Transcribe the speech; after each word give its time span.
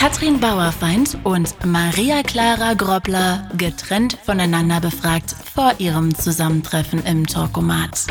Katrin 0.00 0.40
Bauerfeind 0.40 1.18
und 1.24 1.54
Maria 1.66 2.22
Clara 2.22 2.72
Grobbler 2.72 3.50
getrennt 3.58 4.16
voneinander 4.24 4.80
befragt 4.80 5.36
vor 5.54 5.74
ihrem 5.76 6.14
Zusammentreffen 6.14 7.04
im 7.04 7.26
Talkomat. 7.26 8.06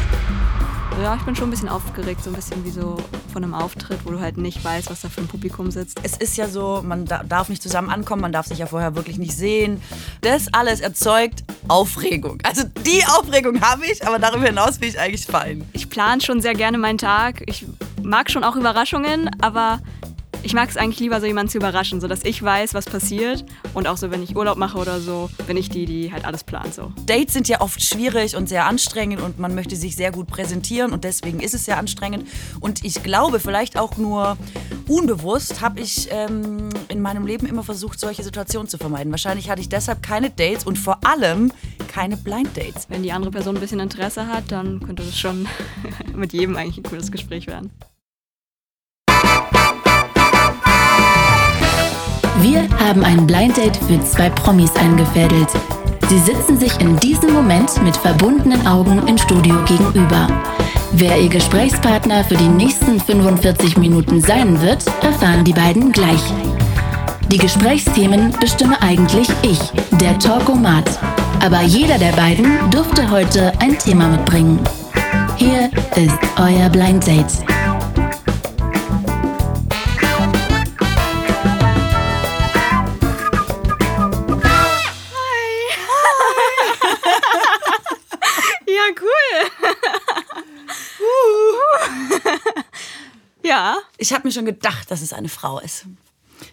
Ja, 1.01 1.15
ich 1.15 1.23
bin 1.23 1.35
schon 1.35 1.47
ein 1.47 1.49
bisschen 1.49 1.67
aufgeregt, 1.67 2.23
so 2.23 2.29
ein 2.29 2.35
bisschen 2.35 2.63
wie 2.63 2.69
so 2.69 2.97
von 3.33 3.43
einem 3.43 3.55
Auftritt, 3.55 4.05
wo 4.05 4.11
du 4.11 4.19
halt 4.19 4.37
nicht 4.37 4.63
weißt, 4.63 4.91
was 4.91 5.01
da 5.01 5.09
für 5.09 5.21
ein 5.21 5.27
Publikum 5.27 5.71
sitzt. 5.71 5.99
Es 6.03 6.15
ist 6.15 6.37
ja 6.37 6.47
so, 6.47 6.83
man 6.85 7.05
darf 7.05 7.49
nicht 7.49 7.63
zusammen 7.63 7.89
ankommen, 7.89 8.21
man 8.21 8.33
darf 8.33 8.45
sich 8.45 8.59
ja 8.59 8.67
vorher 8.67 8.95
wirklich 8.95 9.17
nicht 9.17 9.35
sehen. 9.35 9.81
Das 10.21 10.53
alles 10.53 10.81
erzeugt 10.81 11.43
Aufregung. 11.69 12.37
Also 12.43 12.65
die 12.85 13.03
Aufregung 13.07 13.61
habe 13.61 13.87
ich, 13.87 14.05
aber 14.05 14.19
darüber 14.19 14.45
hinaus 14.45 14.77
bin 14.77 14.89
ich 14.89 14.99
eigentlich 14.99 15.25
fein. 15.25 15.67
Ich 15.73 15.89
plane 15.89 16.21
schon 16.21 16.39
sehr 16.39 16.53
gerne 16.53 16.77
meinen 16.77 16.99
Tag. 16.99 17.41
Ich 17.47 17.65
mag 18.03 18.29
schon 18.29 18.43
auch 18.43 18.55
Überraschungen, 18.55 19.31
aber 19.41 19.79
ich 20.43 20.53
mag 20.53 20.69
es 20.69 20.77
eigentlich 20.77 20.99
lieber, 20.99 21.19
so 21.19 21.25
jemanden 21.25 21.51
zu 21.51 21.57
überraschen, 21.57 22.01
sodass 22.01 22.23
ich 22.23 22.41
weiß, 22.41 22.73
was 22.73 22.85
passiert. 22.85 23.45
Und 23.73 23.87
auch 23.87 23.97
so, 23.97 24.11
wenn 24.11 24.23
ich 24.23 24.35
Urlaub 24.35 24.57
mache 24.57 24.77
oder 24.77 24.99
so, 24.99 25.29
bin 25.47 25.57
ich 25.57 25.69
die, 25.69 25.85
die 25.85 26.11
halt 26.11 26.25
alles 26.25 26.43
plant. 26.43 26.73
So. 26.73 26.93
Dates 27.05 27.33
sind 27.33 27.47
ja 27.47 27.61
oft 27.61 27.83
schwierig 27.83 28.35
und 28.35 28.47
sehr 28.47 28.65
anstrengend 28.65 29.21
und 29.21 29.39
man 29.39 29.55
möchte 29.55 29.75
sich 29.75 29.95
sehr 29.95 30.11
gut 30.11 30.27
präsentieren 30.27 30.93
und 30.93 31.03
deswegen 31.03 31.39
ist 31.39 31.53
es 31.53 31.65
sehr 31.65 31.77
anstrengend. 31.77 32.27
Und 32.59 32.83
ich 32.85 33.03
glaube, 33.03 33.39
vielleicht 33.39 33.77
auch 33.77 33.97
nur 33.97 34.37
unbewusst 34.87 35.61
habe 35.61 35.81
ich 35.81 36.07
ähm, 36.11 36.69
in 36.87 37.01
meinem 37.01 37.25
Leben 37.25 37.45
immer 37.45 37.63
versucht, 37.63 37.99
solche 37.99 38.23
Situationen 38.23 38.67
zu 38.67 38.77
vermeiden. 38.77 39.11
Wahrscheinlich 39.11 39.49
hatte 39.49 39.61
ich 39.61 39.69
deshalb 39.69 40.01
keine 40.01 40.29
Dates 40.29 40.63
und 40.63 40.77
vor 40.77 40.99
allem 41.05 41.51
keine 41.87 42.17
Blind 42.17 42.55
Dates. 42.55 42.89
Wenn 42.89 43.03
die 43.03 43.11
andere 43.11 43.31
Person 43.31 43.57
ein 43.57 43.61
bisschen 43.61 43.79
Interesse 43.79 44.27
hat, 44.27 44.51
dann 44.51 44.79
könnte 44.79 45.03
das 45.03 45.17
schon 45.17 45.47
mit 46.15 46.33
jedem 46.33 46.55
eigentlich 46.55 46.77
ein 46.77 46.83
cooles 46.83 47.11
Gespräch 47.11 47.47
werden. 47.47 47.71
Wir 52.41 52.69
haben 52.79 53.03
ein 53.03 53.27
Blind 53.27 53.57
Date 53.57 53.75
für 53.75 54.01
zwei 54.05 54.29
Promis 54.29 54.73
eingefädelt. 54.75 55.49
Sie 56.07 56.19
sitzen 56.19 56.57
sich 56.57 56.79
in 56.79 56.97
diesem 56.97 57.33
Moment 57.33 57.81
mit 57.83 57.97
verbundenen 57.97 58.65
Augen 58.65 59.05
im 59.07 59.17
Studio 59.17 59.55
gegenüber. 59.65 60.27
Wer 60.93 61.19
ihr 61.19 61.27
Gesprächspartner 61.27 62.23
für 62.23 62.35
die 62.35 62.47
nächsten 62.47 62.99
45 62.99 63.77
Minuten 63.77 64.21
sein 64.21 64.61
wird, 64.61 64.85
erfahren 65.03 65.43
die 65.43 65.53
beiden 65.53 65.91
gleich. 65.91 66.21
Die 67.29 67.37
Gesprächsthemen 67.37 68.33
bestimme 68.39 68.81
eigentlich 68.81 69.27
ich, 69.41 69.59
der 69.99 70.17
Talkomat. 70.17 70.97
Aber 71.41 71.61
jeder 71.61 71.97
der 71.97 72.13
beiden 72.13 72.69
durfte 72.71 73.11
heute 73.11 73.51
ein 73.59 73.77
Thema 73.77 74.07
mitbringen. 74.07 74.59
Hier 75.35 75.69
ist 75.95 76.17
euer 76.37 76.69
Blind 76.69 77.05
Date. 77.05 77.58
Ja. 93.49 93.77
Ich 93.97 94.13
habe 94.13 94.27
mir 94.27 94.31
schon 94.31 94.45
gedacht, 94.45 94.89
dass 94.91 95.01
es 95.01 95.11
eine 95.13 95.29
Frau 95.29 95.59
ist. 95.59 95.85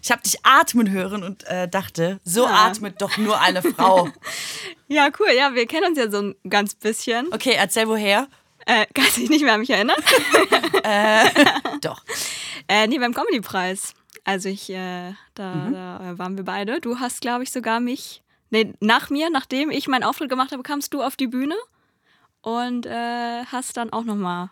Ich 0.03 0.11
habe 0.11 0.21
dich 0.21 0.37
atmen 0.45 0.91
hören 0.91 1.23
und 1.23 1.45
äh, 1.45 1.67
dachte, 1.69 2.19
so 2.25 2.43
Ja. 2.45 2.65
atmet 2.67 3.01
doch 3.01 3.17
nur 3.17 3.39
eine 3.39 3.61
Frau. 3.61 4.09
Ja, 4.89 5.09
cool. 5.19 5.27
Ja, 5.37 5.53
wir 5.53 5.65
kennen 5.67 5.87
uns 5.87 5.97
ja 5.97 6.09
so 6.09 6.19
ein 6.21 6.35
ganz 6.49 6.73
bisschen. 6.73 7.27
Okay, 7.33 7.55
erzähl 7.57 7.89
woher. 7.89 8.29
Äh, 8.65 8.85
kann 8.93 9.03
sich 9.11 9.29
nicht 9.29 9.43
mehr 9.43 9.53
an 9.55 9.59
mich 9.59 9.69
erinnern. 9.69 9.97
Doch. 11.81 12.01
äh, 12.69 12.87
nee, 12.87 12.97
beim 12.97 13.13
Comedy-Preis. 13.13 13.93
Also 14.23 14.47
ich, 14.49 14.69
äh, 14.69 15.13
da, 15.35 15.69
da 15.71 16.17
waren 16.17 16.37
wir 16.37 16.43
beide. 16.45 16.79
Du 16.81 16.99
hast, 16.99 17.19
glaube 17.21 17.43
ich, 17.43 17.51
sogar 17.51 17.79
mich, 17.81 18.23
nee, 18.49 18.73
nach 18.79 19.09
mir, 19.09 19.29
nachdem 19.29 19.71
ich 19.71 19.87
meinen 19.89 20.03
Auftritt 20.03 20.29
gemacht 20.29 20.51
habe, 20.53 20.63
kamst 20.63 20.93
du 20.93 21.01
auf 21.01 21.15
die 21.17 21.27
Bühne 21.27 21.55
und 22.41 22.85
äh, 22.85 23.43
hast 23.45 23.75
dann 23.77 23.91
auch 23.91 24.03
nochmal 24.05 24.51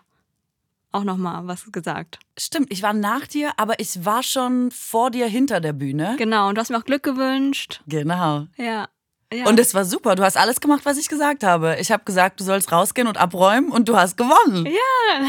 auch 0.92 1.04
noch 1.04 1.16
mal 1.16 1.46
was 1.46 1.70
gesagt. 1.72 2.18
Stimmt, 2.38 2.72
ich 2.72 2.82
war 2.82 2.92
nach 2.92 3.26
dir, 3.26 3.52
aber 3.56 3.78
ich 3.80 4.04
war 4.04 4.22
schon 4.22 4.70
vor 4.70 5.10
dir 5.10 5.26
hinter 5.26 5.60
der 5.60 5.72
Bühne. 5.72 6.16
Genau, 6.18 6.48
und 6.48 6.56
du 6.56 6.60
hast 6.60 6.70
mir 6.70 6.78
auch 6.78 6.84
Glück 6.84 7.02
gewünscht. 7.02 7.82
Genau. 7.86 8.46
Ja. 8.56 8.88
ja. 9.32 9.46
Und 9.46 9.60
es 9.60 9.74
war 9.74 9.84
super. 9.84 10.14
Du 10.14 10.22
hast 10.22 10.36
alles 10.36 10.60
gemacht, 10.60 10.82
was 10.84 10.96
ich 10.98 11.08
gesagt 11.08 11.44
habe. 11.44 11.76
Ich 11.80 11.92
habe 11.92 12.04
gesagt, 12.04 12.40
du 12.40 12.44
sollst 12.44 12.72
rausgehen 12.72 13.08
und 13.08 13.18
abräumen 13.18 13.70
und 13.70 13.88
du 13.88 13.96
hast 13.96 14.16
gewonnen. 14.16 14.66
ja. 14.66 15.26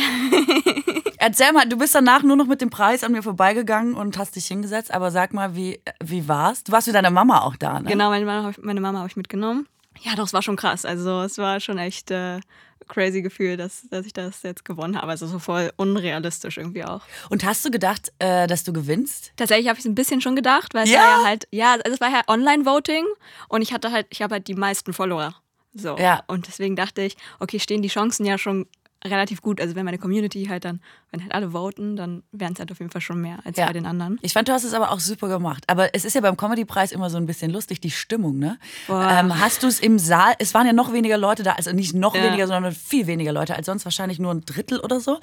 Erzähl 1.19 1.51
mal, 1.51 1.67
du 1.67 1.77
bist 1.77 1.95
danach 1.95 2.21
nur 2.21 2.35
noch 2.35 2.45
mit 2.45 2.61
dem 2.61 2.69
Preis 2.69 3.03
an 3.03 3.11
mir 3.11 3.23
vorbeigegangen 3.23 3.95
und 3.95 4.17
hast 4.17 4.35
dich 4.35 4.45
hingesetzt. 4.45 4.93
Aber 4.93 5.11
sag 5.11 5.33
mal, 5.33 5.55
wie, 5.55 5.81
wie 6.03 6.27
war's? 6.27 6.63
Du 6.63 6.71
warst 6.71 6.87
mit 6.87 6.95
deiner 6.95 7.09
Mama 7.09 7.41
auch 7.41 7.55
da, 7.55 7.79
ne? 7.79 7.89
Genau, 7.89 8.09
meine 8.09 8.25
Mama, 8.25 8.51
meine 8.61 8.81
Mama 8.81 8.99
habe 8.99 9.09
ich 9.09 9.17
mitgenommen. 9.17 9.67
Ja, 10.01 10.15
doch, 10.15 10.25
es 10.25 10.33
war 10.33 10.41
schon 10.41 10.55
krass. 10.55 10.85
Also 10.85 11.21
es 11.21 11.37
war 11.37 11.59
schon 11.59 11.77
echt 11.77 12.11
äh, 12.11 12.39
crazy 12.87 13.21
Gefühl, 13.21 13.57
dass, 13.57 13.87
dass 13.89 14.05
ich 14.05 14.13
das 14.13 14.43
jetzt 14.43 14.65
gewonnen 14.65 14.97
habe. 14.97 15.09
Also 15.09 15.27
so 15.27 15.39
voll 15.39 15.71
unrealistisch 15.77 16.57
irgendwie 16.57 16.83
auch. 16.83 17.01
Und 17.29 17.43
hast 17.43 17.65
du 17.65 17.71
gedacht, 17.71 18.11
äh, 18.19 18.47
dass 18.47 18.63
du 18.63 18.73
gewinnst? 18.73 19.33
Tatsächlich 19.35 19.67
habe 19.67 19.77
ich 19.77 19.85
es 19.85 19.89
ein 19.89 19.95
bisschen 19.95 20.21
schon 20.21 20.35
gedacht, 20.35 20.73
weil 20.73 20.83
es 20.85 20.91
Ja? 20.91 20.99
war 20.99 21.19
ja 21.21 21.25
halt, 21.25 21.47
ja, 21.51 21.71
also 21.73 21.93
es 21.93 22.01
war 22.01 22.09
ja 22.09 22.21
Online-Voting 22.27 23.05
und 23.49 23.61
ich 23.61 23.73
hatte 23.73 23.91
halt, 23.91 24.07
ich 24.09 24.21
habe 24.21 24.35
halt 24.35 24.47
die 24.47 24.55
meisten 24.55 24.93
Follower. 24.93 25.35
So. 25.73 25.97
Ja. 25.97 26.23
Und 26.27 26.47
deswegen 26.47 26.75
dachte 26.75 27.01
ich, 27.03 27.17
okay, 27.39 27.59
stehen 27.59 27.81
die 27.81 27.87
Chancen 27.89 28.25
ja 28.25 28.37
schon 28.37 28.65
relativ 29.05 29.41
gut. 29.41 29.61
Also 29.61 29.75
wenn 29.75 29.85
meine 29.85 29.97
Community 29.97 30.45
halt 30.45 30.65
dann, 30.65 30.81
wenn 31.11 31.21
halt 31.21 31.33
alle 31.33 31.51
voten, 31.51 31.95
dann 31.95 32.23
wären 32.31 32.53
es 32.53 32.59
halt 32.59 32.71
auf 32.71 32.79
jeden 32.79 32.91
Fall 32.91 33.01
schon 33.01 33.21
mehr 33.21 33.39
als 33.45 33.57
Ja. 33.57 33.67
bei 33.67 33.73
den 33.73 33.85
anderen. 33.85 34.17
Ich 34.21 34.33
fand, 34.33 34.47
du 34.47 34.53
hast 34.53 34.63
es 34.63 34.73
aber 34.73 34.91
auch 34.91 34.99
super 34.99 35.27
gemacht. 35.27 35.63
Aber 35.67 35.93
es 35.93 36.03
ist 36.05 36.13
ja 36.15 36.21
beim 36.21 36.35
Comedy-Preis 36.37 36.91
immer 36.91 37.09
so 37.09 37.17
ein 37.17 37.25
bisschen 37.25 37.51
lustig, 37.51 37.79
die 37.79 37.91
Stimmung, 37.91 38.37
ne? 38.39 38.57
Ähm, 38.89 39.39
hast 39.39 39.63
du 39.63 39.67
es 39.67 39.79
im 39.79 39.99
Saal, 39.99 40.33
es 40.39 40.53
waren 40.53 40.65
ja 40.67 40.73
noch 40.73 40.93
weniger 40.93 41.17
Leute 41.17 41.43
da, 41.43 41.53
also 41.53 41.71
nicht 41.71 41.93
noch 41.93 42.15
Ja. 42.15 42.23
weniger, 42.23 42.47
sondern 42.47 42.73
viel 42.73 43.07
weniger 43.07 43.31
Leute 43.31 43.55
als 43.55 43.65
sonst, 43.67 43.85
wahrscheinlich 43.85 44.19
nur 44.19 44.33
ein 44.33 44.41
Drittel 44.41 44.79
oder 44.79 44.99
so. 44.99 45.19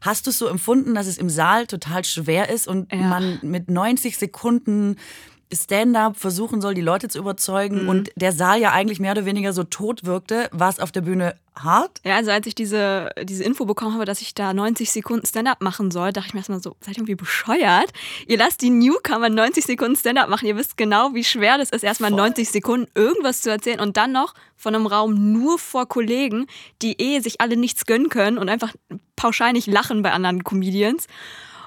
Hast 0.00 0.26
du 0.26 0.30
es 0.30 0.38
so 0.38 0.48
empfunden, 0.48 0.94
dass 0.94 1.06
es 1.06 1.16
im 1.18 1.30
Saal 1.30 1.66
total 1.66 2.04
schwer 2.04 2.48
ist 2.48 2.66
und 2.66 2.92
Ja. 2.92 2.98
man 2.98 3.38
mit 3.42 3.70
90 3.70 4.18
Sekunden 4.18 4.96
Stand-up 5.52 6.16
versuchen 6.16 6.60
soll, 6.60 6.74
die 6.74 6.80
Leute 6.80 7.08
zu 7.08 7.18
Mhm. 7.18 7.24
überzeugen 7.24 7.88
und 7.88 8.10
der 8.16 8.32
Saal 8.32 8.60
ja 8.60 8.72
eigentlich 8.72 9.00
mehr 9.00 9.12
oder 9.12 9.24
weniger 9.26 9.52
so 9.52 9.64
tot 9.64 10.04
wirkte, 10.04 10.48
war 10.52 10.68
es 10.70 10.80
auf 10.80 10.92
der 10.92 11.02
Bühne 11.02 11.34
hart? 11.54 12.00
Ja, 12.04 12.16
also 12.16 12.30
als 12.30 12.46
ich 12.46 12.54
diese, 12.54 13.10
diese 13.24 13.44
Info 13.44 13.66
bekommen 13.66 13.94
habe, 13.94 14.06
dass 14.06 14.22
ich 14.22 14.32
da 14.34 14.54
90 14.54 14.90
Sekunden 14.90 15.26
Stand-up 15.26 15.60
machen 15.60 15.90
soll, 15.90 16.10
dachte 16.12 16.28
ich 16.28 16.34
mir 16.34 16.40
erstmal 16.40 16.62
so, 16.62 16.76
seid 16.80 16.94
ihr 16.94 16.98
irgendwie 17.00 17.14
bescheuert? 17.14 17.92
Ihr 18.26 18.38
lasst 18.38 18.62
die 18.62 18.70
Newcomer 18.70 19.28
90 19.28 19.64
Sekunden 19.66 19.96
Stand-up 19.96 20.30
machen. 20.30 20.46
Ihr 20.46 20.56
wisst 20.56 20.76
genau, 20.78 21.10
wie 21.14 21.24
schwer 21.24 21.58
das 21.58 21.68
ist, 21.70 21.84
erstmal 21.84 22.10
90 22.10 22.48
Sekunden 22.50 22.90
irgendwas 22.94 23.42
zu 23.42 23.50
erzählen 23.50 23.80
und 23.80 23.98
dann 23.98 24.12
noch 24.12 24.34
von 24.56 24.74
einem 24.74 24.86
Raum 24.86 25.32
nur 25.32 25.58
vor 25.58 25.86
Kollegen, 25.86 26.46
die 26.80 26.98
eh 27.00 27.20
sich 27.20 27.40
alle 27.42 27.56
nichts 27.58 27.84
gönnen 27.84 28.08
können 28.08 28.38
und 28.38 28.48
einfach 28.48 28.72
pauschal 29.16 29.52
nicht 29.52 29.66
lachen 29.66 30.00
bei 30.02 30.12
anderen 30.12 30.44
Comedians. 30.44 31.06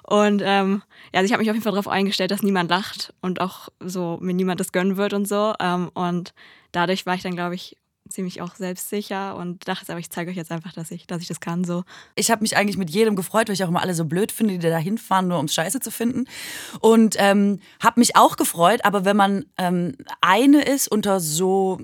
Und 0.08 0.42
ähm, 0.46 0.84
ja, 1.14 1.20
also 1.20 1.26
ich 1.26 1.32
habe 1.32 1.42
mich 1.42 1.50
auf 1.50 1.56
jeden 1.56 1.64
Fall 1.64 1.72
darauf 1.72 1.88
eingestellt, 1.88 2.32
dass 2.32 2.44
niemand 2.44 2.70
lacht 2.70 3.14
und 3.22 3.42
auch 3.42 3.70
so 3.80 4.18
mir 4.22 4.34
niemand 4.34 4.60
das 4.60 4.72
gönnen 4.72 4.98
wird 4.98 5.14
und 5.14 5.28
so. 5.28 5.54
Ähm, 5.60 5.90
und 5.94 6.34
dadurch 6.72 7.06
war 7.06 7.16
ich 7.16 7.24
dann, 7.24 7.36
glaube 7.36 7.56
ich, 7.56 7.78
ziemlich 8.08 8.42
auch 8.42 8.56
selbstsicher 8.56 9.36
und 9.36 9.68
dachte, 9.68 9.92
aber 9.92 10.00
ich 10.00 10.10
zeige 10.10 10.30
euch 10.30 10.38
jetzt 10.38 10.52
einfach, 10.52 10.72
dass 10.74 10.92
ich, 10.92 11.08
dass 11.08 11.22
ich 11.22 11.28
das 11.28 11.40
kann. 11.40 11.64
So. 11.64 11.84
Ich 12.16 12.30
habe 12.32 12.42
mich 12.44 12.56
eigentlich 12.56 12.78
mit 12.78 12.90
jedem 12.90 13.16
gefreut, 13.16 13.48
weil 13.48 13.56
ich 13.56 13.64
auch 13.64 13.68
immer 13.70 13.82
alle 13.82 13.96
so 13.96 14.06
blöd 14.06 14.32
finde, 14.32 14.58
die 14.60 14.70
da 14.70 14.78
hinfahren, 14.78 15.28
nur 15.28 15.40
um 15.40 15.48
Scheiße 15.48 15.80
zu 15.80 15.90
finden. 15.92 16.26
Und 16.82 17.16
ähm, 17.18 17.60
habe 17.84 18.00
mich 18.00 18.16
auch 18.16 18.38
gefreut, 18.38 18.82
aber 18.86 19.06
wenn 19.06 19.18
man 19.18 19.46
ähm, 19.58 19.96
eine 20.22 20.62
ist 20.64 20.88
unter 20.88 21.20
so 21.20 21.80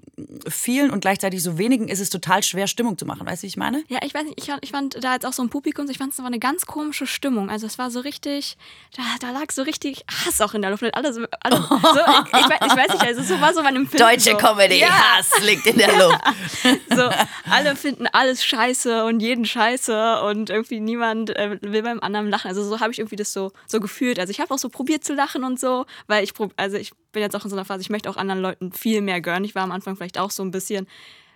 vielen 0.47 0.91
und 0.91 1.01
gleichzeitig 1.01 1.41
so 1.41 1.57
wenigen, 1.57 1.87
ist 1.87 1.99
es 1.99 2.09
total 2.09 2.43
schwer, 2.43 2.67
Stimmung 2.67 2.97
zu 2.97 3.05
machen. 3.05 3.25
Weißt 3.25 3.41
du, 3.41 3.45
wie 3.45 3.47
ich 3.49 3.57
meine? 3.57 3.83
Ja, 3.87 3.99
ich 4.03 4.13
weiß 4.13 4.23
nicht, 4.25 4.37
ich, 4.39 4.45
fand- 4.45 4.63
ich 4.63 4.71
fand 4.71 5.03
da 5.03 5.13
jetzt 5.13 5.25
auch 5.25 5.33
so 5.33 5.41
ein 5.43 5.49
Publikum, 5.49 5.89
ich 5.89 5.97
fand 5.97 6.13
es 6.13 6.19
war 6.19 6.25
eine 6.27 6.39
ganz 6.39 6.65
komische 6.67 7.07
Stimmung. 7.07 7.49
Also 7.49 7.65
es 7.65 7.77
war 7.79 7.89
so 7.89 7.99
richtig, 7.99 8.57
da, 8.95 9.01
da 9.19 9.31
lag 9.31 9.51
so 9.51 9.63
richtig 9.63 10.05
Hass 10.25 10.39
auch 10.41 10.53
in 10.53 10.61
der 10.61 10.69
Luft. 10.71 10.83
Alle 10.93 11.13
so, 11.13 11.21
alle, 11.41 11.55
so, 11.57 11.67
ich, 11.69 12.49
weiß, 12.49 12.59
ich 12.67 12.75
weiß 12.77 12.87
nicht, 12.89 13.03
also 13.03 13.23
so 13.23 13.41
war 13.41 13.53
so 13.53 13.63
mein 13.63 13.75
Empfinden. 13.75 14.05
Deutsche 14.05 14.31
so. 14.31 14.37
Comedy, 14.37 14.79
Ja, 14.79 14.89
Hass 14.89 15.31
liegt 15.43 15.65
in 15.65 15.77
der 15.77 15.97
Luft. 15.97 16.11
so, 16.95 17.09
alle 17.49 17.75
finden 17.75 18.07
alles 18.07 18.43
scheiße 18.45 19.05
und 19.05 19.19
jeden 19.19 19.45
scheiße 19.45 20.21
und 20.23 20.49
irgendwie 20.49 20.79
niemand 20.79 21.29
äh, 21.31 21.57
will 21.61 21.83
beim 21.83 21.99
anderen 21.99 22.29
lachen. 22.29 22.47
Also 22.47 22.63
so 22.63 22.79
habe 22.79 22.91
ich 22.91 22.99
irgendwie 22.99 23.15
das 23.15 23.33
so, 23.33 23.51
so 23.67 23.79
gefühlt. 23.79 24.19
Also 24.19 24.31
ich 24.31 24.39
habe 24.39 24.53
auch 24.53 24.59
so 24.59 24.69
probiert 24.69 25.03
zu 25.03 25.13
lachen 25.13 25.43
und 25.43 25.59
so, 25.59 25.85
weil 26.07 26.23
ich, 26.23 26.33
also 26.57 26.77
ich 26.77 26.91
bin 27.11 27.21
jetzt 27.21 27.35
auch 27.35 27.43
in 27.43 27.49
so 27.49 27.55
einer 27.55 27.65
Phase, 27.65 27.81
ich 27.81 27.89
möchte 27.89 28.09
auch 28.09 28.17
anderen 28.17 28.41
Leuten 28.41 28.71
viel 28.71 29.01
mehr 29.01 29.21
gönnen. 29.21 29.43
Ich 29.43 29.55
war 29.55 29.63
am 29.63 29.71
Anfang 29.71 29.95
vielleicht 29.95 30.19
auch 30.19 30.31
so 30.31 30.43
ein 30.43 30.51
bisschen, 30.51 30.87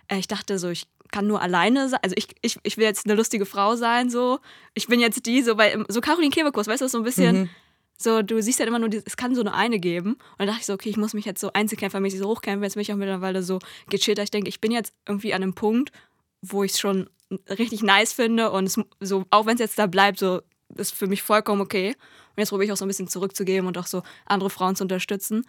äh, 0.08 0.18
ich 0.18 0.28
dachte 0.28 0.58
so, 0.58 0.68
ich 0.68 0.86
kann 1.10 1.26
nur 1.26 1.40
alleine 1.40 1.88
sein. 1.88 2.00
Also 2.02 2.14
ich, 2.16 2.28
ich, 2.42 2.58
ich 2.62 2.76
will 2.76 2.84
jetzt 2.84 3.06
eine 3.06 3.14
lustige 3.14 3.46
Frau 3.46 3.76
sein, 3.76 4.10
so. 4.10 4.40
Ich 4.74 4.88
bin 4.88 5.00
jetzt 5.00 5.26
die, 5.26 5.42
so 5.42 5.56
bei, 5.56 5.76
so 5.88 6.00
Caroline 6.00 6.30
Kebekus, 6.30 6.66
weißt 6.66 6.82
du, 6.82 6.88
so 6.88 6.98
ein 6.98 7.04
bisschen. 7.04 7.50
So, 7.98 8.22
du 8.22 8.40
siehst 8.42 8.58
ja 8.58 8.66
immer 8.66 8.78
nur, 8.78 8.90
es 9.04 9.16
kann 9.16 9.34
so 9.34 9.42
nur 9.42 9.54
eine 9.54 9.78
geben. 9.78 10.12
Und 10.12 10.38
dann 10.38 10.48
dachte 10.48 10.60
ich 10.60 10.66
so, 10.66 10.74
okay, 10.74 10.90
ich 10.90 10.96
muss 10.96 11.14
mich 11.14 11.24
jetzt 11.24 11.40
so 11.40 11.52
einzelkämpfermäßig 11.52 12.20
so 12.20 12.28
hochkämpfen. 12.28 12.62
Jetzt 12.62 12.74
bin 12.74 12.82
ich 12.82 12.92
auch 12.92 12.96
mittlerweile 12.96 13.42
so 13.42 13.58
gechillt, 13.88 14.18
ich 14.18 14.30
denke, 14.30 14.48
ich 14.48 14.60
bin 14.60 14.70
jetzt 14.70 14.92
irgendwie 15.06 15.32
an 15.34 15.42
einem 15.42 15.54
Punkt, 15.54 15.92
wo 16.42 16.62
ich 16.62 16.72
es 16.72 16.80
schon 16.80 17.08
richtig 17.48 17.82
nice 17.82 18.12
finde 18.12 18.50
und 18.50 18.66
es, 18.66 18.78
so, 19.00 19.24
auch 19.30 19.46
wenn 19.46 19.54
es 19.54 19.60
jetzt 19.60 19.78
da 19.78 19.86
bleibt, 19.86 20.18
so 20.18 20.42
ist 20.76 20.94
für 20.94 21.06
mich 21.06 21.22
vollkommen 21.22 21.60
okay. 21.60 21.88
Und 21.88 22.38
jetzt 22.38 22.50
probiere 22.50 22.66
ich 22.66 22.72
auch 22.72 22.76
so 22.76 22.84
ein 22.84 22.88
bisschen 22.88 23.08
zurückzugeben 23.08 23.66
und 23.66 23.78
auch 23.78 23.86
so 23.86 24.02
andere 24.26 24.50
Frauen 24.50 24.76
zu 24.76 24.84
unterstützen. 24.84 25.44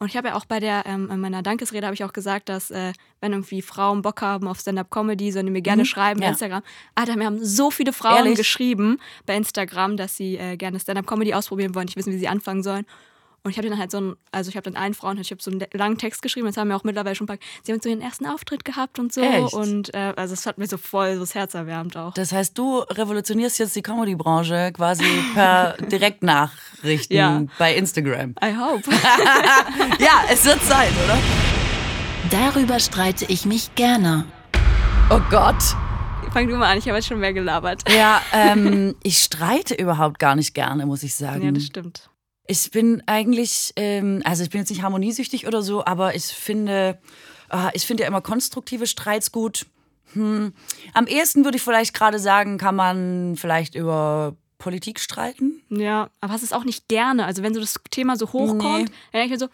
Und 0.00 0.08
ich 0.08 0.16
habe 0.16 0.28
ja 0.28 0.34
auch 0.36 0.44
bei 0.44 0.60
der, 0.60 0.84
ähm, 0.86 1.10
in 1.10 1.18
meiner 1.18 1.42
Dankesrede 1.42 1.84
habe 1.84 1.94
ich 1.94 2.04
auch 2.04 2.12
gesagt, 2.12 2.48
dass 2.48 2.70
äh, 2.70 2.92
wenn 3.20 3.32
irgendwie 3.32 3.62
Frauen 3.62 4.02
Bock 4.02 4.22
haben 4.22 4.46
auf 4.46 4.60
Stand-Up-Comedy, 4.60 5.32
sollen 5.32 5.46
die 5.46 5.52
mir 5.52 5.62
gerne 5.62 5.84
schreiben 5.84 6.20
bei 6.20 6.26
ja. 6.26 6.32
Instagram. 6.32 6.62
Alter, 6.94 7.16
mir 7.16 7.26
haben 7.26 7.44
so 7.44 7.72
viele 7.72 7.92
Frauen 7.92 8.18
Ehrlich? 8.18 8.36
geschrieben 8.36 8.98
bei 9.26 9.36
Instagram, 9.36 9.96
dass 9.96 10.16
sie 10.16 10.36
äh, 10.36 10.56
gerne 10.56 10.78
Stand-Up-Comedy 10.78 11.34
ausprobieren 11.34 11.74
wollen, 11.74 11.86
nicht 11.86 11.96
wissen, 11.96 12.12
wie 12.12 12.18
sie 12.18 12.28
anfangen 12.28 12.62
sollen. 12.62 12.86
Und 13.44 13.52
ich 13.52 13.56
habe 13.56 13.68
dann 13.68 13.78
halt 13.78 13.90
so 13.90 13.98
ein, 14.00 14.16
also 14.32 14.50
ich 14.50 14.56
habe 14.56 14.70
dann 14.70 14.80
allen 14.80 14.94
Frauen, 14.94 15.16
ich 15.18 15.30
habe 15.30 15.40
so 15.40 15.50
einen 15.50 15.64
langen 15.72 15.96
Text 15.96 16.22
geschrieben, 16.22 16.46
das 16.46 16.56
haben 16.56 16.68
wir 16.68 16.76
auch 16.76 16.84
mittlerweile 16.84 17.14
schon 17.14 17.24
ein 17.26 17.38
paar, 17.38 17.46
sie 17.62 17.72
haben 17.72 17.80
so 17.80 17.88
ihren 17.88 18.00
ersten 18.02 18.26
Auftritt 18.26 18.64
gehabt 18.64 18.98
und 18.98 19.12
so. 19.12 19.20
Echt? 19.22 19.54
Und 19.54 19.94
äh, 19.94 20.12
also 20.16 20.34
es 20.34 20.44
hat 20.44 20.58
mir 20.58 20.66
so 20.66 20.76
voll 20.76 21.14
so 21.14 21.20
das 21.20 21.34
Herz 21.34 21.54
erwärmt 21.54 21.96
auch. 21.96 22.12
Das 22.14 22.32
heißt, 22.32 22.58
du 22.58 22.78
revolutionierst 22.80 23.58
jetzt 23.58 23.74
die 23.76 23.82
Comedy-Branche 23.82 24.72
quasi 24.74 25.04
per 25.34 25.76
Direktnachrichten 25.90 27.16
Ja. 27.16 27.42
bei 27.58 27.74
Instagram. 27.74 28.34
I 28.42 28.54
hope. 28.56 28.82
Ja, 29.98 30.22
es 30.30 30.44
wird 30.44 30.62
Zeit, 30.64 30.92
oder? 31.04 31.18
Darüber 32.30 32.78
streite 32.80 33.24
ich 33.26 33.46
mich 33.46 33.74
gerne. 33.74 34.24
Oh 35.10 35.20
Gott. 35.30 35.56
Fang 36.32 36.46
du 36.48 36.56
mal 36.56 36.70
an, 36.72 36.78
ich 36.78 36.86
habe 36.86 36.96
jetzt 36.98 37.08
schon 37.08 37.18
mehr 37.20 37.32
gelabert. 37.32 37.82
Ja, 37.90 38.20
ähm, 38.32 38.94
ich 39.02 39.18
streite 39.18 39.74
überhaupt 39.74 40.18
gar 40.18 40.36
nicht 40.36 40.54
gerne, 40.54 40.84
muss 40.84 41.02
ich 41.02 41.14
sagen. 41.14 41.42
Ja, 41.42 41.52
das 41.52 41.64
stimmt. 41.64 42.10
Ich 42.50 42.70
bin 42.70 43.02
eigentlich, 43.06 43.72
ähm, 43.76 44.22
also 44.24 44.42
ich 44.42 44.50
bin 44.50 44.60
jetzt 44.60 44.70
nicht 44.70 44.82
harmoniesüchtig 44.82 45.46
oder 45.46 45.62
so, 45.62 45.84
aber 45.84 46.14
ich 46.14 46.24
finde, 46.24 46.98
äh, 47.50 47.68
ich 47.74 47.86
finde 47.86 48.02
ja 48.02 48.08
immer 48.08 48.22
konstruktive 48.22 48.86
Streits 48.86 49.30
gut. 49.30 49.66
Hm. 50.14 50.54
Am 50.94 51.06
ehesten 51.06 51.44
würde 51.44 51.58
ich 51.58 51.62
vielleicht 51.62 51.92
gerade 51.92 52.18
sagen, 52.18 52.56
kann 52.56 52.74
man 52.74 53.36
vielleicht 53.36 53.74
über 53.74 54.34
Politik 54.56 54.98
streiten. 54.98 55.62
Ja, 55.68 56.08
aber 56.20 56.32
hast 56.32 56.42
es 56.42 56.52
auch 56.54 56.64
nicht 56.64 56.88
gerne. 56.88 57.26
Also 57.26 57.42
wenn 57.42 57.52
so 57.54 57.60
das 57.60 57.74
Thema 57.90 58.16
so 58.16 58.32
hochkommt, 58.32 58.62
Nee. 58.62 58.84
dann 59.12 59.20
denke 59.20 59.26
ich 59.26 59.30
mir 59.32 59.38
so, 59.38 59.48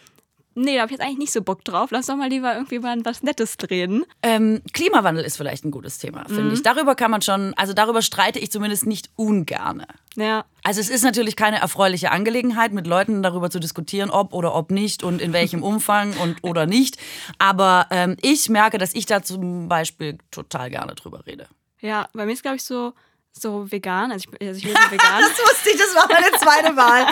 nee, 0.54 0.74
da 0.76 0.82
habe 0.82 0.92
ich 0.92 0.98
jetzt 0.98 1.04
eigentlich 1.04 1.18
nicht 1.18 1.32
so 1.32 1.42
Bock 1.42 1.64
drauf. 1.64 1.90
Lass 1.90 2.06
doch 2.06 2.16
mal 2.16 2.28
lieber 2.28 2.54
irgendwie 2.54 2.78
mal 2.78 2.96
was 3.04 3.22
Nettes 3.22 3.56
reden. 3.70 4.04
Ähm, 4.22 4.62
Klimawandel 4.72 5.24
ist 5.24 5.36
vielleicht 5.36 5.64
ein 5.64 5.70
gutes 5.70 5.98
Thema, 5.98 6.24
finde 6.26 6.54
ich. 6.54 6.62
Darüber 6.62 6.94
kann 6.94 7.10
man 7.10 7.22
schon, 7.22 7.54
also 7.56 7.72
darüber 7.72 8.02
streite 8.02 8.38
ich 8.38 8.50
zumindest 8.50 8.86
nicht 8.86 9.10
ungerne. 9.16 9.86
Ja, 10.16 10.44
Also 10.62 10.80
es 10.80 10.90
ist 10.90 11.02
natürlich 11.02 11.34
keine 11.34 11.58
erfreuliche 11.58 12.12
Angelegenheit, 12.12 12.72
mit 12.72 12.86
Leuten 12.86 13.22
darüber 13.22 13.50
zu 13.50 13.58
diskutieren, 13.58 14.10
ob 14.10 14.32
oder 14.32 14.54
ob 14.54 14.70
nicht 14.70 15.02
und 15.02 15.20
in 15.20 15.32
welchem 15.32 15.62
Umfang 15.72 16.12
und 16.18 16.36
oder 16.42 16.66
nicht. 16.66 16.98
Aber 17.38 17.86
ähm, 17.90 18.16
ich 18.22 18.48
merke, 18.48 18.78
dass 18.78 18.94
ich 18.94 19.06
da 19.06 19.22
zum 19.22 19.68
Beispiel 19.68 20.18
total 20.30 20.70
gerne 20.70 20.94
drüber 20.94 21.26
rede. 21.26 21.46
ja, 21.80 22.08
bei 22.12 22.26
mir 22.26 22.32
ist, 22.32 22.42
glaube 22.42 22.56
ich, 22.56 22.64
so, 22.64 22.92
so 23.36 23.70
vegan. 23.70 24.12
Also 24.12 24.28
ich, 24.30 24.48
also 24.48 24.58
ich 24.58 24.64
lebe 24.68 24.78
vegan. 24.90 25.22
wusste 25.22 25.70
ich, 25.70 25.76
das 25.76 25.94
war 25.94 26.08
meine 26.08 26.30
zweite 26.38 26.76
Wahl. 26.76 27.06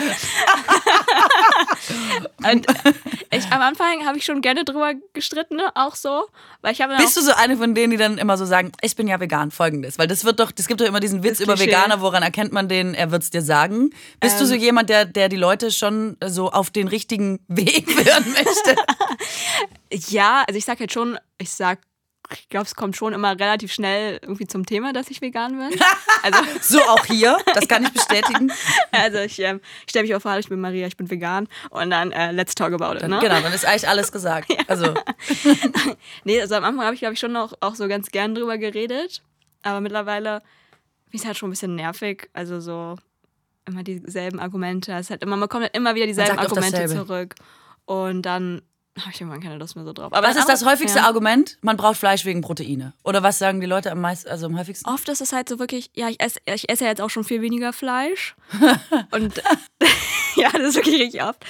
Und 2.52 2.66
ich, 3.30 3.46
am 3.50 3.60
Anfang 3.60 4.06
habe 4.06 4.18
ich 4.18 4.24
schon 4.24 4.40
gerne 4.40 4.64
drüber 4.64 4.94
gestritten, 5.12 5.56
ne? 5.56 5.70
auch 5.74 5.94
so. 5.94 6.26
Weil 6.60 6.72
ich 6.72 6.80
habe 6.80 6.96
Bist 6.96 7.16
du 7.16 7.22
so 7.22 7.32
eine 7.32 7.56
von 7.56 7.74
denen, 7.74 7.90
die 7.90 7.96
dann 7.96 8.18
immer 8.18 8.36
so 8.36 8.44
sagen, 8.44 8.72
ich 8.82 8.94
bin 8.94 9.08
ja 9.08 9.18
vegan, 9.20 9.50
folgendes? 9.50 9.98
Weil 9.98 10.06
das 10.06 10.24
wird 10.24 10.38
doch, 10.38 10.52
das 10.52 10.66
gibt 10.68 10.80
doch 10.80 10.86
immer 10.86 11.00
diesen 11.00 11.22
Witz 11.22 11.38
Das 11.38 11.40
über 11.40 11.54
Klischee. 11.54 11.70
Veganer, 11.70 12.00
woran 12.00 12.22
erkennt 12.22 12.52
man 12.52 12.68
den, 12.68 12.94
er 12.94 13.10
wird's 13.10 13.30
dir 13.30 13.42
sagen. 13.42 13.90
Bist 14.20 14.40
du 14.40 14.46
so 14.46 14.54
jemand, 14.54 14.90
der, 14.90 15.04
der 15.04 15.28
die 15.28 15.36
Leute 15.36 15.70
schon 15.70 16.16
so 16.24 16.50
auf 16.50 16.70
den 16.70 16.88
richtigen 16.88 17.40
Weg 17.48 17.90
führen 17.90 18.32
möchte? 18.32 18.76
ja, 20.10 20.44
also 20.46 20.56
ich 20.56 20.64
sage 20.64 20.80
halt 20.80 20.92
schon, 20.92 21.18
ich 21.38 21.50
sag, 21.50 21.80
ich 22.34 22.48
glaube, 22.48 22.66
es 22.66 22.74
kommt 22.74 22.96
schon 22.96 23.12
immer 23.12 23.38
relativ 23.38 23.72
schnell 23.72 24.18
irgendwie 24.22 24.46
zum 24.46 24.66
Thema, 24.66 24.92
dass 24.92 25.10
ich 25.10 25.20
vegan 25.20 25.58
bin. 25.58 25.80
Also, 26.24 26.38
so 26.60 26.80
auch 26.82 27.04
hier, 27.06 27.36
das 27.52 27.66
kann 27.66 27.82
ich 27.82 27.90
bestätigen. 27.92 28.52
also 28.92 29.18
ich 29.18 29.40
ähm, 29.40 29.60
stelle 29.88 30.04
mich 30.04 30.14
auch 30.14 30.22
vor, 30.22 30.38
ich 30.38 30.48
bin 30.48 30.60
Maria, 30.60 30.86
ich 30.86 30.96
bin 30.96 31.10
vegan 31.10 31.48
und 31.70 31.90
dann 31.90 32.12
äh, 32.12 32.30
let's 32.30 32.54
talk 32.54 32.72
about 32.72 32.96
it. 32.96 33.08
Ne? 33.08 33.18
Genau, 33.18 33.40
dann 33.40 33.52
ist 33.52 33.64
eigentlich 33.64 33.88
alles 33.88 34.12
gesagt. 34.12 34.52
Also, 34.68 34.94
Nee, 36.24 36.40
also 36.40 36.54
am 36.54 36.64
Anfang 36.64 36.84
habe 36.84 36.94
ich, 36.94 37.00
glaube 37.00 37.14
ich, 37.14 37.20
schon 37.20 37.32
noch 37.32 37.52
auch 37.60 37.74
so 37.74 37.88
ganz 37.88 38.10
gern 38.10 38.34
drüber 38.34 38.58
geredet. 38.58 39.22
Aber 39.62 39.80
mittlerweile 39.80 40.42
ich 41.10 41.20
es 41.20 41.26
halt 41.26 41.36
schon 41.36 41.48
ein 41.48 41.52
bisschen 41.52 41.74
nervig. 41.74 42.30
Also 42.32 42.60
so 42.60 42.96
immer 43.66 43.82
dieselben 43.82 44.40
Argumente. 44.40 44.92
Es 44.92 45.02
ist 45.02 45.10
halt 45.10 45.22
immer, 45.22 45.36
man 45.36 45.48
kommt 45.48 45.64
halt 45.64 45.76
immer 45.76 45.94
wieder 45.94 46.06
dieselben 46.06 46.38
Argumente 46.38 46.86
zurück. 46.86 47.34
Und 47.84 48.22
dann 48.22 48.62
habe 49.00 49.10
ich 49.10 49.20
irgendwann 49.20 49.40
keine 49.40 49.56
Lust 49.56 49.74
mehr 49.74 49.84
so 49.84 49.92
drauf. 49.92 50.12
Aber 50.12 50.26
was 50.26 50.36
ist 50.36 50.48
das 50.48 50.64
häufigste 50.64 50.98
ja. 50.98 51.06
Argument? 51.06 51.56
Man 51.62 51.76
braucht 51.76 51.96
Fleisch 51.96 52.24
wegen 52.24 52.42
Proteine. 52.42 52.92
Oder 53.04 53.22
was 53.22 53.38
sagen 53.38 53.60
die 53.60 53.66
Leute 53.66 53.90
am 53.90 54.00
meisten, 54.00 54.28
also 54.28 54.46
am 54.46 54.58
häufigsten? 54.58 54.88
Oft 54.88 55.08
ist 55.08 55.22
es 55.22 55.32
halt 55.32 55.48
so 55.48 55.58
wirklich, 55.58 55.90
ja, 55.94 56.08
ich 56.08 56.20
esse, 56.20 56.38
ich 56.44 56.68
esse 56.68 56.84
ja 56.84 56.90
jetzt 56.90 57.00
auch 57.00 57.08
schon 57.08 57.24
viel 57.24 57.40
weniger 57.40 57.72
Fleisch. 57.72 58.36
Und 59.10 59.42
ja, 60.36 60.50
das 60.50 60.62
ist 60.62 60.76
wirklich 60.76 61.00
richtig 61.00 61.22
oft. 61.22 61.44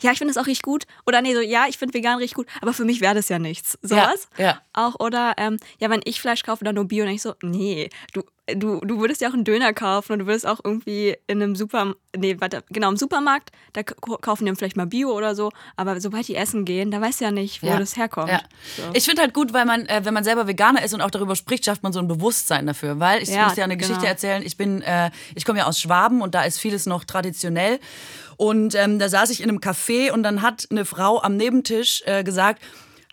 Ja, 0.00 0.10
ich 0.10 0.18
finde 0.18 0.32
es 0.32 0.36
auch 0.36 0.46
richtig 0.46 0.62
gut. 0.62 0.84
Oder 1.06 1.22
nee, 1.22 1.34
so, 1.34 1.40
ja, 1.40 1.66
ich 1.68 1.78
finde 1.78 1.94
vegan 1.94 2.18
richtig 2.18 2.34
gut, 2.34 2.48
aber 2.60 2.72
für 2.72 2.84
mich 2.84 3.00
wäre 3.00 3.14
das 3.14 3.28
ja 3.28 3.38
nichts. 3.38 3.78
Sowas. 3.82 4.28
Ja, 4.36 4.44
ja. 4.44 4.62
Auch, 4.72 4.98
oder, 4.98 5.34
ähm, 5.36 5.58
ja, 5.78 5.90
wenn 5.90 6.00
ich 6.04 6.20
Fleisch 6.20 6.42
kaufe, 6.42 6.64
dann 6.64 6.74
nur 6.74 6.86
Bio. 6.86 7.04
Und 7.04 7.10
ich 7.10 7.22
so, 7.22 7.34
nee, 7.42 7.90
du, 8.12 8.22
du, 8.54 8.80
du 8.80 8.98
würdest 9.00 9.20
ja 9.20 9.28
auch 9.28 9.34
einen 9.34 9.44
Döner 9.44 9.72
kaufen 9.72 10.12
und 10.12 10.18
du 10.20 10.26
würdest 10.26 10.46
auch 10.46 10.60
irgendwie 10.64 11.16
in 11.26 11.42
einem 11.42 11.54
Supermarkt, 11.56 12.00
nee, 12.16 12.36
warte, 12.38 12.64
genau, 12.70 12.88
im 12.88 12.96
Supermarkt, 12.96 13.50
da 13.72 13.82
kaufen 13.82 14.46
die 14.46 14.54
vielleicht 14.54 14.76
mal 14.76 14.86
Bio 14.86 15.10
oder 15.12 15.34
so. 15.34 15.50
Aber 15.76 16.00
sobald 16.00 16.26
die 16.28 16.34
essen 16.36 16.64
gehen, 16.64 16.90
da 16.90 17.00
weißt 17.00 17.20
du 17.20 17.24
ja 17.26 17.30
nicht, 17.30 17.62
wo 17.62 17.66
Ja. 17.68 17.78
das 17.78 17.96
herkommt. 17.96 18.28
Ja. 18.30 18.40
So. 18.76 18.82
Ich 18.94 19.04
finde 19.04 19.22
halt 19.22 19.34
gut, 19.34 19.52
weil 19.52 19.64
man, 19.64 19.86
äh, 19.86 20.00
wenn 20.04 20.14
man 20.14 20.24
selber 20.24 20.46
Veganer 20.46 20.82
ist 20.84 20.94
und 20.94 21.00
auch 21.00 21.10
darüber 21.10 21.36
spricht, 21.36 21.64
schafft 21.64 21.82
man 21.82 21.92
so 21.92 21.98
ein 22.00 22.08
Bewusstsein 22.08 22.66
dafür. 22.66 22.98
Weil 23.00 23.22
ich 23.22 23.28
Ja, 23.28 23.44
muss 23.44 23.54
dir 23.54 23.64
eine 23.64 23.76
genau. 23.76 23.88
Geschichte 23.88 24.06
erzählen. 24.06 24.42
Ich 24.44 24.56
bin, 24.56 24.82
äh, 24.82 25.10
ich 25.34 25.44
komme 25.44 25.58
ja 25.60 25.66
aus 25.66 25.80
Schwaben 25.80 26.22
und 26.22 26.34
da 26.34 26.42
ist 26.42 26.58
vieles 26.58 26.86
noch 26.86 27.04
traditionell. 27.04 27.78
Und 28.36 28.74
ähm, 28.76 28.98
da 28.98 29.08
saß 29.08 29.30
ich 29.30 29.42
in 29.42 29.48
einem 29.48 29.58
Café 29.58 30.12
und 30.12 30.22
dann 30.22 30.42
hat 30.42 30.66
eine 30.70 30.84
Frau 30.84 31.20
am 31.20 31.36
Nebentisch 31.36 32.02
äh, 32.06 32.22
gesagt, 32.22 32.62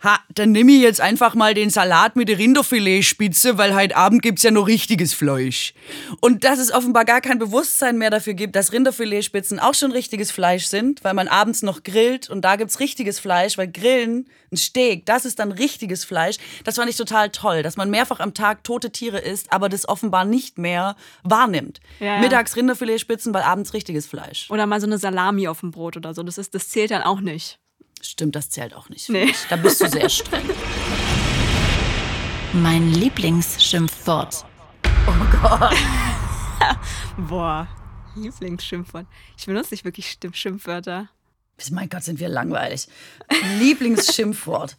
Ha, 0.02 0.20
dann 0.34 0.52
nehme 0.52 0.72
ich 0.72 0.82
jetzt 0.82 1.00
einfach 1.00 1.34
mal 1.34 1.54
den 1.54 1.70
Salat 1.70 2.16
mit 2.16 2.28
der 2.28 2.38
Rinderfiletspitze, 2.38 3.56
weil 3.56 3.74
heute 3.74 3.96
Abend 3.96 4.20
gibt's 4.20 4.42
ja 4.42 4.50
noch 4.50 4.66
richtiges 4.66 5.14
Fleisch. 5.14 5.72
Und 6.20 6.44
dass 6.44 6.58
es 6.58 6.70
offenbar 6.70 7.06
gar 7.06 7.22
kein 7.22 7.38
Bewusstsein 7.38 7.96
mehr 7.96 8.10
dafür 8.10 8.34
gibt, 8.34 8.56
dass 8.56 8.72
Rinderfiletspitzen 8.72 9.58
auch 9.58 9.72
schon 9.72 9.92
richtiges 9.92 10.30
Fleisch 10.30 10.66
sind, 10.66 11.02
weil 11.02 11.14
man 11.14 11.28
abends 11.28 11.62
noch 11.62 11.82
grillt 11.82 12.28
und 12.28 12.42
da 12.42 12.56
gibt's 12.56 12.78
richtiges 12.78 13.18
Fleisch, 13.18 13.56
weil 13.56 13.68
Grillen, 13.68 14.28
ein 14.52 14.58
Steak, 14.58 15.06
das 15.06 15.24
ist 15.24 15.38
dann 15.38 15.50
richtiges 15.50 16.04
Fleisch. 16.04 16.36
Das 16.64 16.76
fand 16.76 16.90
ich 16.90 16.96
total 16.96 17.30
toll, 17.30 17.62
dass 17.62 17.78
man 17.78 17.88
mehrfach 17.88 18.20
am 18.20 18.34
Tag 18.34 18.64
tote 18.64 18.90
Tiere 18.90 19.18
isst, 19.18 19.50
aber 19.50 19.70
das 19.70 19.88
offenbar 19.88 20.26
nicht 20.26 20.58
mehr 20.58 20.96
wahrnimmt. 21.22 21.80
Ja. 22.00 22.18
Mittags 22.18 22.54
Rinderfiletspitzen, 22.54 23.32
weil 23.32 23.42
abends 23.42 23.72
richtiges 23.72 24.06
Fleisch. 24.06 24.50
Oder 24.50 24.66
mal 24.66 24.80
so 24.80 24.86
eine 24.86 24.98
Salami 24.98 25.48
auf 25.48 25.60
dem 25.60 25.70
Brot 25.70 25.96
oder 25.96 26.12
so. 26.12 26.22
Das, 26.22 26.36
ist, 26.36 26.54
das 26.54 26.68
zählt 26.68 26.90
dann 26.90 27.02
auch 27.02 27.20
nicht. 27.20 27.58
Stimmt, 28.02 28.36
das 28.36 28.50
zählt 28.50 28.74
auch 28.74 28.88
nicht. 28.88 29.08
Nee. 29.08 29.34
Da 29.48 29.56
bist 29.56 29.80
du 29.80 29.88
sehr 29.88 30.08
streng. 30.08 30.48
Mein 32.52 32.92
Lieblingsschimpfwort. 32.92 34.44
Boah, 37.16 37.68
Lieblingsschimpfwort. 38.14 39.06
Ich 39.36 39.46
benutze 39.46 39.74
nicht 39.74 39.84
wirklich 39.84 40.18
Schimpfwörter. 40.32 41.08
Mein 41.70 41.88
Gott, 41.88 42.04
sind 42.04 42.20
wir 42.20 42.28
langweilig. 42.28 42.88
Lieblingsschimpfwort. 43.58 44.76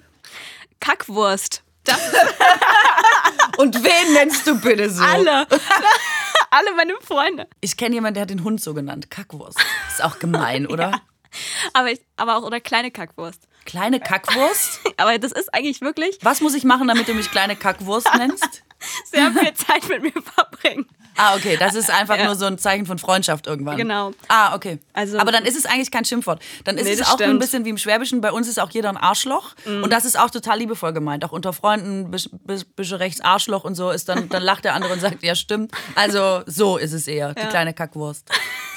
Kackwurst. 0.79 1.63
Das 1.83 1.99
Und 3.57 3.83
wen 3.83 4.13
nennst 4.13 4.45
du 4.45 4.59
bitte 4.59 4.89
so? 4.89 5.03
alle. 5.03 5.47
alle 6.51 6.75
meine 6.75 6.93
Freunde. 7.01 7.47
Ich 7.61 7.75
kenne 7.77 7.95
jemanden, 7.95 8.15
der 8.15 8.21
hat 8.23 8.29
den 8.29 8.43
Hund 8.43 8.61
so 8.61 8.73
genannt. 8.73 9.09
Kackwurst. 9.09 9.57
Ist 9.89 10.03
auch 10.03 10.19
gemein, 10.19 10.67
oder? 10.67 11.01
Aber, 11.73 11.91
ich, 11.91 11.99
aber 12.15 12.37
auch, 12.37 12.43
oder 12.43 12.59
kleine 12.59 12.91
Kackwurst. 12.91 13.47
Kleine 13.65 13.99
Kackwurst? 13.99 14.79
Aber 14.97 15.17
das 15.19 15.33
ist 15.33 15.53
eigentlich 15.53 15.81
wirklich 15.81 16.17
Was 16.21 16.39
muss 16.39 16.53
ich 16.53 16.63
machen, 16.63 16.87
damit 16.87 17.07
du 17.07 17.13
mich 17.13 17.29
kleine 17.29 17.55
Kackwurst 17.55 18.09
nennst? 18.15 18.63
sehr 19.05 19.31
viel 19.31 19.53
Zeit 19.53 19.89
mit 19.89 20.03
mir 20.03 20.21
verbringen. 20.21 20.87
Ah, 21.17 21.35
okay. 21.35 21.57
Das 21.57 21.75
ist 21.75 21.89
einfach 21.91 22.15
Ja. 22.17 22.25
nur 22.25 22.35
so 22.35 22.45
ein 22.45 22.57
Zeichen 22.57 22.85
von 22.85 22.99
Freundschaft 22.99 23.47
irgendwann. 23.47 23.77
Genau. 23.77 24.11
Ah, 24.27 24.55
okay. 24.55 24.79
Also- 24.93 25.19
Aber 25.19 25.31
dann 25.31 25.45
ist 25.45 25.57
es 25.57 25.65
eigentlich 25.65 25.91
kein 25.91 26.05
Schimpfwort. 26.05 26.41
Dann 26.63 26.77
ist 26.77 26.85
Nee, 26.85 26.93
es 26.93 27.01
auch 27.01 27.11
ein 27.11 27.17
stimmt. 27.17 27.33
Mhm. 27.35 27.39
bisschen 27.39 27.65
wie 27.65 27.69
im 27.69 27.77
Schwäbischen. 27.77 28.21
Bei 28.21 28.31
uns 28.31 28.47
ist 28.47 28.59
auch 28.59 28.69
jeder 28.69 28.89
ein 28.89 28.97
Arschloch. 28.97 29.55
Und 29.65 29.91
das 29.91 30.05
ist 30.05 30.17
auch 30.19 30.29
total 30.29 30.59
liebevoll 30.59 30.93
gemeint. 30.93 31.25
Auch 31.25 31.31
unter 31.31 31.53
Freunden, 31.53 32.13
bisch- 32.13 32.29
bisschen 32.75 32.97
rechts 32.97 33.21
Arschloch 33.21 33.63
und 33.63 33.75
so, 33.75 33.89
ist 33.91 34.07
dann, 34.09 34.29
dann 34.29 34.43
lacht 34.43 34.63
der 34.65 34.73
andere 34.75 34.93
und 34.93 34.99
sagt, 34.99 35.23
ja, 35.23 35.35
stimmt. 35.35 35.71
Also 35.95 36.41
so 36.45 36.77
ist 36.77 36.93
es 36.93 37.07
eher, 37.07 37.33
die 37.33 37.41
Ja. 37.41 37.47
kleine 37.47 37.73
Kackwurst. 37.73 38.29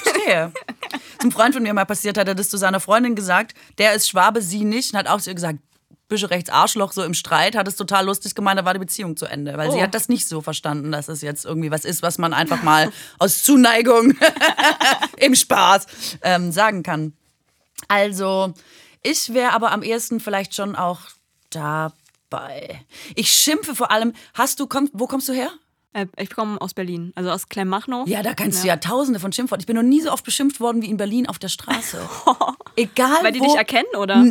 Verstehe. 0.03 0.51
Zum 1.19 1.31
Freund 1.31 1.53
von 1.53 1.63
mir 1.63 1.73
mal 1.73 1.85
passiert 1.85 2.17
hat 2.17 2.27
er 2.27 2.35
das 2.35 2.49
zu 2.49 2.57
seiner 2.57 2.79
Freundin 2.79 3.15
gesagt. 3.15 3.53
Der 3.77 3.93
ist 3.93 4.09
Schwabe, 4.09 4.41
sie 4.41 4.63
nicht. 4.65 4.93
Und 4.93 4.99
hat 4.99 5.07
auch 5.07 5.21
zu 5.21 5.29
ihr 5.29 5.35
gesagt, 5.35 5.59
bisschen 6.11 6.27
rechts 6.27 6.49
Arschloch 6.51 6.91
so 6.91 7.03
im 7.03 7.13
Streit, 7.15 7.55
hat 7.55 7.67
es 7.67 7.75
total 7.75 8.05
lustig 8.05 8.35
gemeint, 8.35 8.59
da 8.59 8.65
war 8.65 8.73
die 8.73 8.79
Beziehung 8.79 9.17
zu 9.17 9.25
Ende. 9.25 9.57
Weil 9.57 9.71
sie 9.71 9.77
Oh. 9.79 9.81
hat 9.81 9.95
das 9.95 10.07
nicht 10.09 10.27
so 10.27 10.41
verstanden, 10.41 10.91
dass 10.91 11.07
es 11.07 11.21
jetzt 11.21 11.45
irgendwie 11.45 11.71
was 11.71 11.83
ist, 11.85 12.03
was 12.03 12.17
man 12.19 12.33
einfach 12.33 12.61
mal 12.63 12.91
aus 13.19 13.41
Zuneigung 13.43 14.13
im 15.17 15.33
Spaß 15.35 15.87
ähm, 16.21 16.51
sagen 16.51 16.83
kann. 16.83 17.13
Also, 17.87 18.53
ich 19.01 19.33
wäre 19.33 19.53
aber 19.53 19.71
am 19.71 19.81
ehesten 19.81 20.19
vielleicht 20.19 20.53
schon 20.55 20.75
auch 20.75 20.99
dabei. 21.49 22.85
Ich 23.15 23.31
schimpfe 23.33 23.73
vor 23.75 23.89
allem. 23.91 24.13
Hast 24.35 24.59
du, 24.59 24.67
komm, 24.67 24.89
wo 24.93 25.07
kommst 25.07 25.27
du 25.29 25.33
her? 25.33 25.49
Äh, 25.93 26.05
ich 26.17 26.29
komme 26.29 26.61
aus 26.61 26.73
Berlin, 26.73 27.11
also 27.15 27.31
aus 27.31 27.49
Kleinmachnow. 27.49 28.07
Ja, 28.07 28.23
da 28.23 28.33
kannst 28.33 28.63
du 28.63 28.67
ja 28.67 28.77
tausende 28.77 29.19
von 29.19 29.33
Schimpfworten. 29.33 29.61
Ich 29.61 29.67
bin 29.67 29.75
noch 29.75 29.83
nie 29.83 29.99
so 30.01 30.11
oft 30.11 30.23
beschimpft 30.23 30.59
worden 30.61 30.81
wie 30.81 30.89
in 30.89 30.95
Berlin 30.95 31.27
auf 31.27 31.37
der 31.39 31.49
Straße. 31.49 32.07
Egal 32.77 33.23
Weil 33.23 33.33
die 33.33 33.41
wo. 33.41 33.45
dich 33.45 33.55
erkennen, 33.55 33.93
oder? 33.97 34.23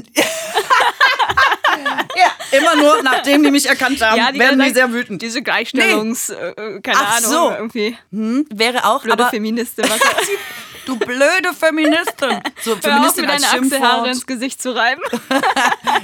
Ja, 1.85 2.59
immer 2.59 2.77
nur, 2.77 3.03
nachdem 3.03 3.43
die 3.43 3.51
mich 3.51 3.67
erkannt 3.67 4.01
haben, 4.03 4.19
werden 4.39 4.59
die 4.59 4.65
sagen, 4.67 4.75
sehr 4.75 4.93
wütend. 4.93 5.23
Diese 5.23 5.43
Gleichstellungs, 5.43 6.31
äh, 6.31 6.81
keine 6.83 6.99
Ach 6.99 7.17
Ahnung, 7.19 7.31
so. 7.31 7.51
irgendwie 7.51 7.97
Hm, 8.13 8.47
wäre 8.53 8.85
auch, 8.85 9.03
blöde 9.03 9.13
aber 9.13 9.31
Feministin. 9.31 9.85
Was 9.89 10.01
du 10.87 10.99
blöde 10.99 11.53
Feministin. 11.55 12.41
So, 12.63 12.71
Hör 12.71 12.77
auf, 12.77 12.81
Feministin 12.81 13.25
mir 13.25 13.33
deine 13.33 13.47
Achselhaare 13.47 14.11
ins 14.11 14.27
Gesicht 14.27 14.61
zu 14.61 14.75
reiben. 14.75 15.03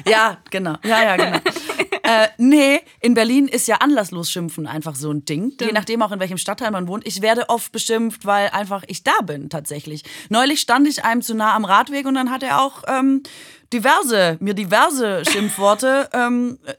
Ja, 0.09 0.39
genau. 0.51 0.77
Ja, 0.85 1.03
ja, 1.03 1.17
genau. 1.17 1.39
äh, 2.05 2.29
nee, 2.39 2.81
in 3.01 3.15
Berlin 3.15 3.49
ist 3.49 3.67
ja 3.67 3.77
anlasslos 3.77 4.31
Schimpfen 4.31 4.69
einfach 4.69 4.95
so 4.95 5.11
ein 5.11 5.25
Ding. 5.25 5.53
Je 5.61 5.73
nachdem 5.73 6.01
auch 6.03 6.13
in 6.13 6.21
welchem 6.21 6.39
Stadtteil 6.39 6.71
man 6.71 6.87
wohnt. 6.87 7.05
Ich 7.07 7.23
werde 7.23 7.49
oft 7.49 7.73
beschimpft, 7.73 8.25
weil 8.25 8.51
einfach 8.51 8.85
ich 8.87 9.03
da 9.03 9.19
bin 9.25 9.51
tatsächlich. 9.51 10.05
Neulich 10.29 10.61
stand 10.61 10.87
ich 10.87 11.05
einem 11.05 11.23
zu 11.23 11.35
nah 11.35 11.55
am 11.55 11.65
Radweg 11.65 12.07
und 12.07 12.15
dann 12.15 12.31
hat 12.31 12.45
er 12.45 12.61
auch 12.61 12.85
ähm, 12.87 13.25
diverse, 13.73 14.37
mir 14.41 14.55
diverse 14.55 15.25
Schimpfworte 15.25 16.09
ähm, 16.13 16.59
äh, 16.65 16.75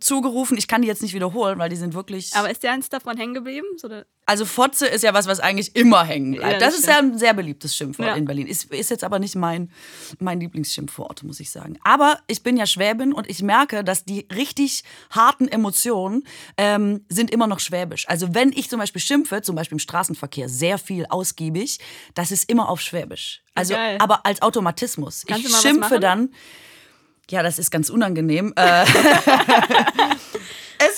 zugerufen. 0.00 0.56
Ich 0.58 0.68
kann 0.68 0.82
die 0.82 0.88
jetzt 0.88 1.02
nicht 1.02 1.14
wiederholen, 1.14 1.58
weil 1.58 1.68
die 1.68 1.76
sind 1.76 1.94
wirklich. 1.94 2.34
Aber 2.34 2.50
ist 2.50 2.62
dir 2.62 2.72
eins 2.72 2.88
davon 2.88 3.16
hängen 3.16 3.34
geblieben? 3.34 3.66
Oder? 3.82 4.06
Also 4.26 4.44
Fotze 4.44 4.86
ist 4.86 5.02
ja 5.04 5.14
was, 5.14 5.26
was 5.26 5.38
eigentlich 5.40 5.76
immer 5.76 6.04
hängen 6.04 6.32
bleibt. 6.32 6.52
Ja, 6.54 6.58
das, 6.58 6.74
das 6.74 6.80
ist 6.80 6.88
ja 6.88 6.98
ein 6.98 7.16
sehr 7.16 7.32
beliebtes 7.32 7.76
Schimpfwort 7.76 8.08
Ja. 8.08 8.14
in 8.16 8.24
Berlin. 8.24 8.46
Ist, 8.48 8.72
ist 8.72 8.90
jetzt 8.90 9.04
aber 9.04 9.18
nicht 9.20 9.36
mein, 9.36 9.70
mein 10.18 10.40
Lieblingsschimpfwort, 10.40 11.22
muss 11.22 11.38
ich 11.38 11.50
sagen. 11.50 11.78
Aber 11.84 12.18
ich 12.26 12.42
bin 12.42 12.56
ja 12.56 12.66
Schwäbin 12.66 13.12
und 13.12 13.28
ich 13.30 13.42
merke, 13.42 13.84
dass 13.84 14.04
die 14.04 14.26
richtig 14.34 14.82
harten 15.10 15.46
Emotionen 15.48 16.24
ähm, 16.56 17.04
sind 17.08 17.30
immer 17.30 17.46
noch 17.46 17.60
schwäbisch. 17.60 18.08
Also 18.08 18.34
wenn 18.34 18.50
ich 18.52 18.68
zum 18.68 18.80
Beispiel 18.80 19.00
schimpfe, 19.00 19.42
zum 19.42 19.54
Beispiel 19.54 19.76
im 19.76 19.80
Straßenverkehr, 19.80 20.48
sehr 20.48 20.78
viel 20.78 21.06
ausgiebig, 21.06 21.78
das 22.14 22.30
ist 22.32 22.50
immer 22.50 22.68
auf 22.68 22.80
Schwäbisch. 22.80 23.42
Also, 23.54 23.74
Geil. 23.74 23.96
aber 24.00 24.26
als 24.26 24.42
Automatismus. 24.42 25.24
Kannst 25.26 25.46
ich 25.46 25.56
schimpfe 25.56 25.98
dann. 26.00 26.30
Ja, 27.30 27.42
das 27.42 27.58
ist 27.58 27.70
ganz 27.72 27.90
unangenehm. 27.90 28.52
Äh, 28.56 28.82
es 28.86 28.88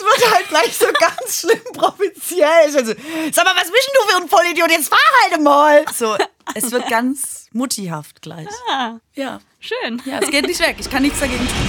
wird 0.00 0.34
halt 0.34 0.48
gleich 0.48 0.76
so 0.76 0.86
ganz 0.98 1.40
schlimm 1.40 1.60
provinziell. 1.72 2.48
Also, 2.76 2.92
sag 3.32 3.44
mal, 3.44 3.54
was 3.56 3.70
bist 3.70 3.90
du 3.94 4.08
für 4.10 4.22
ein 4.22 4.28
Vollidiot? 4.28 4.70
Jetzt 4.70 4.88
fahr 4.90 4.98
halt 5.30 5.42
mal. 5.42 5.84
So, 5.96 6.16
es 6.54 6.70
wird 6.70 6.86
ganz 6.90 7.46
muttihaft 7.52 8.20
gleich. 8.20 8.46
Ah, 8.70 8.96
Ja. 9.14 9.38
schön. 9.58 10.02
Ja, 10.04 10.18
es 10.20 10.30
geht 10.30 10.46
nicht 10.46 10.60
weg. 10.60 10.76
Ich 10.78 10.90
kann 10.90 11.02
nichts 11.02 11.18
dagegen 11.20 11.46
tun. 11.48 11.68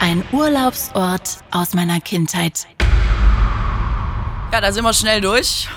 Ein 0.00 0.24
Urlaubsort 0.32 1.38
aus 1.52 1.74
meiner 1.74 2.00
Kindheit. 2.00 2.66
Ja, 4.52 4.60
da 4.60 4.72
sind 4.72 4.82
wir 4.84 4.92
schnell 4.92 5.20
durch. 5.20 5.68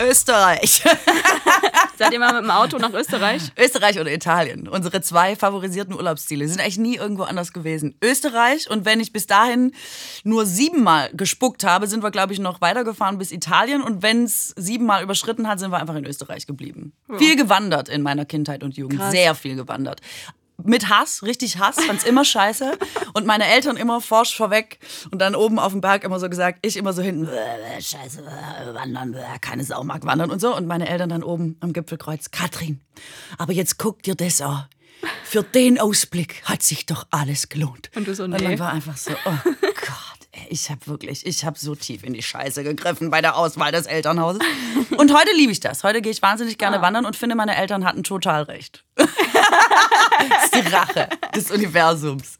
Österreich. 0.00 0.82
Seid 1.98 2.12
ihr 2.12 2.20
mal 2.20 2.32
mit 2.32 2.44
dem 2.44 2.50
Auto 2.50 2.78
nach 2.78 2.92
Österreich? 2.92 3.42
Österreich 3.58 3.98
oder 3.98 4.12
Italien. 4.12 4.68
Unsere 4.68 5.00
zwei 5.00 5.34
favorisierten 5.34 5.94
Urlaubsziele. 5.94 6.46
Sind 6.46 6.60
eigentlich 6.60 6.78
nie 6.78 6.96
irgendwo 6.96 7.24
anders 7.24 7.52
gewesen. 7.52 7.96
Österreich 8.02 8.70
und 8.70 8.84
wenn 8.84 9.00
ich 9.00 9.12
bis 9.12 9.26
dahin 9.26 9.72
nur 10.22 10.46
siebenmal 10.46 11.10
gespuckt 11.12 11.64
habe, 11.64 11.88
sind 11.88 12.02
wir, 12.02 12.10
glaube 12.10 12.32
ich, 12.32 12.38
noch 12.38 12.60
weitergefahren 12.60 13.18
bis 13.18 13.32
Italien. 13.32 13.82
Und 13.82 14.02
wenn 14.02 14.24
es 14.24 14.54
siebenmal 14.56 15.02
überschritten 15.02 15.48
hat, 15.48 15.58
sind 15.58 15.72
wir 15.72 15.78
einfach 15.78 15.96
in 15.96 16.06
Österreich 16.06 16.46
geblieben. 16.46 16.92
Viel 17.18 17.34
gewandert 17.34 17.88
in 17.88 18.02
meiner 18.02 18.24
Kindheit 18.24 18.62
und 18.62 18.76
Jugend. 18.76 19.00
Krass. 19.00 19.10
Sehr 19.10 19.34
viel 19.34 19.56
gewandert. 19.56 20.00
Mit 20.64 20.88
Hass, 20.88 21.22
richtig 21.22 21.58
Hass, 21.58 21.76
fand's 21.84 22.02
immer 22.04 22.24
scheiße. 22.24 22.76
Und 23.14 23.26
meine 23.26 23.46
Eltern 23.46 23.76
immer 23.76 24.00
forsch 24.00 24.36
vorweg 24.36 24.78
und 25.12 25.20
dann 25.20 25.34
oben 25.36 25.58
auf 25.58 25.70
dem 25.72 25.80
Berg 25.80 26.02
immer 26.02 26.18
so 26.18 26.28
gesagt, 26.28 26.58
ich 26.62 26.76
immer 26.76 26.92
so 26.92 27.00
hinten, 27.00 27.26
"Bäh, 27.26 27.30
bäh, 27.32 27.80
scheiße, 27.80 28.22
bäh, 28.22 28.74
wandern, 28.74 29.12
bäh, 29.12 29.20
keine 29.40 29.62
Sau 29.64 29.84
mag 29.84 30.04
wandern 30.04 30.30
und 30.30 30.40
so. 30.40 30.54
Und 30.54 30.66
meine 30.66 30.88
Eltern 30.88 31.10
dann 31.10 31.22
oben 31.22 31.56
am 31.60 31.72
Gipfelkreuz, 31.72 32.32
Katrin, 32.32 32.80
aber 33.38 33.52
jetzt 33.52 33.78
guck 33.78 34.02
dir 34.02 34.16
das 34.16 34.40
an. 34.40 34.66
Für 35.22 35.44
den 35.44 35.78
Ausblick 35.78 36.42
hat 36.44 36.62
sich 36.64 36.86
doch 36.86 37.06
alles 37.12 37.48
gelohnt. 37.48 37.90
Und 37.94 38.08
du 38.08 38.14
so, 38.16 38.24
Und 38.24 38.30
nee. 38.30 38.38
dann 38.38 38.58
war 38.58 38.72
einfach 38.72 38.96
so, 38.96 39.12
oh 39.12 39.30
Gott, 39.44 40.28
ey, 40.32 40.46
ich 40.50 40.70
habe 40.70 40.84
wirklich, 40.88 41.24
ich 41.24 41.44
habe 41.44 41.56
so 41.56 41.76
tief 41.76 42.02
in 42.02 42.14
die 42.14 42.22
Scheiße 42.22 42.64
gegriffen 42.64 43.08
bei 43.10 43.20
der 43.20 43.36
Auswahl 43.36 43.70
des 43.70 43.86
Elternhauses. 43.86 44.40
Und 44.96 45.14
heute 45.16 45.30
liebe 45.36 45.52
ich 45.52 45.60
das. 45.60 45.84
Heute 45.84 46.02
gehe 46.02 46.10
ich 46.10 46.20
wahnsinnig 46.20 46.58
gerne 46.58 46.82
wandern 46.82 47.06
und 47.06 47.14
finde, 47.14 47.36
meine 47.36 47.54
Eltern 47.56 47.84
hatten 47.84 48.02
total 48.02 48.42
recht. 48.42 48.84
das 50.28 50.44
ist 50.44 50.54
die 50.54 50.74
Rache 50.74 51.08
des 51.34 51.50
Universums. 51.50 52.38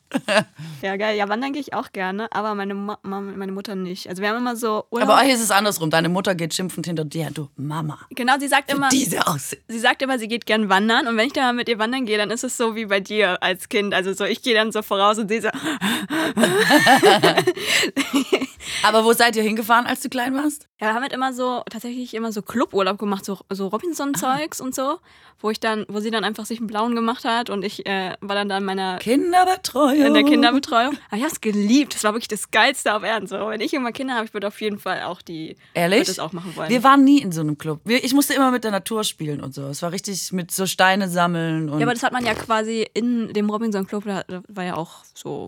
Ja, 0.80 0.96
geil. 0.96 1.16
Ja, 1.16 1.28
wandern 1.28 1.52
gehe 1.52 1.60
ich 1.60 1.74
auch 1.74 1.92
gerne, 1.92 2.32
aber 2.32 2.54
meine, 2.54 2.74
Ma 2.74 2.98
meine 3.02 3.52
Mutter 3.52 3.74
nicht. 3.74 4.08
Also 4.08 4.22
wir 4.22 4.30
haben 4.30 4.38
immer 4.38 4.56
so 4.56 4.84
Urlaub. 4.90 5.08
Aber 5.08 5.20
euch 5.20 5.30
ist 5.30 5.42
es 5.42 5.50
andersrum. 5.50 5.90
Deine 5.90 6.08
Mutter 6.08 6.34
geht 6.34 6.54
schimpfend 6.54 6.86
hinter 6.86 7.04
dir. 7.04 7.30
Du, 7.32 7.48
Mama, 7.56 7.98
genau, 8.10 8.38
sie 8.38 8.48
sagt 8.48 8.72
immer, 8.72 8.88
diese 8.88 9.26
Aussicht. 9.26 9.62
sie 9.68 9.78
sagt 9.78 10.02
immer, 10.02 10.18
sie 10.18 10.28
geht 10.28 10.46
gern 10.46 10.68
wandern 10.68 11.06
und 11.06 11.16
wenn 11.16 11.26
ich 11.26 11.32
dann 11.34 11.44
mal 11.44 11.52
mit 11.52 11.68
ihr 11.68 11.78
wandern 11.78 12.06
gehe, 12.06 12.16
dann 12.16 12.30
ist 12.30 12.44
es 12.44 12.56
so 12.56 12.74
wie 12.74 12.86
bei 12.86 13.00
dir 13.00 13.42
als 13.42 13.68
Kind. 13.68 13.92
Also 13.92 14.12
so, 14.14 14.24
ich 14.24 14.42
gehe 14.42 14.54
dann 14.54 14.72
so 14.72 14.82
voraus 14.82 15.18
und 15.18 15.28
sie 15.28 15.40
so, 15.40 15.48
Aber 18.82 19.04
wo 19.04 19.12
seid 19.12 19.36
ihr 19.36 19.42
hingefahren, 19.42 19.86
als 19.86 20.00
du 20.00 20.08
klein 20.08 20.34
warst? 20.34 20.68
ja, 20.80 20.88
wir 20.88 20.94
haben 20.94 21.02
halt 21.02 21.12
immer 21.12 21.32
so, 21.32 21.62
tatsächlich 21.68 22.14
immer 22.14 22.30
so 22.30 22.40
Cluburlaub 22.40 22.98
gemacht, 22.98 23.24
so, 23.24 23.38
so 23.50 23.66
Robinson-Zeugs 23.66 24.60
und 24.60 24.76
so, 24.76 25.00
wo 25.40 25.50
ich 25.50 25.58
dann, 25.58 25.84
wo 25.88 25.98
sie 25.98 26.12
dann 26.12 26.22
einfach 26.22 26.46
sich 26.46 26.58
einen 26.58 26.68
blauen 26.68 26.94
gemacht 26.94 27.24
hat 27.24 27.50
und 27.50 27.64
ich 27.64 27.84
äh, 27.84 28.14
war 28.20 28.36
dann 28.36 28.48
da 28.48 28.58
in 28.58 28.64
meiner 28.64 28.98
Kinderbetreuung. 28.98 30.06
in 30.06 30.14
der 30.14 30.22
Kinderbetreuung. 30.22 30.96
Aber 31.08 31.16
ich 31.16 31.22
habe 31.22 31.32
es 31.32 31.40
geliebt. 31.40 31.96
Das 31.96 32.04
war 32.04 32.12
wirklich 32.12 32.28
das 32.28 32.52
Geilste 32.52 32.94
auf 32.94 33.02
Erden. 33.02 33.26
So, 33.26 33.48
wenn 33.48 33.60
ich 33.60 33.74
immer 33.74 33.90
Kinder 33.90 34.14
habe, 34.14 34.26
ich 34.26 34.34
würde 34.34 34.46
auf 34.46 34.60
jeden 34.60 34.78
Fall 34.78 35.02
auch 35.02 35.20
die 35.20 35.56
Ehrlich? 35.74 36.06
das 36.06 36.20
auch 36.20 36.32
machen 36.32 36.54
wollen. 36.54 36.70
Wir 36.70 36.84
waren 36.84 37.02
nie 37.02 37.20
in 37.20 37.32
so 37.32 37.40
einem 37.40 37.58
Club. 37.58 37.80
Wir, 37.84 38.04
ich 38.04 38.14
musste 38.14 38.34
immer 38.34 38.52
mit 38.52 38.62
der 38.62 38.70
Natur 38.70 39.02
spielen 39.02 39.40
und 39.40 39.54
so. 39.54 39.66
Es 39.66 39.82
war 39.82 39.90
richtig 39.90 40.30
mit 40.30 40.52
so 40.52 40.66
Steine 40.66 41.08
sammeln 41.08 41.70
und 41.70 41.80
ja, 41.80 41.86
aber 41.86 41.94
das 41.94 42.04
hat 42.04 42.12
man 42.12 42.24
ja 42.24 42.34
quasi 42.34 42.86
in 42.94 43.32
dem 43.32 43.50
Robinson 43.50 43.84
Club, 43.86 44.04
da 44.04 44.22
war 44.46 44.64
ja 44.64 44.76
auch 44.76 45.02
so 45.12 45.46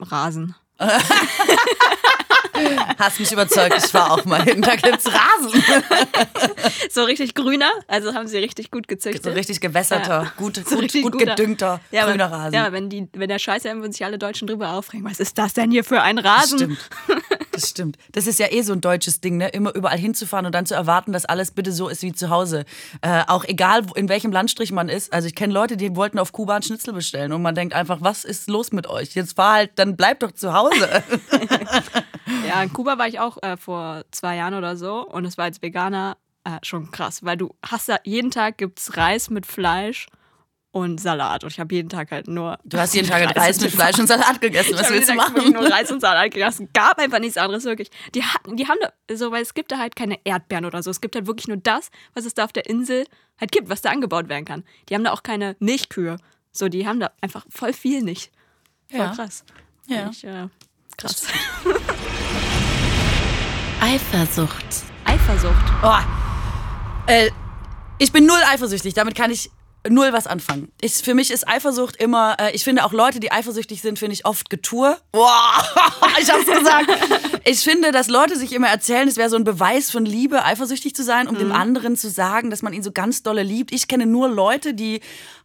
Rasen. 0.00 0.56
hast 2.98 3.20
mich 3.20 3.32
überzeugt. 3.32 3.74
Ich 3.84 3.92
war 3.94 4.12
auch 4.12 4.24
mal 4.24 4.42
hin. 4.42 4.62
Da 4.62 4.76
gibt's 4.76 5.06
Rasen. 5.06 5.62
So 6.90 7.04
richtig 7.04 7.34
grüner, 7.34 7.70
also 7.88 8.14
haben 8.14 8.26
sie 8.26 8.38
richtig 8.38 8.70
gut 8.70 8.88
gezüchtet. 8.88 9.24
So 9.24 9.30
richtig 9.30 9.60
gewässerter, 9.60 10.22
Ja. 10.24 10.32
gut, 10.36 10.56
So 10.66 10.76
gut, 10.76 10.92
gut 10.92 11.18
gedüngter 11.18 11.80
ja, 11.90 12.06
grüner 12.06 12.26
aber, 12.26 12.36
Rasen. 12.36 12.54
Ja, 12.54 12.72
wenn, 12.72 12.88
die, 12.90 13.08
wenn 13.14 13.28
der 13.28 13.38
Scheiße, 13.38 13.72
würden 13.74 13.92
sich 13.92 14.04
alle 14.04 14.18
Deutschen 14.18 14.46
drüber 14.46 14.70
aufregen. 14.72 15.04
Was 15.08 15.20
ist 15.20 15.38
das 15.38 15.54
denn 15.54 15.70
hier 15.70 15.84
für 15.84 16.02
ein 16.02 16.18
Rasen? 16.18 16.58
Stimmt. 16.58 16.78
Das 17.52 17.68
stimmt. 17.68 17.98
Das 18.12 18.26
ist 18.26 18.38
ja 18.38 18.50
eh 18.50 18.62
so 18.62 18.72
ein 18.72 18.80
deutsches 18.80 19.20
Ding, 19.20 19.36
ne? 19.36 19.48
Immer 19.50 19.74
überall 19.74 19.98
hinzufahren 19.98 20.46
und 20.46 20.54
dann 20.54 20.64
zu 20.64 20.74
erwarten, 20.74 21.12
dass 21.12 21.24
alles 21.26 21.50
bitte 21.50 21.70
so 21.72 21.88
ist 21.88 22.02
wie 22.02 22.12
zu 22.12 22.30
Hause. 22.30 22.64
Äh, 23.02 23.22
auch 23.26 23.44
egal, 23.44 23.82
in 23.94 24.08
welchem 24.08 24.32
Landstrich 24.32 24.72
man 24.72 24.88
ist. 24.88 25.12
Also 25.12 25.28
ich 25.28 25.34
kenne 25.34 25.52
Leute, 25.52 25.76
die 25.76 25.94
wollten 25.94 26.18
auf 26.18 26.32
Kuba 26.32 26.54
einen 26.54 26.62
Schnitzel 26.62 26.94
bestellen 26.94 27.32
und 27.32 27.42
man 27.42 27.54
denkt 27.54 27.74
einfach, 27.74 27.98
was 28.00 28.24
ist 28.24 28.48
los 28.48 28.72
mit 28.72 28.86
euch? 28.86 29.14
Jetzt 29.14 29.36
fahr 29.36 29.54
halt, 29.54 29.70
dann 29.76 29.96
bleib 29.96 30.20
doch 30.20 30.32
zu 30.32 30.54
Hause. 30.54 30.88
Ja, 32.46 32.62
in 32.62 32.72
Kuba 32.72 32.98
war 32.98 33.08
ich 33.08 33.20
auch 33.20 33.38
äh, 33.42 33.56
vor 33.56 34.04
zwei 34.10 34.36
Jahren 34.36 34.54
oder 34.54 34.76
so 34.76 35.06
und 35.06 35.24
es 35.24 35.36
war 35.38 35.44
als 35.46 35.62
Veganer 35.62 36.16
äh, 36.44 36.58
schon 36.62 36.90
krass, 36.90 37.24
weil 37.24 37.36
du 37.36 37.54
hast 37.64 37.88
da 37.88 37.98
jeden 38.04 38.30
Tag 38.30 38.58
gibt's 38.58 38.96
Reis 38.96 39.30
mit 39.30 39.46
Fleisch 39.46 40.06
und 40.72 41.00
Salat 41.00 41.44
und 41.44 41.50
ich 41.52 41.60
habe 41.60 41.74
jeden 41.74 41.88
Tag 41.90 42.10
halt 42.10 42.28
nur 42.28 42.58
Du 42.64 42.78
hast 42.78 42.94
jeden 42.94 43.06
Tag 43.08 43.36
Reis 43.36 43.60
mit 43.60 43.70
Fleisch 43.70 43.98
und 43.98 44.06
Salat 44.06 44.40
gegessen. 44.40 44.74
Was 44.74 44.90
willst 44.90 45.10
du 45.10 45.14
machen? 45.14 45.52
nur 45.52 45.70
Reis 45.70 45.90
und 45.92 46.00
Salat 46.00 46.30
gegessen. 46.32 46.66
Es 46.66 46.72
gab 46.72 46.98
einfach 46.98 47.18
nichts 47.18 47.36
anderes, 47.36 47.64
wirklich. 47.64 47.90
Die, 48.14 48.24
hatten, 48.24 48.56
die 48.56 48.66
haben 48.66 48.78
da, 48.80 49.16
so, 49.16 49.30
weil 49.30 49.42
es 49.42 49.52
gibt 49.54 49.70
da 49.70 49.78
halt 49.78 49.94
keine 49.96 50.18
Erdbeeren 50.24 50.64
oder 50.64 50.82
so. 50.82 50.90
Es 50.90 51.00
gibt 51.02 51.14
halt 51.14 51.26
wirklich 51.26 51.46
nur 51.48 51.58
das, 51.58 51.90
was 52.14 52.24
es 52.24 52.32
da 52.34 52.44
auf 52.44 52.52
der 52.52 52.66
Insel 52.70 53.04
halt 53.38 53.52
gibt, 53.52 53.68
was 53.68 53.82
da 53.82 53.90
angebaut 53.90 54.28
werden 54.30 54.44
kann. 54.46 54.64
Die 54.88 54.94
haben 54.94 55.04
da 55.04 55.12
auch 55.12 55.22
keine 55.22 55.56
Milchkühe. 55.58 56.16
So, 56.52 56.68
die 56.68 56.86
haben 56.86 57.00
da 57.00 57.10
einfach 57.20 57.44
voll 57.50 57.72
viel 57.74 58.02
nicht. 58.02 58.32
Voll 58.90 59.00
Ja. 59.00 59.14
krass. 59.14 59.44
Ja. 59.88 60.08
Ich, 60.10 60.24
äh, 60.24 60.48
krass. 60.96 61.26
Eifersucht. 63.82 64.64
Eifersucht. 65.04 65.72
Oh. 65.82 65.92
Äh, 67.06 67.30
ich 67.98 68.12
bin 68.12 68.26
null 68.26 68.38
eifersüchtig, 68.52 68.94
damit 68.94 69.16
kann 69.16 69.32
ich 69.32 69.50
null 69.88 70.12
was 70.12 70.26
anfangen. 70.26 70.70
Ich, 70.80 70.94
für 70.94 71.14
mich 71.14 71.30
ist 71.30 71.48
Eifersucht 71.48 71.96
immer, 71.96 72.36
äh, 72.38 72.54
ich 72.54 72.64
finde 72.64 72.84
auch 72.84 72.92
Leute, 72.92 73.20
die 73.20 73.32
eifersüchtig 73.32 73.82
sind, 73.82 73.98
finde 73.98 74.14
ich 74.14 74.24
oft 74.24 74.50
Getue. 74.50 74.96
Boah, 75.12 75.64
ich 76.20 76.30
hab's 76.30 76.46
gesagt. 76.46 76.90
Ich 77.44 77.60
finde, 77.60 77.90
dass 77.90 78.08
Leute 78.08 78.36
sich 78.36 78.52
immer 78.52 78.68
erzählen, 78.68 79.08
es 79.08 79.16
wäre 79.16 79.28
so 79.28 79.36
ein 79.36 79.44
Beweis 79.44 79.90
von 79.90 80.04
Liebe, 80.04 80.44
eifersüchtig 80.44 80.94
zu 80.94 81.02
sein, 81.02 81.26
um 81.26 81.36
dem 81.36 81.50
anderen 81.50 81.96
zu 81.96 82.08
sagen, 82.08 82.50
dass 82.50 82.62
man 82.62 82.72
ihn 82.72 82.82
so 82.82 82.92
ganz 82.92 83.22
dolle 83.22 83.42
liebt. 83.42 83.72
Ich 83.72 83.88
kenne 83.88 84.06
nur 84.06 84.28
Leute, 84.28 84.74
die 84.74 85.00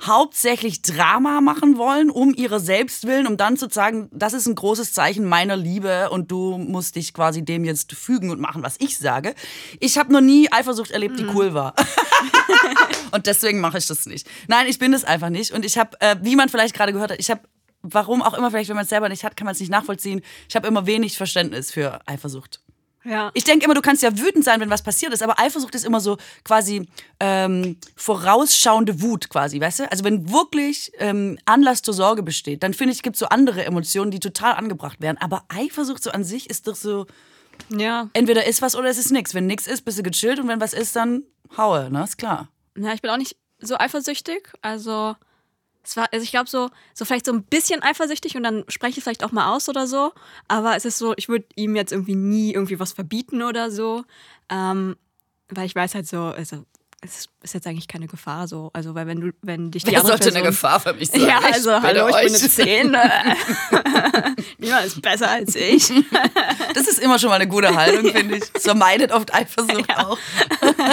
hauptsächlich 0.06 0.82
Drama 0.84 1.42
machen 1.42 1.78
wollen, 1.78 2.12
um 2.12 2.34
ihre 2.36 2.60
Selbstwillen, 2.60 3.26
um 3.26 3.38
dann 3.38 3.58
zu 3.58 3.68
sagen, 3.70 4.10
das 4.12 4.34
ist 4.34 4.46
ein 4.46 4.56
großes 4.56 4.94
Zeichen 4.94 5.26
meiner 5.26 5.58
Liebe 5.58 6.10
und 6.12 6.32
du 6.32 6.58
musst 6.58 6.96
dich 6.96 7.14
quasi 7.14 7.44
dem 7.44 7.66
jetzt 7.66 7.94
fügen 7.94 8.30
und 8.30 8.40
machen, 8.40 8.64
was 8.64 8.76
ich 8.80 8.98
sage. 8.98 9.34
Ich 9.80 9.98
habe 9.98 10.14
noch 10.14 10.22
nie 10.22 10.52
Eifersucht 10.52 10.92
erlebt, 10.92 11.20
die 11.20 11.26
cool 11.34 11.54
war. 11.54 11.74
Und 13.12 13.26
deswegen 13.28 13.60
mache 13.60 13.78
ich 13.78 13.88
das 13.88 14.06
nicht. 14.06 14.28
Nein, 14.48 14.68
ich 14.68 14.80
bin 14.80 14.94
es 14.94 15.04
einfach 15.04 15.30
nicht. 15.30 15.52
Und 15.52 15.66
ich 15.66 15.78
habe, 15.78 16.00
äh, 16.02 16.16
wie 16.22 16.36
man 16.36 16.50
vielleicht 16.50 16.76
gerade 16.76 16.94
gehört 16.94 17.12
hat, 17.12 17.20
ich 17.20 17.30
habe, 17.30 17.42
warum 17.82 18.22
auch 18.22 18.34
immer, 18.34 18.52
vielleicht 18.52 18.70
wenn 18.70 18.76
man 18.76 18.84
es 18.84 18.90
selber 18.90 19.10
nicht 19.10 19.24
hat, 19.24 19.36
kann 19.38 19.46
man 19.46 19.54
es 19.54 19.60
nicht 19.60 19.70
nachvollziehen. 19.72 20.22
Ich 20.50 20.56
habe 20.56 20.68
immer 20.68 20.86
wenig 20.86 21.18
Verständnis 21.18 21.72
für 21.72 22.00
Eifersucht. 22.08 22.62
Ja. 23.04 23.32
Ich 23.36 23.46
denke 23.46 23.64
immer, 23.64 23.74
du 23.74 23.82
kannst 23.82 24.04
ja 24.04 24.18
wütend 24.18 24.44
sein, 24.44 24.60
wenn 24.60 24.70
was 24.70 24.82
passiert 24.82 25.14
ist, 25.14 25.24
aber 25.24 25.40
Eifersucht 25.40 25.74
ist 25.76 25.86
immer 25.86 26.02
so 26.02 26.18
quasi 26.44 26.90
ähm, 27.22 27.78
vorausschauende 27.96 29.02
Wut 29.02 29.30
quasi, 29.30 29.62
weißt 29.62 29.80
du? 29.80 29.92
Also 29.92 30.04
wenn 30.04 30.30
wirklich 30.30 30.92
ähm, 31.00 31.38
Anlass 31.46 31.82
zur 31.84 31.94
Sorge 31.94 32.22
besteht, 32.22 32.64
dann 32.64 32.74
finde 32.74 32.94
ich, 32.94 33.04
gibt 33.04 33.16
es 33.16 33.22
so 33.22 33.28
andere 33.28 33.64
Emotionen, 33.64 34.12
die 34.12 34.20
total 34.20 34.56
angebracht 34.56 35.00
werden. 35.00 35.18
Aber 35.22 35.46
Eifersucht 35.48 36.04
so 36.04 36.12
an 36.12 36.26
sich 36.26 36.50
ist 36.50 36.68
doch 36.68 36.76
so, 36.76 37.06
Ja. 37.70 38.10
entweder 38.12 38.46
ist 38.46 38.62
was 38.62 38.76
oder 38.76 38.90
es 38.90 38.98
ist 38.98 39.12
nichts. 39.12 39.34
Wenn 39.34 39.48
nichts 39.48 39.68
ist, 39.68 39.86
bist 39.86 39.98
du 39.98 40.04
gechillt 40.04 40.40
und 40.40 40.50
wenn 40.50 40.60
was 40.60 40.74
ist, 40.74 40.96
dann 40.98 41.24
haue, 41.56 41.90
ne? 41.90 42.04
Ist 42.04 42.18
klar. 42.18 42.50
Ja, 42.78 42.94
ich 42.94 43.02
bin 43.02 43.12
auch 43.12 43.18
nicht 43.18 43.36
so 43.60 43.78
eifersüchtig. 43.78 44.52
Also, 44.62 45.16
es 45.84 45.98
war, 45.98 46.08
also 46.12 46.24
ich 46.24 46.32
glaube 46.32 46.50
so, 46.50 46.70
so 46.94 47.06
vielleicht 47.06 47.26
so 47.26 47.34
ein 47.34 47.44
bisschen 47.44 47.82
eifersüchtig 47.82 48.36
und 48.36 48.44
dann 48.44 48.66
spreche 48.68 48.98
ich 48.98 49.04
vielleicht 49.04 49.24
auch 49.24 49.32
mal 49.32 49.56
aus 49.56 49.70
oder 49.70 49.88
so. 49.88 50.12
Aber 50.48 50.76
es 50.76 50.86
ist 50.86 50.98
so, 50.98 51.14
ich 51.18 51.30
würde 51.30 51.46
ihm 51.56 51.76
jetzt 51.76 51.92
irgendwie 51.92 52.16
nie 52.16 52.54
irgendwie 52.54 52.80
was 52.80 52.92
verbieten 52.92 53.42
oder 53.42 53.72
so. 53.72 54.04
Ähm, 54.50 54.96
weil 55.50 55.66
ich 55.66 55.76
weiß 55.76 55.96
halt 55.96 56.08
so, 56.08 56.24
also 56.24 56.66
es 57.02 57.28
ist 57.44 57.54
jetzt 57.54 57.68
eigentlich 57.68 57.88
keine 57.88 58.08
Gefahr 58.08 58.48
so. 58.48 58.72
Also, 58.74 58.96
weil 58.96 59.06
wenn 59.08 59.22
du, 59.22 59.32
wenn 59.44 59.70
dich 59.72 59.84
die 59.84 59.92
Wer 59.92 60.02
sollte 60.02 60.24
eine 60.24 60.32
Person, 60.32 60.48
Gefahr 60.48 60.80
für 60.80 60.94
mich 60.94 61.10
sein? 61.10 61.22
Ja, 61.22 61.40
Ich 61.48 61.54
also 61.54 61.70
bitte 61.70 61.82
hallo, 61.84 62.08
ich 62.08 62.16
bin 62.16 62.26
euch. 62.26 62.42
eine 62.42 62.50
10. 62.50 64.36
Niemand 64.58 64.86
ist 64.88 65.02
besser 65.02 65.30
als 65.30 65.56
ich. 65.56 65.92
Das 66.74 66.88
ist 66.88 67.00
immer 67.00 67.20
schon 67.20 67.30
mal 67.30 67.36
eine 67.36 67.48
gute 67.48 67.76
Haltung, 67.76 68.12
finde 68.12 68.38
ich. 68.38 68.44
Es 68.54 68.64
vermeidet 68.64 69.12
oft 69.12 69.34
Eifersucht 69.34 69.96
auch. 69.96 70.18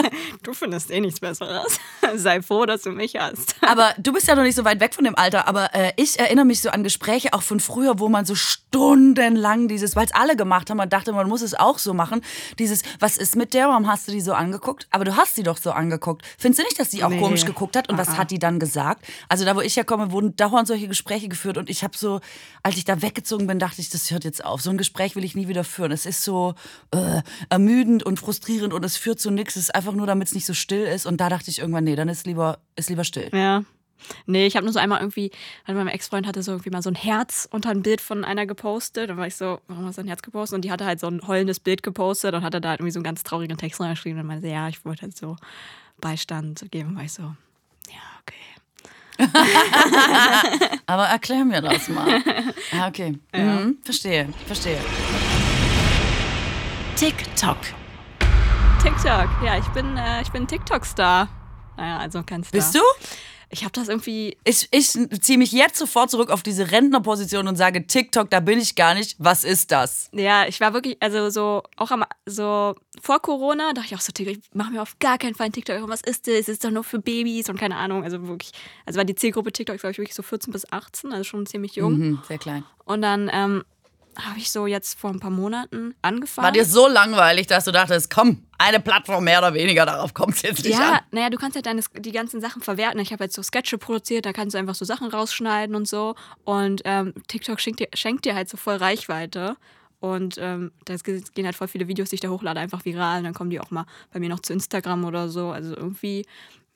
Du 0.42 0.52
findest 0.52 0.90
eh 0.90 1.00
nichts 1.00 1.20
Besseres. 1.20 1.78
Sei 2.16 2.42
froh, 2.42 2.66
dass 2.66 2.82
du 2.82 2.90
mich 2.90 3.16
hast. 3.16 3.56
Aber 3.62 3.94
du 3.98 4.12
bist 4.12 4.28
ja 4.28 4.34
noch 4.34 4.42
nicht 4.42 4.54
so 4.56 4.64
weit 4.64 4.80
weg 4.80 4.94
von 4.94 5.04
dem 5.04 5.16
Alter, 5.16 5.48
aber 5.48 5.74
äh, 5.74 5.92
ich 5.96 6.18
erinnere 6.18 6.44
mich 6.44 6.60
so 6.60 6.68
an 6.70 6.82
Gespräche 6.84 7.32
auch 7.32 7.42
von 7.42 7.60
früher, 7.60 7.98
wo 7.98 8.08
man 8.08 8.24
so 8.26 8.34
stundenlang 8.34 9.68
dieses, 9.68 9.96
weil 9.96 10.04
es 10.06 10.14
alle 10.14 10.36
gemacht 10.36 10.68
haben, 10.70 10.76
man 10.76 10.90
dachte, 10.90 11.12
man 11.12 11.28
muss 11.28 11.42
es 11.42 11.54
auch 11.54 11.78
so 11.78 11.94
machen, 11.94 12.20
dieses, 12.58 12.82
was 13.00 13.16
ist 13.16 13.36
mit 13.36 13.54
der, 13.54 13.68
warum 13.68 13.86
hast 13.88 14.06
du 14.08 14.12
die 14.12 14.20
so 14.20 14.32
angeguckt? 14.34 14.86
Aber 14.90 15.04
du 15.04 15.16
hast 15.16 15.34
sie 15.34 15.42
doch 15.42 15.56
so 15.56 15.70
angeguckt. 15.72 16.24
Findest 16.38 16.60
du 16.60 16.64
nicht, 16.64 16.78
dass 16.78 16.90
die 16.90 17.02
auch 17.04 17.08
Nee. 17.10 17.20
komisch 17.20 17.44
geguckt 17.44 17.76
hat 17.76 17.88
und 17.88 17.98
was 17.98 18.16
hat 18.16 18.30
die 18.30 18.38
dann 18.38 18.58
gesagt? 18.58 19.04
Also 19.28 19.44
da, 19.44 19.54
wo 19.56 19.60
ich 19.60 19.76
herkomme, 19.76 20.10
wurden 20.12 20.36
dauernd 20.36 20.66
solche 20.68 20.88
Gespräche 20.88 21.28
geführt 21.28 21.56
und 21.58 21.70
ich 21.70 21.84
habe 21.84 21.96
so, 21.96 22.20
als 22.62 22.76
ich 22.76 22.84
da 22.84 23.00
weggezogen 23.02 23.46
bin, 23.46 23.58
dachte 23.58 23.80
ich, 23.80 23.88
das 23.90 24.10
hört 24.10 24.24
jetzt 24.24 24.44
auf. 24.44 24.60
So 24.62 24.70
ein 24.70 24.78
Gespräch 24.78 25.16
will 25.16 25.24
ich 25.24 25.34
nie 25.36 25.48
wieder 25.48 25.64
führen. 25.64 25.92
Es 25.92 26.06
ist 26.06 26.22
so 26.24 26.54
äh, 26.92 27.22
ermüdend 27.50 28.02
und 28.02 28.18
frustrierend 28.18 28.72
und 28.74 28.84
es 28.84 28.96
führt 28.96 29.20
zu 29.20 29.30
nichts. 29.30 29.56
Es 29.56 29.64
ist 29.64 29.74
einfach 29.74 29.83
nur, 29.92 30.06
damit 30.06 30.28
es 30.28 30.34
nicht 30.34 30.46
so 30.46 30.54
still 30.54 30.84
ist 30.84 31.06
und 31.06 31.20
da 31.20 31.28
dachte 31.28 31.50
ich 31.50 31.58
irgendwann, 31.58 31.84
nee, 31.84 31.96
dann 31.96 32.08
ist 32.08 32.26
lieber, 32.26 32.58
ist 32.76 32.88
lieber 32.88 33.04
still. 33.04 33.30
Ja. 33.32 33.64
Nee, 34.26 34.46
ich 34.46 34.56
habe 34.56 34.64
nur 34.64 34.72
so 34.72 34.78
einmal 34.78 35.00
irgendwie, 35.00 35.30
weil 35.66 35.74
mein 35.74 35.88
Ex-Freund 35.88 36.26
hatte 36.26 36.42
so 36.42 36.52
irgendwie 36.52 36.70
mal 36.70 36.82
so 36.82 36.90
ein 36.90 36.94
Herz 36.94 37.48
unter 37.50 37.70
ein 37.70 37.82
Bild 37.82 38.00
von 38.00 38.24
einer 38.24 38.46
gepostet. 38.46 39.10
Dann 39.10 39.16
war 39.16 39.26
ich 39.26 39.36
so, 39.36 39.60
warum 39.68 39.86
hast 39.86 39.98
du 39.98 40.02
ein 40.02 40.08
Herz 40.08 40.22
gepostet? 40.22 40.56
Und 40.56 40.64
die 40.64 40.70
hatte 40.70 40.84
halt 40.84 41.00
so 41.00 41.06
ein 41.06 41.26
heulendes 41.26 41.60
Bild 41.60 41.82
gepostet 41.82 42.34
und 42.34 42.42
hatte 42.42 42.60
da 42.60 42.70
halt 42.70 42.80
irgendwie 42.80 42.92
so 42.92 42.98
einen 42.98 43.04
ganz 43.04 43.22
traurigen 43.22 43.56
Text 43.56 43.80
reingeschrieben. 43.80 44.20
Und 44.20 44.26
meinte, 44.26 44.48
ja, 44.48 44.68
ich 44.68 44.84
wollte 44.84 45.02
halt 45.02 45.16
so 45.16 45.36
Beistand 46.00 46.70
geben. 46.70 46.90
Und 46.90 46.96
war 46.96 47.04
ich 47.04 47.12
so, 47.12 47.22
ja, 47.22 48.02
okay. 48.22 48.34
Aber 50.86 51.04
erklär 51.04 51.44
mir 51.44 51.62
das 51.62 51.88
mal. 51.88 52.22
Ja, 52.72 52.88
okay. 52.88 53.18
Mhm, 53.34 53.78
verstehe, 53.82 54.28
verstehe. 54.46 54.80
TikTok. 56.96 57.58
TikTok, 58.84 59.30
ja, 59.42 59.56
ich 59.56 59.66
bin, 59.68 59.96
äh, 59.96 60.20
ich 60.20 60.30
bin 60.30 60.46
TikTok-Star. 60.46 61.26
Naja, 61.78 61.96
also 61.96 62.22
kein 62.22 62.44
Star. 62.44 62.52
Bist 62.52 62.74
du? 62.74 62.80
Ich 63.48 63.62
habe 63.62 63.72
das 63.72 63.88
irgendwie, 63.88 64.36
Ich, 64.44 64.68
ich 64.72 64.90
ziehe 65.22 65.38
mich 65.38 65.52
jetzt 65.52 65.78
sofort 65.78 66.10
zurück 66.10 66.28
auf 66.28 66.42
diese 66.42 66.70
Rentnerposition 66.70 67.48
und 67.48 67.56
sage, 67.56 67.86
TikTok, 67.86 68.28
da 68.28 68.40
bin 68.40 68.58
ich 68.58 68.74
gar 68.74 68.92
nicht. 68.92 69.16
Was 69.18 69.42
ist 69.42 69.72
das? 69.72 70.10
ja, 70.12 70.46
ich 70.46 70.60
war 70.60 70.74
wirklich, 70.74 70.98
also 71.00 71.30
so, 71.30 71.62
auch 71.76 71.92
am, 71.92 72.04
so 72.26 72.74
vor 73.00 73.22
Corona 73.22 73.72
dachte 73.72 73.86
ich 73.86 73.94
auch 73.94 74.02
so, 74.02 74.12
TikTok, 74.12 74.36
ich 74.36 74.50
mache 74.52 74.72
mir 74.72 74.82
auf 74.82 74.98
gar 74.98 75.16
keinen 75.16 75.34
Fall 75.34 75.46
ein 75.46 75.52
TikTok. 75.52 75.88
Was 75.88 76.02
ist 76.02 76.26
das? 76.26 76.40
Das 76.40 76.48
ist 76.50 76.62
doch 76.62 76.70
nur 76.70 76.84
für 76.84 76.98
Babys 76.98 77.48
und 77.48 77.58
keine 77.58 77.76
Ahnung. 77.76 78.04
Also 78.04 78.28
wirklich, 78.28 78.52
also 78.84 78.98
war 78.98 79.06
die 79.06 79.14
Zielgruppe 79.14 79.50
TikTok, 79.50 79.78
glaube 79.78 79.92
ich, 79.92 79.98
wirklich 79.98 80.14
so 80.14 80.22
14 80.22 80.52
bis 80.52 80.70
18, 80.70 81.10
also 81.10 81.24
schon 81.24 81.46
ziemlich 81.46 81.74
jung. 81.76 81.98
Mhm, 81.98 82.18
sehr 82.28 82.36
klein. 82.36 82.64
Und 82.84 83.00
dann 83.00 83.30
ähm, 83.32 83.64
habe 84.16 84.38
ich 84.38 84.50
so 84.50 84.66
jetzt 84.66 84.98
vor 84.98 85.10
ein 85.10 85.20
paar 85.20 85.30
Monaten 85.30 85.94
angefangen. 86.02 86.44
War 86.44 86.52
dir 86.52 86.64
so 86.64 86.88
langweilig, 86.88 87.46
dass 87.46 87.64
du 87.64 87.72
dachtest, 87.72 88.10
komm, 88.10 88.46
eine 88.58 88.80
Plattform 88.80 89.24
mehr 89.24 89.38
oder 89.38 89.54
weniger, 89.54 89.86
darauf 89.86 90.14
kommt 90.14 90.36
es 90.36 90.42
jetzt 90.42 90.64
nicht 90.64 90.78
ja, 90.78 90.94
an. 90.94 91.00
naja, 91.10 91.30
du 91.30 91.36
kannst 91.36 91.56
ja 91.56 91.62
deine, 91.62 91.82
die 91.98 92.12
ganzen 92.12 92.40
Sachen 92.40 92.62
verwerten. 92.62 93.00
Ich 93.00 93.12
habe 93.12 93.24
jetzt 93.24 93.34
so 93.34 93.42
Sketche 93.42 93.78
produziert, 93.78 94.26
da 94.26 94.32
kannst 94.32 94.54
du 94.54 94.58
einfach 94.58 94.74
so 94.74 94.84
Sachen 94.84 95.08
rausschneiden 95.08 95.74
und 95.74 95.88
so. 95.88 96.14
Und 96.44 96.82
ähm, 96.84 97.14
TikTok 97.28 97.60
schenkt 97.60 97.80
dir, 97.80 97.88
schenkt 97.94 98.24
dir 98.24 98.34
halt 98.34 98.48
so 98.48 98.56
voll 98.56 98.76
Reichweite. 98.76 99.56
Und 100.00 100.36
ähm, 100.38 100.72
da 100.84 100.96
gehen 100.96 101.46
halt 101.46 101.56
voll 101.56 101.68
viele 101.68 101.88
Videos, 101.88 102.10
die 102.10 102.16
ich 102.16 102.20
da 102.20 102.28
hochlade, 102.28 102.60
einfach 102.60 102.84
viral. 102.84 103.18
Und 103.18 103.24
dann 103.24 103.34
kommen 103.34 103.50
die 103.50 103.60
auch 103.60 103.70
mal 103.70 103.86
bei 104.12 104.20
mir 104.20 104.28
noch 104.28 104.40
zu 104.40 104.52
Instagram 104.52 105.04
oder 105.04 105.30
so. 105.30 105.50
Also 105.50 105.74
irgendwie, 105.74 106.26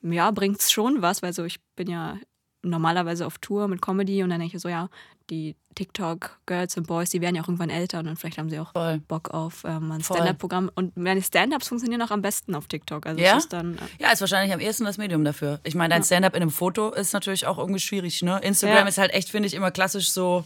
ja, 0.00 0.30
bringt's 0.30 0.72
schon 0.72 1.02
was, 1.02 1.22
weil 1.22 1.34
so 1.34 1.44
ich 1.44 1.60
bin 1.76 1.90
ja 1.90 2.18
normalerweise 2.62 3.26
auf 3.26 3.38
Tour 3.38 3.68
mit 3.68 3.80
Comedy 3.82 4.22
und 4.22 4.30
dann 4.30 4.40
denke 4.40 4.56
ich 4.56 4.62
so, 4.62 4.68
ja, 4.68 4.88
die 5.30 5.54
TikTok-Girls 5.74 6.76
und 6.76 6.86
Boys, 6.86 7.10
die 7.10 7.20
werden 7.20 7.36
ja 7.36 7.42
auch 7.42 7.48
irgendwann 7.48 7.70
älter 7.70 7.98
und 8.00 8.06
dann 8.06 8.16
vielleicht 8.16 8.38
haben 8.38 8.50
sie 8.50 8.58
auch 8.58 8.72
Voll. 8.72 8.98
Bock 9.06 9.30
auf 9.30 9.62
ähm, 9.64 9.92
ein. 9.92 10.02
Stand-Up-Programm. 10.02 10.70
Und 10.74 10.96
meine 10.96 11.22
Stand-Ups 11.22 11.68
funktionieren 11.68 12.02
auch 12.02 12.10
am 12.10 12.22
besten 12.22 12.54
auf 12.54 12.66
TikTok. 12.66 13.06
Also 13.06 13.20
Ja? 13.20 13.36
ist 13.36 13.52
dann, 13.52 13.74
äh, 13.76 14.02
Ja, 14.02 14.10
ist 14.10 14.20
wahrscheinlich 14.20 14.52
am 14.54 14.60
ehesten 14.60 14.84
das 14.84 14.98
Medium 14.98 15.24
dafür. 15.24 15.60
Ich 15.64 15.74
meine, 15.74 15.94
dein 15.94 16.02
Stand-up 16.02 16.34
in 16.34 16.42
einem 16.42 16.50
Foto 16.50 16.90
ist 16.92 17.12
natürlich 17.12 17.46
auch 17.46 17.58
irgendwie 17.58 17.80
schwierig. 17.80 18.22
Ne? 18.22 18.40
Instagram 18.42 18.78
Ja. 18.78 18.86
ist 18.88 18.98
halt 18.98 19.12
echt, 19.12 19.30
finde 19.30 19.46
ich, 19.46 19.54
immer 19.54 19.70
klassisch 19.70 20.10
so 20.10 20.44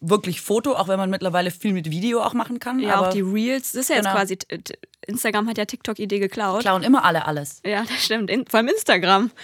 wirklich 0.00 0.40
Foto, 0.42 0.74
auch 0.74 0.88
wenn 0.88 0.98
man 0.98 1.08
mittlerweile 1.08 1.50
viel 1.50 1.72
mit 1.72 1.90
Video 1.90 2.22
auch 2.22 2.34
machen 2.34 2.58
kann. 2.58 2.80
Ja, 2.80 3.00
auch 3.00 3.10
die 3.10 3.22
Reels, 3.22 3.72
das 3.72 3.82
ist 3.82 3.88
ja 3.88 3.96
jetzt 3.96 4.04
Genau. 4.04 4.16
quasi, 4.16 4.36
t- 4.36 4.58
t- 4.58 4.78
Instagram 5.06 5.48
hat 5.48 5.58
ja 5.58 5.64
TikTok-Idee 5.64 6.18
geklaut. 6.18 6.60
klauen 6.60 6.82
immer 6.82 7.04
alle 7.04 7.24
alles. 7.26 7.60
Ja, 7.64 7.82
das 7.82 8.04
stimmt. 8.04 8.30
In, 8.30 8.46
vor 8.46 8.58
allem 8.58 8.68
Instagram. 8.68 9.30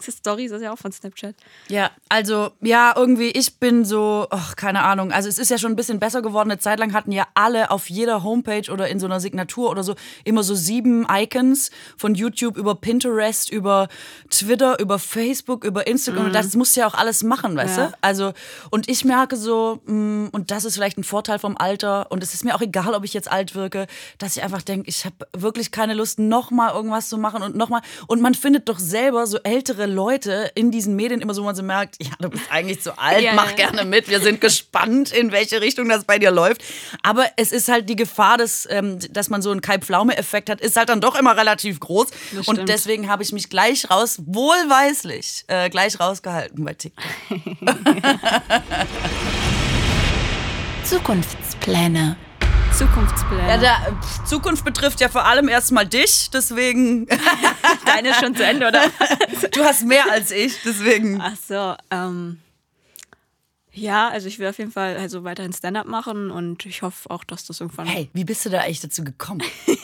Stories 0.00 0.50
ist 0.50 0.62
ja 0.62 0.72
auch 0.72 0.78
von 0.78 0.92
Snapchat. 0.92 1.34
Ja, 1.68 1.90
also 2.08 2.50
ja, 2.60 2.92
irgendwie, 2.96 3.28
ich 3.30 3.58
bin 3.58 3.84
so, 3.84 4.26
ach, 4.30 4.56
keine 4.56 4.82
Ahnung. 4.82 5.12
Also 5.12 5.28
es 5.28 5.38
ist 5.38 5.50
ja 5.50 5.58
schon 5.58 5.72
ein 5.72 5.76
bisschen 5.76 6.00
besser 6.00 6.22
geworden. 6.22 6.50
Eine 6.50 6.58
Zeit 6.58 6.78
lang 6.78 6.92
hatten 6.92 7.12
ja 7.12 7.26
alle 7.34 7.70
auf 7.70 7.90
jeder 7.90 8.22
Homepage 8.22 8.70
oder 8.72 8.88
in 8.88 8.98
so 8.98 9.06
einer 9.06 9.20
Signatur 9.20 9.70
oder 9.70 9.82
so 9.84 9.94
immer 10.24 10.42
so 10.42 10.54
sieben 10.54 11.06
Icons 11.10 11.70
von 11.96 12.14
YouTube 12.14 12.56
über 12.56 12.74
Pinterest, 12.74 13.50
über 13.50 13.88
Twitter, 14.30 14.78
über 14.80 14.98
Facebook, 14.98 15.64
über 15.64 15.86
Instagram. 15.86 16.26
Und 16.26 16.34
das 16.34 16.54
musst 16.56 16.76
du 16.76 16.80
ja 16.80 16.86
auch 16.86 16.94
alles 16.94 17.22
machen, 17.22 17.56
weißt 17.56 17.78
Ja. 17.78 17.86
du? 17.88 17.92
Also, 18.00 18.32
und 18.70 18.88
ich 18.88 19.04
merke 19.04 19.36
so, 19.36 19.80
mh, 19.86 20.30
und 20.32 20.50
das 20.50 20.64
ist 20.64 20.74
vielleicht 20.74 20.98
ein 20.98 21.04
Vorteil 21.04 21.38
vom 21.38 21.56
Alter, 21.56 22.10
und 22.10 22.22
es 22.22 22.34
ist 22.34 22.44
mir 22.44 22.54
auch 22.54 22.60
egal, 22.62 22.94
ob 22.94 23.04
ich 23.04 23.12
jetzt 23.14 23.30
alt 23.30 23.54
wirke, 23.54 23.86
dass 24.18 24.36
ich 24.36 24.39
einfach 24.42 24.62
denke, 24.62 24.88
ich 24.88 25.04
habe 25.04 25.16
wirklich 25.36 25.70
keine 25.70 25.94
Lust, 25.94 26.18
nochmal 26.18 26.74
irgendwas 26.74 27.08
zu 27.08 27.18
machen 27.18 27.42
und 27.42 27.56
nochmal. 27.56 27.82
Und 28.06 28.20
man 28.20 28.34
findet 28.34 28.68
doch 28.68 28.78
selber 28.78 29.26
so 29.26 29.38
ältere 29.42 29.86
Leute 29.86 30.50
in 30.54 30.70
diesen 30.70 30.96
Medien 30.96 31.20
immer 31.20 31.34
so, 31.34 31.42
wo 31.42 31.46
man 31.46 31.56
so 31.56 31.62
merkt, 31.62 31.96
ja, 32.02 32.10
du 32.20 32.30
bist 32.30 32.44
eigentlich 32.50 32.80
zu 32.80 32.98
alt, 32.98 33.22
Ja, 33.22 33.34
mach 33.34 33.50
ja. 33.50 33.56
gerne 33.68 33.84
mit, 33.84 34.08
wir 34.08 34.20
sind 34.20 34.40
gespannt, 34.40 35.12
in 35.12 35.32
welche 35.32 35.60
Richtung 35.60 35.88
das 35.88 36.04
bei 36.04 36.18
dir 36.18 36.30
läuft. 36.30 36.62
Aber 37.02 37.26
es 37.36 37.52
ist 37.52 37.68
halt 37.68 37.88
die 37.88 37.96
Gefahr, 37.96 38.36
dass, 38.38 38.66
ähm, 38.70 38.98
dass 39.10 39.30
man 39.30 39.42
so 39.42 39.50
einen 39.50 39.60
Kai-Pflaume-Effekt 39.60 40.50
hat, 40.50 40.60
ist 40.60 40.76
halt 40.76 40.88
dann 40.88 41.00
doch 41.00 41.14
immer 41.18 41.36
relativ 41.36 41.80
groß. 41.80 42.08
Und 42.46 42.68
deswegen 42.68 43.08
habe 43.08 43.22
ich 43.22 43.32
mich 43.32 43.48
gleich 43.50 43.90
raus, 43.90 44.18
wohlweislich, 44.26 45.44
äh, 45.48 45.68
gleich 45.70 45.98
rausgehalten 46.00 46.64
bei 46.64 46.74
TikTok. 46.74 47.04
Zukunftspläne. 50.84 52.16
Zukunftspläne. 52.80 53.46
Ja, 53.46 53.58
der, 53.58 53.98
Zukunft 54.24 54.64
betrifft 54.64 55.00
ja 55.02 55.10
vor 55.10 55.26
allem 55.26 55.48
erstmal 55.48 55.86
dich, 55.86 56.30
deswegen, 56.30 57.06
Deine 57.84 58.08
ist 58.08 58.20
schon 58.20 58.34
zu 58.34 58.42
Ende, 58.42 58.68
oder? 58.68 58.84
du 59.52 59.62
hast 59.62 59.84
mehr 59.84 60.10
als 60.10 60.30
ich, 60.30 60.62
deswegen. 60.64 61.20
Ach 61.20 61.36
so, 61.36 61.74
ähm. 61.90 62.40
Ja, 63.70 64.08
also 64.08 64.28
ich 64.28 64.38
will 64.38 64.48
auf 64.48 64.56
jeden 64.56 64.72
Fall 64.72 64.96
also 64.96 65.24
weiterhin 65.24 65.52
Stand-up 65.52 65.86
machen 65.88 66.30
und 66.30 66.64
ich 66.64 66.80
hoffe 66.80 67.10
auch, 67.10 67.22
dass 67.22 67.44
das 67.44 67.60
irgendwann. 67.60 67.86
Hey, 67.86 68.08
wie 68.14 68.24
bist 68.24 68.46
du 68.46 68.48
da 68.48 68.60
eigentlich 68.60 68.80
dazu 68.80 69.04
gekommen? 69.04 69.42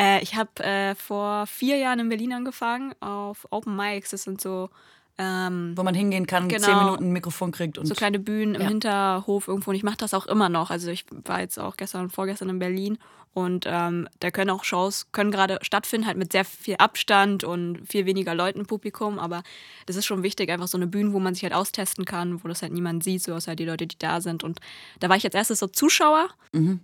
Äh, 0.00 0.22
ich 0.22 0.36
habe 0.36 0.62
äh, 0.62 0.94
vor 0.94 1.48
vier 1.48 1.76
Jahren 1.76 1.98
in 1.98 2.08
Berlin 2.08 2.32
angefangen 2.32 2.94
auf 3.00 3.48
Open 3.50 3.74
Mics. 3.74 4.10
Das 4.10 4.22
sind 4.22 4.40
so 4.40 4.70
ähm, 5.18 5.72
Wo 5.76 5.82
man 5.82 5.94
hingehen 5.94 6.26
kann, 6.26 6.48
Genau. 6.48 6.64
zehn 6.66 6.78
Minuten 6.78 7.04
ein 7.04 7.12
Mikrofon 7.12 7.50
kriegt 7.52 7.76
und 7.78 7.86
so 7.86 7.94
kleine 7.94 8.18
Bühnen 8.18 8.54
im 8.54 8.62
Ja. 8.62 8.68
Hinterhof 8.68 9.48
irgendwo. 9.48 9.70
Und 9.70 9.76
ich 9.76 9.82
mache 9.82 9.96
das 9.98 10.14
auch 10.14 10.26
immer 10.26 10.48
noch. 10.48 10.70
Also 10.70 10.90
ich 10.90 11.04
war 11.10 11.40
jetzt 11.40 11.58
auch 11.58 11.76
gestern 11.76 12.02
und 12.02 12.10
vorgestern 12.10 12.48
in 12.48 12.58
Berlin 12.58 12.98
und 13.34 13.64
ähm, 13.68 14.08
da 14.20 14.30
können 14.30 14.50
auch 14.50 14.64
Shows, 14.64 15.06
können 15.12 15.30
gerade 15.30 15.58
stattfinden, 15.62 16.06
halt 16.06 16.16
mit 16.16 16.32
sehr 16.32 16.44
viel 16.44 16.76
Abstand 16.78 17.44
und 17.44 17.86
viel 17.86 18.04
weniger 18.06 18.34
Leuten 18.34 18.60
im 18.60 18.66
Publikum. 18.66 19.18
Aber 19.18 19.42
das 19.86 19.96
ist 19.96 20.06
schon 20.06 20.22
wichtig, 20.22 20.50
einfach 20.50 20.66
so 20.68 20.76
eine 20.76 20.86
Bühne, 20.86 21.12
wo 21.12 21.20
man 21.20 21.34
sich 21.34 21.44
halt 21.44 21.54
austesten 21.54 22.04
kann, 22.04 22.42
wo 22.42 22.48
das 22.48 22.62
halt 22.62 22.72
niemand 22.72 23.04
sieht, 23.04 23.22
so 23.22 23.34
außer 23.34 23.54
die 23.54 23.64
Leute, 23.64 23.86
die 23.86 23.98
da 23.98 24.20
sind. 24.20 24.42
Und 24.42 24.58
da 25.00 25.08
war 25.08 25.16
ich 25.16 25.22
jetzt 25.22 25.34
erstes 25.34 25.58
so 25.60 25.66
Zuschauer 25.68 26.28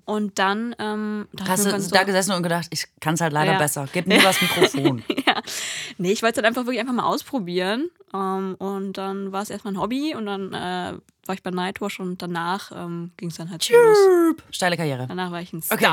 und 0.05 0.39
dann 0.39 0.75
ähm, 0.79 1.21
Mhm. 1.21 1.27
hast 1.49 1.65
du 1.67 1.89
da 1.91 2.03
gesessen 2.05 2.33
und 2.33 2.43
gedacht, 2.43 2.67
ich 2.71 2.87
kann 3.01 3.15
es 3.15 3.21
halt 3.21 3.33
leider 3.33 3.53
Ja. 3.53 3.59
besser. 3.59 3.89
Gib 3.93 4.07
mir 4.07 4.21
das 4.23 4.41
Mikrofon. 4.43 5.03
ja. 5.27 5.43
Nee, 5.99 6.13
ich 6.13 6.23
wollte 6.23 6.35
es 6.35 6.37
halt 6.39 6.47
einfach 6.47 6.63
wirklich 6.67 6.81
einfach 6.81 6.95
mal 6.95 7.05
ausprobieren. 7.07 7.91
Ähm, 8.13 8.55
und 8.59 8.93
dann 8.99 9.33
war 9.33 9.43
es 9.43 9.51
erstmal 9.51 9.75
ein 9.75 9.81
Hobby 9.81 10.15
und 10.15 10.27
dann 10.27 10.53
äh, 10.53 10.99
war 11.27 11.35
ich 11.35 11.43
bei 11.43 11.51
Nightwash 11.51 12.01
und 12.01 12.21
danach 12.23 12.71
ähm, 12.75 13.13
ging 13.17 13.29
es 13.31 13.37
dann 13.37 13.51
halt 13.51 13.63
so 13.63 13.73
los. 13.75 13.99
Steile 14.51 14.77
Karriere. 14.77 15.07
Danach 15.09 15.31
war 15.31 15.41
ich 15.41 15.53
ein 15.53 15.63
Star. 15.63 15.77
Okay, 15.79 15.91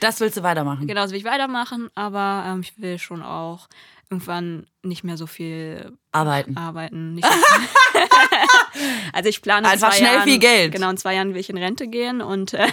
das 0.00 0.20
willst 0.20 0.36
du 0.36 0.42
weitermachen. 0.42 0.86
Genau, 0.86 1.02
das 1.02 1.10
will 1.10 1.18
ich 1.18 1.24
weitermachen, 1.24 1.88
aber 1.94 2.44
ähm, 2.46 2.60
ich 2.60 2.78
will 2.80 2.98
schon 2.98 3.22
auch 3.22 3.68
irgendwann 4.10 4.66
nicht 4.82 5.04
mehr 5.04 5.16
so 5.16 5.26
viel 5.26 5.96
Arbeiten. 6.12 6.56
arbeiten. 6.58 7.14
Nicht 7.14 7.26
also 9.12 9.28
ich 9.28 9.40
plane 9.40 9.66
in 9.66 9.72
Einfach 9.72 9.92
schnell 9.92 10.14
Jahren, 10.14 10.24
viel 10.24 10.38
Geld. 10.38 10.72
Genau, 10.72 10.90
in 10.90 10.96
zwei 10.98 11.14
Jahren 11.14 11.32
will 11.32 11.40
ich 11.40 11.48
in 11.48 11.56
Rente 11.56 11.88
gehen 11.88 12.20
und 12.20 12.52
äh, 12.54 12.66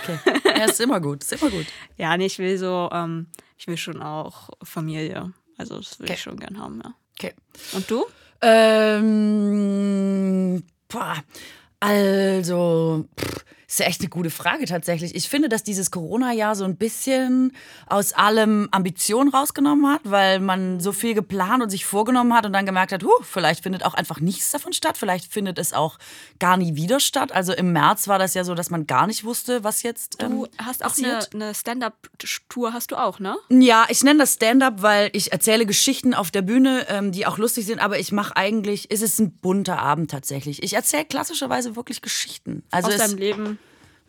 Ja, 0.46 0.66
ist 0.66 0.82
immer 0.82 1.00
gut, 1.00 1.24
ist 1.24 1.32
immer 1.42 1.50
gut. 1.52 1.66
ja, 1.98 2.18
nee, 2.18 2.26
ich 2.26 2.40
will 2.40 2.58
so, 2.58 2.90
ähm, 2.92 3.28
ich 3.58 3.68
will 3.68 3.78
schon 3.78 4.02
auch 4.02 4.50
Familie. 4.64 5.32
Also 5.58 5.78
das 5.78 5.98
will 6.00 6.06
Okay. 6.08 6.16
ich 6.16 6.22
schon 6.22 6.38
gern 6.38 6.60
haben, 6.60 6.82
ja. 6.84 6.94
Okay. 7.18 7.34
Und 7.74 7.90
du? 7.90 8.06
Ähm, 9.20 10.64
boah, 10.88 11.16
also, 11.82 13.04
pff, 13.16 13.44
ist 13.70 13.80
ja 13.80 13.86
echt 13.86 14.02
eine 14.02 14.10
gute 14.10 14.32
Frage 14.32 14.66
tatsächlich. 14.66 15.14
Ich 15.14 15.30
finde, 15.30 15.48
dass 15.48 15.62
dieses 15.62 15.92
Corona-Jahr 15.92 16.56
so 16.56 16.64
ein 16.64 16.76
bisschen 16.76 17.56
aus 17.86 18.14
allem 18.14 18.68
Ambition 18.72 19.30
rausgenommen 19.30 19.88
hat, 19.88 20.02
weil 20.06 20.40
man 20.40 20.80
so 20.80 20.92
viel 20.92 21.14
geplant 21.14 21.62
und 21.62 21.70
sich 21.70 21.86
vorgenommen 21.86 22.34
hat 22.34 22.48
und 22.48 22.54
dann 22.54 22.66
gemerkt 22.66 22.92
hat, 22.92 23.04
huh, 23.04 23.22
vielleicht 23.22 23.62
findet 23.62 23.86
auch 23.86 23.94
einfach 23.94 24.20
nichts 24.22 24.50
davon 24.50 24.74
statt. 24.74 24.98
Vielleicht 24.98 25.32
findet 25.32 25.60
es 25.60 25.74
auch 25.74 26.00
gar 26.40 26.58
nie 26.58 26.76
wieder 26.76 27.00
statt. 27.00 27.32
Also 27.32 27.54
im 27.54 27.72
März 27.72 28.08
war 28.08 28.18
das 28.18 28.34
ja 28.34 28.44
so, 28.44 28.56
dass 28.56 28.72
man 28.72 28.88
gar 28.88 29.06
nicht 29.06 29.24
wusste, 29.24 29.64
was 29.64 29.84
jetzt. 29.84 30.20
Du 30.20 30.46
ähm, 30.46 30.48
hast 30.58 30.84
auch 30.84 30.98
eine, 30.98 31.14
passiert. 31.14 31.36
eine 31.36 31.54
Stand-up-Tour, 31.54 32.74
hast 32.74 32.90
du 32.90 32.96
auch, 32.96 33.20
ne? 33.20 33.38
Ja, 33.50 33.86
ich 33.90 34.04
nenne 34.04 34.18
das 34.18 34.34
Stand-up, 34.34 34.82
weil 34.82 35.12
ich 35.14 35.32
erzähle 35.32 35.68
Geschichten 35.68 36.16
auf 36.16 36.32
der 36.32 36.42
Bühne, 36.42 36.88
ähm, 36.90 37.12
die 37.12 37.28
auch 37.28 37.38
lustig 37.38 37.68
sind, 37.68 37.80
aber 37.80 38.00
ich 38.00 38.12
mache 38.12 38.36
eigentlich, 38.36 38.90
ist 38.90 39.04
es 39.04 39.20
ein 39.20 39.32
bunter 39.32 39.78
Abend 39.78 40.10
tatsächlich. 40.10 40.64
Ich 40.64 40.74
erzähle 40.74 41.06
klassischerweise 41.06 41.76
wirklich 41.76 42.02
Geschichten. 42.02 42.64
Also 42.72 42.90
Aus 42.90 42.98
deinem 42.98 43.18
Leben. 43.18 43.59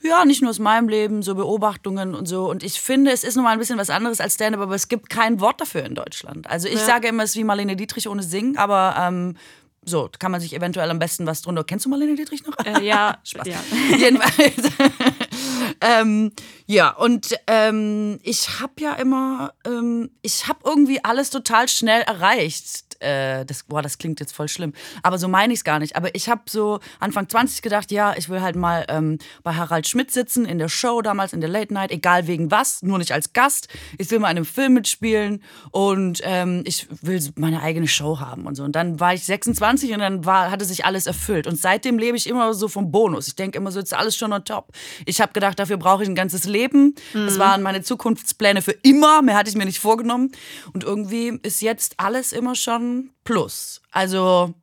Ja, 0.03 0.25
nicht 0.25 0.41
nur 0.43 0.51
aus 0.51 0.59
meinem 0.59 0.89
Leben, 0.89 1.23
so 1.23 1.35
Beobachtungen 1.35 2.15
und 2.15 2.27
so. 2.27 2.49
Und 2.49 2.63
ich 2.63 2.81
finde, 2.81 3.11
es 3.11 3.25
ist 3.25 3.37
nun 3.37 3.45
mal 3.45 3.53
ein 3.53 3.59
bisschen 3.59 3.79
was 3.79 3.91
anderes 3.91 4.21
als 4.21 4.35
Stand-up, 4.35 4.63
aber 4.63 4.75
es 4.75 4.89
gibt 4.89 5.11
kein 5.11 5.41
Wort 5.41 5.61
dafür 5.61 5.85
in 5.85 5.95
Deutschland. 5.95 6.49
Also 6.49 6.69
ich 6.69 6.79
sage 6.81 7.09
immer, 7.09 7.25
es 7.25 7.31
ist 7.31 7.37
wie 7.37 7.45
Marlene 7.45 7.77
Dietrich 7.77 8.09
ohne 8.09 8.23
Singen, 8.23 8.57
aber 8.57 8.95
ähm, 8.99 9.37
so 9.85 10.11
kann 10.19 10.31
man 10.31 10.41
sich 10.41 10.55
eventuell 10.55 10.91
am 10.91 10.99
besten 10.99 11.27
was 11.27 11.43
drunter. 11.43 11.65
Kennst 11.65 11.87
du 11.87 11.91
Marlene 11.91 12.15
Dietrich 12.15 12.45
noch? 12.47 12.57
Äh, 12.65 12.85
ja, 12.85 13.19
Spaß. 13.25 13.47
ja. 13.47 13.61
Jedenfalls. 13.97 14.73
ähm, 15.81 16.33
ja, 16.67 16.91
und 16.91 17.35
ähm, 17.47 18.19
ich 18.23 18.61
habe 18.61 18.73
ja 18.79 18.95
immer, 18.95 19.55
ähm, 19.65 20.11
ich 20.23 20.49
habe 20.49 20.61
irgendwie 20.65 21.03
alles 21.05 21.31
total 21.31 21.69
schnell 21.69 22.03
erreicht. 22.03 22.90
Äh, 23.01 23.45
das, 23.47 23.65
boah, 23.65 23.83
das 23.83 23.99
klingt 23.99 24.21
jetzt 24.21 24.33
voll 24.33 24.49
schlimm. 24.49 24.73
Aber 25.03 25.19
so 25.19 25.29
meine 25.29 25.53
ich 25.53 25.61
es 25.61 25.65
gar 25.65 25.79
nicht. 25.79 25.97
Aber 25.97 26.15
ich 26.15 26.29
habe 26.29 26.43
so 26.49 26.81
Anfang 26.99 27.29
20 27.29 27.63
gedacht, 27.63 27.91
ja, 27.91 28.15
ich 28.17 28.29
will 28.29 28.43
halt 28.43 28.57
mal 28.57 28.85
ähm, 28.89 29.19
bei 29.43 29.55
Harald 29.55 29.89
Schmidt 29.89 30.11
sitzen, 30.11 30.45
in 30.45 30.59
der 30.59 30.69
Show 30.69 31.03
damals, 31.03 31.33
in 31.33 31.41
der 31.41 31.51
Late 31.51 31.73
Night, 31.73 31.91
egal 31.91 32.27
wegen 32.27 32.51
was, 32.51 32.83
nur 32.83 32.99
nicht 32.99 33.13
als 33.13 33.33
Gast. 33.33 33.69
Ich 33.99 34.11
will 34.11 34.19
mal 34.19 34.31
in 34.31 34.37
einem 34.37 34.47
Film 34.47 34.75
mitspielen 34.75 35.43
und 35.71 36.21
ähm, 36.25 36.63
ich 36.67 36.89
will 37.03 37.21
meine 37.37 37.63
eigene 37.63 37.89
Show 37.89 38.21
haben 38.21 38.47
und 38.47 38.55
so. 38.55 38.65
Und 38.65 38.77
dann 38.77 39.01
war 39.01 39.15
ich 39.15 39.25
26 39.25 39.93
und 39.93 40.01
dann 40.01 40.25
war, 40.25 40.51
hatte 40.51 40.65
sich 40.65 40.85
alles 40.85 41.07
erfüllt. 41.07 41.47
Und 41.47 41.57
seitdem 41.57 41.99
lebe 41.99 42.17
ich 42.17 42.29
immer 42.29 42.55
so 42.55 42.69
vom 42.69 42.91
Bonus. 42.91 43.29
Ich 43.29 43.37
denke 43.37 43.59
immer 43.59 43.73
so, 43.73 43.79
jetzt 43.79 43.93
ist 43.93 43.99
alles 43.99 44.17
schon 44.17 44.33
on 44.33 44.45
top. 44.45 44.69
Ich 45.07 45.21
habe 45.21 45.33
gedacht, 45.33 45.59
dafür 45.59 45.77
brauche 45.77 46.03
ich 46.03 46.09
ein 46.09 46.15
ganzes 46.15 46.45
Leben. 46.45 46.95
Das 47.13 47.39
waren 47.39 47.63
meine 47.63 47.83
Zukunftspläne 47.83 48.63
für 48.63 48.73
immer. 48.73 49.23
Mehr 49.23 49.37
hatte 49.37 49.51
ich 49.51 49.57
mir 49.57 49.65
nicht 49.65 49.79
vorgenommen. 49.79 50.33
Und 50.73 50.85
irgendwie 50.85 51.39
ist 51.43 51.63
jetzt 51.63 51.95
alles 51.99 52.33
immer 52.33 52.55
schon 52.55 52.90
plus. 53.25 53.81
Also, 53.91 54.55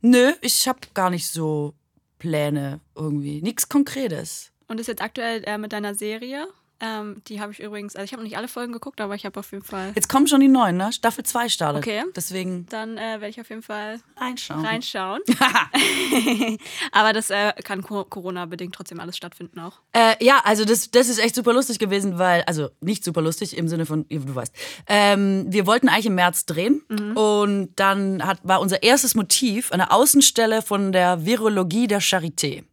nö, 0.00 0.32
ich 0.40 0.68
habe 0.68 0.80
gar 0.94 1.10
nicht 1.10 1.28
so 1.28 1.74
Pläne 2.18 2.80
irgendwie. 2.94 3.42
Nichts 3.42 3.68
Konkretes. 3.68 4.52
Und 4.68 4.80
ist 4.80 4.86
jetzt 4.86 5.02
aktuell 5.02 5.42
äh, 5.44 5.58
mit 5.58 5.72
deiner 5.72 5.94
Serie. 5.94 6.46
Ähm, 6.84 7.22
die 7.28 7.40
habe 7.40 7.52
ich 7.52 7.60
übrigens, 7.60 7.94
also 7.94 8.04
ich 8.04 8.12
habe 8.12 8.22
noch 8.22 8.28
nicht 8.28 8.36
alle 8.36 8.48
Folgen 8.48 8.72
geguckt, 8.72 9.00
aber 9.00 9.14
ich 9.14 9.24
habe 9.24 9.38
auf 9.38 9.52
jeden 9.52 9.62
Fall. 9.62 9.92
Jetzt 9.94 10.08
kommen 10.08 10.26
schon 10.26 10.40
die 10.40 10.48
neuen, 10.48 10.76
ne? 10.76 10.92
Staffel 10.92 11.24
2 11.24 11.48
startet. 11.48 11.80
Okay. 11.82 12.02
Deswegen 12.16 12.66
Dann 12.70 12.98
äh, 12.98 13.20
werde 13.20 13.28
ich 13.28 13.40
auf 13.40 13.48
jeden 13.50 13.62
Fall 13.62 14.00
reinschauen. 14.16 14.66
reinschauen. 14.66 15.20
aber 16.92 17.12
das 17.12 17.30
äh, 17.30 17.52
kann 17.64 17.82
Co- 17.82 18.04
Corona-bedingt 18.04 18.74
trotzdem 18.74 19.00
alles 19.00 19.16
stattfinden 19.16 19.60
auch. 19.60 19.80
Äh, 19.92 20.16
ja, 20.24 20.40
also 20.44 20.64
das, 20.64 20.90
das 20.90 21.08
ist 21.08 21.18
echt 21.18 21.34
super 21.34 21.52
lustig 21.52 21.78
gewesen, 21.78 22.18
weil, 22.18 22.42
also 22.46 22.68
nicht 22.80 23.04
super 23.04 23.22
lustig 23.22 23.56
im 23.56 23.68
Sinne 23.68 23.86
von, 23.86 24.04
du 24.08 24.34
weißt, 24.34 24.52
ähm, 24.88 25.46
wir 25.48 25.66
wollten 25.66 25.88
eigentlich 25.88 26.06
im 26.06 26.14
März 26.16 26.46
drehen 26.46 26.82
und 27.14 27.70
dann 27.76 28.26
hat, 28.26 28.40
war 28.42 28.60
unser 28.60 28.82
erstes 28.82 29.14
Motiv 29.14 29.70
eine 29.72 29.90
Außenstelle 29.92 30.62
von 30.62 30.92
der 30.92 31.24
Virologie 31.24 31.86
der 31.86 32.00
Charité. 32.02 32.64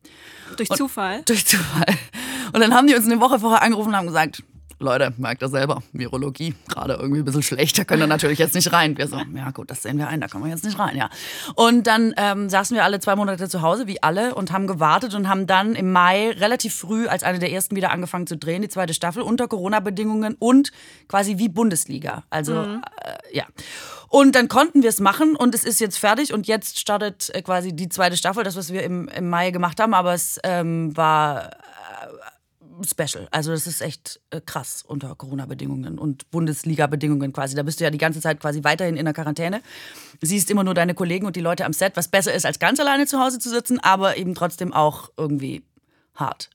Durch 0.68 0.78
Zufall. 0.78 1.24
Durch 1.24 1.46
Zufall. 1.46 1.86
Und 2.54 2.62
dann 2.62 2.74
haben 2.74 2.88
die 2.88 2.96
uns 2.96 3.06
eine 3.06 3.20
Woche 3.20 3.40
vorher 3.40 3.62
angerufen 3.62 3.90
und 3.90 3.96
haben 3.96 4.08
gesagt, 4.08 4.44
Leute, 4.80 5.14
merkt 5.18 5.44
ihr 5.44 5.50
selber, 5.50 5.84
Virologie, 5.92 6.56
gerade 6.70 6.94
irgendwie 6.94 7.20
ein 7.20 7.26
bisschen 7.26 7.44
schlecht, 7.44 7.78
da 7.78 7.84
können 7.84 8.00
wir 8.00 8.08
natürlich 8.08 8.40
jetzt 8.40 8.56
nicht 8.56 8.72
rein. 8.72 8.98
Wir 8.98 9.08
so, 9.08 9.18
ja 9.36 9.52
gut, 9.52 9.70
das 9.70 9.84
sehen 9.84 9.98
wir 9.98 10.08
ein, 10.08 10.22
da 10.22 10.28
können 10.28 10.46
wir 10.46 10.50
jetzt 10.50 10.64
nicht 10.64 10.80
rein, 10.80 10.96
ja. 10.96 11.10
Und 11.56 11.86
dann 11.86 12.14
ähm, 12.16 12.50
saßen 12.50 12.76
wir 12.76 12.86
alle 12.86 13.00
zwei 13.00 13.18
Monate 13.18 13.50
zu 13.50 13.62
Hause, 13.62 13.88
wie 13.88 14.02
alle, 14.02 14.36
und 14.36 14.54
haben 14.54 14.68
gewartet 14.68 15.16
und 15.16 15.28
haben 15.28 15.48
dann 15.48 15.76
im 15.76 15.92
Mai 15.92 16.32
relativ 16.32 16.74
früh 16.76 17.08
als 17.08 17.24
eine 17.24 17.40
der 17.40 17.52
ersten 17.52 17.76
wieder 17.76 17.92
angefangen 17.92 18.26
zu 18.26 18.38
drehen, 18.38 18.62
die 18.62 18.70
zweite 18.70 18.94
Staffel, 18.94 19.22
unter 19.22 19.50
Corona-Bedingungen 19.50 20.36
und 20.40 20.72
quasi 21.10 21.38
wie 21.38 21.50
Bundesliga. 21.50 22.24
Also, 22.30 22.62
äh, 22.62 22.78
ja. 23.34 23.44
Und 24.08 24.34
dann 24.34 24.48
konnten 24.48 24.82
wir 24.82 24.90
es 24.90 25.00
machen 25.00 25.36
und 25.36 25.54
es 25.54 25.64
ist 25.64 25.80
jetzt 25.80 25.98
fertig 25.98 26.34
und 26.34 26.48
jetzt 26.48 26.80
startet 26.80 27.30
äh, 27.36 27.42
quasi 27.42 27.74
die 27.74 27.90
zweite 27.90 28.16
Staffel, 28.16 28.44
das, 28.44 28.56
was 28.56 28.72
wir 28.72 28.84
im, 28.84 29.08
im 29.10 29.30
Mai 29.30 29.52
gemacht 29.52 29.80
haben, 29.80 29.94
aber 29.94 30.14
es 30.14 30.40
ähm, 30.44 30.96
war 30.96 31.52
special. 32.84 33.28
Also 33.32 33.52
das 33.52 33.68
ist 33.68 33.82
echt 33.82 34.20
äh, 34.30 34.42
krass 34.42 34.84
unter 34.86 35.16
Corona-Bedingungen 35.16 36.00
und 36.00 36.30
Bundesliga-Bedingungen 36.32 37.34
quasi. 37.34 37.56
Da 37.56 37.64
bist 37.64 37.80
du 37.80 37.84
ja 37.84 37.90
die 37.90 37.98
ganze 37.98 38.22
Zeit 38.22 38.40
quasi 38.40 38.64
weiterhin 38.64 38.98
in 38.98 39.06
der 39.06 39.14
Quarantäne. 39.14 39.62
Siehst 40.22 40.50
immer 40.52 40.64
nur 40.64 40.74
deine 40.74 40.94
Kollegen 40.94 41.26
und 41.26 41.36
die 41.36 41.42
Leute 41.42 41.66
am 41.66 41.74
Set, 41.74 41.96
was 41.96 42.08
besser 42.08 42.34
ist, 42.34 42.46
als 42.46 42.60
ganz 42.60 42.80
alleine 42.80 43.06
zu 43.06 43.20
Hause 43.20 43.40
zu 43.40 43.50
sitzen, 43.50 43.80
aber 43.80 44.18
eben 44.18 44.36
trotzdem 44.36 44.74
auch 44.74 45.10
irgendwie 45.18 45.64
hart. 46.16 46.50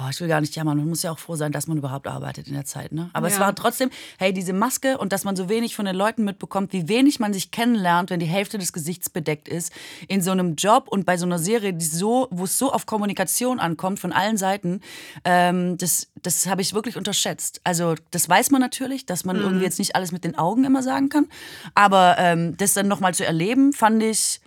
Oh, 0.00 0.04
ich 0.10 0.20
will 0.20 0.28
gar 0.28 0.40
nicht 0.40 0.56
jammern. 0.56 0.78
Man 0.78 0.88
muss 0.88 1.02
ja 1.02 1.12
auch 1.12 1.18
froh 1.18 1.36
sein, 1.36 1.52
dass 1.52 1.66
man 1.66 1.76
überhaupt 1.78 2.06
arbeitet 2.06 2.48
in 2.48 2.54
der 2.54 2.64
Zeit. 2.64 2.92
Ne? 2.92 3.10
Aber 3.12 3.26
es 3.28 3.34
Ja. 3.34 3.40
war 3.40 3.54
trotzdem, 3.54 3.90
hey, 4.18 4.32
diese 4.32 4.52
Maske 4.52 4.98
und 4.98 5.12
dass 5.12 5.24
man 5.24 5.36
so 5.36 5.48
wenig 5.48 5.76
von 5.76 5.84
den 5.84 5.94
Leuten 5.96 6.24
mitbekommt, 6.24 6.72
wie 6.72 6.88
wenig 6.88 7.20
man 7.20 7.32
sich 7.32 7.50
kennenlernt, 7.50 8.10
wenn 8.10 8.20
die 8.20 8.26
Hälfte 8.26 8.58
des 8.58 8.72
Gesichts 8.72 9.10
bedeckt 9.10 9.48
ist, 9.48 9.72
in 10.08 10.22
so 10.22 10.30
einem 10.30 10.56
Job 10.56 10.88
und 10.88 11.06
bei 11.06 11.16
so 11.16 11.26
einer 11.26 11.38
Serie, 11.38 11.72
die 11.74 11.84
so, 11.84 12.28
wo 12.30 12.44
es 12.44 12.58
so 12.58 12.72
auf 12.72 12.86
Kommunikation 12.86 13.60
ankommt 13.60 14.00
von 14.00 14.12
allen 14.12 14.36
Seiten, 14.36 14.80
ähm, 15.24 15.76
das, 15.78 16.08
das 16.22 16.46
habe 16.46 16.62
ich 16.62 16.74
wirklich 16.74 16.96
unterschätzt. 16.96 17.60
Also 17.64 17.94
das 18.10 18.28
weiß 18.28 18.50
man 18.50 18.60
natürlich, 18.60 19.06
dass 19.06 19.24
man 19.24 19.36
irgendwie 19.36 19.64
jetzt 19.64 19.78
nicht 19.78 19.94
alles 19.96 20.12
mit 20.12 20.24
den 20.24 20.36
Augen 20.38 20.64
immer 20.64 20.82
sagen 20.82 21.08
kann. 21.08 21.28
Aber 21.74 22.16
ähm, 22.18 22.56
das 22.56 22.74
dann 22.74 22.88
nochmal 22.88 23.14
zu 23.14 23.24
erleben, 23.24 23.72
fand 23.72 24.02
ich 24.02 24.40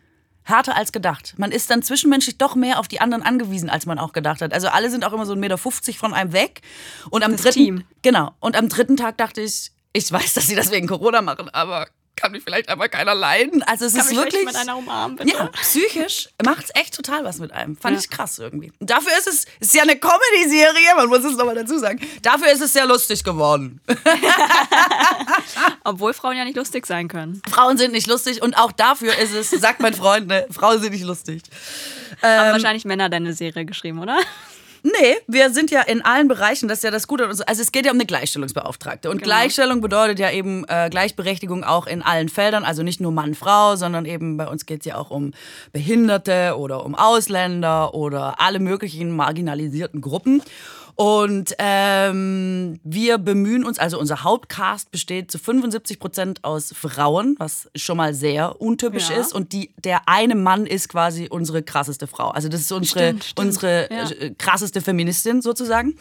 härter 0.45 0.75
als 0.77 0.91
gedacht. 0.91 1.34
Man 1.38 1.51
ist 1.51 1.69
dann 1.69 1.81
zwischenmenschlich 1.81 2.38
doch 2.38 2.55
mehr 2.55 2.79
auf 2.79 2.88
die 2.88 3.01
anderen 3.01 3.23
angewiesen, 3.23 3.69
als 3.69 3.86
man 3.86 3.99
auch 3.99 4.13
gedacht 4.13 4.41
hat. 4.41 4.53
Also 4.53 4.69
alle 4.69 4.89
sind 4.89 5.03
auch 5.03 5.12
immer 5.12 5.25
so 5.25 5.34
1,50 5.34 5.38
Meter 5.39 5.58
von 5.97 6.13
einem 6.13 6.31
weg. 6.31 6.62
Und 7.10 7.23
am 7.23 7.34
Das 7.34 7.41
dritten, 7.41 7.60
Team. 7.60 7.84
genau. 8.01 8.31
Und 8.39 8.55
am 8.55 8.69
dritten 8.69 8.95
Tag 8.95 9.17
dachte 9.17 9.41
ich, 9.41 9.71
ich 9.91 10.12
weiß, 10.12 10.34
dass 10.34 10.47
sie 10.47 10.55
das 10.55 10.71
wegen 10.71 10.88
Corona 10.88 11.21
machen, 11.21 11.49
aber 11.49 11.88
kann 12.15 12.32
mich 12.32 12.43
vielleicht 12.43 12.69
einfach 12.69 12.89
keiner 12.89 13.13
leiden. 13.13 13.62
Also 13.63 13.86
es 13.86 13.93
Kann 13.93 14.06
ist 14.08 14.15
wirklich. 14.15 14.45
mit 14.45 14.56
einer 14.56 14.78
umarmen, 14.78 15.17
bitte? 15.17 15.32
Ja, 15.32 15.47
psychisch 15.62 16.30
macht 16.43 16.65
es 16.65 16.71
echt 16.73 16.95
total 16.95 17.23
was 17.23 17.39
mit 17.39 17.51
einem. 17.51 17.75
Fand 17.78 17.95
Ja. 17.95 17.99
ich 18.01 18.10
krass 18.10 18.39
irgendwie. 18.39 18.71
Und 18.80 18.89
dafür 18.89 19.12
ist 19.17 19.28
es, 19.28 19.45
es 19.60 19.67
ist 19.67 19.75
ja 19.75 19.84
eine 19.84 19.97
Comedy-Serie, 19.97 20.95
man 20.95 21.08
muss 21.08 21.23
es 21.23 21.36
nochmal 21.36 21.56
dazu 21.56 21.78
sagen. 21.78 21.99
Dafür 22.21 22.51
ist 22.51 22.62
es 22.62 22.73
sehr 22.73 22.86
lustig 22.86 23.23
geworden. 23.23 23.82
Obwohl 25.84 26.13
Frauen 26.13 26.38
ja 26.38 26.45
nicht 26.45 26.58
lustig 26.58 26.86
sein 26.86 27.08
können. 27.08 27.41
Frauen 27.49 27.78
sind 27.78 27.91
nicht 27.91 28.08
lustig 28.08 28.41
und 28.41 28.58
auch 28.58 28.71
dafür 28.71 29.15
ist 29.17 29.34
es, 29.34 29.49
sagt 29.51 29.80
mein 29.82 29.93
Freund, 29.93 30.28
ne, 30.28 30.47
Frauen 30.51 30.82
sind 30.82 30.91
nicht 30.93 31.04
lustig. 31.06 31.43
Ähm, 32.21 32.39
Haben 32.39 32.51
wahrscheinlich 32.54 32.86
Männer 32.86 33.10
deine 33.10 33.34
Serie 33.34 33.65
geschrieben, 33.65 33.99
oder? 33.99 34.17
Nee, 34.86 35.17
wir 35.26 35.50
sind 35.50 35.71
ja 35.71 35.82
in 35.82 36.04
allen 36.04 36.28
Bereichen, 36.28 36.67
das 36.69 36.78
ist 36.78 36.84
ja 36.84 36.91
das 36.91 37.08
Gute. 37.08 37.28
uns. 37.28 37.41
Also 37.41 37.63
es 37.63 37.71
geht 37.71 37.88
ja 37.88 37.91
um 37.91 37.98
eine 37.98 38.06
Gleichstellungsbeauftragte. 38.06 39.10
Und 39.10 39.17
Genau. 39.17 39.26
Gleichstellung 39.26 39.82
bedeutet 39.82 40.19
ja 40.19 40.30
eben 40.30 40.63
äh, 40.67 40.91
Gleichberechtigung 40.91 41.63
auch 41.63 41.88
in 41.88 42.04
allen 42.04 42.30
Feldern. 42.30 42.63
Also 42.63 42.84
nicht 42.84 43.02
nur 43.02 43.12
Mann, 43.12 43.34
Frau, 43.34 43.78
sondern 43.78 44.06
eben 44.06 44.38
bei 44.38 44.48
uns 44.48 44.67
geht 44.67 44.82
es 44.82 44.86
ja 44.86 44.98
auch 44.98 45.10
um 45.10 45.32
Behinderte 45.74 46.56
oder 46.60 46.86
um 46.86 46.93
Ausländer 46.93 47.95
oder 47.95 48.39
alle 48.39 48.60
möglichen 48.60 49.15
marginalisierten 49.15 50.02
Gruppen. 50.02 50.43
Und 50.95 51.53
ähm, 51.60 52.79
wir 52.84 53.17
bemühen 53.17 53.65
uns, 53.65 53.79
also 53.79 53.99
unser 53.99 54.23
Hauptcast 54.23 54.91
besteht 54.91 55.29
zu 55.29 55.38
75 55.38 55.99
Prozent 55.99 56.43
aus 56.45 56.73
Frauen, 56.73 57.36
was 57.38 57.69
schon 57.75 57.97
mal 57.97 58.13
sehr 58.13 58.62
untypisch 58.62 59.10
Ja. 59.10 59.17
ist. 59.17 59.34
Und 59.34 59.51
die, 59.51 59.73
der 59.84 60.08
eine 60.08 60.36
Mann 60.36 60.65
ist 60.65 60.88
quasi 60.88 61.27
unsere 61.29 61.63
krasseste 61.63 62.08
Frau. 62.08 62.29
Also 62.29 62.47
das 62.47 62.62
ist 62.62 62.71
unsere, 62.71 63.08
Stimmt, 63.08 63.23
stimmt. 63.25 63.39
unsere 63.47 63.89
Ja. 63.93 64.10
äh, 64.10 64.34
krasseste 64.38 64.79
Feministin 64.81 65.41
sozusagen. 65.41 65.95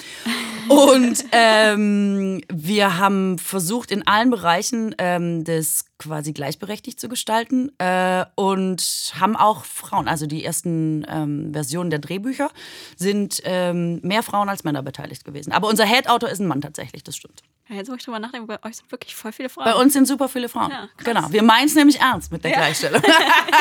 Und 0.68 1.24
ähm, 1.32 2.40
wir 2.52 2.96
haben 2.98 3.38
versucht, 3.38 3.90
in 3.90 4.06
allen 4.06 4.30
Bereichen 4.30 4.94
ähm, 4.98 5.42
das 5.44 5.86
quasi 5.98 6.32
gleichberechtigt 6.32 7.00
zu 7.00 7.08
gestalten 7.08 7.70
äh, 7.78 8.24
und 8.34 9.12
haben 9.18 9.36
auch 9.36 9.64
Frauen, 9.64 10.08
also 10.08 10.26
die 10.26 10.44
ersten 10.44 11.06
ähm, 11.08 11.52
Versionen 11.52 11.90
der 11.90 12.00
Drehbücher 12.00 12.50
sind 12.96 13.40
ähm, 13.44 14.00
mehr 14.02 14.22
Frauen 14.22 14.48
als 14.48 14.64
Männer 14.64 14.82
beteiligt 14.82 15.24
gewesen. 15.24 15.52
Aber 15.52 15.68
unser 15.68 15.84
Head-Autor 15.84 16.28
ist 16.28 16.40
ein 16.40 16.46
Mann 16.46 16.60
tatsächlich, 16.60 17.04
das 17.04 17.16
stimmt. 17.16 17.42
Ja, 17.68 17.76
jetzt 17.76 17.88
muss 17.88 17.98
ich 17.98 18.04
drüber 18.04 18.18
nachdenken, 18.18 18.46
bei 18.46 18.62
euch 18.62 18.76
sind 18.76 18.92
wirklich 18.92 19.14
voll 19.14 19.32
viele 19.32 19.48
Frauen. 19.48 19.64
Bei 19.64 19.74
uns 19.74 19.92
sind 19.92 20.06
super 20.06 20.28
viele 20.28 20.48
Frauen. 20.48 20.70
Ja, 20.70 20.88
genau. 20.98 21.30
Wir 21.30 21.42
meinen 21.42 21.66
es 21.66 21.74
nämlich 21.74 22.00
ernst 22.00 22.30
mit 22.30 22.44
der 22.44 22.52
Gleichstellung. 22.52 23.02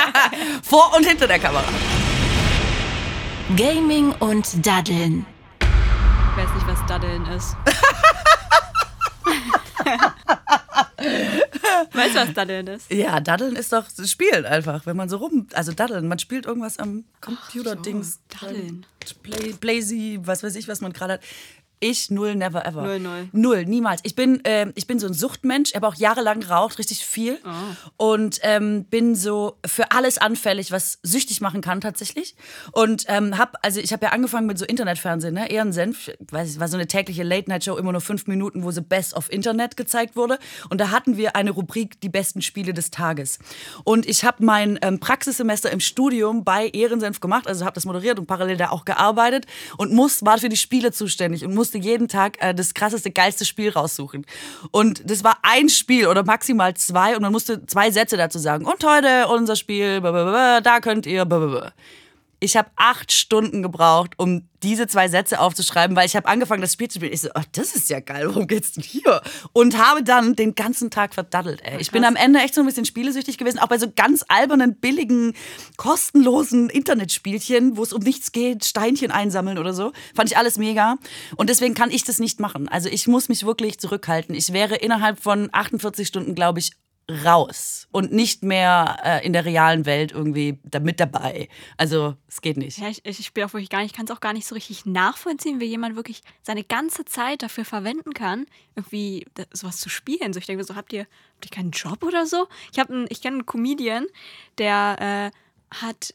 Vor 0.63 0.93
und 0.97 1.05
hinter 1.05 1.27
der 1.27 1.39
Kamera. 1.39 1.63
Gaming 3.55 4.11
und 4.19 4.65
Daddeln. 4.65 5.25
Ich 5.61 6.43
weiß 6.43 6.53
nicht, 6.55 6.67
was 6.67 6.85
Daddeln 6.87 7.25
ist. 7.27 7.55
weißt 11.93 12.15
du, 12.15 12.19
was 12.19 12.33
Daddeln 12.33 12.67
ist? 12.67 12.91
Ja, 12.91 13.19
Daddeln 13.19 13.55
ist 13.55 13.73
doch 13.73 13.87
Spielen 14.05 14.45
einfach, 14.45 14.85
wenn 14.85 14.97
man 14.97 15.09
so 15.09 15.17
rum. 15.17 15.47
Also 15.53 15.73
Daddeln, 15.73 16.07
man 16.07 16.19
spielt 16.19 16.45
irgendwas 16.45 16.79
am 16.79 17.05
Computer-Dings. 17.21 18.19
Daddeln. 18.29 18.85
Play, 19.21 19.53
Blazy, 19.53 20.19
was 20.23 20.43
weiß 20.43 20.55
ich, 20.55 20.67
was 20.67 20.81
man 20.81 20.93
gerade 20.93 21.13
hat. 21.13 21.21
Ich 21.83 22.09
null, 22.09 22.35
never 22.35 22.65
ever. 22.65 22.81
Null, 22.83 22.99
null. 22.99 23.27
Null, 23.33 23.65
niemals. 23.65 23.99
Ich 24.03 24.15
bin, 24.15 24.39
ähm, 24.45 24.71
ich 24.75 24.87
bin 24.87 24.99
so 24.99 25.07
ein 25.07 25.13
Suchtmensch. 25.13 25.71
Ich 25.71 25.75
habe 25.75 25.85
auch 25.85 25.95
jahrelang 25.95 26.39
geraucht, 26.39 26.79
richtig 26.79 27.05
viel. 27.05 27.39
Und 27.97 28.39
ähm, 28.43 28.85
bin 28.85 29.15
so 29.15 29.57
für 29.65 29.91
alles 29.91 30.17
anfällig, 30.17 30.71
was 30.71 30.99
süchtig 31.03 31.41
machen 31.41 31.59
kann 31.59 31.81
tatsächlich. 31.81 32.37
Und 32.71 33.03
ähm, 33.09 33.37
habe, 33.37 33.61
also 33.61 33.81
ich 33.81 33.91
habe 33.91 34.05
ja 34.05 34.13
angefangen 34.13 34.47
mit 34.47 34.57
so 34.57 34.63
Internetfernsehen, 34.63 35.33
ne? 35.33 35.51
Ehrensenf. 35.51 36.07
Ich 36.07 36.31
weiß, 36.31 36.51
es 36.51 36.59
war 36.61 36.69
so 36.69 36.77
eine 36.77 36.87
tägliche 36.87 37.23
Late-Night-Show, 37.23 37.75
immer 37.75 37.91
nur 37.91 37.99
fünf 37.99 38.27
Minuten, 38.27 38.63
wo 38.63 38.71
so 38.71 38.81
Best 38.81 39.13
of 39.13 39.29
Internet 39.29 39.75
gezeigt 39.75 40.15
wurde. 40.15 40.39
Und 40.69 40.79
da 40.79 40.89
hatten 40.89 41.17
wir 41.17 41.35
eine 41.35 41.51
Rubrik, 41.51 41.99
die 41.99 42.07
besten 42.07 42.41
Spiele 42.41 42.73
des 42.73 42.91
Tages. 42.91 43.39
Und 43.83 44.05
ich 44.05 44.23
habe 44.23 44.45
mein 44.45 44.79
ähm, 44.81 45.01
Praxissemester 45.01 45.69
im 45.69 45.81
Studium 45.81 46.45
bei 46.45 46.69
Ehrensenf 46.69 47.19
gemacht, 47.19 47.45
also 47.45 47.65
habe 47.65 47.75
das 47.75 47.83
moderiert 47.83 48.19
und 48.19 48.25
parallel 48.25 48.55
da 48.55 48.69
auch 48.69 48.85
gearbeitet 48.85 49.47
und 49.75 49.91
muss, 49.91 50.23
war 50.23 50.37
für 50.37 50.47
die 50.47 50.55
Spiele 50.55 50.93
zuständig 50.93 51.43
und 51.43 51.53
musste 51.53 51.72
jeden 51.77 52.07
Tag 52.07 52.37
äh, 52.41 52.53
das 52.53 52.73
krasseste, 52.73 53.11
geilste 53.11 53.45
Spiel 53.45 53.69
raussuchen. 53.69 54.25
Und 54.71 55.09
das 55.09 55.23
war 55.23 55.37
ein 55.41 55.69
Spiel 55.69 56.07
oder 56.07 56.23
maximal 56.23 56.73
zwei 56.75 57.15
und 57.15 57.21
man 57.21 57.31
musste 57.31 57.65
zwei 57.65 57.91
Sätze 57.91 58.17
dazu 58.17 58.39
sagen. 58.39 58.65
Und 58.65 58.83
heute 58.85 59.27
unser 59.27 59.55
Spiel, 59.55 60.01
da 60.01 60.79
könnt 60.81 61.05
ihr. 61.05 61.25
blablabla. 61.25 61.73
Ich 62.43 62.57
habe 62.57 62.69
acht 62.75 63.13
Stunden 63.13 63.63
gebraucht, 63.63 64.15
um 64.17 64.49
diese 64.63 64.85
zwei 64.87 65.07
Sätze 65.07 65.39
aufzuschreiben, 65.39 65.95
weil 65.95 66.05
ich 66.05 66.15
habe 66.15 66.27
angefangen, 66.27 66.61
das 66.61 66.73
Spiel 66.73 66.89
zu 66.89 66.99
spielen. 66.99 67.13
Ich 67.13 67.21
so, 67.21 67.29
oh, 67.35 67.41
das 67.53 67.73
ist 67.73 67.89
ja 67.89 68.01
geil, 68.01 68.27
worum 68.27 68.47
geht's 68.47 68.73
denn 68.73 68.83
hier? 68.83 69.21
Und 69.53 69.77
habe 69.77 70.03
dann 70.03 70.35
den 70.35 70.53
ganzen 70.53 70.89
Tag 70.89 71.13
verdaddelt, 71.13 71.61
ey. 71.63 71.79
Ich 71.79 71.91
bin 71.91 72.03
am 72.03 72.17
Ende 72.17 72.39
echt 72.39 72.53
so 72.53 72.61
ein 72.61 72.67
bisschen 72.67 72.85
spielesüchtig 72.85 73.37
gewesen, 73.37 73.59
auch 73.59 73.67
bei 73.67 73.77
so 73.77 73.87
ganz 73.93 74.25
albernen, 74.27 74.75
billigen, 74.75 75.33
kostenlosen 75.77 76.69
Internetspielchen, 76.69 77.77
wo 77.77 77.83
es 77.83 77.93
um 77.93 78.03
nichts 78.03 78.33
geht, 78.33 78.65
Steinchen 78.65 79.11
einsammeln 79.11 79.57
oder 79.57 79.73
so. 79.73 79.93
Fand 80.13 80.29
ich 80.29 80.37
alles 80.37 80.57
mega. 80.57 80.97
Und 81.37 81.49
deswegen 81.49 81.75
kann 81.75 81.91
ich 81.91 82.03
das 82.03 82.19
nicht 82.19 82.41
machen. 82.41 82.67
Also 82.67 82.89
ich 82.89 83.07
muss 83.07 83.29
mich 83.29 83.45
wirklich 83.45 83.79
zurückhalten. 83.79 84.35
Ich 84.35 84.51
wäre 84.51 84.75
innerhalb 84.75 85.21
von 85.21 85.49
48 85.51 86.07
Stunden, 86.07 86.35
glaube 86.35 86.59
ich, 86.59 86.71
raus 87.09 87.87
und 87.91 88.13
nicht 88.13 88.43
mehr 88.43 88.97
äh, 89.03 89.25
in 89.25 89.33
der 89.33 89.43
realen 89.43 89.85
Welt 89.85 90.13
irgendwie 90.13 90.59
da 90.63 90.79
mit 90.79 90.99
dabei. 91.01 91.49
Also 91.77 92.15
es 92.29 92.39
geht 92.41 92.55
nicht. 92.55 92.77
Ja, 92.77 92.87
ich, 92.87 93.05
ich 93.05 93.25
spiele 93.25 93.45
auch 93.45 93.53
wirklich 93.53 93.69
gar 93.69 93.79
nicht, 93.79 93.91
ich 93.91 93.97
kann 93.97 94.05
es 94.05 94.11
auch 94.11 94.21
gar 94.21 94.31
nicht 94.31 94.47
so 94.47 94.55
richtig 94.55 94.85
nachvollziehen, 94.85 95.59
wie 95.59 95.65
jemand 95.65 95.97
wirklich 95.97 96.21
seine 96.43 96.63
ganze 96.63 97.03
Zeit 97.03 97.43
dafür 97.43 97.65
verwenden 97.65 98.13
kann, 98.13 98.45
irgendwie 98.75 99.25
da- 99.33 99.43
sowas 99.51 99.77
zu 99.77 99.89
spielen. 99.89 100.31
So, 100.31 100.39
ich 100.39 100.45
denke 100.45 100.63
so, 100.63 100.75
habt 100.75 100.93
ihr, 100.93 101.01
habt 101.01 101.45
ihr 101.45 101.51
keinen 101.51 101.71
Job 101.71 102.03
oder 102.03 102.25
so? 102.25 102.47
Ich, 102.71 102.77
ich 102.77 103.21
kenne 103.21 103.35
einen 103.35 103.45
Comedian, 103.45 104.05
der 104.57 105.31
äh, 105.33 105.75
hat 105.75 106.13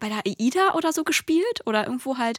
bei 0.00 0.08
der 0.08 0.22
AIDA 0.24 0.74
oder 0.74 0.92
so 0.92 1.02
gespielt 1.02 1.66
oder 1.66 1.84
irgendwo 1.84 2.18
halt, 2.18 2.38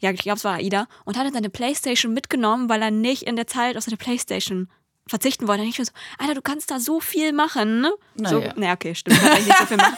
ja, 0.00 0.10
ich 0.10 0.20
glaube, 0.22 0.38
es 0.38 0.44
war 0.44 0.54
AIDA, 0.56 0.88
und 1.04 1.16
hat 1.16 1.26
dann 1.26 1.34
seine 1.34 1.50
Playstation 1.50 2.12
mitgenommen, 2.12 2.68
weil 2.68 2.82
er 2.82 2.90
nicht 2.90 3.22
in 3.22 3.36
der 3.36 3.46
Zeit 3.46 3.76
auf 3.76 3.84
seine 3.84 3.96
Playstation 3.96 4.68
verzichten 5.08 5.48
wollte. 5.48 5.62
Und 5.62 5.68
ich 5.68 5.78
mir 5.78 5.84
so, 5.84 5.92
Alter, 6.18 6.34
du 6.34 6.42
kannst 6.42 6.70
da 6.70 6.78
so 6.80 7.00
viel 7.00 7.32
machen, 7.32 7.80
ne? 7.80 7.92
So, 8.16 8.38
Naja. 8.38 8.52
na, 8.56 8.72
okay, 8.72 8.94
stimmt, 8.94 9.20
kann 9.20 9.38
ich 9.38 9.46
nicht 9.46 9.58
so 9.58 9.66
viel 9.66 9.76
machen. 9.76 9.96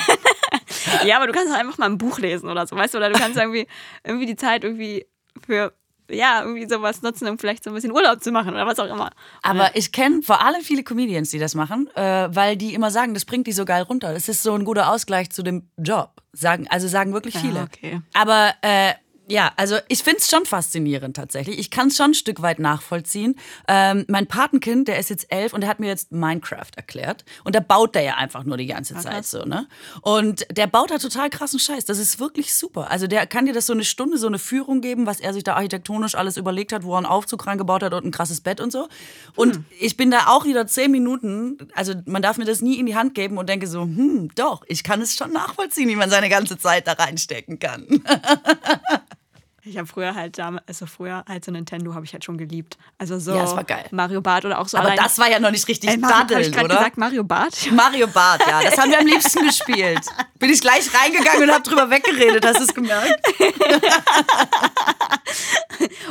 ja, 1.04 1.16
aber 1.16 1.26
du 1.26 1.32
kannst 1.32 1.52
auch 1.52 1.58
einfach 1.58 1.78
mal 1.78 1.86
ein 1.86 1.98
Buch 1.98 2.18
lesen 2.18 2.48
oder 2.48 2.66
so, 2.66 2.76
weißt 2.76 2.94
du? 2.94 2.98
Oder 2.98 3.10
du 3.10 3.18
kannst 3.18 3.38
irgendwie, 3.38 3.66
irgendwie 4.04 4.26
die 4.26 4.36
Zeit 4.36 4.64
irgendwie 4.64 5.06
für, 5.46 5.72
ja, 6.10 6.42
irgendwie 6.42 6.68
sowas 6.68 7.02
nutzen, 7.02 7.28
um 7.28 7.38
vielleicht 7.38 7.64
so 7.64 7.70
ein 7.70 7.74
bisschen 7.74 7.92
Urlaub 7.92 8.22
zu 8.22 8.32
machen 8.32 8.50
oder 8.54 8.66
was 8.66 8.78
auch 8.78 8.86
immer. 8.92 9.10
Aber 9.42 9.76
ich 9.76 9.92
kenne 9.92 10.22
vor 10.22 10.44
allem 10.44 10.60
viele 10.62 10.82
Comedians, 10.82 11.30
die 11.30 11.38
das 11.38 11.54
machen, 11.54 11.88
äh, 11.94 12.28
weil 12.34 12.56
die 12.56 12.74
immer 12.74 12.90
sagen, 12.90 13.14
das 13.14 13.24
bringt 13.24 13.46
die 13.46 13.52
so 13.52 13.64
geil 13.64 13.82
runter. 13.82 14.12
Das 14.12 14.28
ist 14.28 14.42
so 14.42 14.54
ein 14.54 14.64
guter 14.64 14.90
Ausgleich 14.90 15.30
zu 15.30 15.42
dem 15.42 15.70
Job. 15.76 16.20
Sagen, 16.32 16.66
also 16.68 16.88
sagen 16.88 17.12
wirklich 17.12 17.34
Ja, 17.34 17.40
viele. 17.40 17.62
okay. 17.62 18.00
Aber 18.14 18.52
äh, 18.62 18.94
ja, 19.30 19.52
also 19.56 19.76
ich 19.86 20.02
finde 20.02 20.18
es 20.18 20.28
schon 20.28 20.44
faszinierend 20.44 21.14
tatsächlich. 21.14 21.58
Ich 21.58 21.70
kann 21.70 21.88
es 21.88 21.96
schon 21.96 22.10
ein 22.10 22.14
Stück 22.14 22.42
weit 22.42 22.58
nachvollziehen. 22.58 23.36
Ähm, 23.68 24.04
mein 24.08 24.26
Patenkind, 24.26 24.88
der 24.88 24.98
ist 24.98 25.08
jetzt 25.08 25.32
elf 25.32 25.52
und 25.52 25.60
der 25.60 25.70
hat 25.70 25.78
mir 25.78 25.86
jetzt 25.86 26.10
Minecraft 26.10 26.70
erklärt. 26.74 27.24
Und 27.44 27.54
da 27.54 27.60
baut 27.60 27.94
der 27.94 28.02
ja 28.02 28.14
einfach 28.16 28.42
nur 28.42 28.56
die 28.56 28.66
ganze 28.66 28.94
Zeit 28.94 29.12
krass. 29.12 29.30
so, 29.30 29.44
ne? 29.44 29.68
Und 30.02 30.44
der 30.50 30.66
baut 30.66 30.90
da 30.90 30.98
total 30.98 31.30
krassen 31.30 31.60
Scheiß. 31.60 31.84
Das 31.84 31.98
ist 31.98 32.18
wirklich 32.18 32.52
super. 32.52 32.90
Also 32.90 33.06
der 33.06 33.24
kann 33.28 33.46
dir 33.46 33.52
das 33.52 33.66
so 33.66 33.72
eine 33.72 33.84
Stunde, 33.84 34.18
so 34.18 34.26
eine 34.26 34.40
Führung 34.40 34.80
geben, 34.80 35.06
was 35.06 35.20
er 35.20 35.32
sich 35.32 35.44
da 35.44 35.54
architektonisch 35.54 36.16
alles 36.16 36.36
überlegt 36.36 36.72
hat, 36.72 36.82
wo 36.82 36.94
er 36.94 36.98
einen 36.98 37.06
Aufzug 37.06 37.46
reingebaut 37.46 37.84
hat 37.84 37.94
und 37.94 38.04
ein 38.04 38.10
krasses 38.10 38.40
Bett 38.40 38.60
und 38.60 38.72
so. 38.72 38.88
Und 39.36 39.60
ich 39.78 39.96
bin 39.96 40.10
da 40.10 40.26
auch 40.26 40.44
wieder 40.44 40.66
zehn 40.66 40.90
Minuten, 40.90 41.56
also 41.76 41.94
man 42.06 42.20
darf 42.20 42.36
mir 42.36 42.46
das 42.46 42.62
nie 42.62 42.80
in 42.80 42.86
die 42.86 42.96
Hand 42.96 43.14
geben 43.14 43.38
und 43.38 43.48
denke 43.48 43.68
so, 43.68 43.82
hm, 43.82 44.30
doch, 44.34 44.64
ich 44.66 44.82
kann 44.82 45.00
es 45.00 45.14
schon 45.14 45.32
nachvollziehen, 45.32 45.88
wie 45.88 45.96
man 45.96 46.10
seine 46.10 46.28
ganze 46.28 46.58
Zeit 46.58 46.88
da 46.88 46.94
reinstecken 46.94 47.60
kann. 47.60 47.86
Ich 49.62 49.76
habe 49.76 49.86
früher 49.86 50.14
halt 50.14 50.38
damals, 50.38 50.64
also 50.68 50.86
früher 50.86 51.22
halt 51.28 51.44
so 51.44 51.52
Nintendo 51.52 51.94
habe 51.94 52.04
ich 52.06 52.12
halt 52.14 52.24
schon 52.24 52.38
geliebt. 52.38 52.78
Also 52.98 53.18
so 53.18 53.34
Ja, 53.34 53.42
das 53.42 53.54
war. 53.54 53.64
Mario 53.90 54.22
Bart 54.22 54.44
oder 54.46 54.58
auch 54.58 54.66
so 54.68 54.78
Aber 54.78 54.86
allein, 54.86 54.96
das 54.98 55.18
war 55.18 55.28
ja 55.30 55.38
noch 55.38 55.50
nicht 55.50 55.68
richtig 55.68 55.90
Ey, 55.90 55.98
Mario, 55.98 56.16
hab 56.16 56.30
ich 56.30 56.50
gerade 56.50 56.64
oder? 56.64 56.76
gesagt 56.76 56.96
Mario 56.96 57.24
Bart? 57.24 57.54
Mario 57.72 58.06
Bart, 58.06 58.40
ja. 58.48 58.62
Das 58.62 58.78
haben 58.78 58.90
wir 58.90 58.98
am 59.00 59.06
liebsten 59.06 59.44
gespielt. 59.44 60.00
Bin 60.38 60.48
ich 60.50 60.60
gleich 60.62 60.88
reingegangen 60.94 61.42
und 61.50 61.54
hab 61.54 61.62
drüber 61.64 61.90
weggeredet. 61.90 62.46
Hast 62.46 62.60
du 62.60 62.64
es 62.64 62.74
gemerkt? 62.74 63.12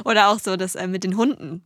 Oder 0.05 0.29
auch 0.29 0.39
so 0.39 0.55
das 0.55 0.75
äh, 0.75 0.88
mit 0.88 1.03
den 1.03 1.17
Hunden, 1.17 1.63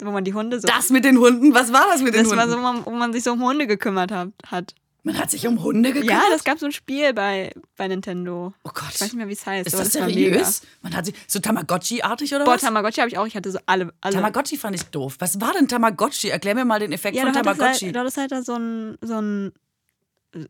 wo 0.00 0.10
man 0.10 0.24
die 0.24 0.34
Hunde 0.34 0.60
so 0.60 0.66
Das 0.68 0.90
mit 0.90 1.04
den 1.04 1.18
Hunden, 1.18 1.54
was 1.54 1.72
war 1.72 1.86
das 1.90 2.02
mit 2.02 2.14
den 2.14 2.24
das 2.24 2.36
war 2.36 2.44
Hunden? 2.44 2.52
so, 2.52 2.58
wo 2.58 2.62
man, 2.62 2.86
wo 2.86 2.90
man 2.90 3.12
sich 3.12 3.24
so 3.24 3.32
um 3.32 3.42
Hunde 3.42 3.66
gekümmert 3.66 4.12
hat. 4.12 4.28
hat. 4.50 4.74
Man 5.04 5.18
hat 5.18 5.30
sich 5.30 5.46
um 5.46 5.62
Hunde 5.62 5.92
gekümmert? 5.92 6.10
Ja, 6.10 6.22
das 6.30 6.44
gab 6.44 6.58
so 6.58 6.64
ein 6.64 6.72
Spiel 6.72 7.12
bei, 7.12 7.52
bei 7.76 7.88
Nintendo. 7.88 8.54
Oh 8.64 8.70
Gott. 8.72 8.88
Ich 8.94 9.02
weiß 9.02 9.12
nicht 9.12 9.16
mehr, 9.16 9.28
wie 9.28 9.34
es 9.34 9.44
heißt. 9.44 9.66
Ist 9.66 9.78
das 9.78 9.92
mega. 9.92 10.06
seriös? 10.06 10.62
Man 10.80 10.96
hat 10.96 11.04
sich 11.04 11.14
so 11.28 11.40
Tamagotchi-artig 11.40 12.34
oder 12.34 12.46
Boah, 12.46 12.54
was? 12.54 12.62
Tamagotchi 12.62 13.00
habe 13.00 13.10
ich 13.10 13.18
auch. 13.18 13.26
Ich 13.26 13.36
hatte 13.36 13.50
so 13.50 13.58
alle. 13.66 13.92
alle. 14.00 14.14
Tamagotchi 14.14 14.56
fand 14.56 14.76
ich 14.76 14.84
doof. 14.84 15.16
Was 15.18 15.42
war 15.42 15.52
denn 15.52 15.68
Tamagotchi? 15.68 16.30
Erklär 16.30 16.54
mir 16.54 16.64
mal 16.64 16.80
den 16.80 16.90
Effekt 16.90 17.16
ja, 17.16 17.24
von 17.24 17.34
halt, 17.34 17.44
Tamagotchi. 17.44 17.92
du 17.92 18.00
hattest 18.00 18.16
halt 18.16 18.32
da 18.32 18.42
so 18.42 18.54
ein, 18.54 18.96
so 19.02 19.20
ein, 19.20 19.52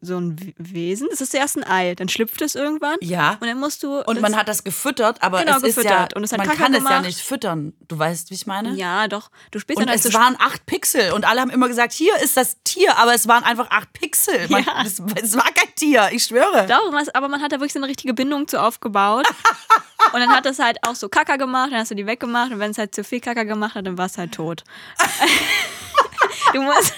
so 0.01 0.19
ein 0.19 0.55
Wesen. 0.59 1.09
Das 1.11 1.21
ist 1.21 1.35
erst 1.35 1.57
ein 1.57 1.65
Ei. 1.65 1.95
Dann 1.95 2.09
schlüpft 2.09 2.41
es 2.43 2.55
irgendwann. 2.55 2.97
ja. 3.01 3.33
Und 3.41 3.47
dann 3.47 3.59
musst 3.59 3.83
du. 3.83 3.99
Und 4.01 4.17
das, 4.17 4.23
man 4.23 4.37
hat 4.37 4.49
das 4.49 4.65
gefüttert, 4.65 5.23
aber 5.23 5.41
Genau, 5.45 5.57
es 5.59 5.63
ist 5.63 5.77
ja, 5.77 5.83
gefüttert. 5.83 6.17
Und 6.17 6.25
es 6.25 6.33
hat 6.33 6.39
man 6.39 6.47
Kacke 6.47 6.59
kann 6.63 6.73
es 6.75 6.83
ja 6.83 6.89
gemacht. 6.89 7.05
nicht 7.07 7.21
füttern. 7.21 7.73
Du 7.89 7.99
weißt, 7.99 8.31
wie 8.31 8.35
ich 8.35 8.47
meine? 8.47 8.71
Ja, 8.75 9.09
doch. 9.09 9.31
Du 9.51 9.59
spielst 9.59 9.79
Und 9.79 9.87
dann 9.89 9.95
halt 9.97 10.05
es 10.05 10.15
waren 10.15 10.37
acht 10.39 10.65
Pixel 10.67 11.13
und 11.13 11.25
alle 11.27 11.41
haben 11.41 11.51
immer 11.51 11.69
gesagt, 11.69 11.93
hier 11.93 12.17
ist 12.23 12.37
das 12.37 12.57
Tier, 12.65 12.97
aber 12.99 13.15
es 13.15 13.29
waren 13.29 13.45
einfach 13.45 13.71
acht 13.71 13.93
Pixel. 13.93 14.49
Man, 14.49 14.65
Ja. 14.65 14.83
es, 14.85 15.01
es 15.23 15.37
war 15.37 15.45
kein 15.53 15.75
Tier, 15.77 16.09
ich 16.13 16.25
schwöre. 16.25 16.67
Doch, 16.67 16.93
aber 17.15 17.29
man 17.29 17.43
hat 17.43 17.53
da 17.53 17.57
wirklich 17.57 17.73
so 17.73 17.79
eine 17.79 17.89
richtige 17.89 18.15
Bindung 18.15 18.49
zu 18.49 18.61
aufgebaut. 18.63 19.27
und 20.13 20.21
dann 20.21 20.31
hat 20.31 20.47
es 20.47 20.59
halt 20.59 20.79
auch 20.83 20.95
so 20.95 21.09
Kacker 21.09 21.39
gemacht, 21.39 21.71
dann 21.73 21.81
hast 21.81 21.91
du 21.91 21.95
die 21.95 22.07
weggemacht 22.07 22.53
und 22.53 22.59
wenn 22.59 22.71
es 22.71 22.79
halt 22.79 22.95
zu 22.95 23.05
viel 23.05 23.21
Kacker 23.21 23.45
gemacht 23.45 23.75
hat, 23.75 23.87
dann 23.87 23.99
war 23.99 24.07
es 24.07 24.17
halt 24.19 24.33
tot. 24.33 24.65
du, 26.53 26.63
musst, 26.63 26.95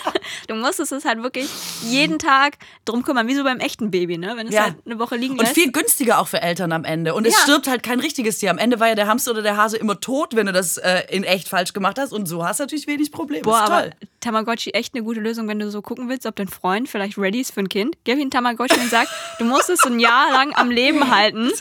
du 0.47 0.55
musstest 0.55 0.93
es 0.93 1.05
halt 1.05 1.23
wirklich 1.23 1.49
jeden 1.83 2.19
Tag 2.19 2.57
drum 2.85 3.03
kümmern, 3.03 3.27
wie 3.29 3.35
so 3.35 3.45
beim 3.45 3.59
echten 3.61 3.91
Baby, 3.91 4.19
ne? 4.19 4.35
Wenn 4.37 4.49
es 4.49 4.55
Ja. 4.55 4.65
halt 4.65 4.75
eine 4.85 4.99
Woche 4.99 5.17
liegen 5.17 5.35
Und 5.35 5.41
lässt. 5.41 5.55
viel 5.55 5.73
günstiger 5.73 6.19
auch 6.21 6.29
für 6.29 6.41
Eltern 6.43 6.73
am 6.73 6.85
Ende. 6.85 7.15
Und 7.15 7.27
es 7.27 7.35
Ja. 7.35 7.41
stirbt 7.41 7.69
halt 7.69 7.83
kein 7.83 8.01
richtiges 8.01 8.39
Tier. 8.39 8.51
Am 8.51 8.59
Ende 8.59 8.81
war 8.81 8.89
ja 8.89 8.95
der 8.95 9.07
Hamster 9.09 9.33
oder 9.33 9.43
der 9.43 9.57
Hase 9.57 9.77
immer 9.77 10.01
tot, 10.01 10.35
wenn 10.37 10.47
du 10.47 10.53
das 10.53 10.77
äh, 10.79 11.03
in 11.11 11.25
echt 11.25 11.49
falsch 11.49 11.73
gemacht 11.73 11.99
hast. 11.99 12.13
Und 12.13 12.27
so 12.27 12.45
hast 12.45 12.61
du 12.61 12.65
natürlich 12.65 12.87
wenig 12.87 13.13
Probleme. 13.13 13.43
Boah, 13.43 13.57
ist 13.65 13.71
aber 13.71 13.81
toll. 13.83 13.91
Tamagotchi 14.21 14.71
echt 14.71 14.95
eine 14.95 15.05
gute 15.05 15.21
Lösung, 15.21 15.47
wenn 15.49 15.59
du 15.59 15.71
so 15.71 15.83
gucken 15.83 16.09
willst, 16.09 16.27
ob 16.27 16.35
dein 16.37 16.49
Freund 16.49 16.89
vielleicht 16.89 17.17
ready 17.19 17.41
ist 17.41 17.53
für 17.53 17.61
ein 17.61 17.69
Kind. 17.69 17.97
Gib 18.05 18.19
ihm 18.19 18.31
Tamagotchi 18.31 18.81
und 18.81 18.91
sag, 18.91 19.07
du 19.39 19.45
musst 19.45 19.71
es 19.71 19.81
so 19.81 19.89
ein 19.89 20.01
Jahr 20.01 20.33
lang 20.33 20.53
am 20.55 20.71
Leben 20.71 21.15
halten. 21.15 21.51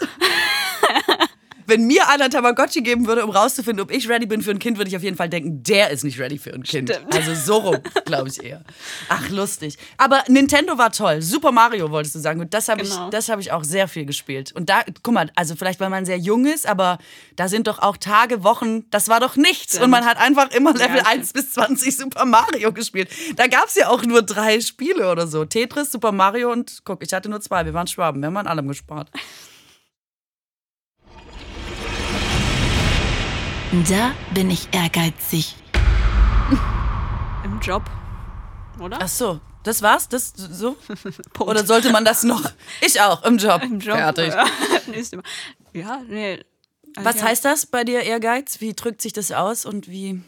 wenn 1.67 1.85
mir 1.87 2.07
einer 2.09 2.29
Tamagotchi 2.29 2.81
geben 2.81 3.07
würde, 3.07 3.23
um 3.23 3.29
rauszufinden, 3.31 3.81
ob 3.83 3.91
ich 3.91 4.07
ready 4.09 4.25
bin 4.25 4.41
für 4.41 4.51
ein 4.51 4.59
Kind, 4.59 4.77
würde 4.77 4.89
ich 4.89 4.95
auf 4.95 5.03
jeden 5.03 5.17
Fall 5.17 5.29
denken, 5.29 5.63
der 5.63 5.89
ist 5.91 6.03
nicht 6.03 6.19
ready 6.19 6.37
für 6.37 6.53
ein 6.53 6.63
Kind. 6.63 6.89
Stimmt. 6.89 7.13
Also 7.15 7.33
so 7.35 7.57
rum, 7.57 7.77
glaube 8.05 8.29
ich 8.29 8.43
eher. 8.43 8.61
Ach, 9.09 9.29
lustig. 9.29 9.77
Aber 9.97 10.23
Nintendo 10.27 10.77
war 10.77 10.91
toll. 10.91 11.21
Super 11.21 11.51
Mario, 11.51 11.89
wolltest 11.91 12.15
du 12.15 12.19
sagen. 12.19 12.39
Und 12.41 12.53
das 12.53 12.67
habe 12.69 12.83
Genau. 12.83 13.05
ich, 13.05 13.09
das 13.11 13.29
habe 13.29 13.41
ich 13.41 13.51
auch 13.51 13.63
sehr 13.63 13.87
viel 13.87 14.05
gespielt. 14.05 14.51
Und 14.53 14.69
da, 14.69 14.83
guck 15.03 15.13
mal, 15.13 15.31
also 15.35 15.55
vielleicht, 15.55 15.79
weil 15.79 15.89
man 15.89 16.05
sehr 16.05 16.17
jung 16.17 16.45
ist, 16.45 16.67
aber 16.67 16.97
da 17.35 17.47
sind 17.47 17.67
doch 17.67 17.79
auch 17.79 17.97
Tage, 17.97 18.43
Wochen, 18.43 18.89
das 18.91 19.07
war 19.07 19.19
doch 19.19 19.35
nichts. 19.35 19.73
Stimmt. 19.73 19.85
Und 19.85 19.89
man 19.91 20.05
hat 20.05 20.17
einfach 20.17 20.51
immer 20.51 20.73
Level 20.73 20.97
Ja, 20.97 21.05
1 21.07 21.33
bis 21.33 21.51
20 21.53 21.95
Super 21.97 22.25
Mario 22.25 22.71
gespielt. 22.73 23.09
Da 23.35 23.47
gab 23.47 23.65
es 23.67 23.75
ja 23.75 23.89
auch 23.89 24.03
nur 24.03 24.21
drei 24.21 24.59
Spiele 24.61 25.09
oder 25.11 25.27
so. 25.27 25.45
Tetris, 25.45 25.91
Super 25.91 26.11
Mario 26.11 26.51
und 26.51 26.81
guck, 26.85 27.01
ich 27.03 27.13
hatte 27.13 27.29
nur 27.29 27.41
zwei. 27.41 27.65
Wir 27.65 27.73
waren 27.73 27.87
Schwaben, 27.87 28.21
wir 28.21 28.27
haben 28.27 28.37
an 28.37 28.47
allem 28.47 28.67
gespart. 28.67 29.09
Da 33.71 34.13
bin 34.33 34.49
ich 34.51 34.67
ehrgeizig. 34.71 35.55
Im 37.43 37.59
Job, 37.59 37.83
oder? 38.79 38.99
Ach 39.01 39.07
so, 39.07 39.39
das 39.63 39.81
war's? 39.81 40.07
Das 40.07 40.33
so? 40.35 40.77
Oder 41.39 41.65
sollte 41.65 41.91
man 41.91 42.05
das 42.05 42.23
noch? 42.23 42.43
Ich 42.81 43.01
auch, 43.01 43.23
im 43.23 43.37
Job. 43.37 43.63
Im 43.63 43.79
Job. 43.79 43.97
Fertig. 43.97 44.33
Ja, 44.33 44.45
nächste 44.87 45.17
Mal. 45.17 45.23
ja 45.73 46.01
nee. 46.07 46.43
Also 46.95 47.09
Was 47.09 47.19
ja. 47.19 47.23
heißt 47.25 47.45
das 47.45 47.65
bei 47.65 47.83
dir, 47.83 48.01
Ehrgeiz? 48.03 48.61
Wie 48.61 48.73
drückt 48.73 49.01
sich 49.01 49.13
das 49.13 49.31
aus 49.31 49.65
und 49.65 49.89
wie? 49.89 50.21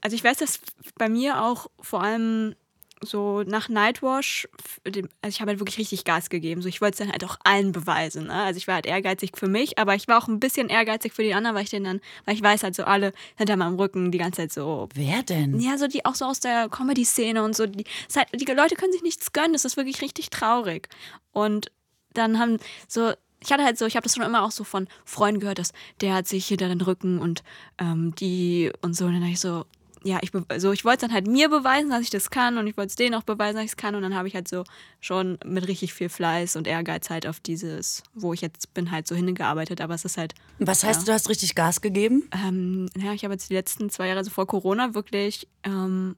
Also 0.00 0.14
ich 0.14 0.24
weiß, 0.24 0.38
dass 0.38 0.60
bei 0.96 1.08
mir 1.08 1.42
auch 1.42 1.66
vor 1.80 2.02
allem 2.02 2.54
so 3.02 3.42
nach 3.42 3.68
Nightwash, 3.68 4.48
also 4.84 5.00
ich 5.26 5.40
habe 5.40 5.50
halt 5.50 5.60
wirklich 5.60 5.78
richtig 5.78 6.04
Gas 6.04 6.28
gegeben. 6.28 6.62
So, 6.62 6.68
ich 6.68 6.80
wollte 6.80 6.94
es 6.94 6.98
dann 6.98 7.12
halt 7.12 7.24
auch 7.24 7.36
allen 7.44 7.72
beweisen. 7.72 8.26
Ne? 8.26 8.34
Also 8.34 8.58
ich 8.58 8.66
war 8.66 8.74
halt 8.76 8.86
ehrgeizig 8.86 9.32
für 9.34 9.48
mich, 9.48 9.78
aber 9.78 9.94
ich 9.94 10.06
war 10.08 10.22
auch 10.22 10.28
ein 10.28 10.40
bisschen 10.40 10.68
ehrgeizig 10.68 11.12
für 11.12 11.22
die 11.22 11.34
anderen, 11.34 11.56
weil 11.56 11.64
ich 11.64 11.70
den 11.70 11.84
dann, 11.84 12.00
weil 12.24 12.34
ich 12.34 12.42
weiß 12.42 12.62
halt 12.62 12.74
so 12.74 12.84
alle 12.84 13.12
hinter 13.36 13.56
meinem 13.56 13.76
Rücken 13.76 14.12
die 14.12 14.18
ganze 14.18 14.42
Zeit 14.42 14.52
so. 14.52 14.88
Wer 14.94 15.22
denn? 15.22 15.60
Ja, 15.60 15.78
so 15.78 15.86
die 15.86 16.04
auch 16.04 16.14
so 16.14 16.26
aus 16.26 16.40
der 16.40 16.68
Comedy-Szene 16.68 17.42
und 17.42 17.56
so. 17.56 17.66
Die, 17.66 17.84
halt, 18.14 18.28
die 18.34 18.52
Leute 18.52 18.74
können 18.74 18.92
sich 18.92 19.02
nichts 19.02 19.32
gönnen. 19.32 19.52
Das 19.52 19.64
ist 19.64 19.76
wirklich 19.76 20.02
richtig 20.02 20.30
traurig. 20.30 20.88
Und 21.32 21.72
dann 22.12 22.38
haben 22.38 22.58
so 22.86 23.12
ich 23.42 23.50
hatte 23.50 23.64
halt 23.64 23.78
so, 23.78 23.86
ich 23.86 23.96
habe 23.96 24.04
das 24.04 24.14
schon 24.14 24.24
immer 24.24 24.42
auch 24.42 24.50
so 24.50 24.64
von 24.64 24.86
Freunden 25.06 25.40
gehört, 25.40 25.58
dass 25.58 25.72
der 26.02 26.12
hat 26.12 26.28
sich 26.28 26.46
hinter 26.46 26.68
den 26.68 26.82
Rücken 26.82 27.18
und 27.18 27.42
ähm, 27.78 28.14
die 28.16 28.70
und 28.82 28.94
so. 28.94 29.06
Und 29.06 29.14
dann 29.14 29.22
habe 29.22 29.32
ich 29.32 29.40
so, 29.40 29.64
ja, 30.02 30.18
ich, 30.22 30.32
be- 30.32 30.44
so, 30.58 30.72
ich 30.72 30.84
wollte 30.84 30.96
es 30.96 31.00
dann 31.08 31.12
halt 31.12 31.26
mir 31.26 31.48
beweisen, 31.48 31.90
dass 31.90 32.00
ich 32.02 32.10
das 32.10 32.30
kann 32.30 32.56
und 32.58 32.66
ich 32.66 32.76
wollte 32.76 32.88
es 32.88 32.96
denen 32.96 33.14
auch 33.14 33.22
beweisen, 33.22 33.56
dass 33.56 33.64
ich 33.64 33.70
es 33.72 33.76
kann. 33.76 33.94
Und 33.94 34.02
dann 34.02 34.14
habe 34.14 34.28
ich 34.28 34.34
halt 34.34 34.48
so 34.48 34.64
schon 35.00 35.38
mit 35.44 35.68
richtig 35.68 35.92
viel 35.92 36.08
Fleiß 36.08 36.56
und 36.56 36.66
Ehrgeiz 36.66 37.10
halt 37.10 37.26
auf 37.26 37.40
dieses, 37.40 38.02
wo 38.14 38.32
ich 38.32 38.40
jetzt 38.40 38.72
bin, 38.74 38.90
halt 38.90 39.06
so 39.06 39.14
hingearbeitet. 39.14 39.80
Aber 39.80 39.94
es 39.94 40.04
ist 40.04 40.16
halt, 40.16 40.34
Was 40.58 40.84
heißt, 40.84 41.06
du 41.06 41.12
hast 41.12 41.28
richtig 41.28 41.54
Gas 41.54 41.80
gegeben? 41.80 42.28
ähm, 42.32 42.88
ja, 42.96 43.12
ich 43.12 43.24
habe 43.24 43.34
jetzt 43.34 43.50
die 43.50 43.54
letzten 43.54 43.90
zwei 43.90 44.06
Jahre, 44.06 44.18
also 44.18 44.30
vor 44.30 44.46
Corona, 44.46 44.94
wirklich, 44.94 45.46
ähm, 45.64 46.16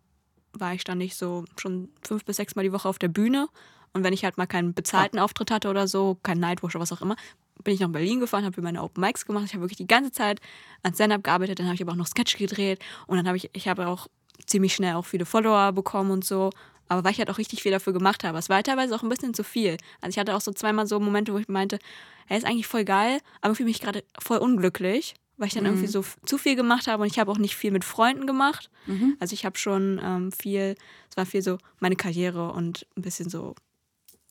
war 0.52 0.74
ich 0.74 0.82
ständig 0.82 1.16
so 1.16 1.44
schon 1.56 1.88
fünf 2.02 2.24
bis 2.24 2.36
sechs 2.36 2.54
Mal 2.54 2.62
die 2.62 2.72
Woche 2.72 2.88
auf 2.88 2.98
der 2.98 3.08
Bühne. 3.08 3.48
Und 3.94 4.04
wenn 4.04 4.12
ich 4.14 4.24
halt 4.24 4.38
mal 4.38 4.46
keinen 4.46 4.72
bezahlten 4.74 5.18
Auftritt 5.18 5.50
hatte 5.50 5.68
oder 5.68 5.86
so, 5.88 6.16
kein 6.22 6.38
Nightwash 6.38 6.74
oder 6.74 6.82
was 6.82 6.92
auch 6.92 7.02
immer, 7.02 7.16
bin 7.64 7.74
ich 7.74 7.80
nach 7.80 7.88
Berlin 7.88 8.20
gefahren, 8.20 8.44
habe 8.44 8.62
meine 8.62 8.82
Open 8.82 9.00
Mics 9.00 9.26
gemacht. 9.26 9.44
Ich 9.46 9.52
habe 9.52 9.62
wirklich 9.62 9.78
die 9.78 9.86
ganze 9.86 10.12
Zeit 10.12 10.40
an 10.82 10.94
Stand-Up 10.94 11.24
gearbeitet. 11.24 11.58
Dann 11.58 11.66
habe 11.66 11.74
ich 11.74 11.82
aber 11.82 11.92
auch 11.92 11.96
noch 11.96 12.06
Sketch 12.06 12.36
gedreht. 12.36 12.80
Und 13.06 13.16
dann 13.16 13.26
habe 13.26 13.36
ich, 13.36 13.50
ich 13.52 13.68
habe 13.68 13.86
auch 13.86 14.08
ziemlich 14.46 14.74
schnell 14.74 14.94
auch 14.94 15.06
viele 15.06 15.24
Follower 15.24 15.72
bekommen 15.72 16.10
und 16.10 16.24
so. 16.24 16.50
Aber 16.88 17.04
weil 17.04 17.12
ich 17.12 17.18
halt 17.18 17.30
auch 17.30 17.38
richtig 17.38 17.62
viel 17.62 17.72
dafür 17.72 17.92
gemacht 17.92 18.24
habe. 18.24 18.38
Es 18.38 18.48
war 18.48 18.62
teilweise 18.62 18.94
auch 18.94 19.02
ein 19.02 19.08
bisschen 19.08 19.32
zu 19.32 19.44
viel. 19.44 19.76
Also 20.00 20.14
ich 20.14 20.18
hatte 20.18 20.34
auch 20.36 20.40
so 20.40 20.52
zweimal 20.52 20.86
so 20.86 21.00
Momente, 21.00 21.32
wo 21.32 21.38
ich 21.38 21.48
meinte, 21.48 21.78
er 22.28 22.36
ist 22.36 22.44
eigentlich 22.44 22.66
voll 22.66 22.84
geil, 22.84 23.18
aber 23.40 23.54
fühle 23.54 23.68
mich 23.68 23.80
gerade 23.80 24.04
voll 24.18 24.38
unglücklich, 24.38 25.14
weil 25.38 25.48
ich 25.48 25.54
dann 25.54 25.64
irgendwie 25.64 25.86
so 25.86 26.04
zu 26.26 26.38
viel 26.38 26.54
gemacht 26.54 26.86
habe 26.86 27.02
und 27.02 27.08
ich 27.10 27.18
habe 27.18 27.30
auch 27.30 27.38
nicht 27.38 27.56
viel 27.56 27.70
mit 27.70 27.84
Freunden 27.84 28.26
gemacht. 28.26 28.70
Also 29.20 29.32
ich 29.32 29.44
habe 29.44 29.58
schon 29.58 30.00
ähm, 30.02 30.32
viel, 30.32 30.74
es 31.10 31.16
war 31.16 31.24
viel 31.24 31.42
so 31.42 31.58
meine 31.80 31.96
Karriere 31.96 32.52
und 32.52 32.86
ein 32.96 33.02
bisschen 33.02 33.30
so, 33.30 33.54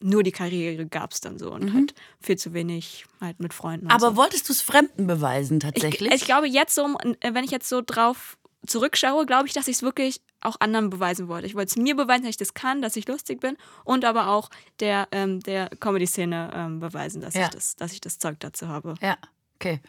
nur 0.01 0.23
die 0.23 0.31
Karriere 0.31 0.85
gab 0.85 1.11
es 1.11 1.21
dann 1.21 1.37
so 1.39 1.51
und 1.51 1.73
halt 1.73 1.93
viel 2.19 2.37
zu 2.37 2.53
wenig 2.53 3.05
halt 3.19 3.39
mit 3.39 3.53
Freunden. 3.53 3.85
Und 3.87 3.91
Aber 3.91 4.11
so. 4.11 4.15
wolltest 4.17 4.49
du 4.49 4.53
es 4.53 4.61
Fremden 4.61 5.07
beweisen 5.07 5.57
ich, 5.57 5.63
tatsächlich? 5.63 6.11
ich 6.13 6.25
glaube 6.25 6.47
jetzt 6.47 6.75
so, 6.75 6.85
äh, 7.21 7.33
wenn 7.33 7.43
ich 7.43 7.51
jetzt 7.51 7.69
so 7.69 7.81
drauf 7.85 8.37
zurückschaue, 8.67 9.25
glaube 9.25 9.47
ich, 9.47 9.53
dass 9.53 9.67
ich 9.67 9.77
es 9.77 9.81
wirklich 9.83 10.21
auch 10.39 10.55
anderen 10.59 10.89
beweisen 10.91 11.27
wollte. 11.27 11.47
Ich 11.47 11.55
wollte 11.55 11.69
es 11.71 11.77
mir 11.77 11.95
beweisen, 11.95 12.23
dass 12.23 12.31
ich 12.31 12.37
das 12.37 12.53
kann, 12.53 12.81
dass 12.81 12.95
ich 12.95 13.07
lustig 13.07 13.39
bin 13.39 13.57
und 13.85 14.05
aber 14.05 14.27
auch 14.27 14.49
der, 14.79 15.07
ähm, 15.11 15.39
der 15.39 15.69
Comedy-Szene 15.69 16.51
ähm, 16.53 16.79
beweisen, 16.79 17.21
dass, 17.21 17.33
Ja. 17.33 17.43
ich 17.45 17.49
das, 17.49 17.75
dass 17.75 17.91
ich 17.91 18.01
das 18.01 18.19
Zeug 18.19 18.39
dazu 18.39 18.67
habe. 18.67 18.93
Ja. 19.01 19.17
Okay. 19.61 19.79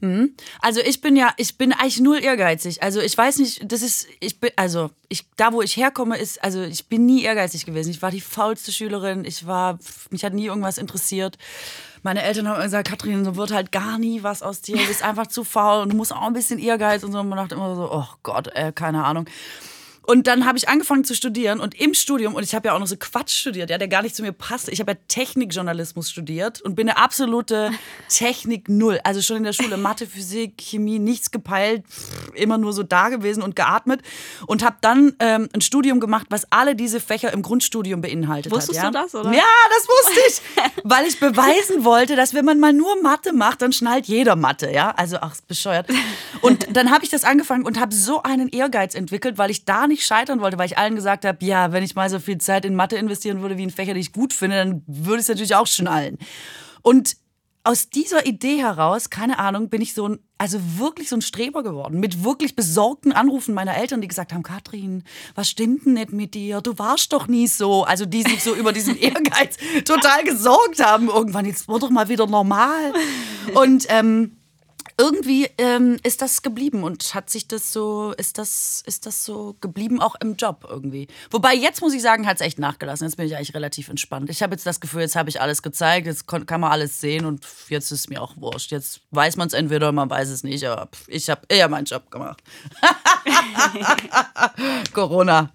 Mhm. 0.00 0.34
Also 0.60 0.80
ich 0.80 1.00
bin 1.00 1.14
ja, 1.14 1.32
ich 1.36 1.56
bin 1.56 1.72
eigentlich 1.72 2.00
null 2.00 2.18
ehrgeizig. 2.18 2.82
Also 2.82 3.00
ich 3.00 3.16
weiß 3.16 3.38
nicht, 3.38 3.70
das 3.70 3.80
ist, 3.80 4.08
ich 4.18 4.40
bin, 4.40 4.50
also 4.56 4.90
ich, 5.08 5.26
da 5.36 5.52
wo 5.52 5.62
ich 5.62 5.76
herkomme, 5.76 6.18
ist, 6.18 6.42
also 6.42 6.60
ich 6.62 6.88
bin 6.88 7.06
nie 7.06 7.22
ehrgeizig 7.22 7.64
gewesen. 7.64 7.90
Ich 7.90 8.02
war 8.02 8.10
die 8.10 8.20
faulste 8.20 8.72
Schülerin. 8.72 9.24
Ich 9.24 9.46
war, 9.46 9.78
mich 10.10 10.24
hat 10.24 10.34
nie 10.34 10.46
irgendwas 10.46 10.76
interessiert. 10.76 11.38
Meine 12.02 12.22
Eltern 12.22 12.48
haben 12.48 12.56
immer 12.56 12.64
gesagt, 12.64 12.88
Katrin, 12.88 13.24
so 13.24 13.36
wird 13.36 13.52
halt 13.52 13.70
gar 13.70 13.96
nie 13.96 14.24
was 14.24 14.42
aus 14.42 14.60
dir. 14.60 14.76
Du 14.76 14.86
bist 14.86 15.04
einfach 15.04 15.28
zu 15.28 15.44
faul 15.44 15.82
und 15.82 15.92
du 15.92 15.96
musst 15.96 16.12
auch 16.12 16.22
ein 16.22 16.32
bisschen 16.32 16.58
Ehrgeiz 16.58 17.04
und 17.04 17.12
so. 17.12 17.20
Und 17.20 17.28
man 17.28 17.38
dachte 17.38 17.54
immer 17.54 17.76
so, 17.76 17.88
oh 17.92 18.08
Gott, 18.24 18.48
äh, 18.56 18.72
keine 18.72 19.04
Ahnung. 19.04 19.26
Und 20.04 20.26
dann 20.26 20.46
habe 20.46 20.58
ich 20.58 20.68
angefangen 20.68 21.04
zu 21.04 21.14
studieren 21.14 21.60
und 21.60 21.80
im 21.80 21.94
Studium, 21.94 22.34
und 22.34 22.42
ich 22.42 22.54
habe 22.54 22.68
ja 22.68 22.74
auch 22.74 22.78
noch 22.78 22.86
so 22.86 22.96
Quatsch 22.96 23.32
studiert, 23.32 23.70
ja, 23.70 23.78
der 23.78 23.88
gar 23.88 24.02
nicht 24.02 24.16
zu 24.16 24.22
mir 24.22 24.32
passt. 24.32 24.68
Ich 24.68 24.80
habe 24.80 24.92
ja 24.92 24.98
Technikjournalismus 25.08 26.10
studiert 26.10 26.60
und 26.60 26.74
bin 26.74 26.88
eine 26.88 26.98
absolute 26.98 27.70
Technik-Null. 28.08 29.00
Also 29.04 29.22
schon 29.22 29.38
in 29.38 29.44
der 29.44 29.52
Schule 29.52 29.76
Mathe, 29.76 30.06
Physik, 30.06 30.54
Chemie, 30.58 30.98
nichts 30.98 31.30
gepeilt, 31.30 31.84
immer 32.34 32.58
nur 32.58 32.72
so 32.72 32.82
da 32.82 33.10
gewesen 33.10 33.42
und 33.42 33.54
geatmet. 33.54 34.00
Und 34.46 34.64
habe 34.64 34.76
dann 34.80 35.14
ähm, 35.20 35.48
ein 35.54 35.60
Studium 35.60 36.00
gemacht, 36.00 36.26
was 36.30 36.50
alle 36.50 36.74
diese 36.74 36.98
Fächer 36.98 37.32
im 37.32 37.42
Grundstudium 37.42 38.00
beinhaltet 38.00 38.52
Wusstest 38.52 38.80
hat. 38.82 38.94
Ja? 38.94 39.00
du 39.02 39.06
das, 39.06 39.14
oder? 39.14 39.32
Ja, 39.32 39.42
das 39.68 39.88
wusste 39.88 40.20
ich. 40.28 40.82
weil 40.84 41.06
ich 41.06 41.20
beweisen 41.20 41.84
wollte, 41.84 42.16
dass 42.16 42.34
wenn 42.34 42.44
man 42.44 42.58
mal 42.58 42.72
nur 42.72 43.00
Mathe 43.02 43.32
macht, 43.32 43.62
dann 43.62 43.72
schnallt 43.72 44.06
jeder 44.06 44.34
Mathe, 44.36 44.72
ja. 44.72 44.90
Also, 44.96 45.18
ach, 45.20 45.32
ist 45.32 45.46
bescheuert. 45.46 45.88
Und 46.40 46.76
dann 46.76 46.90
habe 46.90 47.04
ich 47.04 47.10
das 47.10 47.24
angefangen 47.24 47.64
und 47.64 47.78
habe 47.78 47.94
so 47.94 48.22
einen 48.22 48.48
Ehrgeiz 48.48 48.94
entwickelt, 48.94 49.38
weil 49.38 49.50
ich 49.50 49.64
da 49.64 49.86
nicht 49.92 50.04
scheitern 50.04 50.40
wollte, 50.40 50.58
weil 50.58 50.66
ich 50.66 50.78
allen 50.78 50.96
gesagt 50.96 51.24
habe, 51.24 51.44
ja, 51.44 51.72
wenn 51.72 51.84
ich 51.84 51.94
mal 51.94 52.10
so 52.10 52.18
viel 52.18 52.38
Zeit 52.38 52.64
in 52.64 52.74
Mathe 52.74 52.96
investieren 52.96 53.42
würde 53.42 53.56
wie 53.58 53.62
in 53.62 53.70
Fächer, 53.70 53.94
die 53.94 54.00
ich 54.00 54.12
gut 54.12 54.32
finde, 54.32 54.56
dann 54.56 54.82
würde 54.86 55.16
ich 55.16 55.22
es 55.22 55.28
natürlich 55.28 55.54
auch 55.54 55.66
schnallen. 55.66 56.18
Und 56.82 57.16
aus 57.64 57.90
dieser 57.90 58.26
Idee 58.26 58.56
heraus, 58.56 59.08
keine 59.08 59.38
Ahnung, 59.38 59.68
bin 59.68 59.80
ich 59.80 59.94
so 59.94 60.08
ein, 60.08 60.18
also 60.36 60.58
wirklich 60.78 61.08
so 61.08 61.16
ein 61.16 61.22
Streber 61.22 61.62
geworden. 61.62 62.00
Mit 62.00 62.24
wirklich 62.24 62.56
besorgten 62.56 63.12
Anrufen 63.12 63.54
meiner 63.54 63.76
Eltern, 63.76 64.00
die 64.00 64.08
gesagt 64.08 64.32
haben, 64.32 64.42
Katrin, 64.42 65.04
was 65.36 65.48
stimmt 65.48 65.86
denn 65.86 65.94
nicht 65.94 66.12
mit 66.12 66.34
dir? 66.34 66.60
Du 66.60 66.78
warst 66.78 67.12
doch 67.12 67.28
nie 67.28 67.46
so. 67.46 67.84
Also 67.84 68.04
die 68.04 68.22
sich 68.22 68.42
so 68.42 68.54
über 68.54 68.72
diesen 68.72 68.96
Ehrgeiz 69.00 69.58
total 69.84 70.24
gesorgt 70.24 70.84
haben. 70.84 71.08
Irgendwann, 71.08 71.46
jetzt 71.46 71.68
wird 71.68 71.82
doch 71.84 71.90
mal 71.90 72.08
wieder 72.08 72.26
normal. 72.26 72.92
Und 73.54 73.86
ähm, 73.90 74.36
irgendwie 74.96 75.48
ähm, 75.58 75.98
ist 76.02 76.22
das 76.22 76.42
geblieben 76.42 76.82
und 76.82 77.14
hat 77.14 77.30
sich 77.30 77.46
das 77.46 77.72
so, 77.72 78.14
ist 78.16 78.38
das, 78.38 78.82
ist 78.86 79.06
das 79.06 79.24
so 79.24 79.56
geblieben, 79.60 80.00
auch 80.00 80.14
im 80.20 80.36
Job 80.36 80.66
irgendwie. 80.68 81.08
Wobei 81.30 81.54
jetzt 81.54 81.82
muss 81.82 81.92
ich 81.92 82.02
sagen, 82.02 82.26
hat 82.26 82.36
es 82.36 82.40
echt 82.40 82.58
nachgelassen. 82.58 83.06
Jetzt 83.06 83.16
bin 83.16 83.26
ich 83.26 83.36
eigentlich 83.36 83.54
relativ 83.54 83.88
entspannt. 83.88 84.30
Ich 84.30 84.42
habe 84.42 84.54
jetzt 84.54 84.66
das 84.66 84.80
Gefühl, 84.80 85.02
jetzt 85.02 85.16
habe 85.16 85.28
ich 85.28 85.40
alles 85.40 85.62
gezeigt, 85.62 86.06
jetzt 86.06 86.26
kann 86.26 86.60
man 86.60 86.72
alles 86.72 87.00
sehen 87.00 87.26
und 87.26 87.46
jetzt 87.68 87.90
ist 87.90 88.08
mir 88.08 88.22
auch 88.22 88.36
wurscht. 88.36 88.72
Jetzt 88.72 89.00
weiß 89.10 89.36
man 89.36 89.48
es 89.48 89.54
entweder, 89.54 89.82
oder 89.82 89.92
man 89.92 90.08
weiß 90.08 90.28
es 90.28 90.44
nicht, 90.44 90.64
aber 90.64 90.88
ich 91.08 91.28
habe 91.28 91.42
eher 91.48 91.68
meinen 91.68 91.84
Job 91.84 92.10
gemacht. 92.10 92.42
Corona 94.92 95.50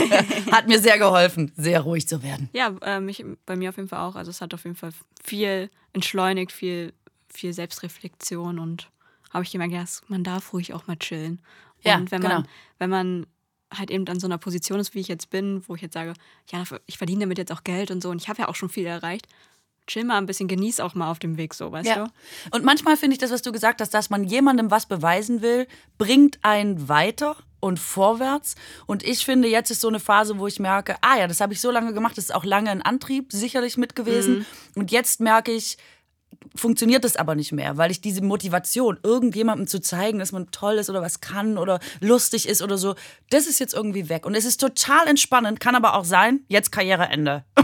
hat 0.52 0.66
mir 0.66 0.80
sehr 0.80 0.98
geholfen, 0.98 1.52
sehr 1.56 1.80
ruhig 1.80 2.08
zu 2.08 2.22
werden. 2.22 2.50
Ja, 2.52 2.74
äh, 2.82 3.00
mich, 3.00 3.24
bei 3.46 3.56
mir 3.56 3.70
auf 3.70 3.76
jeden 3.76 3.88
Fall 3.88 4.00
auch. 4.00 4.16
Also 4.16 4.30
es 4.30 4.40
hat 4.40 4.52
auf 4.52 4.64
jeden 4.64 4.76
Fall 4.76 4.90
viel 5.22 5.70
entschleunigt, 5.92 6.52
viel, 6.52 6.92
viel 7.32 7.52
Selbstreflexion 7.52 8.58
und 8.58 8.90
habe 9.30 9.44
ich 9.44 9.50
gemerkt, 9.50 9.72
ja, 9.74 9.82
es- 9.82 10.02
man 10.08 10.24
darf 10.24 10.52
ruhig 10.52 10.72
auch 10.72 10.86
mal 10.86 10.96
chillen. 10.96 11.40
Und 11.78 11.84
Ja, 11.84 11.98
wenn 12.10 12.20
genau. 12.22 12.34
man, 12.34 12.48
wenn 12.78 12.90
man 12.90 13.26
halt 13.74 13.90
eben 13.90 14.06
an 14.08 14.18
so 14.18 14.26
einer 14.26 14.38
Position 14.38 14.80
ist, 14.80 14.94
wie 14.94 15.00
ich 15.00 15.08
jetzt 15.08 15.28
bin, 15.30 15.62
wo 15.68 15.74
ich 15.74 15.82
jetzt 15.82 15.94
sage, 15.94 16.14
ja, 16.50 16.64
ich 16.86 16.96
verdiene 16.98 17.20
damit 17.20 17.38
jetzt 17.38 17.52
auch 17.52 17.64
Geld 17.64 17.90
und 17.90 18.02
so 18.02 18.08
und 18.10 18.20
ich 18.22 18.28
habe 18.28 18.40
ja 18.42 18.48
auch 18.48 18.54
schon 18.54 18.70
viel 18.70 18.86
erreicht, 18.86 19.26
chill 19.86 20.04
mal 20.04 20.16
ein 20.18 20.26
bisschen, 20.26 20.48
genieß 20.48 20.80
auch 20.80 20.94
mal 20.94 21.10
auf 21.10 21.18
dem 21.18 21.36
Weg 21.36 21.52
so, 21.54 21.70
weißt 21.70 21.88
Ja. 21.88 22.04
du? 22.06 22.10
Und 22.56 22.64
manchmal 22.64 22.96
finde 22.96 23.14
ich 23.14 23.18
das, 23.18 23.30
was 23.30 23.42
du 23.42 23.52
gesagt 23.52 23.80
hast, 23.80 23.92
dass 23.92 24.10
man 24.10 24.24
jemandem 24.24 24.70
was 24.70 24.86
beweisen 24.86 25.42
will, 25.42 25.66
bringt 25.98 26.38
einen 26.42 26.88
weiter 26.88 27.36
und 27.60 27.78
vorwärts. 27.78 28.54
Und 28.86 29.02
ich 29.02 29.24
finde, 29.24 29.48
jetzt 29.48 29.70
ist 29.70 29.80
so 29.80 29.88
eine 29.88 29.98
Phase, 30.00 30.38
wo 30.38 30.46
ich 30.46 30.60
merke, 30.60 30.96
ah 31.02 31.16
ja, 31.18 31.26
das 31.26 31.40
habe 31.40 31.52
ich 31.52 31.60
so 31.60 31.70
lange 31.70 31.92
gemacht, 31.92 32.16
das 32.16 32.24
ist 32.26 32.34
auch 32.34 32.44
lange 32.44 32.70
ein 32.70 32.82
Antrieb 32.82 33.32
sicherlich 33.32 33.76
mit 33.76 33.96
gewesen. 33.96 34.46
Und 34.74 34.90
jetzt 34.92 35.20
merke 35.20 35.52
ich, 35.52 35.76
funktioniert 36.54 37.04
das 37.04 37.16
aber 37.16 37.34
nicht 37.34 37.52
mehr, 37.52 37.76
weil 37.76 37.90
ich 37.90 38.00
diese 38.00 38.22
Motivation, 38.22 38.98
irgendjemandem 39.02 39.66
zu 39.66 39.80
zeigen, 39.80 40.18
dass 40.18 40.32
man 40.32 40.50
toll 40.50 40.74
ist 40.74 40.90
oder 40.90 41.02
was 41.02 41.20
kann 41.20 41.58
oder 41.58 41.80
lustig 42.00 42.48
ist 42.48 42.62
oder 42.62 42.78
so, 42.78 42.94
das 43.30 43.46
ist 43.46 43.58
jetzt 43.60 43.74
irgendwie 43.74 44.08
weg. 44.08 44.26
Und 44.26 44.34
es 44.34 44.44
ist 44.44 44.60
total 44.60 45.06
entspannend, 45.06 45.60
kann 45.60 45.74
aber 45.74 45.94
auch 45.94 46.04
sein, 46.04 46.40
jetzt 46.48 46.72
Karriereende. 46.72 47.44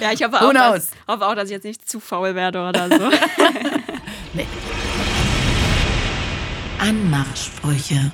Ja, 0.00 0.12
ich 0.12 0.22
hoffe 0.22 0.40
auch, 0.40 0.52
dass, 0.52 0.90
hoffe 1.06 1.26
auch, 1.26 1.34
dass 1.34 1.46
ich 1.46 1.52
jetzt 1.52 1.64
nicht 1.64 1.88
zu 1.88 2.00
faul 2.00 2.34
werde 2.34 2.66
oder 2.66 2.88
so. 2.88 3.10
Anmachsprüche. 6.78 8.12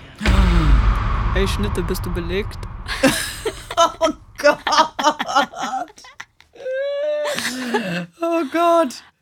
hey, 1.35 1.49
Schnitte, 1.49 1.83
bist 1.83 2.05
du 2.05 2.13
belegt? 2.13 2.59
Oh 3.79 4.09
Gott. 4.39 4.63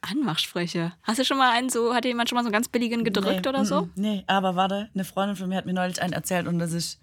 Anmachsprüche. 0.01 0.93
Hast 1.03 1.19
du 1.19 1.25
schon 1.25 1.39
mal 1.39 1.51
einen 1.53 1.71
so, 1.71 1.95
hat 1.95 2.05
dir 2.05 2.09
jemand 2.09 2.29
schon 2.29 2.37
mal 2.37 2.43
so 2.43 2.49
einen 2.49 2.53
ganz 2.53 2.69
billigen 2.69 3.05
gedrückt 3.05 3.45
nee, 3.45 3.49
oder 3.49 3.65
so? 3.65 3.89
Nee, 3.95 4.25
aber 4.27 4.57
warte, 4.57 4.91
eine 4.95 5.05
Freundin 5.05 5.37
von 5.37 5.49
mir 5.49 5.57
hat 5.57 5.67
mir 5.67 5.73
neulich 5.73 6.03
einen 6.03 6.13
erzählt 6.13 6.47
und 6.47 6.59
das 6.59 6.73
ist. 6.73 7.01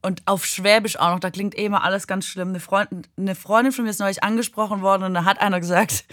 Und 0.00 0.22
auf 0.26 0.46
Schwäbisch 0.46 0.96
auch 0.96 1.10
noch, 1.10 1.20
da 1.20 1.30
klingt 1.30 1.58
eh 1.58 1.64
immer 1.64 1.82
alles 1.82 2.06
ganz 2.06 2.24
schlimm. 2.24 2.50
Eine, 2.50 2.60
Freund, 2.60 3.08
eine 3.16 3.34
Freundin 3.34 3.72
von 3.72 3.84
mir 3.84 3.90
ist 3.90 3.98
neulich 3.98 4.22
angesprochen 4.22 4.80
worden 4.80 5.02
und 5.02 5.14
da 5.14 5.24
hat 5.24 5.40
einer 5.40 5.60
gesagt: 5.60 6.04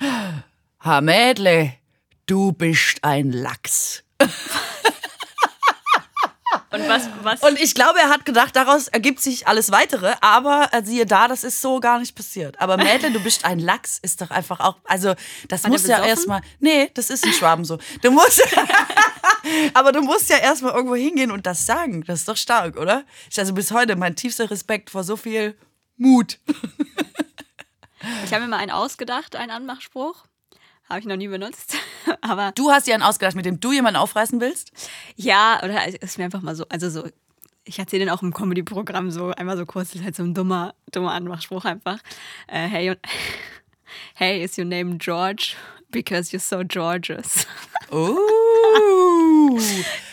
Ha 0.80 1.00
Mädle, 1.00 1.74
du 2.26 2.52
bist 2.52 3.02
ein 3.02 3.30
Lachs. 3.30 4.04
Und 6.74 6.88
was, 6.88 7.08
was? 7.22 7.40
Und 7.42 7.60
ich 7.60 7.74
glaube, 7.74 8.00
er 8.00 8.08
hat 8.08 8.24
gedacht, 8.24 8.56
daraus 8.56 8.88
ergibt 8.88 9.20
sich 9.20 9.46
alles 9.46 9.70
weitere, 9.70 10.14
aber 10.20 10.68
äh, 10.72 10.82
siehe 10.82 11.06
da, 11.06 11.28
das 11.28 11.44
ist 11.44 11.60
so 11.60 11.78
gar 11.78 12.00
nicht 12.00 12.16
passiert. 12.16 12.60
Aber 12.60 12.76
Mädle, 12.76 13.12
du 13.12 13.20
bist 13.20 13.44
ein 13.44 13.60
Lachs, 13.60 14.00
ist 14.02 14.20
doch 14.20 14.30
einfach 14.30 14.58
auch, 14.58 14.78
also 14.82 15.14
das 15.46 15.62
War 15.62 15.70
muss 15.70 15.86
ja 15.86 16.04
erstmal, 16.04 16.40
nee, 16.58 16.90
das 16.94 17.10
ist 17.10 17.24
in 17.24 17.32
Schwaben 17.32 17.64
so. 17.64 17.78
Du 18.02 18.10
musst, 18.10 18.42
aber 19.74 19.92
du 19.92 20.02
musst 20.02 20.28
ja 20.30 20.38
erstmal 20.38 20.74
irgendwo 20.74 20.96
hingehen 20.96 21.30
und 21.30 21.46
das 21.46 21.64
sagen. 21.64 22.02
Das 22.06 22.20
ist 22.20 22.28
doch 22.28 22.36
stark, 22.36 22.76
oder? 22.76 23.04
Ich 23.30 23.38
also 23.38 23.54
bis 23.54 23.70
heute 23.70 23.94
mein 23.94 24.16
tiefster 24.16 24.50
Respekt 24.50 24.90
vor 24.90 25.04
so 25.04 25.16
viel 25.16 25.56
Mut. 25.96 26.40
ich 28.24 28.32
habe 28.32 28.42
mir 28.42 28.48
mal 28.48 28.58
einen 28.58 28.72
ausgedacht, 28.72 29.36
einen 29.36 29.52
Anmachspruch. 29.52 30.24
Habe 30.88 31.00
ich 31.00 31.06
noch 31.06 31.16
nie 31.16 31.28
benutzt. 31.28 31.76
Aber 32.20 32.52
Du 32.54 32.70
hast 32.70 32.86
dir 32.86 32.94
einen 32.94 33.02
ausgedacht, 33.02 33.36
mit 33.36 33.46
dem 33.46 33.60
du 33.60 33.72
jemanden 33.72 33.96
aufreißen 33.98 34.40
willst? 34.40 34.72
ja, 35.16 35.60
oder 35.62 35.86
ist 36.02 36.18
mir 36.18 36.24
einfach 36.24 36.42
mal 36.42 36.54
so, 36.54 36.64
also 36.68 36.90
so, 36.90 37.08
ich 37.64 37.78
erzähle 37.78 38.04
den 38.04 38.10
auch 38.10 38.22
im 38.22 38.34
Comedy-Programm 38.34 39.10
so, 39.10 39.30
einmal 39.30 39.56
so 39.56 39.64
kurz, 39.64 39.88
das 39.88 40.00
ist 40.00 40.04
halt 40.04 40.16
so 40.16 40.22
ein 40.22 40.34
dummer, 40.34 40.74
dummer 40.92 41.12
Anmachspruch 41.12 41.64
einfach. 41.64 41.98
Äh, 42.46 42.66
hey, 42.68 42.96
hey, 44.14 44.42
is 44.44 44.58
your 44.58 44.66
name 44.66 44.98
George? 44.98 45.54
Because 45.90 46.36
you're 46.36 46.40
so 46.40 46.62
gorgeous. 46.64 47.46
Uh. 47.92 48.18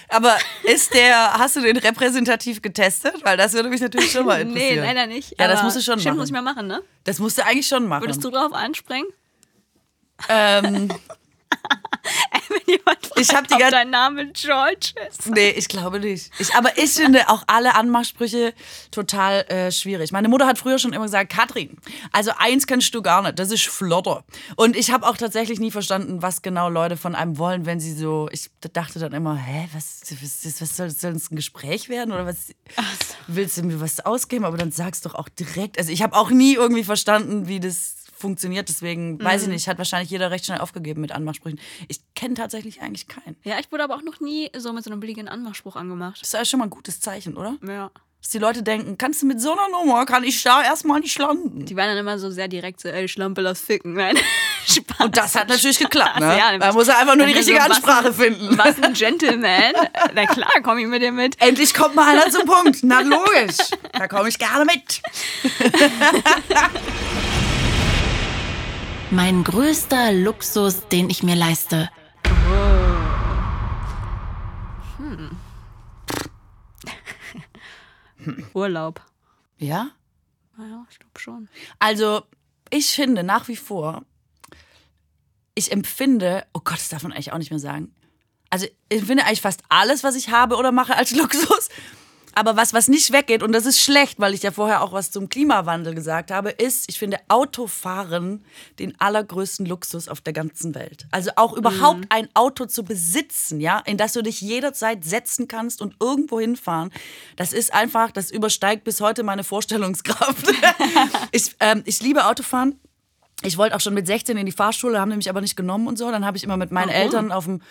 Aber 0.10 0.38
ist 0.64 0.94
der, 0.94 1.34
hast 1.34 1.56
du 1.56 1.62
den 1.62 1.78
repräsentativ 1.78 2.62
getestet? 2.62 3.16
Weil 3.24 3.38
das 3.38 3.54
würde 3.54 3.70
mich 3.70 3.80
natürlich 3.82 4.12
schon 4.12 4.26
mal 4.26 4.44
nee, 4.44 4.52
interessieren. 4.52 4.86
leider 4.86 5.08
nicht. 5.08 5.40
Ja, 5.40 5.48
das 5.48 5.64
musst 5.64 5.78
du 5.78 5.82
schon 5.82 6.00
Stimmt, 6.00 6.16
machen. 6.16 6.18
muss 6.18 6.28
ich 6.28 6.34
mal 6.34 6.42
machen, 6.42 6.68
ne? 6.68 6.84
Das 7.06 7.20
musst 7.20 7.38
du 7.38 7.46
eigentlich 7.46 7.68
schon 7.68 7.88
machen. 7.88 8.04
Würdest 8.04 8.24
du 8.24 8.30
drauf 8.30 8.54
anspringen? 8.54 9.08
Ähm, 10.30 10.90
Wenn 12.50 12.62
jemand 12.66 13.06
fragt, 13.06 13.20
Ich 13.20 13.34
hab 13.36 13.48
die 13.48 13.54
ob 13.54 13.60
gan- 13.60 13.72
dein 13.72 13.90
Name 13.92 14.32
George 14.34 14.94
ist. 15.08 15.30
nee, 15.30 15.50
ich 15.52 15.68
glaube 15.68 16.00
nicht. 16.00 16.32
Ich, 16.40 16.54
aber 16.56 16.78
ich 16.78 16.92
finde 16.92 17.30
auch 17.30 17.44
alle 17.48 17.76
Anmachsprüche 17.76 18.54
total 18.90 19.42
äh, 19.50 19.72
schwierig. 19.72 20.12
Meine 20.12 20.28
Mutter 20.28 20.48
hat 20.48 20.58
früher 20.58 20.80
schon 20.80 20.94
immer 20.94 21.06
gesagt, 21.06 21.32
Katrin, 21.32 21.78
also 22.12 22.32
eins 22.38 22.66
kannst 22.68 22.94
du 22.96 23.02
gar 23.02 23.22
nicht, 23.22 23.38
das 23.38 23.52
ist 23.52 23.68
Flotter. 23.68 24.24
Und 24.56 24.76
ich 24.76 24.92
habe 24.92 25.06
auch 25.08 25.16
tatsächlich 25.18 25.60
nie 25.60 25.72
verstanden, 25.72 26.22
was 26.22 26.42
genau 26.42 26.70
Leute 26.70 26.98
von 26.98 27.14
einem 27.16 27.38
wollen, 27.38 27.66
wenn 27.66 27.80
sie 27.80 27.94
so, 27.94 28.28
ich 28.32 28.50
dachte 28.74 28.98
dann 29.00 29.14
immer, 29.14 29.36
hä, 29.38 29.70
was, 29.74 30.02
was, 30.22 30.62
was 30.62 30.78
soll, 30.78 30.90
soll 30.90 31.14
das 31.14 31.30
ein 31.32 31.36
Gespräch 31.36 31.88
werden 31.90 32.12
oder 32.12 32.26
was, 32.26 32.48
willst 33.28 33.58
du 33.58 33.64
mir 33.64 33.80
was 33.80 34.00
ausgeben? 34.00 34.46
Aber 34.46 34.58
dann 34.58 34.72
sag's 34.72 35.02
doch 35.02 35.14
auch 35.16 35.30
direkt. 35.30 35.78
Also 35.78 35.92
ich 35.92 36.02
habe 36.02 36.16
auch 36.16 36.32
nie 36.32 36.56
irgendwie 36.56 36.84
verstanden, 36.84 37.48
wie 37.48 37.60
das 37.60 37.96
funktioniert. 38.22 38.70
Deswegen 38.70 39.22
weiß 39.22 39.44
ich 39.44 39.48
nicht, 39.50 39.68
hat 39.68 39.78
wahrscheinlich 39.78 40.10
jeder 40.10 40.32
recht 40.32 40.46
schnell 40.46 40.60
aufgegeben 40.60 41.02
mit 41.02 41.12
Anmachsprüchen. 41.12 41.60
Ich 41.90 42.00
kenne 42.16 42.36
tatsächlich 42.36 42.82
eigentlich 42.82 43.08
keinen. 43.08 43.36
Ja, 43.44 43.60
ich 43.60 43.72
wurde 43.72 43.84
aber 43.84 43.96
auch 43.96 44.04
noch 44.04 44.20
nie 44.22 44.50
so 44.58 44.72
mit 44.72 44.84
so 44.84 44.92
einem 44.92 45.00
billigen 45.02 45.28
Anmachspruch 45.28 45.76
angemacht. 45.76 46.22
Das 46.22 46.30
ist 46.30 46.34
ja 46.34 46.46
schon 46.46 46.60
mal 46.60 46.68
ein 46.68 46.72
gutes 46.72 47.02
Zeichen, 47.02 47.36
oder? 47.36 47.58
Ja. 47.68 47.92
Dass 48.22 48.30
die 48.30 48.38
Leute 48.38 48.62
denken, 48.62 49.00
kannst 49.00 49.24
du 49.24 49.26
mit 49.26 49.42
so 49.42 49.52
einer 49.52 49.68
Nummer, 49.70 50.06
kann 50.06 50.24
ich 50.24 50.44
da 50.44 50.62
erstmal 50.62 51.00
nicht 51.00 51.18
landen. 51.18 51.66
Die 51.66 51.76
waren 51.76 51.88
dann 51.88 51.98
immer 51.98 52.20
so 52.20 52.30
sehr 52.30 52.48
direkt 52.48 52.80
so, 52.80 52.88
ey, 52.88 53.08
Schlampe, 53.08 53.42
lass 53.42 53.60
ficken. 53.62 53.94
Nein, 53.94 54.16
Spaß. 54.68 55.00
Und 55.06 55.18
das 55.18 55.34
hat 55.34 55.50
natürlich 55.50 55.80
geklappt, 55.80 56.20
ne? 56.20 56.28
Ja, 56.38 56.56
da 56.56 56.72
muss 56.72 56.88
er 56.88 57.00
einfach 57.00 57.16
nur 57.16 57.26
die 57.26 57.34
richtige 57.34 57.58
so, 57.58 57.64
was 57.64 57.78
Ansprache 57.78 58.08
ein- 58.10 58.14
finden. 58.14 58.58
Was 58.60 58.80
ein 58.84 58.94
Gentleman. 58.94 59.74
Na 60.14 60.26
klar, 60.28 60.52
komm 60.62 60.78
ich 60.78 60.86
mit 60.86 61.02
dir 61.02 61.12
mit. 61.12 61.42
Endlich 61.42 61.74
kommt 61.74 61.96
mal 61.96 62.10
einer 62.16 62.30
zum 62.30 62.46
Punkt. 62.46 62.82
Na 62.84 63.00
logisch. 63.02 63.58
Da 63.94 64.08
komme 64.08 64.30
ich 64.30 64.38
gerne 64.38 64.66
mit. 64.66 65.02
Mein 69.14 69.44
größter 69.44 70.14
Luxus, 70.14 70.88
den 70.88 71.10
ich 71.10 71.22
mir 71.22 71.36
leiste. 71.36 71.90
Urlaub. 78.54 79.02
Ja? 79.58 79.92
Naja, 80.56 80.86
ich 80.90 80.98
glaube 80.98 81.20
schon. 81.20 81.50
Also, 81.78 82.22
ich 82.70 82.88
finde 82.88 83.24
nach 83.24 83.50
wie 83.50 83.58
vor, 83.58 84.06
ich 85.56 85.74
empfinde, 85.74 86.46
oh 86.54 86.62
Gott, 86.64 86.78
das 86.78 86.88
darf 86.88 87.04
man 87.04 87.12
eigentlich 87.12 87.34
auch 87.34 87.38
nicht 87.38 87.52
mehr 87.52 87.60
sagen. 87.60 87.94
Also, 88.50 88.66
ich 88.88 89.00
empfinde 89.00 89.26
eigentlich 89.26 89.42
fast 89.42 89.62
alles, 89.68 90.06
was 90.06 90.16
ich 90.16 90.30
habe 90.30 90.56
oder 90.56 90.72
mache, 90.72 90.96
als 90.96 91.12
Luxus. 91.18 91.68
Aber 92.34 92.56
was, 92.56 92.74
was 92.74 92.88
nicht 92.88 93.12
weggeht, 93.12 93.44
und 93.44 93.52
das 93.52 93.66
ist 93.66 93.80
schlecht, 93.80 94.20
weil 94.20 94.34
ich 94.34 94.44
ja 94.44 94.52
vorher 94.52 94.82
auch 94.82 94.94
was 94.94 95.12
zum 95.12 95.30
Klimawandel 95.30 95.94
gesagt 95.94 96.32
habe, 96.32 96.50
ist, 96.50 96.86
ich 96.90 97.00
finde 97.00 97.18
Autofahren 97.28 98.44
den 98.80 99.00
allergrößten 99.00 99.66
Luxus 99.66 100.08
auf 100.08 100.22
der 100.22 100.34
ganzen 100.34 100.76
Welt. 100.76 101.08
Also 101.12 101.32
auch 101.36 101.54
überhaupt 101.54 102.06
ein 102.10 102.30
Auto 102.34 102.66
zu 102.66 102.84
besitzen, 102.84 103.60
ja, 103.60 103.80
in 103.80 103.98
das 103.98 104.14
du 104.14 104.22
dich 104.22 104.42
jederzeit 104.42 105.04
setzen 105.04 105.48
kannst 105.48 105.82
und 105.82 105.96
irgendwo 106.00 106.40
hinfahren, 106.40 106.92
das 107.36 107.54
ist 107.54 107.74
einfach, 107.74 108.12
das 108.12 108.32
übersteigt 108.32 108.84
bis 108.84 109.02
heute 109.02 109.24
meine 109.24 109.44
Vorstellungskraft. 109.44 110.48
ich, 111.32 111.56
ähm, 111.60 111.84
ich 111.86 112.02
liebe 112.02 112.26
Autofahren. 112.26 112.80
Ich 113.44 113.58
wollte 113.58 113.76
auch 113.76 113.82
schon 113.82 113.96
mit 113.96 114.06
16 114.06 114.38
in 114.38 114.46
die 114.46 114.52
Fahrschule, 114.52 115.00
haben 115.00 115.16
mich 115.16 115.30
aber 115.30 115.42
nicht 115.42 115.56
genommen 115.56 115.88
und 115.88 115.98
so. 115.98 116.12
Dann 116.12 116.26
habe 116.26 116.38
ich 116.38 116.44
immer 116.44 116.58
mit 116.58 116.72
meinen 116.72 116.90
Warum? 116.90 117.02
Eltern 117.02 117.32
auf 117.32 117.46
dem, 117.46 117.62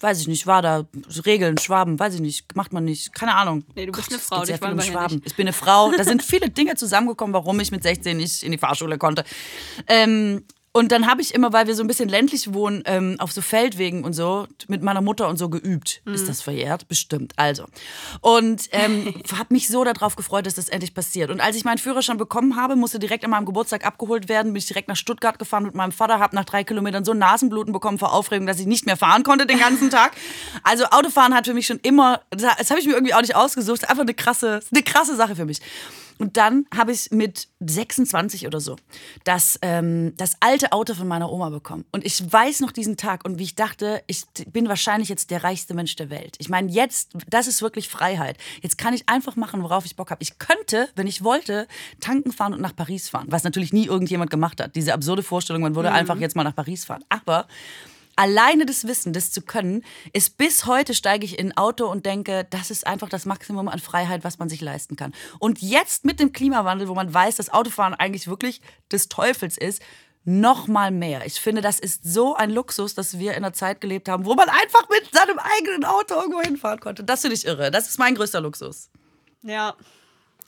weiß 0.00 0.20
ich 0.20 0.28
nicht, 0.28 0.46
war 0.46 0.62
da 0.62 0.86
Regeln, 1.26 1.58
Schwaben, 1.58 1.98
weiß 1.98 2.14
ich 2.14 2.20
nicht, 2.20 2.54
macht 2.56 2.72
man 2.72 2.84
nicht, 2.84 3.14
keine 3.14 3.34
Ahnung. 3.34 3.64
Nee, 3.74 3.86
du 3.86 3.92
bist 3.92 4.10
eine 4.10 4.18
es 4.18 4.26
Frau, 4.26 4.42
dich 4.44 4.60
wollen 4.60 4.76
wir 4.76 4.82
Schwaben. 4.82 5.16
nicht. 5.16 5.26
Ich 5.26 5.36
bin 5.36 5.46
eine 5.46 5.52
Frau. 5.52 5.92
Da 5.92 6.04
sind 6.04 6.22
viele 6.22 6.50
Dinge 6.50 6.74
zusammengekommen, 6.76 7.34
warum 7.34 7.58
ich 7.60 7.70
mit 7.70 7.82
16 7.82 8.16
nicht 8.16 8.42
in 8.42 8.52
die 8.52 8.58
Fahrschule 8.58 8.98
konnte. 8.98 9.24
Ähm, 9.86 10.44
und 10.72 10.92
dann 10.92 11.06
habe 11.06 11.22
ich 11.22 11.34
immer, 11.34 11.52
weil 11.52 11.66
wir 11.66 11.74
so 11.74 11.82
ein 11.82 11.86
bisschen 11.86 12.08
ländlich 12.08 12.52
wohnen, 12.52 12.82
ähm, 12.84 13.16
auf 13.18 13.32
so 13.32 13.40
Feldwegen 13.40 14.04
und 14.04 14.12
so, 14.12 14.46
mit 14.68 14.82
meiner 14.82 15.00
Mutter 15.00 15.28
und 15.28 15.38
so 15.38 15.48
geübt. 15.48 16.02
Mhm. 16.04 16.14
Ist 16.14 16.28
das 16.28 16.42
verjährt? 16.42 16.88
Bestimmt. 16.88 17.32
Also. 17.36 17.64
Und 18.20 18.68
ähm, 18.72 19.14
habe 19.36 19.52
mich 19.54 19.68
so 19.68 19.82
darauf 19.82 20.14
gefreut, 20.14 20.46
dass 20.46 20.54
das 20.54 20.68
endlich 20.68 20.94
passiert. 20.94 21.30
Und 21.30 21.40
als 21.40 21.56
ich 21.56 21.64
meinen 21.64 21.78
Führerschein 21.78 22.18
bekommen 22.18 22.56
habe, 22.56 22.76
musste 22.76 22.98
direkt 22.98 23.24
an 23.24 23.30
meinem 23.30 23.46
Geburtstag 23.46 23.86
abgeholt 23.86 24.28
werden, 24.28 24.52
bin 24.52 24.58
ich 24.58 24.66
direkt 24.66 24.88
nach 24.88 24.96
Stuttgart 24.96 25.38
gefahren 25.38 25.64
mit 25.64 25.74
meinem 25.74 25.92
Vater, 25.92 26.18
habe 26.18 26.36
nach 26.36 26.44
drei 26.44 26.64
Kilometern 26.64 27.04
so 27.04 27.14
Nasenbluten 27.14 27.72
bekommen 27.72 27.98
vor 27.98 28.12
Aufregung, 28.12 28.46
dass 28.46 28.60
ich 28.60 28.66
nicht 28.66 28.86
mehr 28.86 28.96
fahren 28.96 29.22
konnte 29.22 29.46
den 29.46 29.58
ganzen 29.58 29.90
Tag. 29.90 30.12
Also 30.62 30.84
Autofahren 30.86 31.34
hat 31.34 31.46
für 31.46 31.54
mich 31.54 31.66
schon 31.66 31.80
immer, 31.82 32.20
das 32.30 32.70
habe 32.70 32.78
ich 32.80 32.86
mir 32.86 32.92
irgendwie 32.92 33.14
auch 33.14 33.22
nicht 33.22 33.36
ausgesucht, 33.36 33.88
einfach 33.88 34.02
eine 34.02 34.14
krasse, 34.14 34.60
eine 34.70 34.82
krasse 34.82 35.16
Sache 35.16 35.34
für 35.34 35.44
mich. 35.44 35.60
Und 36.18 36.36
dann 36.36 36.66
habe 36.76 36.92
ich 36.92 37.10
mit 37.10 37.48
26 37.60 38.46
oder 38.46 38.60
so 38.60 38.76
das, 39.24 39.58
ähm, 39.62 40.14
das 40.16 40.36
alte 40.40 40.72
Auto 40.72 40.94
von 40.94 41.08
meiner 41.08 41.30
Oma 41.30 41.50
bekommen. 41.50 41.84
Und 41.92 42.04
ich 42.04 42.20
weiß 42.30 42.60
noch 42.60 42.72
diesen 42.72 42.96
Tag 42.96 43.24
und 43.24 43.38
wie 43.38 43.44
ich 43.44 43.54
dachte, 43.54 44.02
ich 44.06 44.24
bin 44.48 44.68
wahrscheinlich 44.68 45.08
jetzt 45.08 45.30
der 45.30 45.44
reichste 45.44 45.74
Mensch 45.74 45.96
der 45.96 46.10
Welt. 46.10 46.36
Ich 46.38 46.48
meine, 46.48 46.70
jetzt, 46.70 47.12
das 47.28 47.46
ist 47.46 47.62
wirklich 47.62 47.88
Freiheit. 47.88 48.36
Jetzt 48.62 48.78
kann 48.78 48.94
ich 48.94 49.08
einfach 49.08 49.36
machen, 49.36 49.62
worauf 49.62 49.84
ich 49.84 49.96
Bock 49.96 50.10
habe. 50.10 50.22
Ich 50.22 50.38
könnte, 50.38 50.88
wenn 50.96 51.06
ich 51.06 51.22
wollte, 51.24 51.66
tanken 52.00 52.32
fahren 52.32 52.54
und 52.54 52.60
nach 52.60 52.74
Paris 52.74 53.08
fahren. 53.08 53.26
Was 53.30 53.44
natürlich 53.44 53.72
nie 53.72 53.86
irgendjemand 53.86 54.30
gemacht 54.30 54.60
hat. 54.60 54.74
Diese 54.76 54.94
absurde 54.94 55.22
Vorstellung, 55.22 55.62
man 55.62 55.74
würde 55.74 55.92
einfach 55.92 56.18
jetzt 56.18 56.36
mal 56.36 56.44
nach 56.44 56.54
Paris 56.54 56.84
fahren. 56.84 57.04
Aber 57.08 57.46
alleine 58.18 58.66
das 58.66 58.86
Wissen, 58.86 59.12
das 59.12 59.30
zu 59.30 59.42
können, 59.42 59.84
ist 60.12 60.36
bis 60.36 60.66
heute 60.66 60.92
steige 60.92 61.24
ich 61.24 61.38
in 61.38 61.52
ein 61.52 61.56
Auto 61.56 61.86
und 61.86 62.04
denke, 62.04 62.46
das 62.50 62.70
ist 62.70 62.86
einfach 62.86 63.08
das 63.08 63.26
Maximum 63.26 63.68
an 63.68 63.78
Freiheit, 63.78 64.24
was 64.24 64.38
man 64.38 64.48
sich 64.48 64.60
leisten 64.60 64.96
kann. 64.96 65.14
Und 65.38 65.62
jetzt 65.62 66.04
mit 66.04 66.18
dem 66.18 66.32
Klimawandel, 66.32 66.88
wo 66.88 66.94
man 66.94 67.14
weiß, 67.14 67.36
dass 67.36 67.50
Autofahren 67.50 67.94
eigentlich 67.94 68.26
wirklich 68.26 68.60
des 68.90 69.08
Teufels 69.08 69.56
ist, 69.56 69.80
noch 70.24 70.66
mal 70.66 70.90
mehr. 70.90 71.24
Ich 71.24 71.40
finde, 71.40 71.62
das 71.62 71.78
ist 71.78 72.04
so 72.04 72.34
ein 72.34 72.50
Luxus, 72.50 72.94
dass 72.94 73.18
wir 73.18 73.30
in 73.30 73.38
einer 73.38 73.52
Zeit 73.52 73.80
gelebt 73.80 74.08
haben, 74.08 74.26
wo 74.26 74.34
man 74.34 74.48
einfach 74.48 74.88
mit 74.90 75.10
seinem 75.12 75.38
eigenen 75.38 75.84
Auto 75.84 76.14
irgendwo 76.14 76.40
hinfahren 76.40 76.80
konnte. 76.80 77.04
Das 77.04 77.22
finde 77.22 77.36
ich 77.36 77.46
irre. 77.46 77.70
Das 77.70 77.88
ist 77.88 77.98
mein 77.98 78.14
größter 78.16 78.40
Luxus. 78.40 78.90
Ja. 79.42 79.74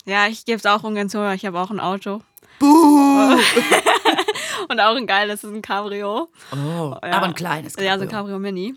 Ja, 0.04 0.26
ich 0.26 0.44
gebe 0.44 0.58
es 0.58 0.66
auch 0.66 0.82
ungern 0.82 1.08
zu, 1.08 1.18
ich 1.32 1.46
habe 1.46 1.58
auch 1.58 1.70
ein 1.70 1.80
Auto. 1.80 2.20
Buh! 2.58 3.38
Und 4.68 4.80
auch 4.80 4.96
ein 4.96 5.06
geiles, 5.06 5.40
das 5.42 5.50
ist 5.50 5.56
ein 5.56 5.62
Cabrio. 5.62 6.28
Oh, 6.52 6.56
Ja. 6.56 6.98
aber 7.12 7.26
ein 7.26 7.34
kleines 7.34 7.74
Ja, 7.76 7.96
so 7.96 8.02
ein 8.02 8.08
Cabrio. 8.08 8.36
Cabrio 8.36 8.38
Mini. 8.38 8.74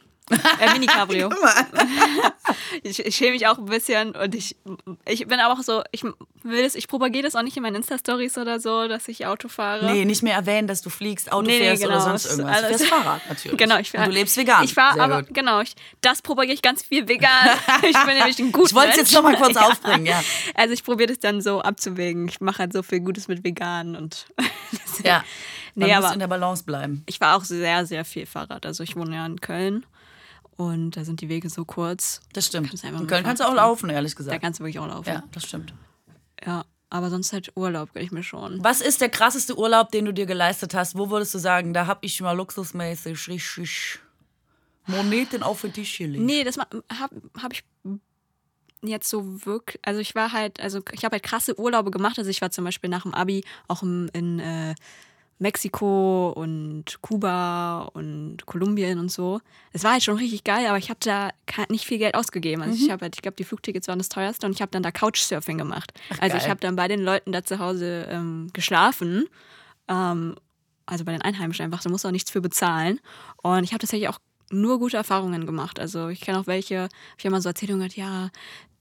Äh, 0.60 0.74
Mini-Cabrio. 0.74 1.30
Ich, 2.82 3.00
ich 3.06 3.16
schäme 3.16 3.32
mich 3.32 3.48
auch 3.48 3.58
ein 3.58 3.66
bisschen 3.66 4.12
und 4.16 4.36
ich, 4.36 4.56
ich 5.08 5.28
bin 5.28 5.40
aber 5.40 5.54
auch 5.58 5.64
so, 5.64 5.82
ich 5.92 6.04
will 6.04 6.64
das, 6.64 6.76
ich 6.76 6.88
propagiere 6.88 7.24
das 7.24 7.36
auch 7.36 7.42
nicht 7.42 7.56
in 7.56 7.64
meinen 7.64 7.76
Insta-Stories 7.78 8.38
oder 8.38 8.60
so, 8.60 8.88
dass 8.88 9.08
ich 9.08 9.26
Auto 9.26 9.48
fahre. 9.48 9.86
Nee, 9.92 10.04
nicht 10.06 10.24
mehr 10.24 10.36
erwähnen, 10.36 10.68
dass 10.68 10.82
du 10.82 10.90
fliegst, 10.90 11.32
Auto 11.32 11.44
Nee, 11.48 11.60
nee, 11.60 11.64
fährst 11.66 11.84
genau. 11.84 11.96
oder 11.96 12.04
sonst 12.04 12.26
irgendwas. 12.26 12.60
Du 12.60 12.66
alles- 12.66 12.78
fährst 12.82 12.94
Fahrrad 12.94 13.22
natürlich. 13.30 13.58
Genau, 13.58 13.78
ich 13.78 13.94
Und 13.94 14.06
du 14.06 14.12
lebst 14.12 14.36
vegan. 14.36 14.64
Ich 14.66 14.74
Sehr 14.74 14.84
aber, 15.02 15.24
gut. 15.24 15.34
genau, 15.34 15.62
ich, 15.62 15.76
das 16.02 16.22
propagiere 16.22 16.56
ich 16.56 16.62
ganz 16.62 16.84
viel 16.84 17.08
vegan. 17.08 17.30
Ich 17.84 17.98
bin 18.06 18.16
nämlich 18.18 18.40
ein 18.40 18.52
guter 18.52 18.68
Ich 18.68 18.76
wollte 18.76 18.90
es 18.92 18.98
jetzt 18.98 19.14
nochmal 19.14 19.38
kurz 19.38 19.56
ja. 19.56 19.68
aufbringen, 19.68 20.06
ja. 20.06 20.22
Also 20.56 20.74
ich 20.74 20.84
probiere 20.84 21.08
das 21.10 21.20
dann 21.20 21.42
so 21.42 21.62
abzuwägen. 21.62 22.28
Ich 22.28 22.42
mache 22.42 22.60
halt 22.60 22.74
so 22.74 22.84
viel 22.84 23.00
Gutes 23.02 23.28
mit 23.28 23.44
vegan 23.44 23.96
und 23.96 24.26
Ja. 25.04 25.24
Man 25.76 25.88
Nee, 25.88 25.96
muss 25.96 26.06
aber- 26.06 26.14
in 26.14 26.20
der 26.20 26.28
Balance 26.28 26.64
bleiben. 26.66 27.04
ich 27.08 27.20
war 27.22 27.38
auch 27.38 27.44
sehr, 27.44 27.86
sehr 27.86 28.04
viel 28.06 28.26
Fahrrad. 28.26 28.66
Also 28.66 28.84
ich 28.84 28.96
wohne 28.96 29.16
ja 29.16 29.26
in 29.26 29.40
Köln 29.42 29.86
und 30.58 30.92
da 30.92 31.04
sind 31.04 31.22
die 31.22 31.30
Wege 31.30 31.50
so 31.50 31.66
kurz. 31.66 32.22
Das 32.34 32.46
stimmt. 32.46 32.70
Kannst 32.70 32.84
In 32.84 33.08
Köln 33.08 33.24
kannst 33.24 33.42
du 33.42 33.48
auch 33.48 33.54
laufen, 33.54 33.90
ehrlich 33.90 34.14
Da 34.14 34.18
gesagt. 34.18 34.42
kannst 34.42 34.60
du 34.60 34.64
wirklich 34.64 34.80
auch 34.80 34.88
laufen. 34.88 35.10
Ja, 35.10 35.24
das 35.32 35.46
stimmt. 35.46 35.74
Ja, 36.46 36.66
aber 36.90 37.10
sonst 37.10 37.34
halt 37.34 37.52
Urlaub 37.56 37.94
gönn 37.94 38.04
ich 38.04 38.12
mir 38.12 38.24
schon. 38.24 38.64
Was 38.64 38.82
ist 38.82 39.02
der 39.02 39.10
krasseste 39.10 39.58
Urlaub, 39.58 39.92
den 39.92 40.06
du 40.06 40.14
dir 40.14 40.26
geleistet 40.26 40.74
hast? 40.76 40.98
Wo 40.98 41.10
würdest 41.10 41.34
du 41.34 41.40
sagen, 41.40 41.74
da 41.74 41.88
hab 41.88 42.04
ich 42.04 42.22
mal 42.22 42.34
luxusmäßig 42.34 43.28
richtig 43.28 44.00
Moneten 44.86 45.42
auf 45.44 45.62
den 45.62 45.74
Tisch 45.74 45.98
gelegt? 45.98 46.24
Nee, 46.24 46.44
das 46.44 46.58
habe 46.58 46.84
hab 47.42 47.54
ich 47.54 47.64
jetzt 48.84 49.10
so 49.10 49.46
wirklich, 49.46 49.80
also 49.84 50.00
ich 50.02 50.14
war 50.14 50.34
halt, 50.34 50.60
also 50.60 50.82
ich 50.92 51.04
habe 51.06 51.14
halt 51.14 51.24
krasse 51.24 51.58
Urlaube 51.58 51.90
gemacht. 51.90 52.20
Also 52.20 52.30
ich 52.30 52.42
war 52.42 52.52
zum 52.52 52.66
Beispiel 52.66 52.90
nach 52.90 53.04
dem 53.04 53.14
Abi 53.14 53.44
auch 53.68 53.82
im, 53.82 54.10
in 54.14 54.40
äh, 54.40 54.76
Mexiko 55.44 56.32
und 56.36 57.02
Kuba 57.02 57.84
und 57.94 58.46
Kolumbien 58.46 58.98
und 58.98 59.12
so. 59.12 59.40
Es 59.72 59.84
war 59.84 59.92
halt 59.94 60.04
schon 60.04 60.18
richtig 60.18 60.44
geil, 60.44 60.66
aber 60.68 60.78
ich 60.78 60.90
habe 60.90 61.00
da 61.04 61.30
nicht 61.70 61.86
viel 61.86 62.00
Geld 62.00 62.16
ausgegeben. 62.16 62.62
Also 62.64 62.76
Mhm. 62.76 62.84
ich 62.86 62.92
habe 62.92 63.02
halt, 63.04 63.16
ich 63.16 63.22
glaube, 63.22 63.36
die 63.38 63.44
Flugtickets 63.44 63.88
waren 63.88 64.00
das 64.00 64.10
teuerste 64.10 64.46
und 64.48 64.54
ich 64.54 64.62
habe 64.62 64.72
dann 64.72 64.84
da 64.84 64.92
Couchsurfing 64.92 65.58
gemacht. 65.58 65.94
also 66.20 66.38
ich 66.38 66.50
habe 66.50 66.60
dann 66.60 66.76
bei 66.76 66.88
den 66.88 67.02
Leuten 67.04 67.32
da 67.32 67.44
zu 67.44 67.60
Hause 67.60 68.08
ähm, 68.10 68.50
geschlafen. 68.54 69.26
Ähm, 69.88 70.36
also 70.86 71.06
bei 71.06 71.12
den 71.14 71.22
Einheimischen 71.22 71.64
einfach, 71.66 71.82
da 71.82 71.90
musst 71.90 72.04
du 72.04 72.08
auch 72.10 72.12
nichts 72.14 72.32
für 72.32 72.42
bezahlen. 72.42 73.00
Und 73.42 73.64
ich 73.64 73.72
habe 73.72 73.80
tatsächlich 73.80 74.10
auch 74.10 74.20
nur 74.50 74.80
gute 74.80 74.98
Erfahrungen 74.98 75.46
gemacht. 75.46 75.80
Also 75.80 76.10
ich 76.10 76.22
kenne 76.22 76.40
auch 76.40 76.48
welche, 76.48 76.90
ich 77.18 77.26
habe 77.26 77.32
mal 77.32 77.42
so 77.42 77.50
Erzählungen 77.50 77.80
gehört, 77.88 77.96
ja, 77.96 78.30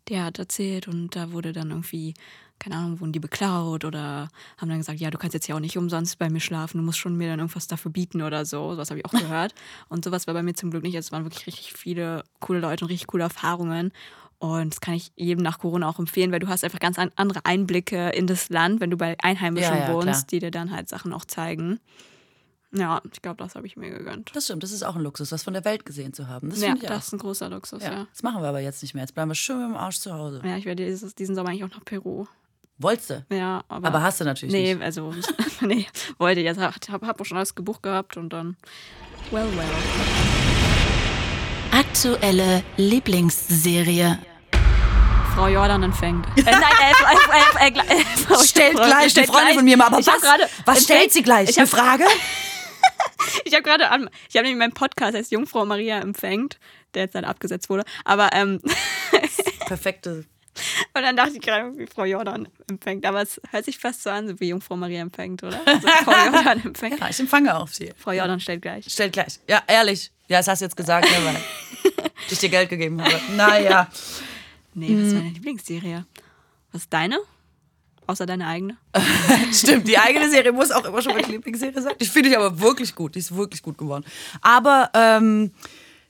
der 0.08 0.24
hat 0.24 0.38
erzählt 0.38 0.88
und 0.88 1.14
da 1.14 1.30
wurde 1.32 1.52
dann 1.52 1.70
irgendwie, 1.70 2.14
keine 2.62 2.76
Ahnung, 2.76 3.00
wurden 3.00 3.12
die 3.12 3.18
beklaut 3.18 3.84
oder 3.84 4.28
haben 4.56 4.68
dann 4.68 4.78
gesagt, 4.78 5.00
ja, 5.00 5.10
du 5.10 5.18
kannst 5.18 5.34
jetzt 5.34 5.48
ja 5.48 5.56
auch 5.56 5.60
nicht 5.60 5.76
umsonst 5.76 6.18
bei 6.18 6.30
mir 6.30 6.38
schlafen, 6.40 6.78
du 6.78 6.84
musst 6.84 6.98
schon 6.98 7.16
mir 7.16 7.28
dann 7.28 7.40
irgendwas 7.40 7.66
dafür 7.66 7.90
bieten 7.90 8.22
oder 8.22 8.44
so. 8.44 8.72
Sowas 8.74 8.90
habe 8.90 9.00
ich 9.00 9.04
auch 9.06 9.10
gehört. 9.18 9.54
Und 9.88 10.04
sowas 10.04 10.26
war 10.28 10.34
bei 10.34 10.42
mir 10.42 10.54
zum 10.54 10.70
Glück 10.70 10.82
nicht. 10.84 10.94
Es 10.94 11.10
waren 11.10 11.24
wirklich 11.24 11.46
richtig 11.46 11.72
viele 11.72 12.22
coole 12.40 12.60
Leute 12.60 12.84
und 12.84 12.90
richtig 12.90 13.08
coole 13.08 13.24
Erfahrungen. 13.24 13.92
Und 14.38 14.72
das 14.74 14.80
kann 14.80 14.94
ich 14.94 15.12
jedem 15.16 15.42
nach 15.42 15.58
Corona 15.58 15.88
auch 15.88 15.98
empfehlen, 15.98 16.30
weil 16.32 16.40
du 16.40 16.48
hast 16.48 16.64
einfach 16.64 16.80
ganz 16.80 16.98
an- 16.98 17.12
andere 17.16 17.44
Einblicke 17.44 18.10
in 18.10 18.26
das 18.26 18.48
Land, 18.48 18.80
wenn 18.80 18.90
du 18.90 18.96
bei 18.96 19.16
Einheimischen 19.22 19.72
Ja, 19.74 19.88
ja, 19.88 19.92
wohnst, 19.94 20.06
klar. 20.06 20.24
die 20.30 20.38
dir 20.40 20.50
dann 20.50 20.70
halt 20.70 20.88
Sachen 20.88 21.12
auch 21.12 21.24
zeigen. 21.24 21.78
Ja, 22.74 23.02
ich 23.12 23.20
glaube, 23.20 23.36
das 23.36 23.54
habe 23.54 23.66
ich 23.66 23.76
mir 23.76 23.90
gegönnt. 23.90 24.30
Das 24.34 24.44
stimmt, 24.46 24.62
das 24.62 24.72
ist 24.72 24.82
auch 24.82 24.96
ein 24.96 25.02
Luxus, 25.02 25.30
was 25.30 25.42
von 25.42 25.52
der 25.52 25.64
Welt 25.66 25.84
gesehen 25.84 26.14
zu 26.14 26.26
haben. 26.26 26.48
Das 26.48 26.60
ja, 26.62 26.72
ich 26.74 26.80
das 26.80 26.90
auch. 26.90 26.96
ist 26.98 27.12
ein 27.12 27.18
großer 27.18 27.50
Luxus, 27.50 27.82
Ja. 27.82 27.92
ja. 27.92 28.06
Das 28.10 28.22
machen 28.22 28.40
wir 28.42 28.48
aber 28.48 28.60
jetzt 28.60 28.80
nicht 28.82 28.94
mehr. 28.94 29.02
Jetzt 29.02 29.12
bleiben 29.14 29.30
wir 29.30 29.34
schön 29.34 29.62
im 29.62 29.76
Arsch 29.76 29.98
zu 29.98 30.12
Hause. 30.14 30.40
Ja, 30.42 30.56
ich 30.56 30.64
werde 30.64 30.86
dieses, 30.86 31.14
diesen 31.14 31.34
Sommer 31.34 31.50
eigentlich 31.50 31.64
auch 31.64 31.70
nach 31.76 31.84
Peru. 31.84 32.26
Wolltest 32.78 33.10
du? 33.10 33.24
Ja, 33.30 33.62
aber. 33.68 33.88
Aber 33.88 34.02
hast 34.02 34.20
du 34.20 34.24
natürlich 34.24 34.52
Nee, 34.52 34.74
nicht. 34.74 34.82
also. 34.82 35.14
nee, 35.60 35.86
wollte 36.18 36.40
ich 36.40 36.46
jetzt. 36.46 36.58
Hab, 36.60 36.74
hab, 36.90 37.02
hab 37.06 37.20
auch 37.20 37.24
schon 37.24 37.36
alles 37.36 37.54
gebucht 37.54 37.82
gehabt 37.82 38.16
und 38.16 38.30
dann. 38.32 38.56
Well, 39.30 39.46
well. 39.56 39.66
Aktuelle 41.70 42.62
Lieblingsserie. 42.76 44.18
Frau 45.34 45.48
Jordan 45.48 45.82
empfängt. 45.84 46.26
Äh, 46.36 46.42
nein, 46.42 46.54
äh, 46.62 47.66
äh, 47.66 47.68
äh, 47.68 47.70
äh, 47.70 48.00
äh, 48.00 48.04
Frau- 48.04 48.38
Stellt 48.42 48.76
Frau- 48.76 48.84
gleich 48.84 49.04
die 49.04 49.10
stellt 49.10 49.26
Freundin 49.28 49.44
gleich. 49.46 49.54
von 49.56 49.64
mir 49.64 49.76
mal. 49.78 49.86
Aber 49.86 49.98
Ich 50.00 50.06
hab 50.08 50.16
was, 50.16 50.22
gerade- 50.22 50.48
was 50.66 50.82
stellt 50.84 51.12
sie 51.12 51.22
gleich? 51.22 51.48
Ich 51.48 51.58
Eine 51.58 51.66
habe 51.70 51.76
Frage? 51.82 52.04
ich 53.44 53.54
hab 53.54 53.64
gerade 53.64 53.90
an. 53.90 54.10
Ich 54.28 54.36
habe 54.36 54.46
nämlich 54.46 54.58
meinen 54.58 54.74
Podcast 54.74 55.16
heißt 55.16 55.32
Jungfrau 55.32 55.64
Maria 55.64 56.00
empfängt, 56.00 56.58
der 56.92 57.04
jetzt 57.04 57.14
dann 57.14 57.24
abgesetzt 57.24 57.70
wurde. 57.70 57.84
Aber, 58.04 58.30
ähm, 58.34 58.60
Perfekte. 59.66 60.26
und 60.94 61.02
dann 61.02 61.16
dachte 61.16 61.32
ich 61.34 61.40
gerade, 61.40 61.76
wie 61.78 61.86
Frau 61.86 62.04
Jordan 62.04 62.48
empfängt. 62.68 63.06
Aber 63.06 63.22
es 63.22 63.40
hört 63.50 63.64
sich 63.64 63.78
fast 63.78 64.02
so 64.02 64.10
an, 64.10 64.28
so 64.28 64.38
wie 64.40 64.48
Jungfrau 64.48 64.76
Maria 64.76 65.00
empfängt, 65.00 65.42
oder? 65.42 65.60
Also 65.66 65.88
Frau 66.04 66.12
Jordan 66.12 66.62
empfängt. 66.64 67.00
Ja, 67.00 67.08
ich 67.08 67.18
empfange 67.20 67.54
auf 67.56 67.74
sie. 67.74 67.90
Frau 67.96 68.12
Jordan 68.12 68.38
stellt 68.40 68.62
gleich. 68.62 68.84
Stellt 68.90 69.12
gleich. 69.12 69.40
Ja, 69.48 69.62
ehrlich. 69.66 70.10
Ja, 70.28 70.38
das 70.38 70.48
hast 70.48 70.60
du 70.60 70.66
jetzt 70.66 70.76
gesagt, 70.76 71.06
ne, 71.10 71.16
weil 71.24 72.04
ich 72.30 72.38
dir 72.38 72.48
Geld 72.48 72.68
gegeben 72.70 73.02
habe. 73.02 73.14
Naja. 73.36 73.88
Nee, 74.74 74.88
Mhm. 74.90 74.98
das 74.98 75.08
ist 75.08 75.14
meine 75.14 75.28
Lieblingsserie. 75.30 76.06
Was 76.72 76.82
ist 76.82 76.92
deine? 76.92 77.18
Außer 78.06 78.26
deine 78.26 78.46
eigene? 78.46 78.76
Stimmt, 79.52 79.86
die 79.86 79.96
eigene 79.96 80.28
Serie 80.30 80.50
muss 80.52 80.70
auch 80.70 80.84
immer 80.84 81.00
schon 81.02 81.14
meine 81.14 81.26
Lieblingsserie 81.28 81.80
sein. 81.80 81.94
Die 82.00 82.06
finde 82.06 82.30
ich 82.30 82.36
aber 82.36 82.58
wirklich 82.60 82.94
gut. 82.94 83.14
Die 83.14 83.20
ist 83.20 83.34
wirklich 83.34 83.62
gut 83.62 83.78
geworden. 83.78 84.04
Aber 84.40 84.90
ähm, 84.94 85.52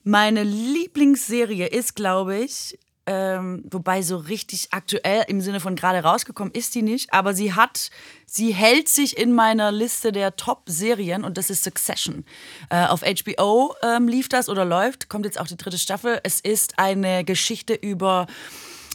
meine 0.04 0.42
Lieblingsserie 0.42 1.66
ist, 1.66 1.94
glaube 1.96 2.38
ich, 2.38 2.78
ähm, 3.06 3.64
wobei 3.70 4.02
so 4.02 4.16
richtig 4.16 4.68
aktuell 4.70 5.24
im 5.26 5.40
Sinne 5.40 5.60
von 5.60 5.74
gerade 5.74 5.98
rausgekommen 6.00 6.52
ist 6.52 6.74
die 6.74 6.82
nicht, 6.82 7.12
aber 7.12 7.34
sie 7.34 7.52
hat, 7.52 7.90
sie 8.26 8.52
hält 8.52 8.88
sich 8.88 9.16
in 9.18 9.32
meiner 9.32 9.72
Liste 9.72 10.12
der 10.12 10.36
Top-Serien 10.36 11.24
und 11.24 11.36
das 11.36 11.50
ist 11.50 11.64
Succession. 11.64 12.24
Äh, 12.70 12.86
auf 12.86 13.02
HBO 13.02 13.74
ähm, 13.82 14.06
lief 14.06 14.28
das 14.28 14.48
oder 14.48 14.64
läuft, 14.64 15.08
kommt 15.08 15.24
jetzt 15.24 15.40
auch 15.40 15.48
die 15.48 15.56
dritte 15.56 15.78
Staffel. 15.78 16.20
Es 16.22 16.38
ist 16.38 16.78
eine 16.78 17.24
Geschichte 17.24 17.74
über 17.74 18.26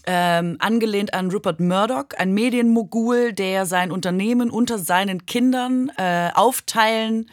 ähm, 0.06 0.56
angelehnt 0.60 1.14
an 1.14 1.30
Rupert 1.30 1.60
Murdoch, 1.60 2.06
ein 2.18 2.34
Medienmogul, 2.34 3.34
der 3.34 3.66
sein 3.66 3.92
Unternehmen 3.92 4.50
unter 4.50 4.80
seinen 4.80 5.26
Kindern 5.26 5.92
äh, 5.98 6.30
aufteilen 6.34 7.30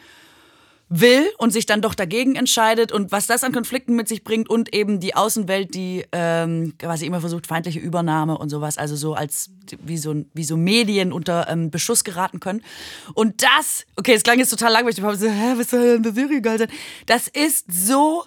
will 0.87 1.25
und 1.37 1.51
sich 1.51 1.65
dann 1.65 1.81
doch 1.81 1.95
dagegen 1.95 2.35
entscheidet 2.35 2.91
und 2.91 3.11
was 3.11 3.25
das 3.25 3.43
an 3.43 3.51
Konflikten 3.51 3.95
mit 3.95 4.07
sich 4.07 4.23
bringt 4.23 4.49
und 4.49 4.73
eben 4.73 4.99
die 4.99 5.15
Außenwelt, 5.15 5.73
die 5.73 6.05
ähm, 6.11 6.73
quasi 6.77 7.07
immer 7.07 7.21
versucht, 7.21 7.47
feindliche 7.47 7.79
Übernahme 7.79 8.37
und 8.37 8.49
sowas, 8.49 8.77
also 8.77 8.95
so 8.95 9.15
als 9.15 9.49
wie 9.83 9.97
so, 9.97 10.25
wie 10.33 10.43
so 10.43 10.57
Medien 10.57 11.11
unter 11.11 11.49
ähm, 11.49 11.71
Beschuss 11.71 12.03
geraten 12.03 12.39
können. 12.39 12.61
Und 13.15 13.41
das, 13.41 13.85
okay, 13.95 14.13
es 14.13 14.23
klang 14.23 14.37
jetzt 14.37 14.49
total 14.49 14.71
langweilig, 14.73 14.99
ich 14.99 15.03
habe 15.03 15.15
so, 15.15 15.27
hä, 15.27 15.53
was 15.55 15.71
soll 15.71 15.93
denn 15.93 16.03
der 16.03 16.13
Serie 16.13 16.41
geil 16.41 16.59
sein? 16.59 16.69
Das 17.07 17.27
ist 17.27 17.65
so 17.71 18.25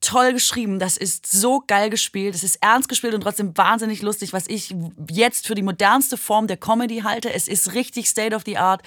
toll 0.00 0.32
geschrieben, 0.32 0.78
das 0.78 0.96
ist 0.96 1.30
so 1.30 1.62
geil 1.66 1.90
gespielt, 1.90 2.34
es 2.34 2.42
ist 2.42 2.62
ernst 2.62 2.88
gespielt 2.88 3.14
und 3.14 3.20
trotzdem 3.20 3.56
wahnsinnig 3.56 4.00
lustig, 4.00 4.32
was 4.32 4.46
ich 4.48 4.74
jetzt 5.10 5.46
für 5.46 5.54
die 5.54 5.62
modernste 5.62 6.16
Form 6.16 6.46
der 6.46 6.56
Comedy 6.56 7.00
halte. 7.00 7.32
Es 7.32 7.48
ist 7.48 7.74
richtig 7.74 8.08
State 8.08 8.34
of 8.34 8.42
the 8.46 8.56
Art 8.56 8.82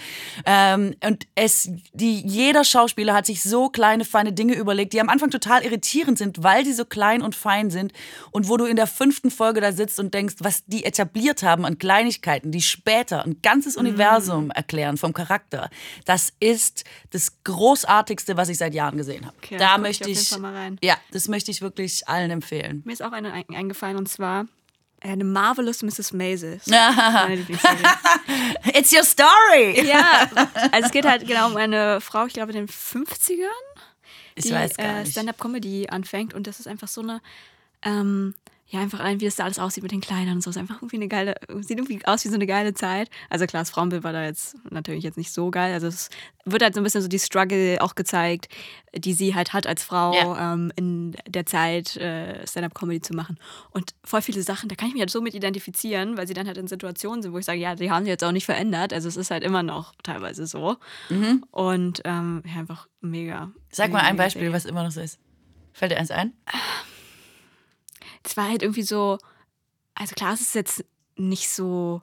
ähm, 0.46 0.96
und 1.06 1.28
es, 1.36 1.70
die, 1.94 2.20
jeder 2.26 2.64
Schauspieler 2.64 3.14
hat 3.14 3.28
sich 3.28 3.44
so 3.44 3.70
kleine, 3.70 4.06
feine 4.06 4.34
Dinge 4.34 4.56
überlegt, 4.56 4.94
die 4.94 5.02
am 5.02 5.10
Anfang 5.10 5.30
total 5.30 5.64
irritierend 5.64 6.18
sind, 6.18 6.42
weil 6.42 6.66
sie 6.66 6.74
so 6.74 6.84
klein 6.84 7.22
und 7.22 7.36
fein 7.36 7.70
sind 7.70 7.94
und 8.32 8.50
wo 8.50 8.58
du 8.58 8.66
in 8.66 8.76
der 8.76 8.88
fünften 8.88 9.30
Folge 9.30 9.62
da 9.62 9.72
sitzt 9.72 10.00
und 10.00 10.16
denkst, 10.16 10.36
was 10.40 10.66
die 10.66 10.84
etabliert 10.84 11.44
haben 11.44 11.64
an 11.66 11.78
Kleinigkeiten, 11.78 12.52
die 12.52 12.62
später 12.62 13.24
ein 13.24 13.40
ganzes 13.44 13.78
Universum 13.78 14.50
erklären 14.50 14.98
vom 14.98 15.14
Charakter, 15.14 15.70
das 16.06 16.34
ist 16.40 16.86
das 17.12 17.44
Großartigste, 17.44 18.36
was 18.36 18.50
ich 18.50 18.58
seit 18.58 18.74
Jahren 18.74 18.98
gesehen 18.98 19.28
habe. 19.28 19.36
Okay, 19.38 19.58
da 19.58 19.76
ich 19.76 19.82
möchte 19.82 20.10
ich, 20.10 20.34
rein. 20.42 20.80
ja, 20.82 20.98
das 21.12 21.28
möchte 21.28 21.52
ich 21.52 21.62
wirklich 21.62 22.08
allen 22.08 22.32
empfehlen. 22.32 22.82
Mir 22.86 22.94
ist 22.94 23.02
auch 23.04 23.12
eine 23.12 23.32
ein- 23.34 23.46
eingefallen 23.56 23.98
und 23.98 24.08
zwar 24.10 24.48
äh, 25.02 25.10
eine 25.10 25.24
Marvelous 25.24 25.82
Mrs. 25.84 26.14
Maisel. 26.14 26.60
It's 28.74 28.94
your 28.94 29.04
story! 29.04 29.86
ja, 29.88 30.30
also 30.72 30.86
es 30.88 30.92
geht 30.92 31.06
halt 31.06 31.28
genau 31.28 31.48
um 31.48 31.58
eine 31.58 32.02
Frau, 32.02 32.26
ich 32.26 32.34
glaube 32.34 32.52
in 32.54 32.58
den 32.66 32.68
50ern, 32.68 33.48
Ich 34.36 34.46
die 34.46 34.52
äh. 34.54 35.06
Stand-up-Comedy 35.06 35.88
anfängt 35.90 36.34
und 36.34 36.48
das 36.48 36.60
ist 36.60 36.68
einfach 36.68 36.88
so 36.88 37.02
eine, 37.02 37.22
ähm, 37.84 38.34
ja 38.68 38.80
einfach 38.80 39.00
allein 39.02 39.20
wie 39.22 39.26
es 39.28 39.36
da 39.36 39.44
alles 39.44 39.60
aussieht 39.60 39.84
mit 39.84 39.92
den 39.92 40.02
Kleidern 40.02 40.36
und 40.36 40.42
so, 40.44 40.50
ist 40.50 40.58
einfach 40.58 40.78
irgendwie 40.78 40.96
eine 40.96 41.08
geile, 41.08 41.36
sieht 41.62 41.78
irgendwie 41.78 42.04
aus 42.06 42.24
wie 42.26 42.30
so 42.30 42.36
eine 42.36 42.48
geile 42.48 42.74
Zeit. 42.74 43.10
Also 43.30 43.46
klar, 43.46 43.62
das 43.62 43.70
Frauenbild 43.70 44.04
war 44.04 44.14
da 44.14 44.24
jetzt 44.24 44.56
natürlich 44.72 45.04
jetzt 45.04 45.18
nicht 45.18 45.32
so 45.32 45.52
geil, 45.52 45.74
also 45.74 45.88
es 45.88 46.10
wird 46.46 46.64
halt 46.64 46.74
so 46.74 46.82
ein 46.82 46.84
bisschen 46.84 47.02
so 47.02 47.08
die 47.08 47.20
Struggle 47.20 47.78
auch 47.82 47.94
gezeigt, 47.96 48.48
die 48.96 49.14
sie 49.14 49.36
halt 49.36 49.54
hat 49.54 49.68
als 49.68 49.84
Frau 49.84 50.14
Ja. 50.14 50.54
ähm, 50.54 50.72
in 50.76 51.16
der 51.28 51.46
Zeit 51.46 51.96
äh, 51.98 52.46
Stand-up-Comedy 52.48 53.02
zu 53.02 53.14
machen 53.14 53.38
und 53.72 53.94
voll 54.04 54.22
viele 54.22 54.42
Sachen, 54.42 54.70
da 54.70 54.76
kann 54.76 54.88
ich 54.88 54.94
mich 54.94 55.02
halt 55.02 55.12
so 55.12 55.22
mit 55.22 55.36
identifizieren, 55.36 56.18
weil 56.18 56.28
sie 56.28 56.34
dann 56.34 56.48
halt 56.48 56.58
in 56.58 56.68
Situationen 56.68 57.22
sind, 57.22 57.32
wo 57.34 57.38
ich 57.38 57.46
sage, 57.46 57.60
ja, 57.60 57.76
die 57.76 57.92
haben 57.92 58.04
sich 58.06 58.10
jetzt 58.12 58.24
auch 58.24 58.32
nicht 58.32 58.46
verändert, 58.46 58.92
also 58.94 59.08
es 59.08 59.18
ist 59.18 59.30
halt 59.30 59.44
immer 59.44 59.62
noch 59.64 59.94
teilweise 60.04 60.48
so 60.48 60.78
und 61.52 62.02
ähm, 62.06 62.42
ja, 62.46 62.60
einfach 62.62 62.88
mega. 63.02 63.48
Mhm. 63.48 63.56
Sag 63.70 63.92
mal 63.92 63.98
mega, 64.00 64.08
ein 64.10 64.16
mega 64.16 64.24
Beispiel, 64.24 64.42
Serie. 64.42 64.56
was 64.56 64.66
immer 64.66 64.84
noch 64.84 64.92
so 64.92 65.02
ist. 65.02 65.20
Fällt 65.74 65.92
dir 65.92 65.98
eins 65.98 66.12
ein? 66.12 66.34
Es 68.24 68.38
war 68.38 68.50
halt 68.50 68.62
irgendwie 68.62 68.84
so, 68.84 69.18
also 69.96 70.16
klar, 70.16 70.34
es 70.34 70.42
ist 70.42 70.56
jetzt 70.56 70.86
nicht 71.16 71.50
so 71.50 72.02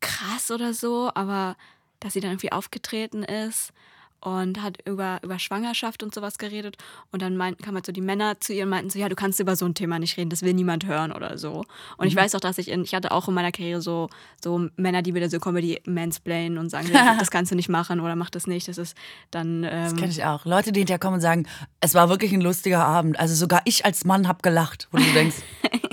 krass 0.00 0.50
oder 0.50 0.74
so, 0.74 1.10
aber 1.14 1.56
dass 2.00 2.14
sie 2.14 2.20
dann 2.20 2.32
irgendwie 2.32 2.52
aufgetreten 2.52 3.22
ist 3.22 3.72
und 4.20 4.62
hat 4.62 4.78
über, 4.84 5.18
über 5.22 5.38
Schwangerschaft 5.38 6.02
und 6.02 6.14
sowas 6.14 6.38
geredet. 6.38 6.76
Und 7.10 7.22
dann 7.22 7.36
meinten, 7.36 7.62
kamen 7.62 7.76
halt 7.76 7.86
so 7.86 7.92
die 7.92 8.00
Männer 8.00 8.40
zu 8.40 8.52
ihr 8.52 8.64
und 8.64 8.70
meinten 8.70 8.90
so, 8.90 8.98
ja, 8.98 9.08
du 9.08 9.14
kannst 9.14 9.40
über 9.40 9.56
so 9.56 9.64
ein 9.64 9.74
Thema 9.74 9.98
nicht 9.98 10.16
reden, 10.16 10.30
das 10.30 10.42
will 10.42 10.54
niemand 10.54 10.86
hören 10.86 11.12
oder 11.12 11.38
so. 11.38 11.64
Und 11.96 12.06
ich 12.06 12.16
weiß 12.16 12.34
auch, 12.34 12.40
dass 12.40 12.58
ich 12.58 12.68
in, 12.68 12.84
ich 12.84 12.94
hatte 12.94 13.12
auch 13.12 13.28
in 13.28 13.34
meiner 13.34 13.52
Karriere 13.52 13.80
so, 13.80 14.08
so 14.42 14.68
Männer, 14.76 15.02
die 15.02 15.14
wieder 15.14 15.30
so 15.30 15.40
Comedy 15.40 15.80
mansplainen 15.86 16.58
und 16.58 16.70
sagen, 16.70 16.90
das 17.18 17.30
kannst 17.30 17.50
du 17.50 17.56
nicht 17.56 17.68
machen 17.68 18.00
oder 18.00 18.16
mach 18.16 18.30
das 18.30 18.46
nicht. 18.46 18.68
Das 18.68 18.78
ist 18.78 18.96
dann. 19.30 19.64
Ähm, 19.64 19.70
Das 19.84 19.96
kenne 19.96 20.10
ich 20.10 20.24
auch. 20.24 20.44
Leute, 20.44 20.72
die 20.72 20.80
hinterher 20.80 20.98
kommen 20.98 21.14
und 21.14 21.20
sagen, 21.20 21.46
es 21.80 21.94
war 21.94 22.08
wirklich 22.08 22.32
ein 22.32 22.40
lustiger 22.40 22.84
Abend. 22.84 23.18
Also 23.18 23.34
sogar 23.34 23.62
ich 23.64 23.84
als 23.84 24.04
Mann 24.04 24.28
habe 24.28 24.40
gelacht, 24.42 24.88
wo 24.92 24.98
du 24.98 25.04
denkst, 25.14 25.36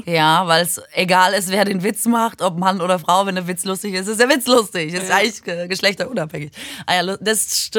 ja, 0.05 0.47
weil 0.47 0.63
es 0.63 0.81
egal 0.93 1.33
ist, 1.33 1.49
wer 1.49 1.65
den 1.65 1.83
Witz 1.83 2.05
macht, 2.05 2.41
ob 2.41 2.57
Mann 2.57 2.79
oder 2.79 2.97
Frau, 2.97 3.25
wenn 3.25 3.35
der 3.35 3.47
Witz 3.47 3.65
lustig 3.65 3.93
ist, 3.93 4.07
ist 4.07 4.19
der 4.19 4.29
Witz 4.29 4.47
lustig. 4.47 4.93
Ist 4.93 5.11
eigentlich 5.11 5.45
äh, 5.47 5.67
geschlechterunabhängig. 5.67 6.51
Ah 6.85 6.95
ja, 6.95 7.17
das 7.17 7.69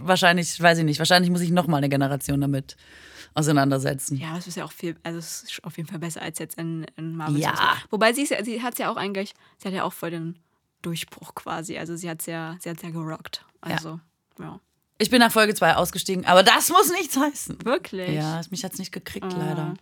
wahrscheinlich, 0.00 0.60
weiß 0.60 0.78
ich 0.78 0.84
nicht, 0.84 0.98
wahrscheinlich 0.98 1.30
muss 1.30 1.40
ich 1.40 1.50
noch 1.50 1.66
mal 1.66 1.78
eine 1.78 1.88
Generation 1.88 2.40
damit 2.40 2.76
auseinandersetzen. 3.34 4.16
Ja, 4.16 4.34
das 4.36 4.46
ist 4.46 4.56
ja 4.56 4.64
auch 4.64 4.72
viel, 4.72 4.96
also 5.02 5.18
es 5.18 5.42
ist 5.42 5.64
auf 5.64 5.76
jeden 5.76 5.88
Fall 5.88 5.98
besser 5.98 6.22
als 6.22 6.38
jetzt 6.38 6.56
in, 6.58 6.86
in 6.96 7.16
Marvel. 7.16 7.40
Ja. 7.40 7.54
Wobei 7.90 8.12
sie, 8.12 8.22
ist 8.22 8.30
ja, 8.30 8.44
sie 8.44 8.62
hat 8.62 8.74
es 8.74 8.78
ja 8.78 8.90
auch 8.90 8.96
eigentlich, 8.96 9.34
sie 9.58 9.68
hat 9.68 9.74
ja 9.74 9.82
auch 9.84 9.92
voll 9.92 10.10
den 10.10 10.36
Durchbruch 10.82 11.34
quasi. 11.34 11.76
Also 11.78 11.96
sie 11.96 12.08
hat 12.08 12.20
es 12.20 12.26
ja, 12.26 12.56
sie 12.60 12.70
hat's 12.70 12.82
ja 12.82 12.90
gerockt. 12.90 13.44
Also, 13.60 13.98
ja. 14.38 14.60
Ich 14.98 15.10
bin 15.10 15.18
nach 15.18 15.32
Folge 15.32 15.54
2 15.54 15.74
ausgestiegen, 15.76 16.24
aber 16.26 16.42
das 16.44 16.68
muss 16.68 16.90
nichts 16.92 17.16
heißen. 17.16 17.64
Wirklich? 17.64 18.10
Ja, 18.10 18.40
mich 18.50 18.64
hat's 18.64 18.78
nicht 18.78 18.92
gekriegt, 18.92 19.26
Ah. 19.26 19.36
leider. 19.36 19.74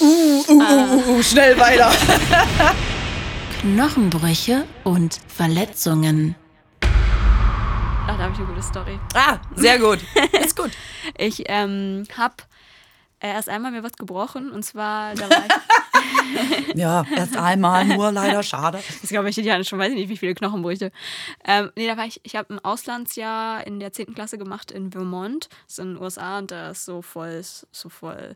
Uh, 0.00 0.04
uh, 0.04 0.52
uh, 0.52 0.60
uh, 0.60 1.10
uh, 1.18 1.22
schnell 1.22 1.58
weiter. 1.58 1.90
Knochenbrüche 3.62 4.64
und 4.84 5.18
Verletzungen. 5.28 6.34
Da 8.22 8.26
habe 8.26 8.34
ich 8.34 8.38
eine 8.38 8.54
gute 8.54 8.62
Story. 8.62 9.00
Ah, 9.14 9.38
sehr 9.56 9.80
gut. 9.80 9.98
Ist 10.44 10.56
gut. 10.56 10.70
Ich 11.18 11.42
ähm, 11.46 12.04
habe 12.16 12.36
äh, 13.18 13.26
erst 13.32 13.48
einmal 13.48 13.72
mir 13.72 13.82
was 13.82 13.94
gebrochen 13.94 14.52
und 14.52 14.62
zwar, 14.62 15.16
da 15.16 15.28
war 15.28 15.44
ich, 15.44 16.74
Ja, 16.76 17.04
erst 17.16 17.36
einmal 17.36 17.84
nur, 17.84 18.12
leider 18.12 18.44
schade. 18.44 18.78
das 19.00 19.10
glaube 19.10 19.28
ich, 19.28 19.36
hatten 19.38 19.64
schon, 19.64 19.80
weiß 19.80 19.90
ich 19.90 19.96
nicht, 19.96 20.08
wie 20.08 20.16
viele 20.16 20.36
Knochenbrüche. 20.36 20.92
Ähm, 21.44 21.72
nee, 21.74 21.88
da 21.88 21.96
war 21.96 22.06
ich, 22.06 22.20
ich 22.22 22.36
habe 22.36 22.54
ein 22.54 22.64
Auslandsjahr 22.64 23.66
in 23.66 23.80
der 23.80 23.92
10. 23.92 24.14
Klasse 24.14 24.38
gemacht 24.38 24.70
in 24.70 24.92
Vermont, 24.92 25.48
das 25.66 25.72
ist 25.72 25.78
in 25.80 25.94
den 25.94 26.00
USA 26.00 26.38
und 26.38 26.52
da 26.52 26.70
ist 26.70 26.84
so 26.84 27.02
voll, 27.02 27.42
so 27.72 27.88
voll, 27.88 28.34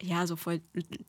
ja, 0.00 0.26
so 0.26 0.34
voll 0.34 0.60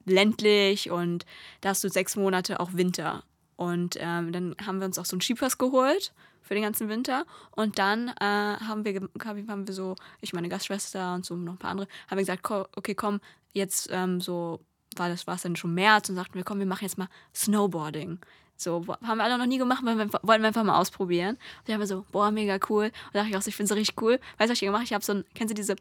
ländlich 0.05 0.91
und 0.91 1.25
da 1.61 1.69
hast 1.69 1.83
du 1.83 1.89
sechs 1.89 2.15
Monate 2.15 2.59
auch 2.59 2.73
Winter. 2.73 3.23
Und 3.57 3.97
ähm, 3.99 4.31
dann 4.31 4.55
haben 4.65 4.79
wir 4.79 4.85
uns 4.85 4.97
auch 4.97 5.05
so 5.05 5.15
einen 5.15 5.21
Skipass 5.21 5.57
geholt 5.57 6.13
für 6.43 6.53
den 6.53 6.63
ganzen 6.63 6.87
Winter. 6.87 7.25
Und 7.51 7.77
dann 7.77 8.07
äh, 8.07 8.23
haben, 8.23 8.85
wir, 8.85 9.09
haben 9.19 9.67
wir 9.67 9.73
so, 9.73 9.95
ich 10.21 10.31
meine 10.31 10.47
Gastschwester 10.47 11.13
und 11.13 11.25
so 11.25 11.35
noch 11.35 11.53
ein 11.53 11.57
paar 11.57 11.71
andere, 11.71 11.87
haben 12.07 12.17
wir 12.17 12.23
gesagt, 12.23 12.49
okay, 12.49 12.95
komm, 12.95 13.19
jetzt 13.53 13.89
ähm, 13.91 14.21
so, 14.21 14.61
war 14.95 15.09
das 15.09 15.27
war 15.27 15.35
es 15.35 15.41
dann 15.41 15.55
schon 15.55 15.73
März 15.73 16.07
und 16.09 16.15
sagten 16.15 16.35
wir, 16.35 16.43
komm, 16.43 16.59
wir 16.59 16.65
machen 16.65 16.85
jetzt 16.85 16.97
mal 16.97 17.09
Snowboarding. 17.35 18.19
So, 18.59 18.83
haben 19.03 19.17
wir 19.17 19.23
alle 19.23 19.37
noch 19.37 19.45
nie 19.45 19.59
gemacht, 19.59 19.83
weil 19.83 19.97
wir, 19.97 20.09
wollten 20.23 20.41
wir 20.41 20.47
einfach 20.47 20.63
mal 20.63 20.79
ausprobieren. 20.79 21.35
Und 21.35 21.67
ich 21.67 21.73
habe 21.75 21.85
so, 21.85 22.05
boah, 22.11 22.31
mega 22.31 22.57
cool. 22.69 22.85
Und 22.85 22.93
da 23.13 23.19
dachte 23.19 23.29
ich 23.29 23.37
auch, 23.37 23.41
so, 23.41 23.49
ich 23.49 23.55
finde 23.55 23.71
es 23.71 23.77
richtig 23.77 24.01
cool. 24.01 24.19
Weißt 24.37 24.49
du, 24.49 24.51
was 24.51 24.61
ich 24.61 24.61
gemacht 24.61 24.79
habe? 24.79 24.85
Ich 24.85 24.93
habe 24.93 25.05
so 25.05 25.13
ein, 25.13 25.25
kennst 25.35 25.51
du 25.51 25.55
diese, 25.55 25.75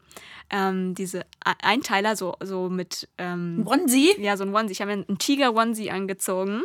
ähm, 0.51 0.95
diese 0.95 1.24
Einteiler, 1.62 2.16
so, 2.16 2.37
so 2.43 2.68
mit, 2.68 3.09
ähm, 3.16 3.62
Onesie? 3.66 4.20
ja, 4.20 4.37
so 4.37 4.45
ein 4.45 4.55
Onesie. 4.55 4.72
Ich 4.72 4.81
habe 4.83 4.95
mir 4.95 5.07
einen 5.09 5.18
Tiger-Onesie 5.18 5.91
angezogen. 5.91 6.64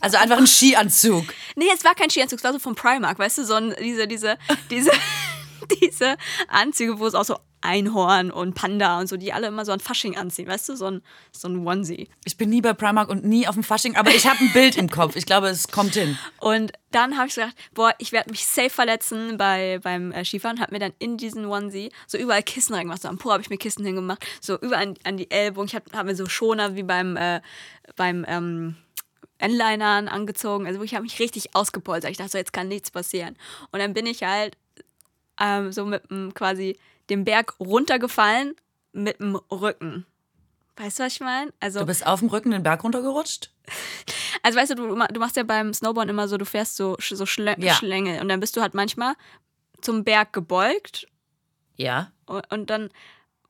Also 0.00 0.16
einfach 0.18 0.38
ein 0.38 0.46
Skianzug. 0.46 1.32
Nee, 1.56 1.66
es 1.74 1.84
war 1.84 1.94
kein 1.94 2.10
Skianzug, 2.10 2.38
es 2.38 2.44
war 2.44 2.52
so 2.52 2.58
von 2.58 2.74
Primark, 2.74 3.18
weißt 3.18 3.38
du, 3.38 3.44
so 3.44 3.54
ein, 3.54 3.74
diese, 3.80 4.06
diese, 4.06 4.38
diese, 4.70 4.90
diese 5.80 6.16
Anzüge, 6.48 6.98
wo 6.98 7.06
es 7.06 7.14
auch 7.14 7.24
so 7.24 7.38
Einhorn 7.64 8.30
und 8.30 8.54
Panda 8.54 9.00
und 9.00 9.08
so, 9.08 9.16
die 9.16 9.32
alle 9.32 9.46
immer 9.46 9.64
so 9.64 9.72
ein 9.72 9.80
Fasching 9.80 10.16
anziehen, 10.16 10.46
weißt 10.46 10.68
du, 10.68 10.76
so 10.76 10.86
ein, 10.86 11.02
so 11.32 11.48
ein 11.48 11.66
Onesie. 11.66 12.08
Ich 12.24 12.36
bin 12.36 12.50
nie 12.50 12.60
bei 12.60 12.74
Primark 12.74 13.08
und 13.08 13.24
nie 13.24 13.48
auf 13.48 13.54
dem 13.54 13.64
Fasching, 13.64 13.96
aber 13.96 14.10
ich 14.10 14.26
habe 14.26 14.38
ein 14.40 14.52
Bild 14.52 14.76
im 14.76 14.90
Kopf. 14.90 15.16
Ich 15.16 15.24
glaube, 15.24 15.48
es 15.48 15.68
kommt 15.68 15.94
hin. 15.94 16.18
Und 16.40 16.72
dann 16.90 17.16
habe 17.16 17.28
ich 17.28 17.34
gedacht, 17.34 17.56
boah, 17.72 17.94
ich 17.98 18.12
werde 18.12 18.30
mich 18.30 18.46
safe 18.46 18.68
verletzen 18.68 19.38
bei, 19.38 19.80
beim 19.82 20.12
äh, 20.12 20.24
Skifahren. 20.24 20.60
Habe 20.60 20.72
mir 20.72 20.78
dann 20.78 20.92
in 20.98 21.16
diesen 21.16 21.46
Onesie 21.46 21.90
so 22.06 22.18
überall 22.18 22.42
Kissen 22.42 22.74
reingemacht. 22.74 23.00
So 23.00 23.08
am 23.08 23.16
Po 23.16 23.32
habe 23.32 23.40
ich 23.40 23.48
mir 23.48 23.56
Kissen 23.56 23.84
hingemacht, 23.84 24.24
so 24.42 24.58
überall 24.60 24.88
an, 24.88 24.94
an 25.04 25.16
die 25.16 25.30
Ellbogen. 25.30 25.66
Ich 25.68 25.74
habe 25.74 25.86
hab 25.96 26.04
mir 26.04 26.14
so 26.14 26.26
Schoner 26.26 26.76
wie 26.76 26.82
beim, 26.82 27.16
äh, 27.16 27.40
beim 27.96 28.26
ähm, 28.28 28.76
Endlinern 29.44 30.08
angezogen. 30.08 30.66
Also 30.66 30.82
ich 30.82 30.94
habe 30.94 31.02
mich 31.02 31.18
richtig 31.20 31.54
ausgepolstert. 31.54 32.10
Ich 32.10 32.16
dachte 32.18 32.30
so, 32.32 32.38
jetzt 32.38 32.52
kann 32.52 32.68
nichts 32.68 32.90
passieren. 32.90 33.36
Und 33.72 33.78
dann 33.80 33.92
bin 33.94 34.06
ich 34.06 34.22
halt 34.22 34.56
ähm, 35.40 35.70
so 35.72 35.84
mit 35.84 36.10
dem 36.10 36.32
quasi 36.34 36.78
den 37.10 37.24
Berg 37.24 37.54
runtergefallen 37.60 38.54
mit 38.92 39.20
dem 39.20 39.36
Rücken. 39.50 40.06
Weißt 40.76 40.98
du, 40.98 41.04
was 41.04 41.12
ich 41.14 41.20
meine? 41.20 41.52
Also, 41.60 41.80
Du 41.80 41.86
bist 41.86 42.06
auf 42.06 42.20
dem 42.20 42.28
Rücken 42.30 42.50
den 42.50 42.62
Berg 42.62 42.82
runtergerutscht? 42.82 43.50
also 44.42 44.58
weißt 44.58 44.70
du, 44.72 44.74
du, 44.76 44.86
du 45.12 45.20
machst 45.20 45.36
ja 45.36 45.42
beim 45.44 45.72
Snowboarden 45.72 46.10
immer 46.10 46.26
so, 46.28 46.36
du 46.36 46.44
fährst 46.46 46.76
so, 46.76 46.96
so 47.00 47.26
Schlä 47.26 47.54
Ja. 47.58 47.74
Schlänge 47.74 48.20
und 48.20 48.28
dann 48.28 48.40
bist 48.40 48.56
du 48.56 48.60
halt 48.60 48.74
manchmal 48.74 49.14
zum 49.82 50.02
Berg 50.04 50.32
gebeugt 50.32 51.06
Ja. 51.76 52.10
und, 52.26 52.50
und 52.52 52.70
dann 52.70 52.90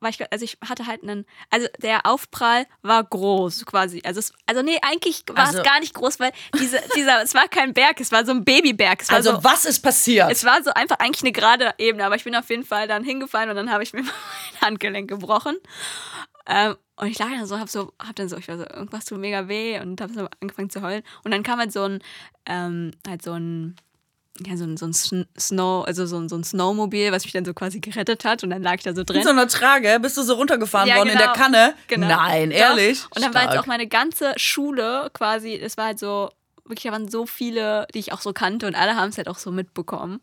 war 0.05 0.11
ich, 0.11 0.21
also 0.33 0.45
ich 0.45 0.57
hatte 0.65 0.87
halt 0.87 1.03
einen, 1.03 1.27
also 1.51 1.67
der 1.83 2.07
Aufprall 2.07 2.67
war 2.83 3.03
groß 3.03 3.67
quasi. 3.67 4.01
Also, 4.05 4.21
es, 4.21 4.33
also 4.47 4.63
nee, 4.63 4.79
eigentlich 4.83 5.25
war 5.33 5.47
Also- 5.47 5.59
es 5.59 5.65
gar 5.65 5.81
nicht 5.81 5.95
groß, 5.95 6.21
weil 6.21 6.31
diese, 6.61 6.81
dieser, 6.95 7.23
es 7.23 7.35
war 7.35 7.49
kein 7.49 7.75
Berg, 7.75 8.01
es 8.01 8.13
war 8.13 8.25
so 8.25 8.31
ein 8.31 8.45
Babyberg. 8.45 9.03
Also 9.09 9.33
so, 9.33 9.43
was 9.45 9.65
ist 9.65 9.81
passiert? 9.81 10.31
es 10.31 10.45
war 10.45 10.63
so 10.63 10.71
einfach 10.73 11.01
eigentlich 11.01 11.23
eine 11.23 11.33
gerade 11.33 11.75
Ebene, 11.79 12.05
aber 12.07 12.15
ich 12.15 12.23
bin 12.25 12.37
auf 12.37 12.49
jeden 12.49 12.65
Fall 12.65 12.87
dann 12.87 13.03
hingefallen 13.03 13.51
und 13.51 13.57
dann 13.57 13.73
habe 13.73 13.83
ich 13.83 13.93
mir 13.93 14.03
mein 14.03 14.61
Handgelenk 14.61 15.09
gebrochen. 15.09 15.57
Ähm, 16.47 16.77
und 16.97 17.09
ich 17.09 17.19
lag 17.19 17.29
dann 17.31 17.47
so, 17.47 17.59
hab 17.59 17.69
so, 17.69 17.93
hab 17.99 18.15
dann 18.17 18.29
so, 18.29 18.37
ich 18.37 18.47
war 18.49 18.59
so, 18.59 18.65
irgendwas 18.65 19.07
tut 19.07 19.19
mega 19.19 19.49
weh 19.49 19.81
und 19.81 20.01
hab 20.01 20.11
so 20.11 20.29
angefangen 20.41 20.71
zu 20.71 20.83
heulen. 20.83 21.03
Und 21.25 21.31
dann 21.33 21.43
kam 21.43 21.59
halt 21.59 21.73
so 21.73 21.83
ein, 21.85 22.03
ähm, 22.47 22.91
halt 23.09 23.23
so 23.23 23.33
ein, 23.33 23.77
ja, 24.45 24.57
so 24.57 24.65
ein, 24.65 24.77
so 24.77 24.87
ein 24.87 24.93
Sn- 24.93 25.27
Snow, 25.39 25.85
also 25.87 26.07
so 26.07 26.17
ein, 26.19 26.29
so 26.29 26.37
ein 26.37 26.43
Snowmobil, 26.45 27.13
was 27.13 27.23
mich 27.25 27.33
dann 27.33 27.45
so 27.45 27.55
quasi 27.55 27.81
gerettet 27.81 28.25
hat 28.25 28.43
und 28.43 28.51
dann 28.51 28.63
lag 28.63 28.75
ich 28.77 28.83
da 28.83 28.95
so 28.95 29.05
drin. 29.05 29.19
in 29.19 29.23
so 29.25 29.31
einer 29.31 29.47
Trage 29.49 29.99
bist 30.01 30.17
du 30.17 30.23
so 30.23 30.35
runtergefahren 30.35 30.89
Ja, 30.89 30.97
worden 30.97 31.11
in 31.11 31.19
der 31.19 31.29
genau. 31.29 31.39
Kanne? 31.39 31.75
Genau. 31.87 32.09
Nein, 32.09 32.51
Doch. 32.51 32.57
ehrlich? 32.57 33.05
Und 33.15 33.23
dann 33.25 33.33
war 33.35 33.43
jetzt 33.43 33.53
Stark. 33.53 33.63
auch 33.63 33.67
meine 33.69 33.87
ganze 33.87 34.33
Schule 34.37 35.11
quasi, 35.13 35.55
es 35.55 35.77
war 35.77 35.87
halt 35.87 35.99
so, 36.01 36.31
wirklich, 36.65 36.85
da 36.85 36.93
waren 36.93 37.09
so 37.09 37.27
viele, 37.27 37.87
die 37.95 38.01
ich 38.01 38.13
auch 38.13 38.21
so 38.21 38.33
kannte 38.33 38.67
und 38.67 38.75
alle 38.75 38.97
haben 38.97 39.11
es 39.11 39.17
halt 39.19 39.29
auch 39.29 39.39
so 39.39 39.53
mitbekommen. 39.53 40.21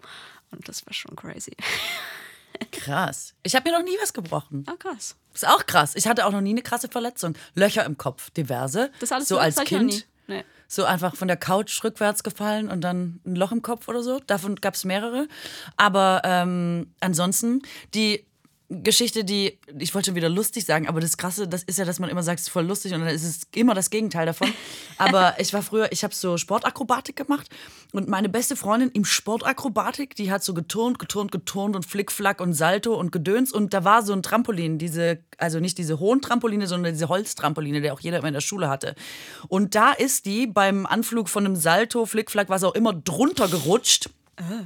Und 0.51 0.68
das 0.68 0.86
war 0.86 0.93
schon 0.93 1.16
crazy. 1.16 1.55
Krass. 2.72 3.34
Ich 3.43 3.55
habe 3.55 3.70
mir 3.70 3.78
noch 3.78 3.86
nie 3.86 3.95
was 4.01 4.14
gebrochen. 4.14 4.66
Oh, 4.70 4.76
krass. 4.78 5.16
Ist 5.34 5.47
auch 5.47 5.66
krass. 5.66 5.93
Ich 5.95 6.07
hatte 6.07 6.26
auch 6.26 6.32
noch 6.32 6.41
nie 6.41 6.51
eine 6.51 6.62
krasse 6.62 6.89
Verletzung. 6.89 7.36
Löcher 7.55 7.86
im 7.86 7.97
Kopf, 7.97 8.30
diverse. 8.32 8.91
Das 8.99 9.12
alles 9.12 9.28
so 9.28 9.38
als 9.39 9.55
Kind. 9.64 9.86
nie. 9.88 10.03
Nee. 10.28 10.43
So 10.74 10.86
einfach 10.86 11.17
von 11.17 11.28
der 11.28 11.36
Couch 11.36 11.84
rückwärts 11.84 12.24
gefallen 12.24 12.69
und 12.69 12.80
dann 12.80 13.19
ein 13.26 13.36
Loch 13.36 13.51
im 13.51 13.61
Kopf 13.61 13.89
oder 13.89 14.01
so. 14.01 14.22
Davon 14.26 14.55
gab 14.55 14.76
es 14.76 14.86
mehrere. 14.86 15.28
Aber 15.76 16.22
ähm, 16.24 16.93
ansonsten, 17.01 17.61
die 17.93 18.26
Geschichte, 18.72 19.26
die, 19.26 19.59
ich 19.78 19.93
wollte 19.93 20.07
schon 20.07 20.15
wieder 20.15 20.30
lustig 20.30 20.63
sagen, 20.63 20.88
aber 20.88 21.01
das 21.01 21.17
Krasse, 21.17 21.45
das 21.45 21.63
ist 21.63 21.78
ja, 21.78 21.84
dass 21.84 21.99
man 21.99 22.09
immer 22.09 22.24
sagt, 22.24 22.39
es 22.39 22.47
ist 22.47 22.53
voll 22.53 22.65
lustig 22.65 22.93
und 22.93 23.01
dann 23.01 23.09
ist 23.09 23.26
es 23.26 23.41
immer 23.53 23.74
das 23.74 23.89
Gegenteil 23.89 24.26
davon. 24.26 24.47
Aber 24.97 25.36
ich 25.39 25.51
war 25.53 25.61
früher, 25.61 25.91
ich 25.91 26.03
habe 26.03 26.13
so 26.13 26.38
Sportakrobatik 26.38 27.15
gemacht 27.15 27.49
und 27.91 28.07
meine 28.07 28.30
beste 28.30 28.55
Freundin 28.55 28.89
im 28.91 29.03
Sportakrobatik, 29.03 30.15
die 30.15 30.32
hat 30.32 30.43
so 30.43 30.53
geturnt, 30.53 30.99
geturnt, 30.99 31.32
geturnt 31.32 31.76
und 31.76 31.86
Flickflack 31.86 32.39
und 32.39 32.53
Salto 32.53 32.93
und 32.95 33.11
Gedöns 33.11 33.51
und 33.51 33.74
da 33.74 33.84
war 33.84 34.03
so 34.03 34.13
ein 34.13 34.24
Trampolin, 34.24 34.78
diese, 34.78 35.19
also 35.38 35.59
nicht 35.59 35.78
diese 35.78 35.99
hohen 35.99 36.22
Trampoline, 36.22 36.67
sondern 36.67 36.93
diese 36.93 37.09
Holztrampoline, 37.09 37.82
der 37.82 37.93
auch 37.93 37.99
jeder 37.99 38.19
immer 38.19 38.30
in 38.30 38.36
der 38.36 38.41
Schule 38.41 38.69
hatte. 38.69 38.95
Und 39.49 39.76
da 39.76 39.91
ist 39.91 40.26
die 40.26 40.47
beim 40.47 40.86
Anflug 40.86 41.28
von 41.28 41.45
einem 41.45 41.55
Salto, 41.57 42.05
Flickflack, 42.05 42.47
was 42.47 42.63
auch 42.63 42.76
immer, 42.76 42.93
drunter 42.93 43.49
gerutscht 43.49 44.09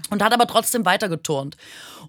und 0.10 0.24
hat 0.24 0.34
aber 0.34 0.48
trotzdem 0.48 0.86
weiter 0.86 1.10
geturnt 1.10 1.58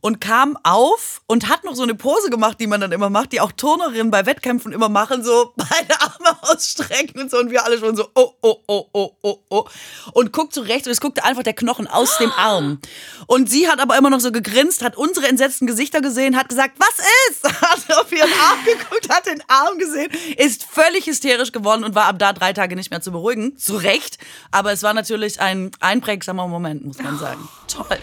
und 0.00 0.20
kam 0.20 0.58
auf 0.62 1.22
und 1.26 1.48
hat 1.48 1.64
noch 1.64 1.74
so 1.74 1.82
eine 1.82 1.94
Pose 1.94 2.30
gemacht, 2.30 2.58
die 2.60 2.66
man 2.66 2.80
dann 2.80 2.92
immer 2.92 3.10
macht, 3.10 3.32
die 3.32 3.40
auch 3.40 3.52
Turnerinnen 3.52 4.10
bei 4.10 4.26
Wettkämpfen 4.26 4.72
immer 4.72 4.88
machen, 4.88 5.24
so 5.24 5.52
beide 5.56 6.00
Arme 6.00 6.38
ausstrecken 6.42 7.20
und 7.20 7.30
so. 7.30 7.38
Und 7.38 7.50
wir 7.50 7.64
alle 7.64 7.78
schon 7.78 7.96
so 7.96 8.08
oh 8.14 8.32
oh 8.42 8.56
oh 8.66 8.86
oh 8.92 9.16
oh 9.22 9.38
oh. 9.50 9.64
Und 10.12 10.32
guckt 10.32 10.54
so 10.54 10.62
rechts 10.62 10.86
und 10.86 10.92
es 10.92 11.00
guckte 11.00 11.24
einfach 11.24 11.42
der 11.42 11.54
Knochen 11.54 11.86
aus 11.86 12.18
dem 12.18 12.32
Arm. 12.36 12.80
Und 13.26 13.50
sie 13.50 13.68
hat 13.68 13.80
aber 13.80 13.96
immer 13.96 14.10
noch 14.10 14.20
so 14.20 14.32
gegrinst, 14.32 14.82
hat 14.82 14.96
unsere 14.96 15.28
entsetzten 15.28 15.66
Gesichter 15.66 16.00
gesehen, 16.00 16.36
hat 16.36 16.48
gesagt, 16.48 16.78
was 16.78 17.04
ist? 17.30 17.46
Hat 17.66 17.98
auf 17.98 18.12
ihren 18.12 18.30
Arm 18.30 18.58
geguckt, 18.64 19.08
hat 19.08 19.26
den 19.26 19.42
Arm 19.48 19.78
gesehen, 19.78 20.10
ist 20.36 20.64
völlig 20.64 21.06
hysterisch 21.06 21.52
geworden 21.52 21.84
und 21.84 21.94
war 21.94 22.04
ab 22.04 22.18
da 22.18 22.32
drei 22.32 22.52
Tage 22.52 22.76
nicht 22.76 22.90
mehr 22.90 23.00
zu 23.00 23.12
beruhigen, 23.12 23.56
zu 23.56 23.76
Recht, 23.76 24.18
aber 24.50 24.72
es 24.72 24.82
war 24.82 24.94
natürlich 24.94 25.40
ein 25.40 25.70
einprägsamer 25.80 26.46
Moment, 26.48 26.84
muss 26.84 26.98
man 26.98 27.18
sagen. 27.18 27.48
Toll. 27.68 27.98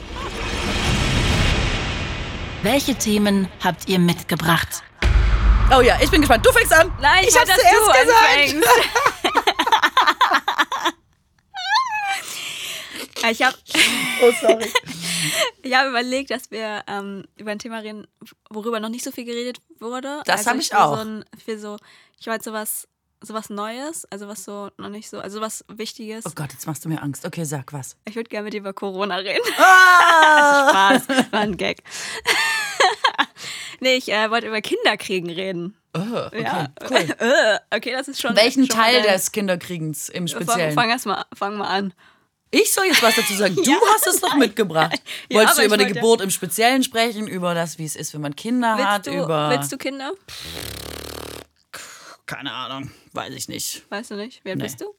Welche 2.64 2.96
Themen 2.96 3.50
habt 3.64 3.90
ihr 3.90 4.00
mitgebracht? 4.00 4.84
Oh 5.76 5.82
ja, 5.82 5.98
ich 6.02 6.10
bin 6.12 6.22
gespannt. 6.22 6.46
Du 6.46 6.52
fängst 6.52 6.74
an. 6.74 6.92
Nein, 7.02 7.26
ich 7.28 7.34
will, 7.34 7.42
hab's 7.42 7.50
dass 7.50 7.60
zuerst 7.60 7.88
du 7.88 8.62
gesagt. 8.62 8.94
ich 13.32 13.42
habe 13.42 13.58
Oh, 14.24 14.32
sorry. 14.40 14.72
Ich 15.62 15.74
habe 15.74 15.90
überlegt, 15.90 16.32
dass 16.32 16.52
wir 16.52 16.84
ähm, 16.88 17.24
über 17.38 17.52
ein 17.52 17.60
Thema 17.60 17.78
reden, 17.80 18.06
worüber 18.50 18.82
noch 18.82 18.90
nicht 18.90 19.06
so 19.06 19.12
viel 19.12 19.24
geredet 19.24 19.60
wurde. 19.80 20.22
Das 20.26 20.46
habe 20.46 20.60
ich 20.60 20.72
will 20.72 20.78
auch. 20.78 20.96
So 20.98 21.02
ein, 21.02 21.26
für 21.44 21.58
so, 21.58 21.78
ich 22.20 22.28
wollte 22.28 22.44
sowas, 22.44 22.90
sowas 23.26 23.50
Neues, 23.50 24.06
also 24.12 24.28
was 24.28 24.44
so 24.44 24.70
noch 24.78 24.90
nicht 24.90 25.10
so, 25.10 25.20
also 25.20 25.40
was 25.42 25.64
Wichtiges. 25.70 26.26
Oh 26.28 26.32
Gott, 26.36 26.52
jetzt 26.52 26.68
machst 26.68 26.84
du 26.86 26.90
mir 26.90 27.02
Angst. 27.02 27.26
Okay, 27.26 27.46
sag 27.46 27.72
was. 27.74 27.96
Ich 28.06 28.16
würde 28.16 28.30
gerne 28.30 28.44
mit 28.46 28.54
dir 28.54 28.60
über 28.60 28.74
Corona 28.74 29.16
reden. 29.16 29.42
Ah! 29.58 31.00
Spaß, 31.00 31.32
war 31.32 31.40
ein 31.40 31.58
Gag. 31.58 31.84
nee, 33.80 33.96
ich 33.96 34.12
äh, 34.12 34.30
wollte 34.30 34.48
über 34.48 34.62
Kinderkriegen 34.62 35.30
reden. 35.30 35.76
Oh, 35.96 36.00
okay, 36.28 36.44
Ja. 36.44 36.68
cool. 36.90 36.98
Äh, 37.20 37.60
okay, 37.78 37.92
das 37.94 38.08
ist 38.08 38.20
schon. 38.22 38.36
Welchen 38.36 38.68
schon 38.68 38.76
Teil 38.78 39.02
des 39.04 39.32
Kinderkriegens 39.32 40.10
im 40.10 40.28
Speziellen? 40.28 40.74
fang 40.74 40.90
erst 40.90 41.06
mal, 41.06 41.26
fang 41.36 41.56
mal 41.58 41.68
an. 41.68 41.94
Ich 42.52 42.72
soll 42.72 42.86
jetzt 42.86 43.02
was 43.02 43.16
dazu 43.16 43.34
sagen. 43.34 43.56
Du 43.56 43.64
Ja, 43.64 43.78
hast 43.96 44.06
es 44.06 44.20
doch 44.22 44.36
mitgebracht. 44.36 45.02
Ja, 45.30 45.40
Wolltest 45.40 45.58
du 45.58 45.64
über 45.64 45.78
die 45.78 45.88
Geburt 45.88 46.22
im 46.22 46.30
Speziellen 46.30 46.84
sprechen, 46.84 47.28
über 47.28 47.56
das, 47.56 47.80
wie 47.80 47.86
es 47.86 47.96
ist, 47.96 48.14
wenn 48.14 48.22
man 48.22 48.36
Kinder 48.36 48.76
hat, 48.76 49.08
Willst 49.08 49.18
du, 49.18 49.24
über. 49.24 49.50
willst 49.50 49.72
du 49.72 49.78
Kinder? 49.78 50.12
Keine 52.34 52.52
Ahnung, 52.54 52.90
weiß 53.14 53.34
ich 53.34 53.48
nicht. 53.48 53.84
Weißt 53.90 54.12
du 54.12 54.16
nicht? 54.16 54.42
Wer 54.44 54.56
Nee. 54.56 54.64
bist 54.64 54.82
du? 54.82 54.94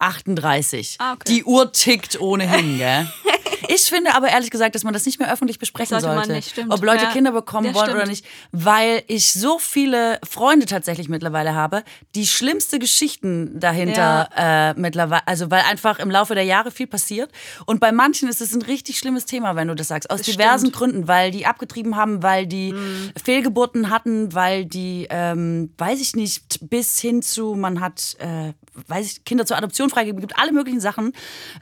38. 0.00 0.96
Ah, 0.98 1.12
okay. 1.14 1.24
Die 1.32 1.44
Uhr 1.44 1.72
tickt 1.72 2.20
ohnehin, 2.20 2.78
gell? 2.78 3.10
Ich 3.68 3.82
finde 3.82 4.14
aber 4.14 4.28
ehrlich 4.28 4.50
gesagt, 4.50 4.74
dass 4.74 4.84
man 4.84 4.92
das 4.94 5.06
nicht 5.06 5.18
mehr 5.18 5.32
öffentlich 5.32 5.58
besprechen 5.58 5.88
Sollte 5.90 6.06
man 6.06 6.16
sollte. 6.16 6.32
nicht, 6.32 6.50
stimmt. 6.50 6.72
Ob 6.72 6.82
Leute 6.84 7.04
Ja, 7.04 7.10
Kinder 7.12 7.32
bekommen 7.32 7.74
wollen 7.74 7.84
stimmt. 7.86 7.96
oder 7.96 8.06
nicht. 8.06 8.24
Weil 8.52 9.02
ich 9.06 9.32
so 9.32 9.58
viele 9.58 10.18
Freunde 10.28 10.66
tatsächlich 10.66 11.08
mittlerweile 11.08 11.54
habe, 11.54 11.84
die 12.14 12.26
schlimmste 12.26 12.78
Geschichten 12.78 13.58
dahinter 13.60 14.28
äh, 14.36 14.74
mittlerweile, 14.80 15.26
also 15.26 15.50
weil 15.50 15.62
einfach 15.62 15.98
im 15.98 16.10
Laufe 16.10 16.34
der 16.34 16.44
Jahre 16.44 16.70
viel 16.70 16.86
passiert. 16.86 17.30
Und 17.66 17.80
bei 17.80 17.92
manchen 17.92 18.28
ist 18.28 18.40
es 18.40 18.54
ein 18.54 18.62
richtig 18.62 18.98
schlimmes 18.98 19.24
Thema, 19.26 19.56
wenn 19.56 19.68
du 19.68 19.74
das 19.74 19.88
sagst. 19.88 20.10
Aus 20.10 20.18
Das 20.20 20.26
diversen 20.26 20.66
stimmt. 20.66 20.76
Gründen, 20.76 21.08
weil 21.08 21.30
die 21.30 21.46
abgetrieben 21.46 21.96
haben, 21.96 22.22
weil 22.22 22.46
die 22.46 22.72
Mhm. 22.72 23.12
Fehlgeburten 23.22 23.90
hatten, 23.90 24.34
weil 24.34 24.64
die, 24.64 25.06
ähm, 25.10 25.72
weiß 25.78 26.00
ich 26.00 26.16
nicht, 26.16 26.58
bis 26.68 26.98
hin 26.98 27.22
zu, 27.22 27.54
man 27.54 27.80
hat, 27.80 28.16
äh, 28.18 28.52
weiß 28.88 29.06
ich, 29.06 29.24
Kinder 29.24 29.46
zur 29.46 29.56
Adoption 29.56 29.90
freigegeben, 29.90 30.20
gibt 30.20 30.38
alle 30.38 30.52
möglichen 30.52 30.80
Sachen. 30.80 31.12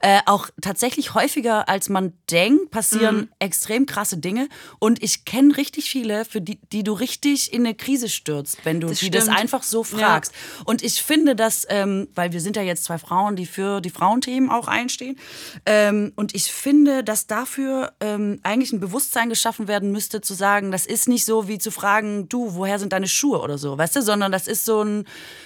Äh, 0.00 0.20
auch 0.26 0.48
tatsächlich 0.60 1.14
häufiger, 1.14 1.68
als 1.68 1.88
man 1.92 2.12
denkt, 2.30 2.70
passieren 2.70 3.16
Mhm. 3.16 3.28
extrem 3.38 3.86
krasse 3.86 4.16
Dinge. 4.16 4.48
Und 4.78 5.02
ich 5.02 5.24
kenne 5.24 5.56
richtig 5.56 5.90
viele, 5.90 6.24
für 6.24 6.40
die, 6.40 6.58
die 6.72 6.82
du 6.82 6.92
richtig 6.92 7.52
in 7.52 7.64
eine 7.64 7.74
Krise 7.74 8.08
stürzt, 8.08 8.58
wenn 8.64 8.80
du 8.80 8.88
Das 8.88 8.98
die 9.00 9.10
das 9.10 9.28
einfach 9.28 9.62
so 9.62 9.84
fragst. 9.84 10.32
Und 10.64 10.82
ich 10.82 11.02
finde, 11.02 11.36
dass, 11.36 11.66
ähm, 11.68 12.08
weil 12.14 12.32
wir 12.32 12.40
sind 12.40 12.56
ja 12.56 12.62
jetzt 12.62 12.84
zwei 12.84 12.98
Frauen, 12.98 13.36
die 13.36 13.46
für 13.46 13.80
die 13.80 13.90
Frauenthemen 13.90 14.50
auch 14.50 14.68
einstehen. 14.68 15.18
Ähm, 15.66 16.12
und 16.16 16.34
ich 16.34 16.50
finde, 16.50 17.04
dass 17.04 17.26
dafür 17.26 17.92
ähm, 18.00 18.40
eigentlich 18.42 18.72
ein 18.72 18.80
Bewusstsein 18.80 19.28
geschaffen 19.28 19.68
werden 19.68 19.92
müsste, 19.92 20.20
zu 20.20 20.34
sagen, 20.34 20.70
das 20.70 20.86
ist 20.86 21.08
nicht 21.08 21.24
so 21.24 21.48
wie 21.48 21.58
zu 21.58 21.70
fragen, 21.70 22.28
du, 22.28 22.54
woher 22.54 22.78
sind 22.78 22.92
deine 22.92 23.08
Schuhe 23.08 23.40
oder 23.40 23.58
so, 23.58 23.76
weißt 23.76 23.96
du, 23.96 24.02
sondern 24.02 24.32
das 24.32 24.46
ist 24.48 24.64
so 24.64 24.82
ein, 24.82 25.04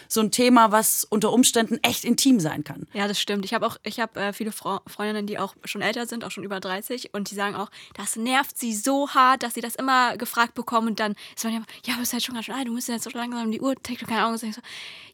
so 0.08 0.20
ein 0.20 0.30
Thema, 0.30 0.72
was 0.72 1.04
unter 1.04 1.32
Umständen 1.32 1.78
echt 1.82 2.04
intim 2.04 2.40
sein 2.40 2.64
kann. 2.64 2.86
Ja, 2.92 3.08
das 3.08 3.20
stimmt. 3.20 3.44
Ich 3.44 3.54
habe 3.54 3.66
auch, 3.66 3.76
ich 3.82 4.00
habe 4.00 4.20
äh, 4.20 4.32
viele 4.32 4.52
Frau 4.52 4.80
Freundinnen, 4.86 5.26
die 5.26 5.38
auch 5.38 5.54
schon 5.64 5.82
älter 5.82 6.06
sind, 6.06 6.24
auch 6.24 6.30
schon 6.30 6.44
über 6.44 6.60
30, 6.60 7.12
und 7.14 7.30
die 7.30 7.34
sagen 7.34 7.56
auch, 7.56 7.70
das 7.94 8.16
nervt 8.16 8.58
sie 8.58 8.74
so 8.74 9.10
hart, 9.10 9.42
dass 9.42 9.54
sie 9.54 9.60
das 9.60 9.74
immer 9.74 10.16
gefragt 10.16 10.54
bekommen 10.54 10.88
und 10.88 11.00
dann 11.00 11.14
ist 11.34 11.44
man 11.44 11.54
ja, 11.54 11.60
ja, 11.84 11.94
du 11.94 12.00
bist 12.00 12.12
halt 12.12 12.22
schon 12.22 12.34
ganz 12.34 12.46
schön 12.46 12.54
alt, 12.54 12.66
du 12.66 12.72
musst 12.72 12.88
jetzt 12.88 13.04
so 13.04 13.10
langsam 13.10 13.50
die 13.50 13.60
Uhr, 13.60 13.70
und 13.70 13.82
keine 13.82 14.22
Ahnung. 14.24 14.36
So, 14.38 14.46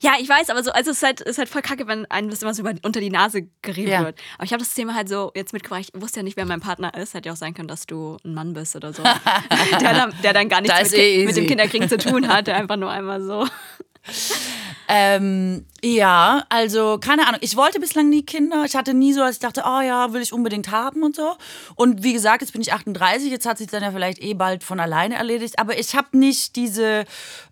ja, 0.01 0.14
ich 0.20 0.28
weiß, 0.28 0.51
aber 0.51 0.62
so, 0.64 0.72
also 0.72 0.90
es 0.90 0.97
ist 0.99 1.03
halt, 1.03 1.20
ist 1.20 1.38
halt 1.38 1.49
voll 1.49 1.62
kacke, 1.62 1.86
wenn 1.86 2.07
einem 2.11 2.28
das 2.30 2.43
immer 2.43 2.55
so 2.55 2.62
über, 2.62 2.74
unter 2.82 3.01
die 3.01 3.11
Nase 3.11 3.49
gerieben 3.62 3.90
Ja. 3.90 4.05
wird. 4.05 4.18
Aber 4.34 4.45
ich 4.45 4.53
habe 4.53 4.62
das 4.62 4.74
Thema 4.74 4.95
halt 4.95 5.09
so 5.09 5.30
jetzt 5.34 5.53
mitgebracht. 5.53 5.90
Ich 5.95 6.01
wusste 6.01 6.20
ja 6.20 6.22
nicht, 6.24 6.36
wer 6.36 6.45
mein 6.45 6.61
Partner 6.61 6.93
ist. 6.95 7.14
Hätte 7.14 7.28
ja 7.28 7.32
auch 7.32 7.36
sein 7.36 7.55
können, 7.55 7.68
dass 7.68 7.86
du 7.86 8.16
ein 8.24 8.34
Mann 8.34 8.53
bist 8.53 8.74
oder 8.74 8.93
so. 8.93 9.03
der, 9.80 9.93
dann, 9.93 10.14
der 10.22 10.32
dann 10.32 10.49
gar 10.49 10.61
nichts 10.61 10.90
mit, 10.90 11.01
eh 11.01 11.24
mit 11.26 11.36
dem. 11.36 11.47
Kinderkriegen 11.47 11.88
zu 11.88 11.99
tun 11.99 12.28
hat, 12.28 12.47
der 12.47 12.57
einfach 12.61 12.76
nur 12.76 12.90
einmal 12.90 13.22
so. 13.22 13.47
Ähm, 14.95 15.64
ja, 15.82 16.45
also 16.51 16.99
keine 16.99 17.26
Ahnung. 17.26 17.40
Ich 17.40 17.57
wollte 17.57 17.80
bislang 17.80 18.11
nie 18.11 18.24
Kinder. 18.24 18.64
Ich 18.66 18.76
hatte 18.76 18.93
nie 18.93 19.14
so, 19.14 19.20
dass 19.20 19.36
ich 19.36 19.38
dachte, 19.38 19.62
oh 19.64 19.80
ja, 19.80 20.12
will 20.12 20.20
ich 20.20 20.34
unbedingt 20.34 20.70
haben 20.70 21.03
und 21.03 21.16
so. 21.16 21.34
Und 21.76 22.03
wie 22.03 22.12
gesagt, 22.12 22.43
jetzt 22.43 22.53
bin 22.53 22.61
ich 22.61 22.74
38. 22.74 23.30
Jetzt 23.30 23.47
hat 23.47 23.57
sich 23.57 23.68
dann 23.68 23.82
ja 23.82 23.90
vielleicht 23.90 24.22
eh 24.22 24.34
bald 24.34 24.62
von 24.62 24.80
alleine 24.80 25.14
erledigt. 25.14 25.59
Aber 25.59 25.78
ich 25.78 25.95
habe 25.95 26.18
nicht 26.18 26.57
diese, 26.57 27.07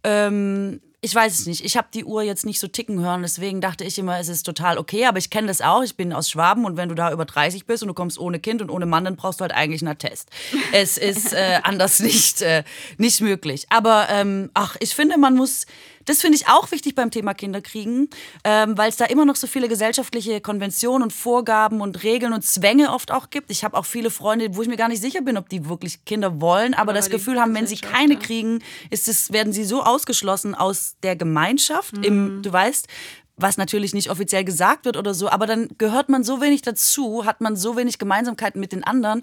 ähm, 0.05 0.83
ich 1.01 1.15
weiß 1.15 1.41
es 1.41 1.47
nicht. 1.47 1.65
Ich 1.65 1.79
habe 1.79 1.89
die 1.95 2.05
Uhr 2.05 2.23
jetzt 2.23 2.45
nicht 2.45 2.61
so 2.61 2.69
ticken 2.69 3.01
hören. 3.01 3.23
Deswegen 3.23 3.63
dachte 3.63 3.85
ich 3.85 3.99
immer, 3.99 4.21
es 4.21 4.29
ist 4.29 4.43
total 4.43 4.77
okay. 4.77 5.07
Aber 5.07 5.17
ich 5.17 5.31
kenne 5.31 5.47
das 5.47 5.63
auch. 5.63 5.83
Ich 5.83 5.97
bin 5.97 6.13
aus 6.13 6.29
Schwaben 6.29 6.67
und 6.67 6.77
wenn 6.77 6.91
du 6.91 6.95
da 6.95 7.11
über 7.11 7.25
30 7.25 7.65
bist 7.65 7.83
und 7.83 7.89
du 7.89 7.95
kommst 7.95 8.19
ohne 8.19 8.39
Kind 8.39 8.61
und 8.61 8.69
ohne 8.69 8.85
Mann, 8.85 9.07
dann 9.07 9.17
brauchst 9.17 9.41
du 9.41 9.45
halt 9.45 9.53
eigentlich 9.53 9.81
einen 9.81 9.93
Attest. 9.93 10.29
Es 10.73 10.99
ist 10.99 11.33
äh, 11.33 11.61
anders 11.63 12.01
nicht, 12.01 12.43
äh, 12.43 12.65
nicht 12.99 13.23
möglich. 13.23 13.65
Aber 13.71 14.09
ähm, 14.11 14.51
ach, 14.53 14.77
ich 14.81 14.95
finde, 14.95 15.17
man 15.17 15.37
muss 15.37 15.65
das 16.11 16.21
finde 16.21 16.37
ich 16.37 16.49
auch 16.49 16.71
wichtig 16.73 16.97
beim 16.97 17.11
Thema 17.11 17.35
Kinderkriegen, 17.35 18.11
ähm, 18.43 18.77
weil 18.77 18.89
es 18.89 18.97
da 18.97 19.05
immer 19.05 19.25
noch 19.25 19.37
so 19.37 19.47
viele 19.47 19.69
gesellschaftliche 19.69 20.41
Konventionen 20.41 21.05
und 21.05 21.13
Vorgaben 21.13 21.81
und 21.81 22.03
Regeln 22.03 22.33
und 22.33 22.43
Zwänge 22.43 22.93
oft 22.93 23.13
auch 23.13 23.31
gibt. 23.31 23.51
Ich 23.51 23.63
habe 23.63 23.77
auch 23.77 23.87
viele 23.87 24.11
Freunde, 24.11 24.57
wo 24.57 24.63
ich 24.63 24.69
mir 24.69 24.77
gar 24.77 24.89
nicht 24.89 25.01
sicher 25.01 25.21
bin, 25.23 25.37
ob 25.37 25.49
die 25.49 25.69
wirklich 25.69 26.05
Kinder 26.05 26.41
wollen, 26.41 26.75
aber 26.75 26.91
Oder 26.91 26.99
das 26.99 27.11
Gefühl 27.11 27.41
haben, 27.41 27.55
wenn 27.55 27.69
sie 27.69 27.77
keine 27.77 28.15
ja. 28.15 28.19
kriegen, 28.21 28.59
ist 28.91 29.07
es, 29.07 29.33
werden 29.33 29.53
sie 29.53 29.65
so 29.65 29.83
ausgeschlossen 29.83 30.57
aus 30.57 30.97
der 31.05 31.15
Gemeinschaft, 31.15 31.97
Mhm. 31.97 32.03
im, 32.03 32.43
du 32.43 32.53
weißt, 32.53 32.89
was 33.37 33.57
natürlich 33.57 33.95
nicht 33.95 34.11
offiziell 34.11 34.45
gesagt 34.45 34.85
wird 34.85 34.97
oder 34.97 35.15
so, 35.15 35.29
aber 35.31 35.47
dann 35.47 35.69
gehört 35.79 36.09
man 36.09 36.25
so 36.25 36.41
wenig 36.41 36.63
dazu, 36.63 37.25
hat 37.25 37.41
man 37.41 37.55
so 37.57 37.77
wenig 37.77 37.99
Gemeinsamkeiten 37.99 38.61
mit 38.61 38.73
den 38.73 38.85
anderen, 38.85 39.23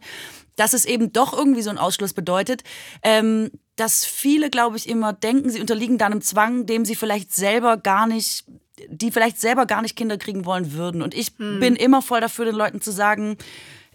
dass 0.55 0.73
es 0.73 0.85
eben 0.85 1.13
doch 1.13 1.37
irgendwie 1.37 1.61
so 1.61 1.69
einen 1.69 1.79
Ausschluss 1.79 2.13
bedeutet, 2.13 2.63
ähm, 3.03 3.51
dass 3.77 4.05
viele, 4.05 4.49
glaube 4.49 4.75
ich, 4.75 4.89
immer 4.89 5.13
denken, 5.13 5.49
sie 5.49 5.61
unterliegen 5.61 5.97
da 5.97 6.07
einem 6.07 6.21
Zwang, 6.21 6.65
dem 6.65 6.83
sie 6.83 6.95
vielleicht 6.95 7.33
selber 7.33 7.77
gar 7.77 8.07
nicht, 8.07 8.43
die 8.89 9.11
vielleicht 9.11 9.39
selber 9.39 9.65
gar 9.65 9.81
nicht 9.81 9.95
Kinder 9.95 10.17
kriegen 10.17 10.45
wollen 10.45 10.73
würden. 10.73 11.01
Und 11.01 11.13
ich 11.15 11.35
bin 11.37 11.75
immer 11.75 12.01
voll 12.01 12.19
dafür, 12.19 12.45
den 12.45 12.55
Leuten 12.55 12.81
zu 12.81 12.91
sagen, 12.91 13.37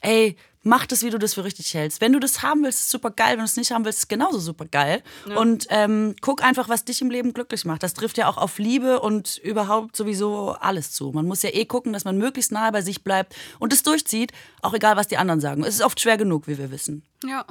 ey, 0.00 0.36
mach 0.62 0.86
das, 0.86 1.02
wie 1.02 1.10
du 1.10 1.18
das 1.18 1.34
für 1.34 1.44
richtig 1.44 1.74
hältst. 1.74 2.00
Wenn 2.00 2.12
du 2.12 2.20
das 2.20 2.42
haben 2.42 2.62
willst, 2.62 2.80
ist 2.80 2.90
super 2.90 3.10
geil. 3.10 3.32
Wenn 3.32 3.38
du 3.38 3.44
es 3.44 3.56
nicht 3.56 3.72
haben 3.72 3.84
willst, 3.84 4.00
ist 4.00 4.08
genauso 4.08 4.38
super 4.38 4.66
geil. 4.66 5.02
Und 5.36 5.66
ähm, 5.70 6.14
guck 6.20 6.44
einfach, 6.44 6.68
was 6.68 6.84
dich 6.84 7.00
im 7.02 7.10
Leben 7.10 7.34
glücklich 7.34 7.64
macht. 7.64 7.82
Das 7.82 7.94
trifft 7.94 8.18
ja 8.18 8.28
auch 8.28 8.36
auf 8.38 8.58
Liebe 8.58 9.00
und 9.00 9.38
überhaupt 9.38 9.96
sowieso 9.96 10.50
alles 10.60 10.92
zu. 10.92 11.10
Man 11.10 11.26
muss 11.26 11.42
ja 11.42 11.50
eh 11.52 11.64
gucken, 11.64 11.92
dass 11.92 12.04
man 12.04 12.18
möglichst 12.18 12.52
nahe 12.52 12.70
bei 12.70 12.82
sich 12.82 13.02
bleibt 13.02 13.34
und 13.58 13.72
es 13.72 13.82
durchzieht, 13.82 14.32
auch 14.60 14.74
egal, 14.74 14.96
was 14.96 15.08
die 15.08 15.16
anderen 15.16 15.40
sagen. 15.40 15.64
Es 15.64 15.74
ist 15.74 15.82
oft 15.82 16.00
schwer 16.00 16.16
genug, 16.16 16.46
wie 16.46 16.58
wir 16.58 16.70
wissen. 16.70 17.02
Ja. 17.24 17.44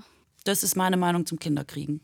Das 0.44 0.64
ist 0.64 0.76
meine 0.76 0.98
Meinung 0.98 1.26
zum 1.26 1.40
Kinderkriegen. 1.40 2.02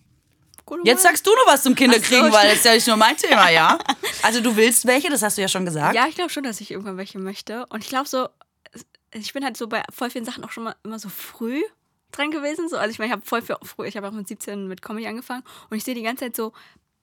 Gut, 0.68 0.82
Jetzt 0.84 1.02
sagst 1.02 1.26
du 1.26 1.32
noch 1.32 1.48
was 1.48 1.64
zum 1.64 1.76
Kinderkriegen, 1.76 2.26
so, 2.26 2.32
weil 2.34 2.50
das 2.50 2.58
ist 2.58 2.66
ja 2.66 2.74
nicht 2.74 2.88
nur 2.88 2.98
mein 2.98 3.16
Thema, 3.16 3.50
ja? 3.50 3.80
Also 4.22 4.42
du 4.42 4.56
willst 4.58 4.86
welche, 4.86 5.10
das 5.10 5.22
hast 5.22 5.38
du 5.38 5.42
ja 5.42 5.48
schon 5.48 5.64
gesagt. 5.64 5.96
Ja, 5.96 6.08
ich 6.08 6.16
glaube 6.16 6.30
schon, 6.30 6.44
dass 6.44 6.60
ich 6.60 6.72
irgendwann 6.72 6.98
welche 6.98 7.20
möchte. 7.20 7.66
Und 7.70 7.84
ich 7.84 7.90
glaube 7.90 8.08
so, 8.10 8.28
ich 9.14 9.32
bin 9.32 9.46
halt 9.46 9.56
so 9.56 9.68
bei 9.68 9.82
voll 9.94 10.10
vielen 10.10 10.26
Sachen 10.26 10.44
auch 10.44 10.52
schon 10.52 10.66
mal 10.66 10.76
immer 10.84 11.00
so 11.00 11.08
früh 11.08 11.62
dran 12.12 12.32
gewesen. 12.32 12.68
So. 12.68 12.78
Also 12.78 12.92
ich 12.92 13.00
meine, 13.00 13.08
ich 13.08 13.14
habe 13.14 13.26
voll 13.26 13.42
früh, 13.42 13.88
ich 13.88 13.96
habe 13.96 14.10
auch 14.10 14.12
mit 14.12 14.28
17 14.28 14.68
mit 14.68 14.82
Comedy 14.82 15.08
angefangen 15.08 15.44
und 15.70 15.78
ich 15.78 15.86
sehe 15.86 15.96
die 15.96 16.04
ganze 16.04 16.26
Zeit 16.26 16.36
so 16.36 16.52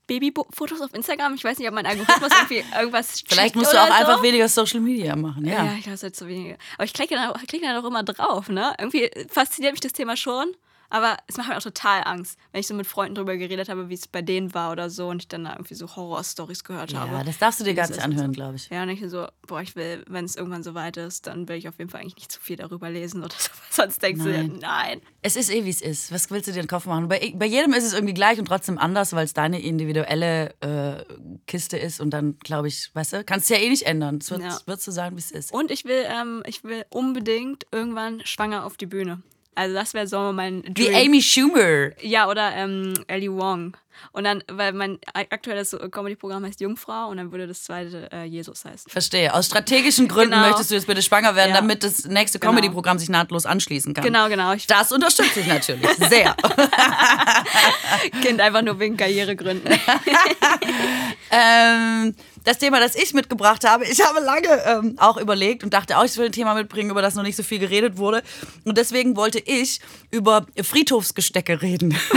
Babyfotos 0.06 0.82
auf 0.82 0.92
Instagram. 0.92 1.32
Ich 1.34 1.44
weiß 1.44 1.58
nicht, 1.58 1.68
ob 1.68 1.74
mein 1.74 1.86
Algorithmus 1.86 2.30
irgendwie 2.42 2.64
irgendwas 2.76 3.22
Vielleicht 3.26 3.56
musst 3.56 3.72
du 3.72 3.80
auch 3.80 3.86
so. 3.86 3.92
einfach 3.94 4.22
weniger 4.22 4.48
Social 4.48 4.80
Media 4.80 5.16
machen, 5.16 5.46
Ja, 5.46 5.64
ja. 5.64 5.72
ich 5.76 5.84
glaube, 5.84 5.94
es 5.94 6.02
wird 6.02 6.16
zu 6.16 6.28
wenige. 6.28 6.58
Aber 6.74 6.84
ich 6.84 6.92
klicke 6.92 7.14
dann, 7.14 7.32
klicke 7.46 7.64
dann 7.64 7.82
auch 7.82 7.88
immer 7.88 8.02
drauf, 8.02 8.48
ne? 8.50 8.74
Irgendwie 8.78 9.10
fasziniert 9.30 9.72
mich 9.72 9.80
das 9.80 9.94
Thema 9.94 10.16
schon. 10.16 10.54
Aber 10.95 11.16
es 11.26 11.36
macht 11.36 11.49
mir 11.49 11.57
auch 11.59 11.62
total 11.62 12.03
Angst, 12.05 12.38
wenn 12.53 12.61
ich 12.61 12.68
so 12.68 12.74
mit 12.74 12.86
Freunden 12.86 13.16
drüber 13.16 13.36
geredet 13.36 13.68
habe, 13.68 13.88
wie 13.88 13.95
es 13.95 14.07
bei 14.07 14.22
denen 14.22 14.55
war 14.55 14.70
oder 14.70 14.90
so 14.90 15.09
und 15.09 15.22
ich 15.22 15.26
dann 15.26 15.42
da 15.42 15.55
irgendwie 15.55 15.74
so 15.74 15.97
Horror-Stories 15.97 16.62
gehört 16.62 16.95
habe. 16.95 17.11
Ja, 17.16 17.24
das 17.24 17.38
darfst 17.38 17.59
du 17.59 17.64
dir 17.64 17.74
gar 17.74 17.88
nicht 17.88 18.01
anhören, 18.01 18.30
glaube 18.32 18.55
ich. 18.55 18.68
Ja, 18.68 18.84
und 18.84 18.90
ich 18.90 19.03
so, 19.11 19.26
boah, 19.49 19.61
ich 19.61 19.74
will, 19.74 20.05
wenn 20.09 20.24
es 20.24 20.36
irgendwann 20.36 20.62
so 20.62 20.74
weit 20.74 20.97
ist, 20.97 21.26
dann 21.26 21.49
will 21.49 21.57
ich 21.57 21.66
auf 21.68 21.78
jeden 21.78 21.90
Fall 21.90 22.01
eigentlich 22.01 22.14
nicht 22.14 22.30
zu 22.30 22.40
viel 22.40 22.55
darüber 22.55 22.90
lesen 22.90 23.24
oder 23.24 23.34
so. 23.38 23.51
Sonst 23.70 24.01
denkst 24.05 24.22
Nein. 24.24 24.47
du 24.51 24.53
dir, 24.55 24.61
nein. 24.61 25.01
Es 25.20 25.34
ist 25.34 25.51
eh, 25.51 25.64
wie 25.64 25.70
es 25.70 25.80
ist. 25.80 26.12
Was 26.12 26.30
willst 26.30 26.47
du 26.47 26.53
dir 26.53 26.61
in 26.61 26.66
den 26.66 26.70
Kopf 26.70 26.86
machen? 26.86 27.09
Bei, 27.09 27.32
bei 27.34 27.47
jedem 27.47 27.72
ist 27.72 27.82
es 27.82 27.92
irgendwie 27.92 28.14
gleich 28.14 28.38
und 28.38 28.45
trotzdem 28.47 28.78
anders, 28.78 29.12
weil 29.14 29.24
es 29.24 29.32
deine 29.34 29.61
individuelle 29.61 30.55
äh, 30.61 31.05
Kiste 31.49 31.76
ist. 31.76 32.01
Und 32.01 32.11
dann, 32.11 32.38
glaube 32.38 32.68
ich, 32.68 32.95
weißt 32.95 33.14
du, 33.14 33.24
kannst 33.24 33.51
du 33.51 33.55
ja 33.55 33.61
eh 33.61 33.68
nicht 33.68 33.82
ändern. 33.82 34.18
Es 34.20 34.30
wird, 34.30 34.42
Ja. 34.42 34.61
wird 34.66 34.80
so 34.80 34.92
sein, 34.92 35.16
wie 35.16 35.20
es 35.20 35.32
ist. 35.32 35.53
Und 35.53 35.72
ich 35.72 35.84
will, 35.86 36.05
ähm, 36.07 36.45
ich 36.47 36.62
will 36.62 36.84
unbedingt 36.90 37.66
irgendwann 37.72 38.20
schwanger 38.24 38.64
auf 38.64 38.76
die 38.76 38.86
Bühne. 38.86 39.22
Also 39.55 39.74
das 39.74 39.94
wäre 39.94 40.07
so 40.07 40.32
mein 40.32 40.62
Wie 40.66 40.86
Dream. 40.86 41.07
Amy 41.07 41.22
Schumer. 41.22 41.90
Ja, 42.02 42.28
oder 42.28 42.55
ähm, 42.55 42.94
Ellie 43.07 43.32
Wong. 43.32 43.76
Und 44.12 44.24
dann, 44.24 44.42
weil 44.51 44.72
mein 44.72 44.99
aktuelles 45.12 45.76
Comedy-Programm 45.90 46.45
heißt 46.45 46.61
Jungfrau 46.61 47.09
und 47.09 47.16
dann 47.16 47.32
würde 47.32 47.47
das 47.47 47.62
zweite 47.64 48.11
äh, 48.12 48.24
Jesus 48.24 48.64
heißen. 48.64 48.90
Verstehe. 48.90 49.32
Aus 49.34 49.47
strategischen 49.47 50.09
Gründen 50.09 50.32
Genau. 50.34 50.47
möchtest 50.49 50.70
du 50.70 50.74
jetzt 50.74 50.86
bitte 50.86 51.03
schwanger 51.03 51.34
werden, 51.34 51.51
Ja. 51.51 51.57
damit 51.61 51.84
das 51.84 52.05
nächste 52.07 52.38
Genau. 52.38 52.53
Comedy-Programm 52.53 52.99
sich 52.99 53.09
nahtlos 53.09 53.47
anschließen 53.47 53.95
kann. 53.95 54.05
Genau, 54.05 54.28
genau. 54.28 54.53
Ich 54.53 54.66
Das 54.66 54.92
unterstütze 54.92 55.40
ich 55.40 55.47
natürlich 55.47 55.88
sehr. 56.11 56.34
Kind 58.22 58.40
einfach 58.40 58.62
nur 58.62 58.78
wegen 58.78 58.97
Karrieregründen. 58.97 59.72
ähm, 61.30 62.14
das 62.45 62.59
Thema, 62.59 62.78
das 62.80 62.95
ich 62.95 63.14
mitgebracht 63.14 63.64
habe, 63.68 63.84
ich 63.84 64.05
habe 64.05 64.20
lange 64.20 64.49
ähm, 64.66 64.95
auch 64.99 65.16
überlegt 65.16 65.64
und 65.64 65.72
dachte 65.72 65.97
auch, 65.99 66.05
ich 66.05 66.16
will 66.16 66.26
ein 66.26 66.32
Thema 66.32 66.55
mitbringen, 66.55 66.90
über 66.90 67.03
das 67.03 67.14
noch 67.14 67.22
nicht 67.22 67.36
so 67.36 67.42
viel 67.42 67.59
geredet 67.59 67.97
wurde. 67.97 68.22
Und 68.64 68.76
deswegen 68.78 69.16
wollte 69.16 69.38
ich 69.38 69.80
über 70.11 70.47
Friedhofsgestecke 70.62 71.62
reden. 71.62 71.97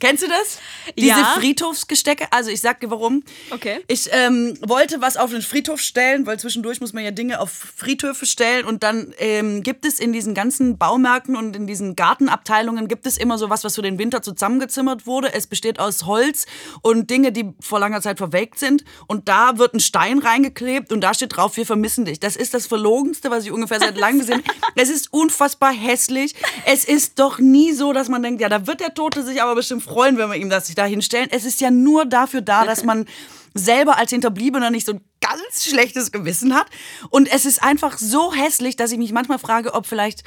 Kennst 0.00 0.22
du 0.22 0.28
das? 0.28 0.58
Diese 0.96 1.08
Ja. 1.08 1.36
Friedhofsgestecke? 1.38 2.26
Also 2.30 2.50
ich 2.50 2.60
sag 2.60 2.80
dir 2.80 2.90
warum. 2.90 3.22
Okay. 3.50 3.80
Ich 3.86 4.08
ähm, 4.12 4.56
wollte 4.66 5.00
was 5.00 5.16
auf 5.16 5.30
den 5.30 5.42
Friedhof 5.42 5.80
stellen, 5.80 6.26
weil 6.26 6.40
zwischendurch 6.40 6.80
muss 6.80 6.92
man 6.92 7.04
ja 7.04 7.10
Dinge 7.10 7.38
auf 7.38 7.50
Friedhöfe 7.50 8.24
stellen 8.26 8.64
und 8.64 8.82
dann 8.82 9.14
ähm, 9.18 9.62
gibt 9.62 9.84
es 9.84 10.00
in 10.00 10.12
diesen 10.12 10.34
ganzen 10.34 10.78
Baumärkten 10.78 11.36
und 11.36 11.54
in 11.54 11.66
diesen 11.66 11.96
Gartenabteilungen 11.96 12.88
gibt 12.88 13.06
es 13.06 13.18
immer 13.18 13.36
so 13.38 13.50
was, 13.50 13.62
was 13.62 13.74
für 13.74 13.82
den 13.82 13.98
Winter 13.98 14.22
zusammengezimmert 14.22 15.06
wurde. 15.06 15.32
Es 15.34 15.46
besteht 15.46 15.78
aus 15.78 16.06
Holz 16.06 16.46
und 16.80 17.10
Dinge, 17.10 17.30
die 17.30 17.52
vor 17.60 17.78
langer 17.78 18.00
Zeit 18.00 18.18
verwelkt 18.18 18.58
sind 18.58 18.84
und 19.06 19.28
da 19.28 19.58
wird 19.58 19.74
ein 19.74 19.80
Stein 19.80 20.18
reingeklebt 20.18 20.92
und 20.92 21.02
da 21.02 21.12
steht 21.12 21.36
drauf, 21.36 21.56
wir 21.58 21.66
vermissen 21.66 22.06
dich. 22.06 22.18
Das 22.20 22.36
ist 22.36 22.54
das 22.54 22.66
Verlogenste, 22.66 23.30
was 23.30 23.44
ich 23.44 23.52
ungefähr 23.52 23.80
seit 23.80 23.98
langem 23.98 24.20
gesehen 24.20 24.42
habe. 24.46 24.58
Es 24.76 24.88
ist 24.88 25.12
unfassbar 25.12 25.72
hässlich. 25.72 26.34
Es 26.64 26.84
ist 26.84 27.18
doch 27.18 27.38
nie 27.38 27.72
so, 27.72 27.92
dass 27.92 28.08
man 28.08 28.22
denkt, 28.22 28.40
ja, 28.40 28.48
da 28.48 28.66
wird 28.66 28.80
der 28.80 28.94
Tote 28.94 29.22
sich 29.22 29.42
aber 29.42 29.54
bestimmt 29.54 29.82
freuen, 29.90 30.16
wenn 30.16 30.30
wir 30.30 30.36
ihm 30.36 30.50
das 30.50 30.66
sich 30.66 30.76
da 30.76 30.84
hinstellen. 30.84 31.28
Es 31.30 31.44
ist 31.44 31.60
ja 31.60 31.70
nur 31.70 32.06
dafür 32.06 32.40
da, 32.40 32.64
dass 32.64 32.84
man 32.84 33.06
selber 33.54 33.98
als 33.98 34.10
Hinterbliebener 34.10 34.70
nicht 34.70 34.86
so 34.86 34.92
ein 34.92 35.00
ganz 35.20 35.64
schlechtes 35.64 36.12
Gewissen 36.12 36.54
hat. 36.54 36.66
Und 37.10 37.30
es 37.32 37.44
ist 37.44 37.62
einfach 37.62 37.98
so 37.98 38.32
hässlich, 38.32 38.76
dass 38.76 38.92
ich 38.92 38.98
mich 38.98 39.12
manchmal 39.12 39.38
frage, 39.38 39.74
ob 39.74 39.86
vielleicht 39.86 40.22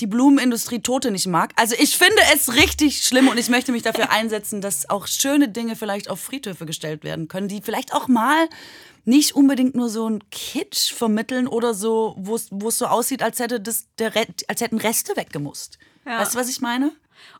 die 0.00 0.06
Blumenindustrie 0.06 0.80
Tote 0.80 1.10
nicht 1.10 1.26
mag. 1.26 1.52
Also 1.56 1.74
ich 1.78 1.96
finde 1.96 2.20
es 2.34 2.54
richtig 2.54 3.02
schlimm 3.02 3.28
und 3.28 3.38
ich 3.38 3.48
möchte 3.48 3.72
mich 3.72 3.82
dafür 3.82 4.10
einsetzen, 4.10 4.60
dass 4.60 4.90
auch 4.90 5.06
schöne 5.06 5.48
Dinge 5.48 5.74
vielleicht 5.76 6.10
auf 6.10 6.20
Friedhöfe 6.20 6.66
gestellt 6.66 7.02
werden 7.02 7.28
können, 7.28 7.48
die 7.48 7.62
vielleicht 7.62 7.94
auch 7.94 8.06
mal 8.06 8.48
nicht 9.06 9.34
unbedingt 9.34 9.74
nur 9.74 9.88
so 9.88 10.10
ein 10.10 10.22
Kitsch 10.30 10.92
vermitteln 10.92 11.46
oder 11.46 11.72
so, 11.72 12.14
wo 12.18 12.34
es 12.34 12.78
so 12.78 12.86
aussieht, 12.86 13.22
als 13.22 13.38
hätte 13.38 13.60
das 13.60 13.86
der 13.98 14.12
als 14.48 14.60
hätten 14.60 14.78
Reste 14.78 15.16
weggemusst. 15.16 15.78
Ja. 16.04 16.20
Weißt 16.20 16.34
du, 16.34 16.38
was 16.38 16.50
ich 16.50 16.60
meine? 16.60 16.92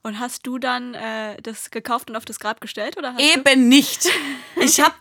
Und 0.02 0.20
hast 0.20 0.46
du 0.46 0.58
dann 0.58 0.94
äh, 0.94 1.40
das 1.42 1.70
gekauft 1.70 2.10
und 2.10 2.16
auf 2.16 2.24
das 2.24 2.38
Grab 2.38 2.60
gestellt? 2.60 2.96
Oder 2.96 3.16
Eben 3.18 3.68
nicht. 3.68 4.08
Ich 4.56 4.80
habe 4.80 4.94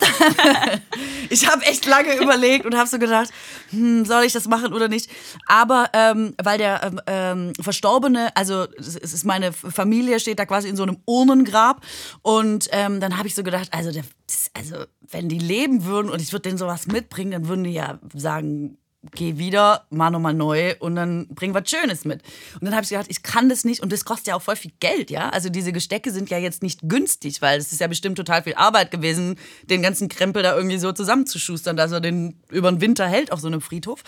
hab 1.30 1.68
echt 1.68 1.86
lange 1.86 2.16
überlegt 2.16 2.66
und 2.66 2.76
habe 2.76 2.88
so 2.88 2.98
gedacht, 2.98 3.30
hm, 3.70 4.04
soll 4.04 4.24
ich 4.24 4.32
das 4.32 4.48
machen 4.48 4.72
oder 4.72 4.88
nicht? 4.88 5.10
Aber 5.46 5.90
ähm, 5.92 6.34
weil 6.42 6.58
der 6.58 6.82
ähm, 6.82 7.00
ähm, 7.06 7.52
Verstorbene, 7.60 8.34
also 8.36 8.66
es 8.78 8.96
ist 8.96 9.24
meine 9.24 9.52
Familie, 9.52 10.20
steht 10.20 10.38
da 10.38 10.46
quasi 10.46 10.68
in 10.68 10.76
so 10.76 10.82
einem 10.82 10.98
Urnengrab 11.06 11.82
und 12.22 12.68
ähm, 12.72 13.00
dann 13.00 13.16
habe 13.18 13.28
ich 13.28 13.34
so 13.34 13.42
gedacht, 13.42 13.68
also, 13.72 13.92
der, 13.92 14.04
also 14.54 14.84
wenn 15.00 15.28
die 15.28 15.38
leben 15.38 15.84
würden 15.84 16.10
und 16.10 16.20
ich 16.20 16.32
würde 16.32 16.48
denen 16.48 16.58
sowas 16.58 16.86
mitbringen, 16.86 17.30
dann 17.30 17.48
würden 17.48 17.64
die 17.64 17.72
ja 17.72 17.98
sagen, 18.14 18.78
geh 19.14 19.38
wieder, 19.38 19.86
mach 19.90 20.10
nochmal 20.10 20.34
neu 20.34 20.74
und 20.78 20.96
dann 20.96 21.28
bring 21.28 21.54
was 21.54 21.68
Schönes 21.70 22.04
mit. 22.04 22.22
Und 22.54 22.64
dann 22.64 22.74
habe 22.74 22.84
ich 22.84 22.90
gedacht, 22.90 23.06
ich 23.08 23.22
kann 23.22 23.48
das 23.48 23.64
nicht 23.64 23.80
und 23.80 23.92
das 23.92 24.04
kostet 24.04 24.28
ja 24.28 24.36
auch 24.36 24.42
voll 24.42 24.56
viel 24.56 24.72
Geld, 24.80 25.10
ja. 25.10 25.28
Also 25.30 25.48
diese 25.48 25.72
Gestecke 25.72 26.10
sind 26.10 26.30
ja 26.30 26.38
jetzt 26.38 26.62
nicht 26.62 26.80
günstig, 26.82 27.42
weil 27.42 27.58
es 27.58 27.72
ist 27.72 27.80
ja 27.80 27.86
bestimmt 27.86 28.16
total 28.16 28.42
viel 28.42 28.54
Arbeit 28.54 28.90
gewesen, 28.90 29.38
den 29.64 29.82
ganzen 29.82 30.08
Krempel 30.08 30.42
da 30.42 30.56
irgendwie 30.56 30.78
so 30.78 30.92
zusammenzuschustern, 30.92 31.76
dass 31.76 31.92
er 31.92 32.00
den 32.00 32.40
über 32.50 32.70
den 32.70 32.80
Winter 32.80 33.06
hält 33.06 33.32
auf 33.32 33.40
so 33.40 33.46
einem 33.46 33.60
Friedhof. 33.60 34.02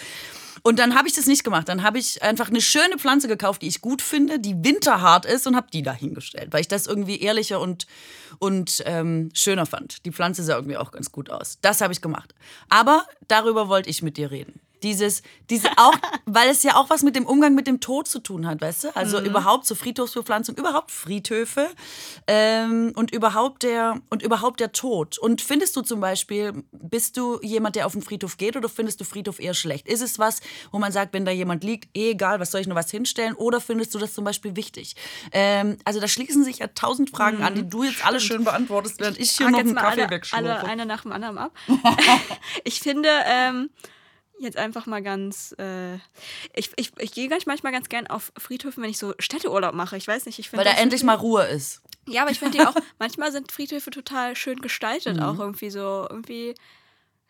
Und 0.63 0.79
dann 0.79 0.95
habe 0.95 1.09
ich 1.09 1.15
das 1.15 1.27
nicht 1.27 1.45
gemacht. 1.45 1.69
Dann 1.69 1.83
habe 1.83 1.99
ich 1.99 2.23
einfach 2.23 2.49
eine 2.49 2.61
schöne 2.61 2.99
Pflanze 2.99 3.29
gekauft, 3.29 3.63
die 3.63 3.69
ich 3.69 3.81
gut 3.81 4.03
finde, 4.03 4.39
die 4.39 4.65
winterhart 4.65 5.25
ist 5.25 5.47
und 5.47 5.57
habe 5.57 5.69
die 5.73 5.83
da 5.83 5.93
hingestellt, 5.93 6.53
weil 6.53 6.61
ich 6.61 6.69
das 6.69 6.87
irgendwie 6.87 7.21
ehrlicher 7.21 7.61
und, 7.61 7.87
und 8.39 8.83
ähm, 8.87 9.31
schöner 9.35 9.67
fand. 9.67 10.05
Die 10.05 10.13
Pflanze 10.13 10.43
sah 10.43 10.57
irgendwie 10.57 10.77
auch 10.77 10.91
ganz 10.91 11.13
gut 11.13 11.31
aus. 11.31 11.59
Das 11.61 11.81
habe 11.81 11.93
ich 11.93 12.01
gemacht. 12.01 12.35
Aber 12.69 13.07
darüber 13.29 13.69
wollte 13.69 13.91
ich 13.91 14.03
mit 14.03 14.17
dir 14.17 14.31
reden. 14.31 14.61
Dieses, 14.83 15.23
diese 15.51 15.69
auch, 15.77 15.95
weil 16.27 16.49
es 16.51 16.63
ja 16.63 16.77
auch 16.77 16.91
was 16.91 17.03
mit 17.03 17.17
dem 17.17 17.27
Umgang 17.27 17.55
mit 17.55 17.67
dem 17.67 17.81
Tod 17.81 18.09
zu 18.09 18.21
tun 18.21 18.47
hat, 18.47 18.61
weißt 18.61 18.85
du? 18.85 18.97
Also 18.97 19.21
überhaupt 19.21 19.67
so 19.67 19.75
Friedhofsbepflanzung, 19.75 20.57
überhaupt 20.57 20.91
Friedhöfe 20.91 21.69
ähm, 22.27 22.93
und 22.95 23.13
überhaupt 23.13 23.63
der 23.63 24.01
und 24.11 24.23
überhaupt 24.23 24.61
der 24.61 24.73
Tod. 24.73 25.19
Und 25.19 25.41
findest 25.41 25.77
du 25.77 25.83
zum 25.83 26.01
Beispiel, 26.01 26.65
bist 26.73 27.17
du 27.17 27.41
jemand, 27.43 27.77
der 27.77 27.87
auf 27.87 27.93
den 27.93 28.03
Friedhof 28.03 28.37
geht, 28.37 28.57
oder 28.57 28.69
findest 28.69 29.01
du 29.01 29.05
Friedhof 29.05 29.41
eher 29.41 29.55
schlecht? 29.55 29.89
Ist 29.89 30.03
es 30.03 30.19
was, 30.19 30.41
wo 30.71 30.79
man 30.79 30.93
sagt, 30.93 31.13
wenn 31.13 31.25
da 31.25 31.31
jemand 31.31 31.65
liegt, 31.65 31.97
eh 31.97 32.11
egal, 32.11 32.41
was 32.41 32.51
soll 32.51 32.61
ich 32.61 32.67
nur 32.67 32.77
was 32.77 32.91
hinstellen? 32.91 33.35
Oder 33.35 33.61
findest 33.61 33.95
du 33.95 33.99
das 33.99 34.15
zum 34.15 34.25
Beispiel 34.25 34.57
wichtig? 34.57 34.97
Ähm, 35.33 35.79
also 35.85 36.01
da 36.01 36.09
schließen 36.09 36.45
sich 36.45 36.59
ja 36.59 36.69
tausend 36.69 37.11
Fragen 37.11 37.43
an, 37.43 37.55
die 37.55 37.69
du 37.69 37.85
jetzt 37.85 38.05
alle 38.05 38.21
schön 38.21 38.45
beantwortest, 38.45 39.01
während 39.01 39.19
ich 39.19 39.33
hier 39.33 39.51
noch 39.51 39.59
jetzt 39.59 39.67
einen 39.67 39.75
mal 39.75 39.97
Kaffee 39.97 40.21
alle, 40.33 40.59
alle 40.59 40.65
eine 40.65 40.87
nach 40.87 41.03
dem 41.03 41.13
anderen 41.13 41.39
ab. 41.39 41.53
ich 42.65 42.81
finde, 42.81 43.09
ähm, 43.27 43.71
jetzt 44.39 44.57
einfach 44.57 44.87
mal 44.87 45.03
ganz. 45.03 45.55
Äh, 45.59 45.97
ich 46.55 46.71
ich, 46.77 46.93
ich 46.99 47.13
gehe 47.13 47.29
ganz 47.29 47.47
manchmal 47.47 47.73
ganz 47.73 47.89
gern 47.89 48.07
auf 48.07 48.33
Friedhöfen, 48.39 48.83
wenn 48.83 48.91
ich 48.91 48.99
so 48.99 49.15
Städteurlaub 49.19 49.75
mache. 49.75 49.97
Ich 49.97 50.07
weiß 50.07 50.27
nicht, 50.27 50.39
ich 50.39 50.49
finde. 50.51 50.65
Weil 50.65 50.71
da 50.71 50.73
das 50.75 50.83
endlich 50.83 51.03
mal 51.03 51.15
Ruhe 51.15 51.45
ist. 51.47 51.83
Ja, 52.07 52.23
aber 52.23 52.31
ich 52.31 52.39
finde 52.39 52.59
die 52.59 52.65
auch, 52.65 52.75
manchmal 52.99 53.33
sind 53.33 53.53
Friedhöfe 53.53 53.91
total 53.91 54.35
schön 54.37 54.61
gestaltet, 54.61 55.17
Mhm. 55.17 55.23
auch 55.23 55.39
irgendwie 55.39 55.71
so, 55.71 56.07
irgendwie, 56.09 56.55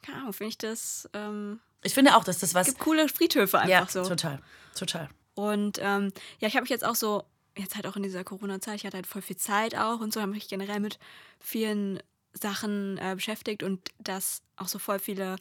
keine 0.02 0.18
Ahnung, 0.18 0.32
finde 0.32 0.50
ich 0.50 0.58
das, 0.58 1.08
ähm, 1.14 1.60
Ich 1.82 1.94
finde 1.94 2.16
auch, 2.16 2.24
dass 2.24 2.38
das 2.38 2.54
was. 2.54 2.66
gibt 2.66 2.78
coole 2.78 3.08
Friedhöfe 3.08 3.58
einfach 3.58 3.68
ja, 3.70 3.86
so. 3.88 4.04
total. 4.08 4.40
Total. 4.76 5.08
Und 5.34 5.78
ähm, 5.80 6.12
ja, 6.40 6.48
ich 6.48 6.54
habe 6.54 6.62
mich 6.62 6.70
jetzt 6.70 6.84
auch 6.84 6.94
so, 6.94 7.24
jetzt 7.56 7.74
halt 7.74 7.86
auch 7.86 7.96
in 7.96 8.02
dieser 8.04 8.22
Corona-Zeit, 8.24 8.76
ich 8.76 8.86
hatte 8.86 8.96
halt 8.96 9.06
voll 9.06 9.22
viel 9.22 9.36
Zeit 9.36 9.74
auch 9.76 10.00
und 10.00 10.12
so, 10.12 10.20
habe 10.20 10.32
mich 10.32 10.48
generell 10.48 10.78
mit 10.80 10.98
vielen 11.40 12.00
Sachen 12.32 12.98
äh, 12.98 13.14
beschäftigt 13.16 13.62
und 13.64 13.88
dass 13.98 14.42
auch 14.56 14.68
so 14.68 14.78
voll 14.78 14.98
viele 15.00 15.36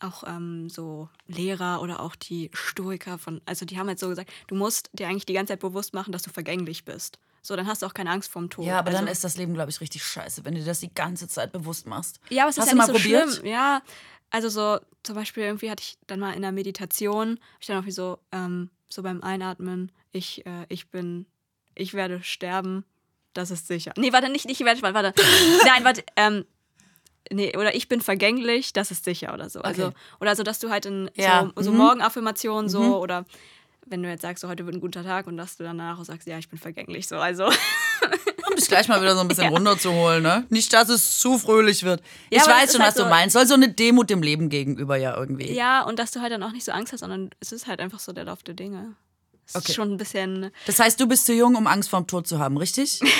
auch 0.00 0.24
ähm, 0.26 0.68
so 0.68 1.08
Lehrer 1.26 1.80
oder 1.80 2.00
auch 2.00 2.16
die 2.16 2.50
Stoiker 2.52 3.18
von, 3.18 3.40
also 3.46 3.64
die 3.64 3.78
haben 3.78 3.88
halt 3.88 3.98
so 3.98 4.08
gesagt, 4.08 4.30
du 4.46 4.54
musst 4.54 4.90
dir 4.92 5.08
eigentlich 5.08 5.26
die 5.26 5.32
ganze 5.32 5.52
Zeit 5.52 5.60
bewusst 5.60 5.94
machen, 5.94 6.12
dass 6.12 6.22
du 6.22 6.30
vergänglich 6.30 6.84
bist. 6.84 7.18
So, 7.42 7.54
dann 7.54 7.66
hast 7.66 7.82
du 7.82 7.86
auch 7.86 7.94
keine 7.94 8.10
Angst 8.10 8.30
vorm 8.30 8.50
Tod. 8.50 8.64
Ja, 8.64 8.80
aber 8.80 8.88
also, 8.88 8.98
dann 9.00 9.08
ist 9.08 9.22
das 9.22 9.36
Leben, 9.36 9.54
glaube 9.54 9.70
ich, 9.70 9.80
richtig 9.80 10.02
scheiße, 10.04 10.44
wenn 10.44 10.54
du 10.54 10.60
dir 10.60 10.66
das 10.66 10.80
die 10.80 10.92
ganze 10.92 11.28
Zeit 11.28 11.52
bewusst 11.52 11.86
machst. 11.86 12.18
Ja, 12.28 12.42
aber 12.42 12.50
es 12.50 12.56
ist 12.56 12.62
Hast 12.62 12.68
ja 12.68 12.72
du 12.72 12.78
nicht 12.78 12.88
mal 12.88 12.94
so 12.94 13.00
probiert? 13.00 13.32
schlimm. 13.34 13.46
Ja, 13.46 13.82
also 14.30 14.48
so 14.48 14.78
zum 15.04 15.14
Beispiel 15.14 15.44
irgendwie 15.44 15.70
hatte 15.70 15.82
ich 15.82 15.98
dann 16.08 16.18
mal 16.18 16.32
in 16.32 16.42
der 16.42 16.52
Meditation, 16.52 17.38
ich 17.60 17.68
dann 17.68 17.80
auch 17.80 17.86
wie 17.86 17.92
so, 17.92 18.18
ähm, 18.32 18.70
so 18.88 19.02
beim 19.02 19.22
Einatmen, 19.22 19.92
ich, 20.10 20.44
äh, 20.44 20.66
ich 20.68 20.88
bin, 20.90 21.26
ich 21.76 21.94
werde 21.94 22.22
sterben, 22.22 22.84
das 23.32 23.52
ist 23.52 23.68
sicher. 23.68 23.92
Nee, 23.96 24.12
warte, 24.12 24.28
nicht, 24.28 24.46
nicht, 24.46 24.60
ich 24.60 24.66
werde 24.66 24.78
sterben, 24.78 24.94
warte. 24.94 25.14
Nein, 25.64 25.84
warte, 25.84 26.04
ähm, 26.16 26.44
nee, 27.32 27.56
oder 27.56 27.74
ich 27.74 27.88
bin 27.88 28.00
vergänglich, 28.00 28.72
das 28.72 28.90
ist 28.90 29.04
sicher 29.04 29.32
oder 29.34 29.48
so. 29.50 29.60
Also, 29.62 29.86
Okay. 29.86 29.96
oder 30.20 30.36
so, 30.36 30.42
dass 30.42 30.58
du 30.58 30.70
halt 30.70 30.86
in 30.86 31.10
Ja, 31.14 31.50
so, 31.56 31.62
so 31.62 31.70
mhm. 31.72 31.78
Morgenaffirmationen 31.78 32.68
so 32.68 33.00
oder 33.00 33.24
wenn 33.88 34.02
du 34.02 34.08
jetzt 34.08 34.22
sagst, 34.22 34.40
so 34.42 34.48
heute 34.48 34.66
wird 34.66 34.74
ein 34.76 34.80
guter 34.80 35.04
Tag 35.04 35.26
und 35.28 35.36
dass 35.36 35.56
du 35.56 35.62
danach 35.64 36.02
sagst, 36.04 36.26
ja, 36.26 36.38
ich 36.38 36.48
bin 36.48 36.58
vergänglich, 36.58 37.06
so, 37.06 37.16
also. 37.16 37.46
Um 38.48 38.56
dich 38.56 38.68
gleich 38.68 38.88
mal 38.88 39.00
wieder 39.00 39.14
so 39.14 39.20
ein 39.20 39.28
bisschen 39.28 39.48
runterzuholen, 39.52 40.22
ne? 40.22 40.44
Nicht, 40.50 40.72
dass 40.72 40.88
es 40.88 41.18
zu 41.18 41.38
fröhlich 41.38 41.82
wird. 41.84 42.00
Ja, 42.30 42.38
ich 42.38 42.38
das 42.38 42.48
weiß 42.48 42.72
schon, 42.72 42.80
halt 42.82 42.88
was 42.90 42.94
du 42.96 43.02
so- 43.02 43.08
meinst. 43.08 43.34
Soll 43.34 43.46
so 43.46 43.54
eine 43.54 43.68
Demut 43.68 44.08
dem 44.10 44.22
Leben 44.22 44.48
gegenüber 44.48 44.96
ja 44.96 45.16
irgendwie. 45.16 45.52
Ja, 45.52 45.82
und 45.82 45.98
dass 45.98 46.10
du 46.10 46.20
halt 46.20 46.32
dann 46.32 46.42
auch 46.42 46.52
nicht 46.52 46.64
so 46.64 46.72
Angst 46.72 46.92
hast, 46.92 47.00
sondern 47.00 47.30
es 47.40 47.52
ist 47.52 47.66
halt 47.66 47.80
einfach 47.80 47.98
so 48.00 48.12
der 48.12 48.24
Lauf 48.24 48.42
der 48.42 48.54
Dinge. 48.54 48.94
Es 49.46 49.54
Okay. 49.54 49.66
ist 49.68 49.74
schon 49.76 49.92
ein 49.92 49.96
bisschen. 49.98 50.50
Das 50.66 50.80
heißt, 50.80 50.98
du 50.98 51.06
bist 51.06 51.26
zu 51.26 51.32
jung, 51.34 51.54
um 51.54 51.66
Angst 51.68 51.88
vorm 51.90 52.06
Tod 52.08 52.26
zu 52.26 52.38
haben, 52.40 52.56
richtig? 52.56 53.00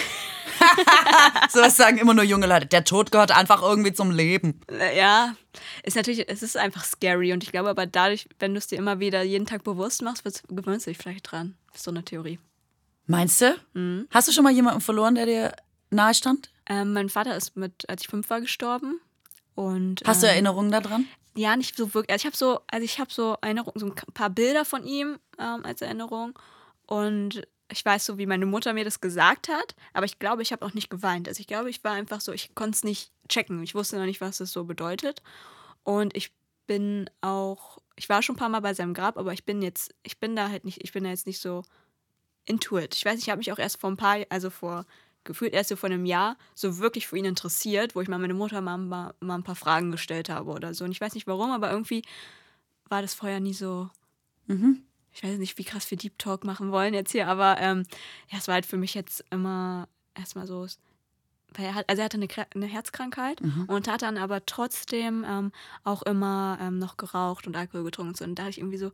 so 1.50 1.60
was 1.60 1.76
sagen 1.76 1.98
immer 1.98 2.14
nur 2.14 2.24
junge 2.24 2.46
Leute. 2.46 2.66
Der 2.66 2.84
Tod 2.84 3.12
gehört 3.12 3.30
einfach 3.30 3.62
irgendwie 3.62 3.92
zum 3.92 4.10
Leben. 4.10 4.60
Ja, 4.96 5.34
ist 5.82 5.96
natürlich, 5.96 6.28
es 6.28 6.42
ist 6.42 6.56
einfach 6.56 6.84
scary 6.84 7.32
und 7.32 7.42
ich 7.42 7.52
glaube 7.52 7.68
aber 7.68 7.86
dadurch, 7.86 8.28
wenn 8.38 8.52
du 8.54 8.58
es 8.58 8.66
dir 8.66 8.78
immer 8.78 9.00
wieder 9.00 9.22
jeden 9.22 9.46
Tag 9.46 9.64
bewusst 9.64 10.02
machst, 10.02 10.24
gewöhnst 10.48 10.86
du 10.86 10.90
dich 10.90 10.98
vielleicht 10.98 11.30
dran. 11.30 11.56
Ist 11.74 11.84
so 11.84 11.90
eine 11.90 12.04
Theorie. 12.04 12.38
Meinst 13.06 13.40
du? 13.40 13.54
Mhm. 13.74 14.08
Hast 14.10 14.28
du 14.28 14.32
schon 14.32 14.44
mal 14.44 14.52
jemanden 14.52 14.80
verloren, 14.80 15.14
der 15.14 15.26
dir 15.26 15.56
nahe 15.90 16.14
stand? 16.14 16.50
Ähm, 16.68 16.92
mein 16.92 17.08
Vater 17.08 17.36
ist 17.36 17.56
mit, 17.56 17.88
als 17.88 18.02
ich 18.02 18.08
fünf 18.08 18.28
war, 18.30 18.40
gestorben. 18.40 19.00
Und, 19.54 20.02
Hast 20.04 20.22
du 20.22 20.26
ähm, 20.26 20.32
Erinnerungen 20.32 20.72
daran? 20.72 21.06
Ja, 21.36 21.56
nicht 21.56 21.76
so 21.76 21.94
wirklich. 21.94 22.10
Also 22.10 22.22
ich 22.22 22.26
habe 22.26 22.36
so, 22.36 22.60
also 22.66 22.84
ich 22.84 22.98
habe 22.98 23.12
so 23.12 23.36
Erinnerungen, 23.40 23.78
so 23.78 23.86
ein 23.86 24.12
paar 24.14 24.30
Bilder 24.30 24.64
von 24.64 24.84
ihm 24.84 25.18
ähm, 25.38 25.64
als 25.64 25.82
Erinnerung. 25.82 26.38
Und 26.86 27.46
ich 27.70 27.84
weiß 27.84 28.04
so, 28.04 28.18
wie 28.18 28.26
meine 28.26 28.46
Mutter 28.46 28.72
mir 28.72 28.84
das 28.84 29.00
gesagt 29.00 29.48
hat, 29.48 29.74
aber 29.92 30.06
ich 30.06 30.18
glaube, 30.18 30.42
ich 30.42 30.52
habe 30.52 30.64
auch 30.64 30.74
nicht 30.74 30.90
geweint. 30.90 31.28
Also 31.28 31.40
ich 31.40 31.46
glaube, 31.46 31.70
ich 31.70 31.82
war 31.82 31.92
einfach 31.92 32.20
so, 32.20 32.32
ich 32.32 32.54
konnte 32.54 32.76
es 32.76 32.84
nicht 32.84 33.10
checken. 33.28 33.62
Ich 33.62 33.74
wusste 33.74 33.98
noch 33.98 34.04
nicht, 34.04 34.20
was 34.20 34.38
das 34.38 34.52
so 34.52 34.64
bedeutet. 34.64 35.22
Und 35.82 36.16
ich 36.16 36.32
bin 36.66 37.10
auch, 37.20 37.78
ich 37.96 38.08
war 38.08 38.22
schon 38.22 38.36
ein 38.36 38.38
paar 38.38 38.48
Mal 38.48 38.60
bei 38.60 38.74
seinem 38.74 38.94
Grab, 38.94 39.16
aber 39.18 39.32
ich 39.32 39.44
bin 39.44 39.62
jetzt, 39.62 39.94
ich 40.02 40.18
bin 40.18 40.36
da 40.36 40.50
halt 40.50 40.64
nicht, 40.64 40.82
ich 40.82 40.92
bin 40.92 41.04
da 41.04 41.10
jetzt 41.10 41.26
nicht 41.26 41.40
so 41.40 41.62
into 42.44 42.78
it. 42.78 42.94
Ich 42.94 43.04
weiß, 43.04 43.18
ich 43.18 43.30
habe 43.30 43.38
mich 43.38 43.52
auch 43.52 43.58
erst 43.58 43.80
vor 43.80 43.90
ein 43.90 43.96
paar, 43.96 44.18
also 44.30 44.50
vor 44.50 44.86
gefühlt 45.24 45.52
erst 45.52 45.70
so 45.70 45.76
vor 45.76 45.90
einem 45.90 46.06
Jahr 46.06 46.36
so 46.54 46.78
wirklich 46.78 47.08
für 47.08 47.18
ihn 47.18 47.24
interessiert, 47.24 47.96
wo 47.96 48.00
ich 48.00 48.08
mal 48.08 48.18
meine 48.18 48.34
Mutter 48.34 48.60
mal, 48.60 48.78
mal, 48.78 49.12
mal 49.20 49.34
ein 49.34 49.42
paar 49.42 49.56
Fragen 49.56 49.90
gestellt 49.90 50.28
habe 50.28 50.50
oder 50.52 50.72
so. 50.72 50.84
Und 50.84 50.92
ich 50.92 51.00
weiß 51.00 51.14
nicht 51.14 51.26
warum, 51.26 51.50
aber 51.50 51.70
irgendwie 51.70 52.02
war 52.88 53.02
das 53.02 53.14
vorher 53.14 53.40
nie 53.40 53.54
so. 53.54 53.90
Mhm. 54.46 54.84
Ich 55.16 55.22
weiß 55.22 55.38
nicht, 55.38 55.56
wie 55.56 55.64
krass 55.64 55.90
wir 55.90 55.96
Deep 55.96 56.18
Talk 56.18 56.44
machen 56.44 56.70
wollen 56.70 56.92
jetzt 56.92 57.10
hier, 57.12 57.26
aber 57.26 57.56
ähm, 57.58 57.84
ja, 58.28 58.36
es 58.38 58.48
war 58.48 58.54
halt 58.54 58.66
für 58.66 58.76
mich 58.76 58.92
jetzt 58.92 59.24
immer 59.30 59.88
erstmal 60.14 60.46
so. 60.46 60.66
Weil 61.54 61.64
er 61.64 61.74
hat, 61.74 61.88
also 61.88 62.00
er 62.02 62.04
hatte 62.04 62.18
eine, 62.18 62.28
eine 62.54 62.66
Herzkrankheit 62.66 63.40
und 63.66 63.88
hat 63.88 64.02
dann 64.02 64.18
aber 64.18 64.44
trotzdem 64.44 65.24
ähm, 65.26 65.52
auch 65.84 66.02
immer 66.02 66.58
ähm, 66.60 66.78
noch 66.78 66.98
geraucht 66.98 67.46
und 67.46 67.56
Alkohol 67.56 67.84
getrunken. 67.84 68.10
und 68.10 68.18
So. 68.18 68.24
Und 68.24 68.34
da 68.34 68.42
dachte 68.42 68.50
ich 68.50 68.58
irgendwie 68.58 68.76
so, 68.76 68.92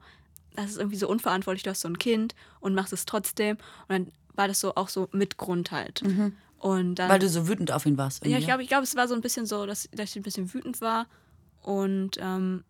das 0.55 0.70
ist 0.70 0.77
irgendwie 0.77 0.97
so 0.97 1.09
unverantwortlich, 1.09 1.64
du 1.64 1.70
hast 1.70 1.81
so 1.81 1.89
ein 1.89 1.99
Kind 1.99 2.37
und 2.61 2.75
machst 2.75 2.93
es 2.93 3.05
trotzdem. 3.05 3.57
Und 3.89 3.89
dann 3.89 4.12
war 4.35 4.47
das 4.47 4.61
so 4.61 4.77
auch 4.77 4.89
so 4.91 5.09
mit 5.11 5.39
Grund 5.39 5.73
halt. 5.73 6.03
Und 6.59 6.95
dann, 6.97 7.09
Weil 7.11 7.18
du 7.18 7.29
so 7.29 7.49
wütend 7.49 7.73
auf 7.73 7.85
ihn 7.85 7.99
warst. 7.99 8.25
ja, 8.25 8.39
ich 8.39 8.45
glaube, 8.47 8.62
ich 8.62 8.68
glaube, 8.68 8.85
es 8.85 8.95
war 8.95 9.09
so 9.09 9.14
ein 9.14 9.23
bisschen 9.23 9.45
so, 9.47 9.66
dass, 9.66 9.89
dass 9.91 10.11
ich 10.11 10.16
ein 10.16 10.23
bisschen 10.23 10.55
wütend 10.55 10.81
war 10.81 11.07
und 11.62 12.18
ähm, 12.20 12.62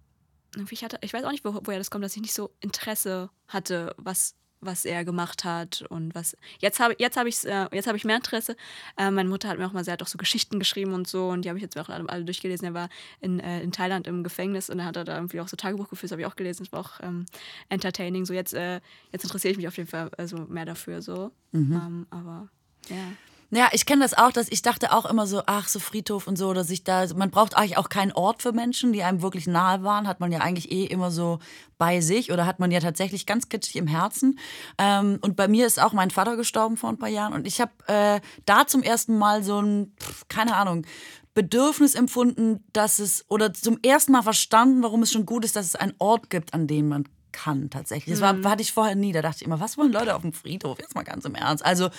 ich 0.70 0.84
hatte, 0.84 0.98
ich 1.00 1.12
weiß 1.12 1.24
auch 1.24 1.30
nicht, 1.30 1.44
wo, 1.44 1.60
woher 1.64 1.78
das 1.78 1.90
kommt, 1.90 2.04
dass 2.04 2.14
ich 2.16 2.22
nicht 2.22 2.34
so 2.34 2.50
Interesse 2.60 3.30
hatte, 3.48 3.94
was 3.96 4.34
was 4.62 4.84
er 4.84 5.04
gemacht 5.04 5.44
hat 5.44 5.84
und 5.88 6.14
was 6.14 6.36
jetzt 6.60 6.78
habe 6.78 6.94
jetzt 6.98 7.16
habe 7.16 7.28
ich 7.28 7.44
äh, 7.44 7.66
jetzt 7.72 7.88
habe 7.88 7.96
ich 7.96 8.04
mehr 8.04 8.16
Interesse. 8.16 8.56
Äh, 8.96 9.10
meine 9.10 9.28
Mutter 9.28 9.48
hat 9.48 9.58
mir 9.58 9.66
auch 9.66 9.72
mal, 9.72 9.84
sie 9.84 9.90
hat 9.90 10.02
auch 10.02 10.06
so 10.06 10.18
Geschichten 10.18 10.58
geschrieben 10.58 10.94
und 10.94 11.08
so 11.08 11.28
und 11.28 11.44
die 11.44 11.48
habe 11.48 11.58
ich 11.58 11.62
jetzt 11.62 11.76
auch 11.76 11.88
alle, 11.88 12.08
alle 12.08 12.24
durchgelesen. 12.24 12.68
Er 12.68 12.74
war 12.74 12.88
in, 13.20 13.40
äh, 13.40 13.60
in 13.60 13.72
Thailand 13.72 14.06
im 14.06 14.22
Gefängnis 14.22 14.70
und 14.70 14.78
dann 14.78 14.86
hat 14.86 14.96
er 14.96 15.04
da 15.04 15.16
irgendwie 15.16 15.40
auch 15.40 15.48
so 15.48 15.56
Tagebuch 15.56 15.88
geführt, 15.88 16.04
das 16.04 16.12
habe 16.12 16.22
ich 16.22 16.26
auch 16.26 16.36
gelesen. 16.36 16.64
Das 16.64 16.72
war 16.72 16.80
auch 16.80 17.00
ähm, 17.00 17.26
entertaining. 17.68 18.24
So 18.24 18.34
jetzt 18.34 18.54
äh, 18.54 18.80
jetzt 19.10 19.24
interessiere 19.24 19.50
ich 19.50 19.58
mich 19.58 19.68
auf 19.68 19.76
jeden 19.76 19.88
Fall 19.88 20.10
also 20.16 20.38
mehr 20.38 20.64
dafür 20.64 21.02
so. 21.02 21.32
Ähm, 21.74 22.06
aber 22.10 22.48
ja. 22.88 23.12
Ja, 23.54 23.68
ich 23.72 23.84
kenne 23.84 24.02
das 24.02 24.14
auch, 24.14 24.32
dass 24.32 24.50
ich 24.50 24.62
dachte 24.62 24.92
auch 24.92 25.04
immer 25.04 25.26
so, 25.26 25.42
ach, 25.44 25.68
so 25.68 25.78
Friedhof 25.78 26.26
und 26.26 26.38
so, 26.38 26.48
oder 26.48 26.64
sich 26.64 26.84
da, 26.84 27.04
man 27.14 27.30
braucht 27.30 27.54
eigentlich 27.54 27.76
auch 27.76 27.90
keinen 27.90 28.12
Ort 28.12 28.40
für 28.40 28.52
Menschen, 28.52 28.94
die 28.94 29.02
einem 29.02 29.20
wirklich 29.20 29.46
nahe 29.46 29.82
waren, 29.82 30.08
hat 30.08 30.20
man 30.20 30.32
ja 30.32 30.38
eigentlich 30.38 30.72
eh 30.72 30.86
immer 30.86 31.10
so 31.10 31.38
bei 31.76 32.00
sich 32.00 32.32
oder 32.32 32.46
hat 32.46 32.60
man 32.60 32.70
ja 32.70 32.80
tatsächlich 32.80 33.26
ganz 33.26 33.50
kitschig 33.50 33.76
im 33.76 33.86
Herzen. 33.86 34.38
Ähm, 34.78 35.18
und 35.20 35.36
bei 35.36 35.48
mir 35.48 35.66
ist 35.66 35.82
auch 35.82 35.92
mein 35.92 36.10
Vater 36.10 36.36
gestorben 36.36 36.78
vor 36.78 36.88
ein 36.88 36.98
paar 36.98 37.10
Jahren 37.10 37.34
und 37.34 37.46
ich 37.46 37.60
habe 37.60 37.72
äh, 37.88 38.20
da 38.46 38.66
zum 38.66 38.82
ersten 38.82 39.18
Mal 39.18 39.44
so 39.44 39.60
ein, 39.60 39.92
pf, 40.00 40.28
keine 40.28 40.56
Ahnung, 40.56 40.86
Bedürfnis 41.34 41.94
empfunden, 41.94 42.64
dass 42.72 43.00
es, 43.00 43.26
oder 43.28 43.52
zum 43.52 43.78
ersten 43.82 44.12
Mal 44.12 44.22
verstanden, 44.22 44.82
warum 44.82 45.02
es 45.02 45.12
schon 45.12 45.26
gut 45.26 45.44
ist, 45.44 45.56
dass 45.56 45.66
es 45.66 45.76
einen 45.76 45.94
Ort 45.98 46.30
gibt, 46.30 46.54
an 46.54 46.66
dem 46.66 46.88
man 46.88 47.04
kann 47.32 47.70
tatsächlich. 47.70 48.18
Das 48.18 48.20
war, 48.20 48.36
hatte 48.50 48.62
ich 48.62 48.72
vorher 48.72 48.94
nie. 48.94 49.12
Da 49.12 49.22
dachte 49.22 49.38
ich 49.40 49.42
immer, 49.46 49.58
was 49.60 49.76
wollen 49.78 49.92
Leute 49.92 50.14
auf 50.14 50.22
dem 50.22 50.32
Friedhof? 50.32 50.78
Jetzt 50.78 50.94
mal 50.94 51.02
ganz 51.02 51.24
im 51.24 51.34
Ernst. 51.34 51.64
Also 51.64 51.90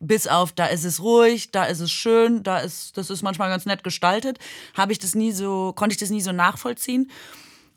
bis 0.00 0.26
auf, 0.26 0.52
da 0.52 0.66
ist 0.66 0.84
es 0.84 1.00
ruhig, 1.02 1.50
da 1.50 1.64
ist 1.64 1.80
es 1.80 1.90
schön, 1.90 2.42
da 2.42 2.58
ist, 2.58 2.96
das 2.98 3.10
ist 3.10 3.22
manchmal 3.22 3.48
ganz 3.48 3.66
nett 3.66 3.82
gestaltet, 3.84 4.38
habe 4.74 4.92
ich 4.92 4.98
das 4.98 5.14
nie 5.14 5.32
so, 5.32 5.72
konnte 5.74 5.94
ich 5.94 5.98
das 6.00 6.10
nie 6.10 6.20
so 6.20 6.32
nachvollziehen. 6.32 7.10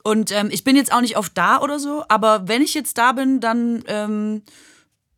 Und 0.04 0.32
ähm, 0.32 0.50
ich 0.52 0.64
bin 0.64 0.76
jetzt 0.76 0.92
auch 0.94 1.02
nicht 1.02 1.18
oft 1.18 1.36
da 1.38 1.62
oder 1.62 1.80
so, 1.80 2.04
aber 2.10 2.48
wenn 2.48 2.62
ich 2.62 2.74
jetzt 2.76 2.98
da 2.98 3.12
bin, 3.12 3.40
dann, 3.40 3.84
ähm, 3.88 4.44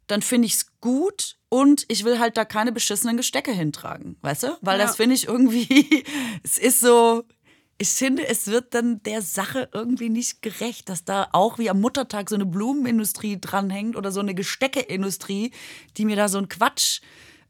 dann 0.08 0.22
finde 0.22 0.45
ich 0.45 0.54
es 0.54 0.80
gut 0.80 1.36
und 1.50 1.84
ich 1.89 2.06
will 2.06 2.20
halt 2.20 2.38
da 2.38 2.45
keine 2.45 2.72
beschissenen 2.72 3.18
Gestecke 3.18 3.52
hintragen, 3.52 4.16
weißt 4.22 4.43
du? 4.43 4.58
Weil 4.62 4.80
Ja. 4.80 4.86
das 4.86 4.95
finde 4.95 5.16
ich 5.16 5.28
irgendwie, 5.28 6.06
es 6.43 6.58
ist 6.58 6.80
so, 6.80 7.24
ich 7.80 7.89
finde, 7.89 8.28
es 8.28 8.47
wird 8.47 8.73
dann 8.73 9.03
der 9.03 9.21
Sache 9.21 9.69
irgendwie 9.71 10.09
nicht 10.09 10.41
gerecht, 10.41 10.89
dass 10.89 11.05
da 11.05 11.28
auch 11.32 11.59
wie 11.59 11.69
am 11.69 11.80
Muttertag 11.80 12.30
so 12.30 12.36
eine 12.36 12.45
Blumenindustrie 12.45 13.39
dranhängt 13.39 13.95
oder 13.95 14.11
so 14.11 14.19
eine 14.19 14.34
Gesteckeindustrie, 14.34 15.51
die 15.95 16.05
mir 16.05 16.15
da 16.15 16.28
so 16.28 16.39
einen 16.39 16.49
Quatsch 16.49 17.01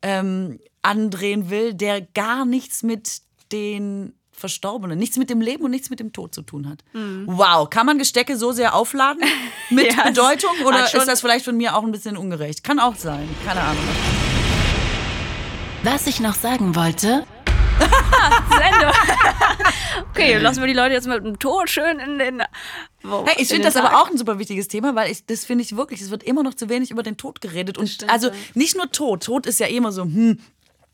ähm, 0.01 0.59
andrehen 0.81 1.49
will, 1.49 1.73
der 1.73 2.01
gar 2.01 2.45
nichts 2.45 2.83
mit 2.83 3.21
den 3.51 4.13
Verstorbenen, 4.31 4.99
nichts 4.99 5.17
mit 5.17 5.29
dem 5.29 5.41
Leben 5.41 5.63
und 5.63 5.71
nichts 5.71 5.89
mit 5.89 5.99
dem 5.99 6.13
Tod 6.13 6.35
zu 6.35 6.43
tun 6.43 6.69
hat. 6.69 6.83
Wow, 6.93 7.67
kann 7.69 7.87
man 7.87 7.97
Gestecke 7.97 8.37
so 8.37 8.51
sehr 8.51 8.75
aufladen 8.75 9.23
mit 9.71 9.93
Ja, 9.97 10.03
Bedeutung 10.03 10.51
oder 10.63 10.85
ist 10.85 11.07
das 11.07 11.21
vielleicht 11.21 11.45
von 11.45 11.57
mir 11.57 11.75
auch 11.75 11.83
ein 11.83 11.91
bisschen 11.91 12.17
ungerecht? 12.17 12.63
Kann 12.63 12.79
auch 12.79 12.95
sein, 12.95 13.27
keine 13.45 13.61
Ahnung. 13.61 13.83
Was 15.83 16.05
ich 16.05 16.19
noch 16.19 16.35
sagen 16.35 16.75
wollte, 16.75 17.25
Sendung. 17.79 18.93
okay, 20.11 20.37
lassen 20.37 20.61
wir 20.61 20.67
die 20.67 20.73
Leute 20.73 20.93
jetzt 20.93 21.07
mit 21.07 21.23
dem 21.23 21.39
Tod 21.39 21.69
schön 21.69 21.99
in 21.99 22.19
den. 22.19 22.43
Wo, 23.03 23.25
Hey, 23.25 23.35
ich 23.35 23.41
in 23.41 23.47
finde 23.47 23.65
das 23.65 23.75
Tag. 23.75 23.85
aber 23.85 24.01
auch 24.01 24.09
ein 24.09 24.17
super 24.17 24.39
wichtiges 24.39 24.67
Thema, 24.67 24.95
weil 24.95 25.11
ich, 25.11 25.25
das 25.25 25.45
finde 25.45 25.63
ich 25.63 25.75
wirklich, 25.75 26.01
es 26.01 26.09
wird 26.11 26.23
immer 26.23 26.43
noch 26.43 26.53
zu 26.53 26.69
wenig 26.69 26.91
über 26.91 27.03
den 27.03 27.17
Tod 27.17 27.41
geredet. 27.41 27.77
Und 27.77 27.87
stimmt, 27.87 28.11
also 28.11 28.29
nicht 28.53 28.75
nur 28.75 28.91
Tod, 28.91 29.23
Tod 29.23 29.45
ist 29.45 29.59
ja 29.59 29.67
immer 29.67 29.91
so, 29.91 30.03
hm. 30.03 30.39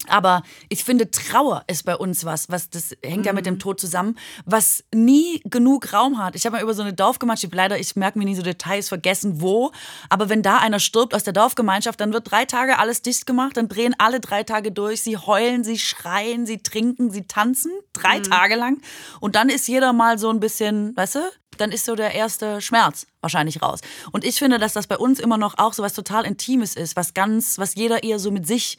Aber 0.07 0.43
ich 0.69 0.83
finde, 0.83 1.09
Trauer 1.11 1.63
ist 1.67 1.85
bei 1.85 1.95
uns 1.95 2.25
was, 2.25 2.49
was 2.49 2.69
das 2.69 2.95
hängt 3.03 3.25
ja 3.25 3.33
mit 3.33 3.45
dem 3.45 3.59
Tod 3.59 3.79
zusammen, 3.79 4.17
was 4.45 4.83
nie 4.93 5.41
genug 5.45 5.93
Raum 5.93 6.17
hat. 6.17 6.35
Ich 6.35 6.45
habe 6.45 6.57
mal 6.57 6.63
über 6.63 6.73
so 6.73 6.81
eine 6.81 6.93
Dorfgemeinschaft, 6.93 7.53
leider, 7.53 7.79
ich 7.79 7.95
merke 7.95 8.19
mir 8.19 8.25
nie 8.25 8.35
so 8.35 8.41
Details, 8.41 8.89
vergessen 8.89 9.41
wo, 9.41 9.71
aber 10.09 10.29
wenn 10.29 10.41
da 10.41 10.57
einer 10.57 10.79
stirbt 10.79 11.15
aus 11.15 11.23
der 11.23 11.33
Dorfgemeinschaft, 11.33 12.01
dann 12.01 12.11
wird 12.11 12.29
drei 12.29 12.45
Tage 12.45 12.79
alles 12.79 13.01
dicht 13.01 13.25
gemacht, 13.25 13.55
dann 13.55 13.69
drehen 13.69 13.95
alle 13.97 14.19
drei 14.19 14.43
Tage 14.43 14.71
durch, 14.71 15.01
sie 15.01 15.17
heulen, 15.17 15.63
sie 15.63 15.79
schreien, 15.79 16.45
sie 16.45 16.57
trinken, 16.57 17.09
sie 17.09 17.23
tanzen, 17.23 17.71
drei 17.93 18.19
Tage 18.19 18.55
lang. 18.55 18.81
Und 19.21 19.35
dann 19.35 19.49
ist 19.49 19.67
jeder 19.67 19.93
mal 19.93 20.17
so 20.19 20.29
ein 20.29 20.39
bisschen, 20.39 20.95
weißt 20.97 21.15
du, 21.15 21.19
dann 21.57 21.71
ist 21.71 21.85
so 21.85 21.95
der 21.95 22.13
erste 22.13 22.61
Schmerz 22.61 23.07
wahrscheinlich 23.21 23.61
raus. 23.61 23.79
Und 24.11 24.23
ich 24.23 24.37
finde, 24.37 24.59
dass 24.59 24.73
das 24.73 24.87
bei 24.87 24.97
uns 24.97 25.19
immer 25.19 25.37
noch 25.37 25.57
auch 25.57 25.73
so 25.73 25.81
was 25.81 25.93
total 25.93 26.25
Intimes 26.25 26.75
ist, 26.75 26.95
was 26.95 27.13
ganz, 27.13 27.57
was 27.57 27.75
jeder 27.75 28.03
eher 28.03 28.19
so 28.19 28.31
mit 28.31 28.45
sich 28.45 28.77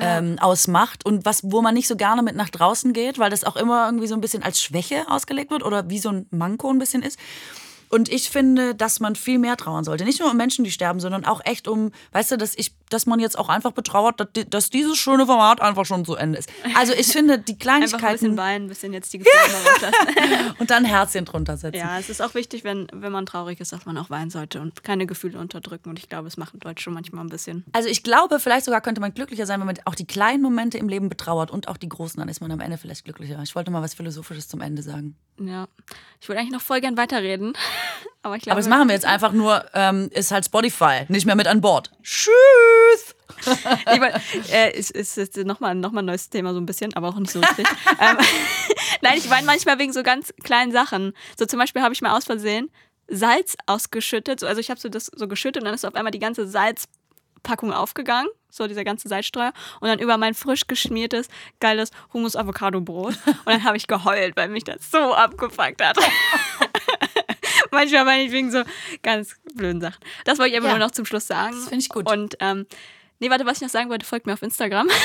ähm, 0.00 0.38
ausmacht 0.40 1.04
und 1.04 1.24
was, 1.24 1.42
wo 1.44 1.62
man 1.62 1.74
nicht 1.74 1.88
so 1.88 1.96
gerne 1.96 2.22
mit 2.22 2.34
nach 2.34 2.48
draußen 2.48 2.92
geht, 2.92 3.18
weil 3.18 3.30
das 3.30 3.44
auch 3.44 3.56
immer 3.56 3.86
irgendwie 3.86 4.06
so 4.06 4.14
ein 4.14 4.20
bisschen 4.20 4.42
als 4.42 4.62
Schwäche 4.62 5.04
ausgelegt 5.08 5.50
wird 5.50 5.62
oder 5.62 5.90
wie 5.90 5.98
so 5.98 6.10
ein 6.10 6.26
Manko 6.30 6.70
ein 6.70 6.78
bisschen 6.78 7.02
ist. 7.02 7.18
Und 7.92 8.08
ich 8.08 8.30
finde, 8.30 8.74
dass 8.74 9.00
man 9.00 9.16
viel 9.16 9.38
mehr 9.38 9.54
trauern 9.58 9.84
sollte. 9.84 10.04
Nicht 10.04 10.18
nur 10.18 10.30
um 10.30 10.36
Menschen, 10.38 10.64
die 10.64 10.70
sterben, 10.70 10.98
sondern 10.98 11.26
auch 11.26 11.42
echt 11.44 11.68
um, 11.68 11.92
weißt 12.12 12.32
du, 12.32 12.38
dass, 12.38 12.56
ich, 12.56 12.74
dass 12.88 13.04
man 13.04 13.20
jetzt 13.20 13.38
auch 13.38 13.50
einfach 13.50 13.72
betrauert, 13.72 14.18
dass, 14.18 14.28
dass 14.48 14.70
dieses 14.70 14.96
schöne 14.96 15.26
Format 15.26 15.60
einfach 15.60 15.84
schon 15.84 16.06
zu 16.06 16.14
Ende 16.14 16.38
ist. 16.38 16.50
Also 16.74 16.94
ich 16.94 17.08
finde, 17.08 17.38
die 17.38 17.52
Einfach 17.68 17.74
ein 17.74 17.80
bisschen 17.82 17.98
Kleinigkeiten 17.98 18.36
weinen, 18.38 18.64
ein 18.64 18.68
bisschen 18.68 18.92
jetzt 18.94 19.12
die 19.12 19.18
Gefühle 19.18 19.70
rauslassen. 19.70 20.54
und 20.58 20.70
dann 20.70 20.86
Herzchen 20.86 21.26
drunter 21.26 21.58
setzen. 21.58 21.76
Ja, 21.76 21.98
es 21.98 22.08
ist 22.08 22.22
auch 22.22 22.34
wichtig, 22.34 22.64
wenn, 22.64 22.86
wenn 22.94 23.12
man 23.12 23.26
traurig 23.26 23.60
ist, 23.60 23.72
dass 23.72 23.84
man 23.84 23.98
auch 23.98 24.08
weinen 24.08 24.30
sollte 24.30 24.62
und 24.62 24.82
keine 24.82 25.04
Gefühle 25.04 25.38
unterdrücken. 25.38 25.90
Und 25.90 25.98
ich 25.98 26.08
glaube, 26.08 26.28
es 26.28 26.38
machen 26.38 26.60
Deutsche 26.60 26.88
manchmal 26.88 27.22
ein 27.22 27.28
bisschen. 27.28 27.64
Also 27.72 27.90
ich 27.90 28.02
glaube, 28.02 28.40
vielleicht 28.40 28.64
sogar 28.64 28.80
könnte 28.80 29.02
man 29.02 29.12
glücklicher 29.12 29.44
sein, 29.44 29.60
wenn 29.60 29.66
man 29.66 29.76
auch 29.84 29.94
die 29.94 30.06
kleinen 30.06 30.42
Momente 30.42 30.78
im 30.78 30.88
Leben 30.88 31.10
betrauert 31.10 31.50
und 31.50 31.68
auch 31.68 31.76
die 31.76 31.90
großen, 31.90 32.18
dann 32.18 32.30
ist 32.30 32.40
man 32.40 32.50
am 32.50 32.60
Ende 32.60 32.78
vielleicht 32.78 33.04
glücklicher. 33.04 33.38
Ich 33.42 33.54
wollte 33.54 33.70
mal 33.70 33.82
was 33.82 33.92
Philosophisches 33.92 34.48
zum 34.48 34.62
Ende 34.62 34.82
sagen. 34.82 35.14
Ja. 35.38 35.68
Ich 36.20 36.28
würde 36.28 36.40
eigentlich 36.40 36.52
noch 36.52 36.60
voll 36.60 36.80
gern 36.80 36.96
weiterreden. 36.96 37.52
Aber 38.22 38.36
ich 38.36 38.42
glaube. 38.42 38.52
Aber 38.52 38.60
das 38.60 38.68
machen 38.68 38.88
wir 38.88 38.94
jetzt 38.94 39.04
einfach 39.04 39.32
nur, 39.32 39.64
ähm, 39.74 40.08
ist 40.12 40.30
halt 40.30 40.44
Spotify, 40.44 41.04
nicht 41.08 41.26
mehr 41.26 41.34
mit 41.34 41.46
an 41.46 41.60
Bord. 41.60 41.90
Tschüss! 42.02 42.30
Ich 43.92 43.98
mein, 43.98 44.12
äh, 44.52 44.72
es 44.72 44.90
ist, 44.90 45.18
ist 45.18 45.36
nochmal 45.38 45.74
noch 45.74 45.90
mal 45.90 46.02
ein 46.02 46.04
neues 46.04 46.28
Thema, 46.30 46.52
so 46.52 46.60
ein 46.60 46.66
bisschen, 46.66 46.94
aber 46.94 47.08
auch 47.08 47.18
nicht 47.18 47.32
so 47.32 47.40
richtig. 47.40 47.66
ähm, 48.00 48.18
Nein, 49.00 49.14
ich 49.16 49.28
weine 49.30 49.46
manchmal 49.46 49.78
wegen 49.80 49.92
so 49.92 50.04
ganz 50.04 50.32
kleinen 50.44 50.70
Sachen. 50.70 51.12
So 51.36 51.46
zum 51.46 51.58
Beispiel 51.58 51.82
habe 51.82 51.92
ich 51.92 52.02
mal 52.02 52.16
aus 52.16 52.24
Versehen 52.24 52.70
Salz 53.08 53.56
ausgeschüttet. 53.66 54.40
So, 54.40 54.46
also 54.46 54.60
ich 54.60 54.70
habe 54.70 54.80
so 54.80 54.88
das 54.88 55.06
so 55.06 55.28
geschüttet 55.28 55.62
und 55.62 55.66
dann 55.66 55.74
ist 55.74 55.84
auf 55.84 55.94
einmal 55.94 56.12
die 56.12 56.18
ganze 56.18 56.46
Salzpackung 56.46 57.72
aufgegangen. 57.72 58.28
So 58.48 58.66
dieser 58.66 58.84
ganze 58.84 59.08
Salzstreuer. 59.08 59.52
Und 59.80 59.88
dann 59.88 59.98
über 59.98 60.16
mein 60.18 60.34
frisch 60.34 60.66
geschmiertes, 60.66 61.28
geiles 61.58 61.90
Hummus-Avocado-Brot. 62.12 63.14
Und 63.26 63.46
dann 63.46 63.64
habe 63.64 63.76
ich 63.76 63.86
geheult, 63.86 64.36
weil 64.36 64.48
mich 64.48 64.64
das 64.64 64.90
so 64.90 65.14
abgefuckt 65.14 65.82
hat. 65.82 65.98
Manchmal 67.78 68.04
meine 68.04 68.22
ich 68.24 68.32
wegen 68.32 68.50
so 68.52 68.62
ganz 69.02 69.36
blöden 69.54 69.80
Sachen. 69.80 69.98
Das 70.24 70.38
wollte 70.38 70.50
ich 70.50 70.56
einfach 70.56 70.70
Ja. 70.70 70.76
nur 70.78 70.86
noch 70.86 70.92
zum 70.92 71.04
Schluss 71.06 71.26
sagen. 71.26 71.54
Das 71.56 71.64
finde 71.68 71.78
ich 71.78 71.88
gut. 71.88 72.10
Und 72.10 72.36
ähm, 72.40 72.66
nee, 73.18 73.28
warte, 73.30 73.44
was 73.46 73.56
ich 73.56 73.62
noch 73.62 73.68
sagen 73.70 73.90
wollte, 73.90 74.06
folgt 74.06 74.26
mir 74.26 74.34
auf 74.34 74.42
Instagram. 74.42 74.88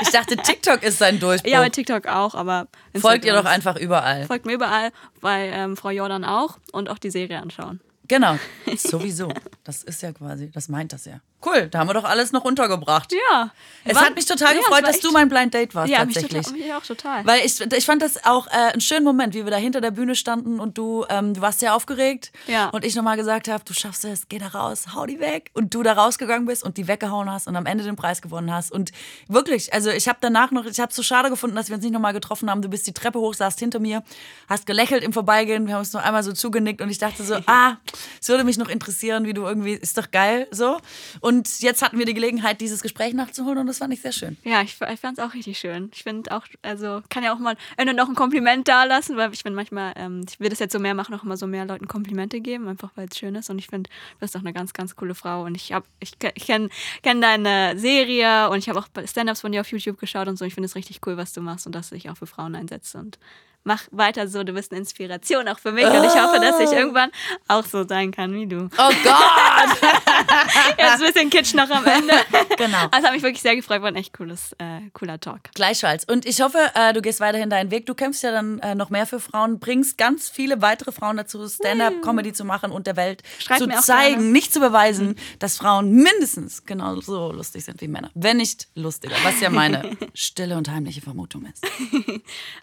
Ich 0.00 0.10
dachte, 0.10 0.36
TikTok 0.36 0.82
ist 0.84 0.98
sein 0.98 1.18
Durchbruch. 1.18 1.50
ja, 1.50 1.58
bei 1.60 1.70
TikTok 1.70 2.06
auch, 2.06 2.34
aber 2.36 2.68
Folgt 2.96 3.24
ihr 3.24 3.32
Instagram 3.32 3.44
doch 3.44 3.50
einfach 3.50 3.76
überall. 3.76 4.26
Folgt 4.26 4.46
mir 4.46 4.52
überall, 4.52 4.92
bei 5.20 5.48
ähm, 5.48 5.76
Frau 5.76 5.90
Jordan 5.90 6.24
auch 6.24 6.56
und 6.72 6.88
auch 6.88 6.98
die 6.98 7.10
Serie 7.10 7.40
anschauen. 7.40 7.80
Genau. 8.08 8.38
Sowieso. 8.76 9.28
Das 9.64 9.82
ist 9.84 10.02
ja 10.02 10.12
quasi, 10.12 10.50
das 10.50 10.68
meint 10.68 10.92
das 10.92 11.04
ja. 11.04 11.20
Cool, 11.46 11.68
da 11.68 11.78
haben 11.78 11.88
wir 11.88 11.94
doch 11.94 12.02
alles 12.04 12.32
noch 12.32 12.44
untergebracht. 12.44 13.12
Ja. 13.12 13.52
Es 13.84 13.94
War- 13.94 14.06
hat 14.06 14.16
mich 14.16 14.26
total 14.26 14.54
Ja, 14.56 14.60
gefreut, 14.60 14.82
dass 14.82 14.96
echt- 14.96 15.04
du 15.04 15.12
mein 15.12 15.28
Blind 15.28 15.54
Date 15.54 15.72
warst 15.74 15.88
Ja, 15.92 16.04
mich, 16.04 16.14
tatsächlich. 16.14 16.46
total, 16.46 16.58
mich 16.60 16.74
auch 16.74 16.82
total. 16.82 17.26
Weil 17.26 17.46
ich, 17.46 17.60
ich 17.60 17.86
fand 17.86 18.02
das 18.02 18.24
auch 18.24 18.48
äh, 18.48 18.72
einen 18.72 18.80
schönen 18.80 19.04
Moment, 19.04 19.34
wie 19.34 19.44
wir 19.44 19.50
da 19.52 19.56
hinter 19.56 19.80
der 19.80 19.92
Bühne 19.92 20.16
standen 20.16 20.58
und 20.58 20.76
du, 20.78 21.04
ähm, 21.08 21.34
du 21.34 21.40
warst 21.40 21.60
sehr 21.60 21.76
aufgeregt. 21.76 22.32
Ja. 22.48 22.70
Und 22.70 22.84
ich 22.84 22.96
nochmal 22.96 23.16
gesagt 23.16 23.46
habe, 23.46 23.62
du 23.64 23.72
schaffst 23.72 24.04
es, 24.04 24.28
geh 24.28 24.38
da 24.38 24.48
raus, 24.48 24.86
hau 24.94 25.06
die 25.06 25.20
weg. 25.20 25.50
Und 25.54 25.74
du 25.74 25.84
da 25.84 25.92
rausgegangen 25.92 26.46
bist 26.46 26.64
und 26.64 26.76
die 26.76 26.88
weggehauen 26.88 27.30
hast 27.30 27.46
und 27.46 27.54
am 27.54 27.66
Ende 27.66 27.84
den 27.84 27.94
Preis 27.94 28.20
gewonnen 28.20 28.52
hast. 28.52 28.72
Und 28.72 28.90
wirklich, 29.28 29.72
also 29.72 29.90
ich 29.90 30.08
habe 30.08 30.18
danach 30.20 30.50
noch, 30.50 30.64
ich 30.66 30.80
habe 30.80 30.90
es 30.90 30.96
so 30.96 31.04
schade 31.04 31.30
gefunden, 31.30 31.54
dass 31.54 31.68
wir 31.68 31.76
uns 31.76 31.84
nicht 31.84 31.92
nochmal 31.92 32.14
getroffen 32.14 32.50
haben. 32.50 32.62
Du 32.62 32.68
bist 32.68 32.84
die 32.88 32.92
Treppe 32.94 33.20
hoch, 33.20 33.34
saßt 33.34 33.60
hinter 33.60 33.78
mir, 33.78 34.02
hast 34.48 34.66
gelächelt 34.66 35.04
im 35.04 35.12
Vorbeigehen, 35.12 35.68
wir 35.68 35.74
haben 35.74 35.80
uns 35.80 35.92
noch 35.92 36.02
einmal 36.02 36.24
so 36.24 36.32
zugenickt 36.32 36.80
und 36.80 36.90
ich 36.90 36.98
dachte 36.98 37.22
so, 37.22 37.36
ah, 37.46 37.76
Es 38.20 38.28
würde 38.28 38.44
mich 38.44 38.58
noch 38.58 38.68
interessieren, 38.68 39.26
wie 39.26 39.34
du 39.34 39.42
irgendwie, 39.44 39.74
ist 39.74 39.98
doch 39.98 40.10
geil 40.10 40.46
so. 40.50 40.78
Und 41.20 41.60
jetzt 41.60 41.82
hatten 41.82 41.98
wir 41.98 42.06
die 42.06 42.14
Gelegenheit, 42.14 42.60
dieses 42.60 42.82
Gespräch 42.82 43.14
nachzuholen 43.14 43.58
und 43.58 43.66
das 43.66 43.78
fand 43.78 43.92
ich 43.92 44.00
sehr 44.00 44.12
schön. 44.12 44.36
Ja, 44.44 44.62
ich, 44.62 44.76
ich 44.80 45.00
fand 45.00 45.18
es 45.18 45.24
auch 45.24 45.34
richtig 45.34 45.58
schön. 45.58 45.90
Ich 45.94 46.02
finde 46.02 46.34
auch, 46.36 46.44
also 46.62 47.02
kann 47.08 47.22
ja 47.22 47.34
auch 47.34 47.38
mal 47.38 47.56
äh, 47.76 47.84
noch 47.84 48.08
ein 48.08 48.14
Kompliment 48.14 48.68
da 48.68 48.84
lassen, 48.84 49.16
weil 49.16 49.32
ich 49.32 49.42
finde 49.42 49.56
manchmal, 49.56 49.92
ähm, 49.96 50.24
ich 50.28 50.40
will 50.40 50.48
das 50.48 50.58
jetzt 50.58 50.72
so 50.72 50.78
mehr 50.78 50.94
machen, 50.94 51.14
auch 51.14 51.22
immer 51.22 51.36
so 51.36 51.46
mehr 51.46 51.64
Leuten 51.64 51.88
Komplimente 51.88 52.40
geben, 52.40 52.68
einfach 52.68 52.90
weil 52.94 53.08
es 53.10 53.18
schön 53.18 53.34
ist. 53.34 53.50
Und 53.50 53.58
ich 53.58 53.66
finde, 53.66 53.90
du 53.90 54.18
bist 54.20 54.36
auch 54.36 54.40
eine 54.40 54.52
ganz, 54.52 54.72
ganz 54.72 54.96
coole 54.96 55.14
Frau. 55.14 55.44
Und 55.44 55.54
ich 55.54 55.74
ich 56.00 56.18
kenne 56.18 56.68
kenn 57.02 57.20
deine 57.20 57.78
Serie 57.78 58.50
und 58.50 58.58
ich 58.58 58.68
habe 58.68 58.78
auch 58.78 58.88
Stand-ups 59.04 59.40
von 59.40 59.52
dir 59.52 59.60
auf 59.60 59.70
YouTube 59.70 59.98
geschaut 59.98 60.28
und 60.28 60.36
so. 60.36 60.44
Ich 60.44 60.54
finde 60.54 60.66
es 60.66 60.74
richtig 60.74 61.00
cool, 61.06 61.16
was 61.16 61.32
du 61.32 61.40
machst 61.40 61.66
und 61.66 61.74
dass 61.74 61.90
du 61.90 61.94
dich 61.94 62.10
auch 62.10 62.16
für 62.16 62.26
Frauen 62.26 62.54
einsetzt. 62.54 62.94
Und 62.94 63.18
mach 63.64 63.82
weiter 63.90 64.28
so, 64.28 64.44
du 64.44 64.52
bist 64.52 64.72
eine 64.72 64.80
Inspiration 64.80 65.46
auch 65.48 65.58
für 65.58 65.72
mich 65.72 65.84
und 65.84 66.04
ich 66.04 66.14
hoffe, 66.14 66.40
dass 66.40 66.58
ich 66.60 66.72
irgendwann 66.72 67.10
auch 67.48 67.64
so 67.64 67.86
sein 67.86 68.10
kann 68.12 68.32
wie 68.32 68.46
du. 68.46 68.68
Oh 68.78 68.92
Gott! 69.04 69.78
Jetzt 70.78 70.94
ein 70.94 71.00
bisschen 71.00 71.30
Kitsch 71.30 71.54
noch 71.54 71.70
am 71.70 71.84
Ende. 71.84 72.14
Genau. 72.56 72.88
Also 72.90 73.06
hat 73.06 73.12
mich 73.12 73.22
wirklich 73.22 73.42
sehr 73.42 73.56
gefreut, 73.56 73.82
war 73.82 73.88
ein 73.88 73.96
echt 73.96 74.12
cooles, 74.16 74.52
äh, 74.58 74.80
cooler 74.92 75.20
Talk. 75.20 75.52
Gleichfalls. 75.54 76.04
Und 76.04 76.26
ich 76.26 76.40
hoffe, 76.40 76.58
äh, 76.74 76.92
du 76.92 77.02
gehst 77.02 77.20
weiterhin 77.20 77.50
deinen 77.50 77.70
Weg. 77.70 77.86
Du 77.86 77.94
kämpfst 77.94 78.22
ja 78.22 78.32
dann 78.32 78.58
äh, 78.60 78.74
noch 78.74 78.90
mehr 78.90 79.06
für 79.06 79.20
Frauen, 79.20 79.58
bringst 79.58 79.98
ganz 79.98 80.28
viele 80.28 80.62
weitere 80.62 80.92
Frauen 80.92 81.16
dazu, 81.16 81.46
Stand-up-Comedy 81.46 82.32
zu 82.32 82.44
machen 82.44 82.72
und 82.72 82.86
der 82.86 82.96
Welt 82.96 83.22
Schreibt 83.38 83.60
zu 83.60 83.68
zeigen, 83.80 84.16
gerne. 84.16 84.32
nicht 84.32 84.52
zu 84.52 84.60
beweisen, 84.60 85.16
dass 85.38 85.56
Frauen 85.58 85.92
mindestens 85.92 86.64
genauso 86.64 87.32
lustig 87.32 87.64
sind 87.64 87.80
wie 87.80 87.88
Männer. 87.88 88.10
Wenn 88.14 88.38
nicht 88.38 88.68
lustiger, 88.74 89.16
was 89.24 89.40
ja 89.40 89.50
meine 89.50 89.96
stille 90.14 90.56
und 90.56 90.70
heimliche 90.70 91.00
Vermutung 91.00 91.46
ist. 91.46 91.64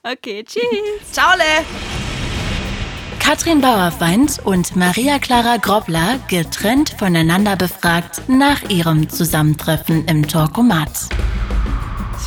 Okay, 0.03 0.43
tschüss. 0.43 0.63
Ciao, 1.11 1.35
Le! 1.37 1.65
Katrin 3.19 3.59
Bauerfeind 3.59 4.39
und 4.43 4.75
Maria 4.75 5.17
Clara 5.17 5.57
Grobler 5.57 6.19
getrennt 6.27 6.95
voneinander 6.97 7.55
befragt 7.55 8.21
nach 8.27 8.61
ihrem 8.69 9.09
Zusammentreffen 9.09 10.05
im 10.05 10.27
Talkomat. 10.27 11.09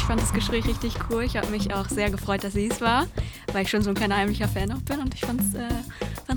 Ich 0.08 0.10
fand 0.10 0.22
das 0.22 0.32
Gespräch 0.32 0.64
richtig 0.64 0.94
cool. 1.10 1.22
Ich 1.22 1.36
habe 1.36 1.48
mich 1.48 1.74
auch 1.74 1.86
sehr 1.90 2.08
gefreut, 2.08 2.42
dass 2.42 2.54
sie 2.54 2.70
es 2.70 2.80
war, 2.80 3.06
weil 3.52 3.64
ich 3.64 3.68
schon 3.68 3.82
so 3.82 3.90
ein 3.90 3.94
kleiner 3.94 4.16
heimlicher 4.16 4.48
Fan 4.48 4.72
auch 4.72 4.80
bin 4.80 5.00
und 5.00 5.12
ich 5.12 5.20
fand 5.20 5.38
es 5.38 5.52
äh, 5.52 5.68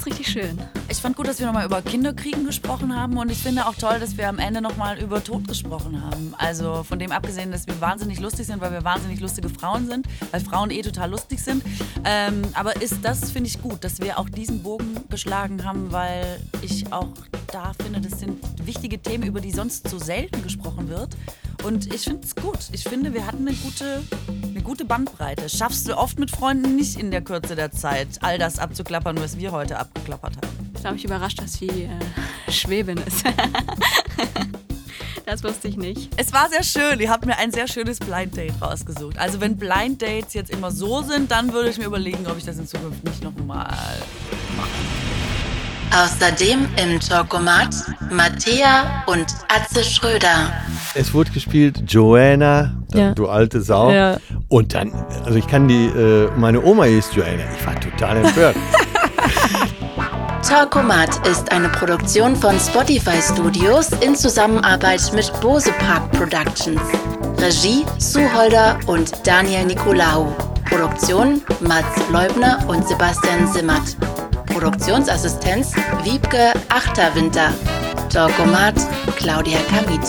richtig 0.05 0.27
schön. 0.27 0.59
Ich 0.89 0.97
fand 0.97 1.15
gut, 1.15 1.29
dass 1.29 1.39
wir 1.39 1.45
nochmal 1.45 1.65
über 1.65 1.81
Kinderkriegen 1.81 2.45
gesprochen 2.45 2.93
haben 2.93 3.17
und 3.17 3.31
ich 3.31 3.37
finde 3.37 3.65
auch 3.65 3.75
toll, 3.75 3.97
dass 4.01 4.17
wir 4.17 4.27
am 4.27 4.39
Ende 4.39 4.61
nochmal 4.61 4.99
über 4.99 5.23
Tod 5.23 5.47
gesprochen 5.47 6.03
haben. 6.03 6.33
Also 6.37 6.83
von 6.83 6.99
dem 6.99 7.13
abgesehen, 7.13 7.51
dass 7.53 7.65
wir 7.65 7.79
wahnsinnig 7.79 8.19
lustig 8.19 8.47
sind, 8.47 8.59
weil 8.59 8.73
wir 8.73 8.83
wahnsinnig 8.83 9.21
lustige 9.21 9.47
Frauen 9.47 9.87
sind, 9.87 10.05
weil 10.31 10.41
Frauen 10.41 10.69
eh 10.69 10.81
total 10.81 11.09
lustig 11.09 11.41
sind. 11.41 11.63
Ähm, 12.03 12.41
aber 12.53 12.81
ist 12.81 12.97
das, 13.03 13.31
finde 13.31 13.47
ich 13.47 13.61
gut, 13.61 13.85
dass 13.85 14.01
wir 14.01 14.19
auch 14.19 14.27
diesen 14.27 14.63
Bogen 14.63 14.97
geschlagen 15.09 15.63
haben, 15.63 15.93
weil 15.93 16.41
ich 16.61 16.91
auch 16.91 17.13
da 17.53 17.71
finde, 17.81 18.01
das 18.01 18.19
sind 18.19 18.37
wichtige 18.65 19.01
Themen, 19.01 19.23
über 19.23 19.39
die 19.39 19.51
sonst 19.51 19.87
so 19.87 19.97
selten 19.97 20.43
gesprochen 20.43 20.89
wird. 20.89 21.15
Und 21.63 21.93
ich 21.93 22.01
finde 22.01 22.25
es 22.25 22.35
gut. 22.35 22.57
Ich 22.71 22.83
finde, 22.83 23.13
wir 23.13 23.27
hatten 23.27 23.47
eine 23.47 23.55
gute, 23.61 24.03
eine 24.43 24.61
gute 24.61 24.85
Bandbreite. 24.85 25.49
Schaffst 25.49 25.87
du 25.87 25.97
oft 25.97 26.19
mit 26.19 26.31
Freunden 26.31 26.75
nicht 26.75 26.99
in 26.99 27.11
der 27.11 27.21
Kürze 27.21 27.55
der 27.55 27.71
Zeit, 27.71 28.07
all 28.21 28.37
das 28.37 28.59
abzuklappern, 28.59 29.19
was 29.19 29.37
wir 29.37 29.51
heute 29.51 29.77
abgeklappert 29.77 30.37
haben. 30.37 30.71
Ich 30.75 30.83
war 30.83 30.93
mich 30.93 31.05
überrascht, 31.05 31.41
dass 31.41 31.53
sie 31.53 31.67
äh, 31.67 32.51
Schwäbin 32.51 32.97
ist. 32.97 33.23
das 35.25 35.43
wusste 35.43 35.67
ich 35.67 35.77
nicht. 35.77 36.09
Es 36.17 36.33
war 36.33 36.49
sehr 36.49 36.63
schön. 36.63 36.99
Ihr 36.99 37.09
habt 37.09 37.25
mir 37.25 37.37
ein 37.37 37.51
sehr 37.51 37.67
schönes 37.67 37.99
Blind 37.99 38.35
Date 38.35 38.59
rausgesucht. 38.61 39.17
Also 39.17 39.39
wenn 39.41 39.57
Blind 39.57 40.01
Dates 40.01 40.33
jetzt 40.33 40.49
immer 40.49 40.71
so 40.71 41.01
sind, 41.03 41.31
dann 41.31 41.53
würde 41.53 41.69
ich 41.69 41.77
mir 41.77 41.85
überlegen, 41.85 42.25
ob 42.27 42.37
ich 42.37 42.45
das 42.45 42.57
in 42.57 42.67
Zukunft 42.67 43.03
nicht 43.03 43.23
nochmal 43.23 43.75
Außerdem 45.93 46.67
im 46.81 46.99
Talkomat 46.99 47.75
Mattea 48.09 49.03
und 49.07 49.25
Atze 49.49 49.83
Schröder. 49.83 50.51
Es 50.93 51.13
wurde 51.13 51.31
gespielt 51.31 51.83
Joanna, 51.87 52.73
Ja. 52.93 53.13
du 53.13 53.27
alte 53.27 53.61
Sau. 53.61 53.91
Ja. 53.91 54.17
Und 54.47 54.73
dann, 54.73 54.91
also 55.25 55.37
ich 55.37 55.47
kann 55.47 55.67
die, 55.67 55.85
äh, 55.87 56.29
meine 56.37 56.61
Oma 56.63 56.85
hieß 56.85 57.09
Joanna. 57.13 57.43
Ich 57.59 57.65
war 57.65 57.79
total 57.79 58.17
empört. 58.25 58.55
Talkomat 60.47 61.25
ist 61.27 61.51
eine 61.51 61.69
Produktion 61.69 62.35
von 62.35 62.59
Spotify 62.59 63.21
Studios 63.21 63.89
in 64.01 64.15
Zusammenarbeit 64.15 65.01
mit 65.13 65.31
Bose 65.39 65.71
Park 65.73 66.11
Productions. 66.11 66.81
Regie 67.37 67.85
Suholder 67.99 68.77
und 68.87 69.11
Daniel 69.25 69.65
Nicolaou. 69.65 70.27
Produktion 70.69 71.41
Mats 71.59 71.85
Leubner 72.11 72.59
und 72.67 72.87
Sebastian 72.87 73.51
Simmert. 73.51 73.95
Produktionsassistenz 74.45 75.73
Wiebke 76.03 76.53
Achterwinter. 76.69 77.53
Talkomat 78.09 78.75
Claudia 79.17 79.59
Kamit. 79.69 80.01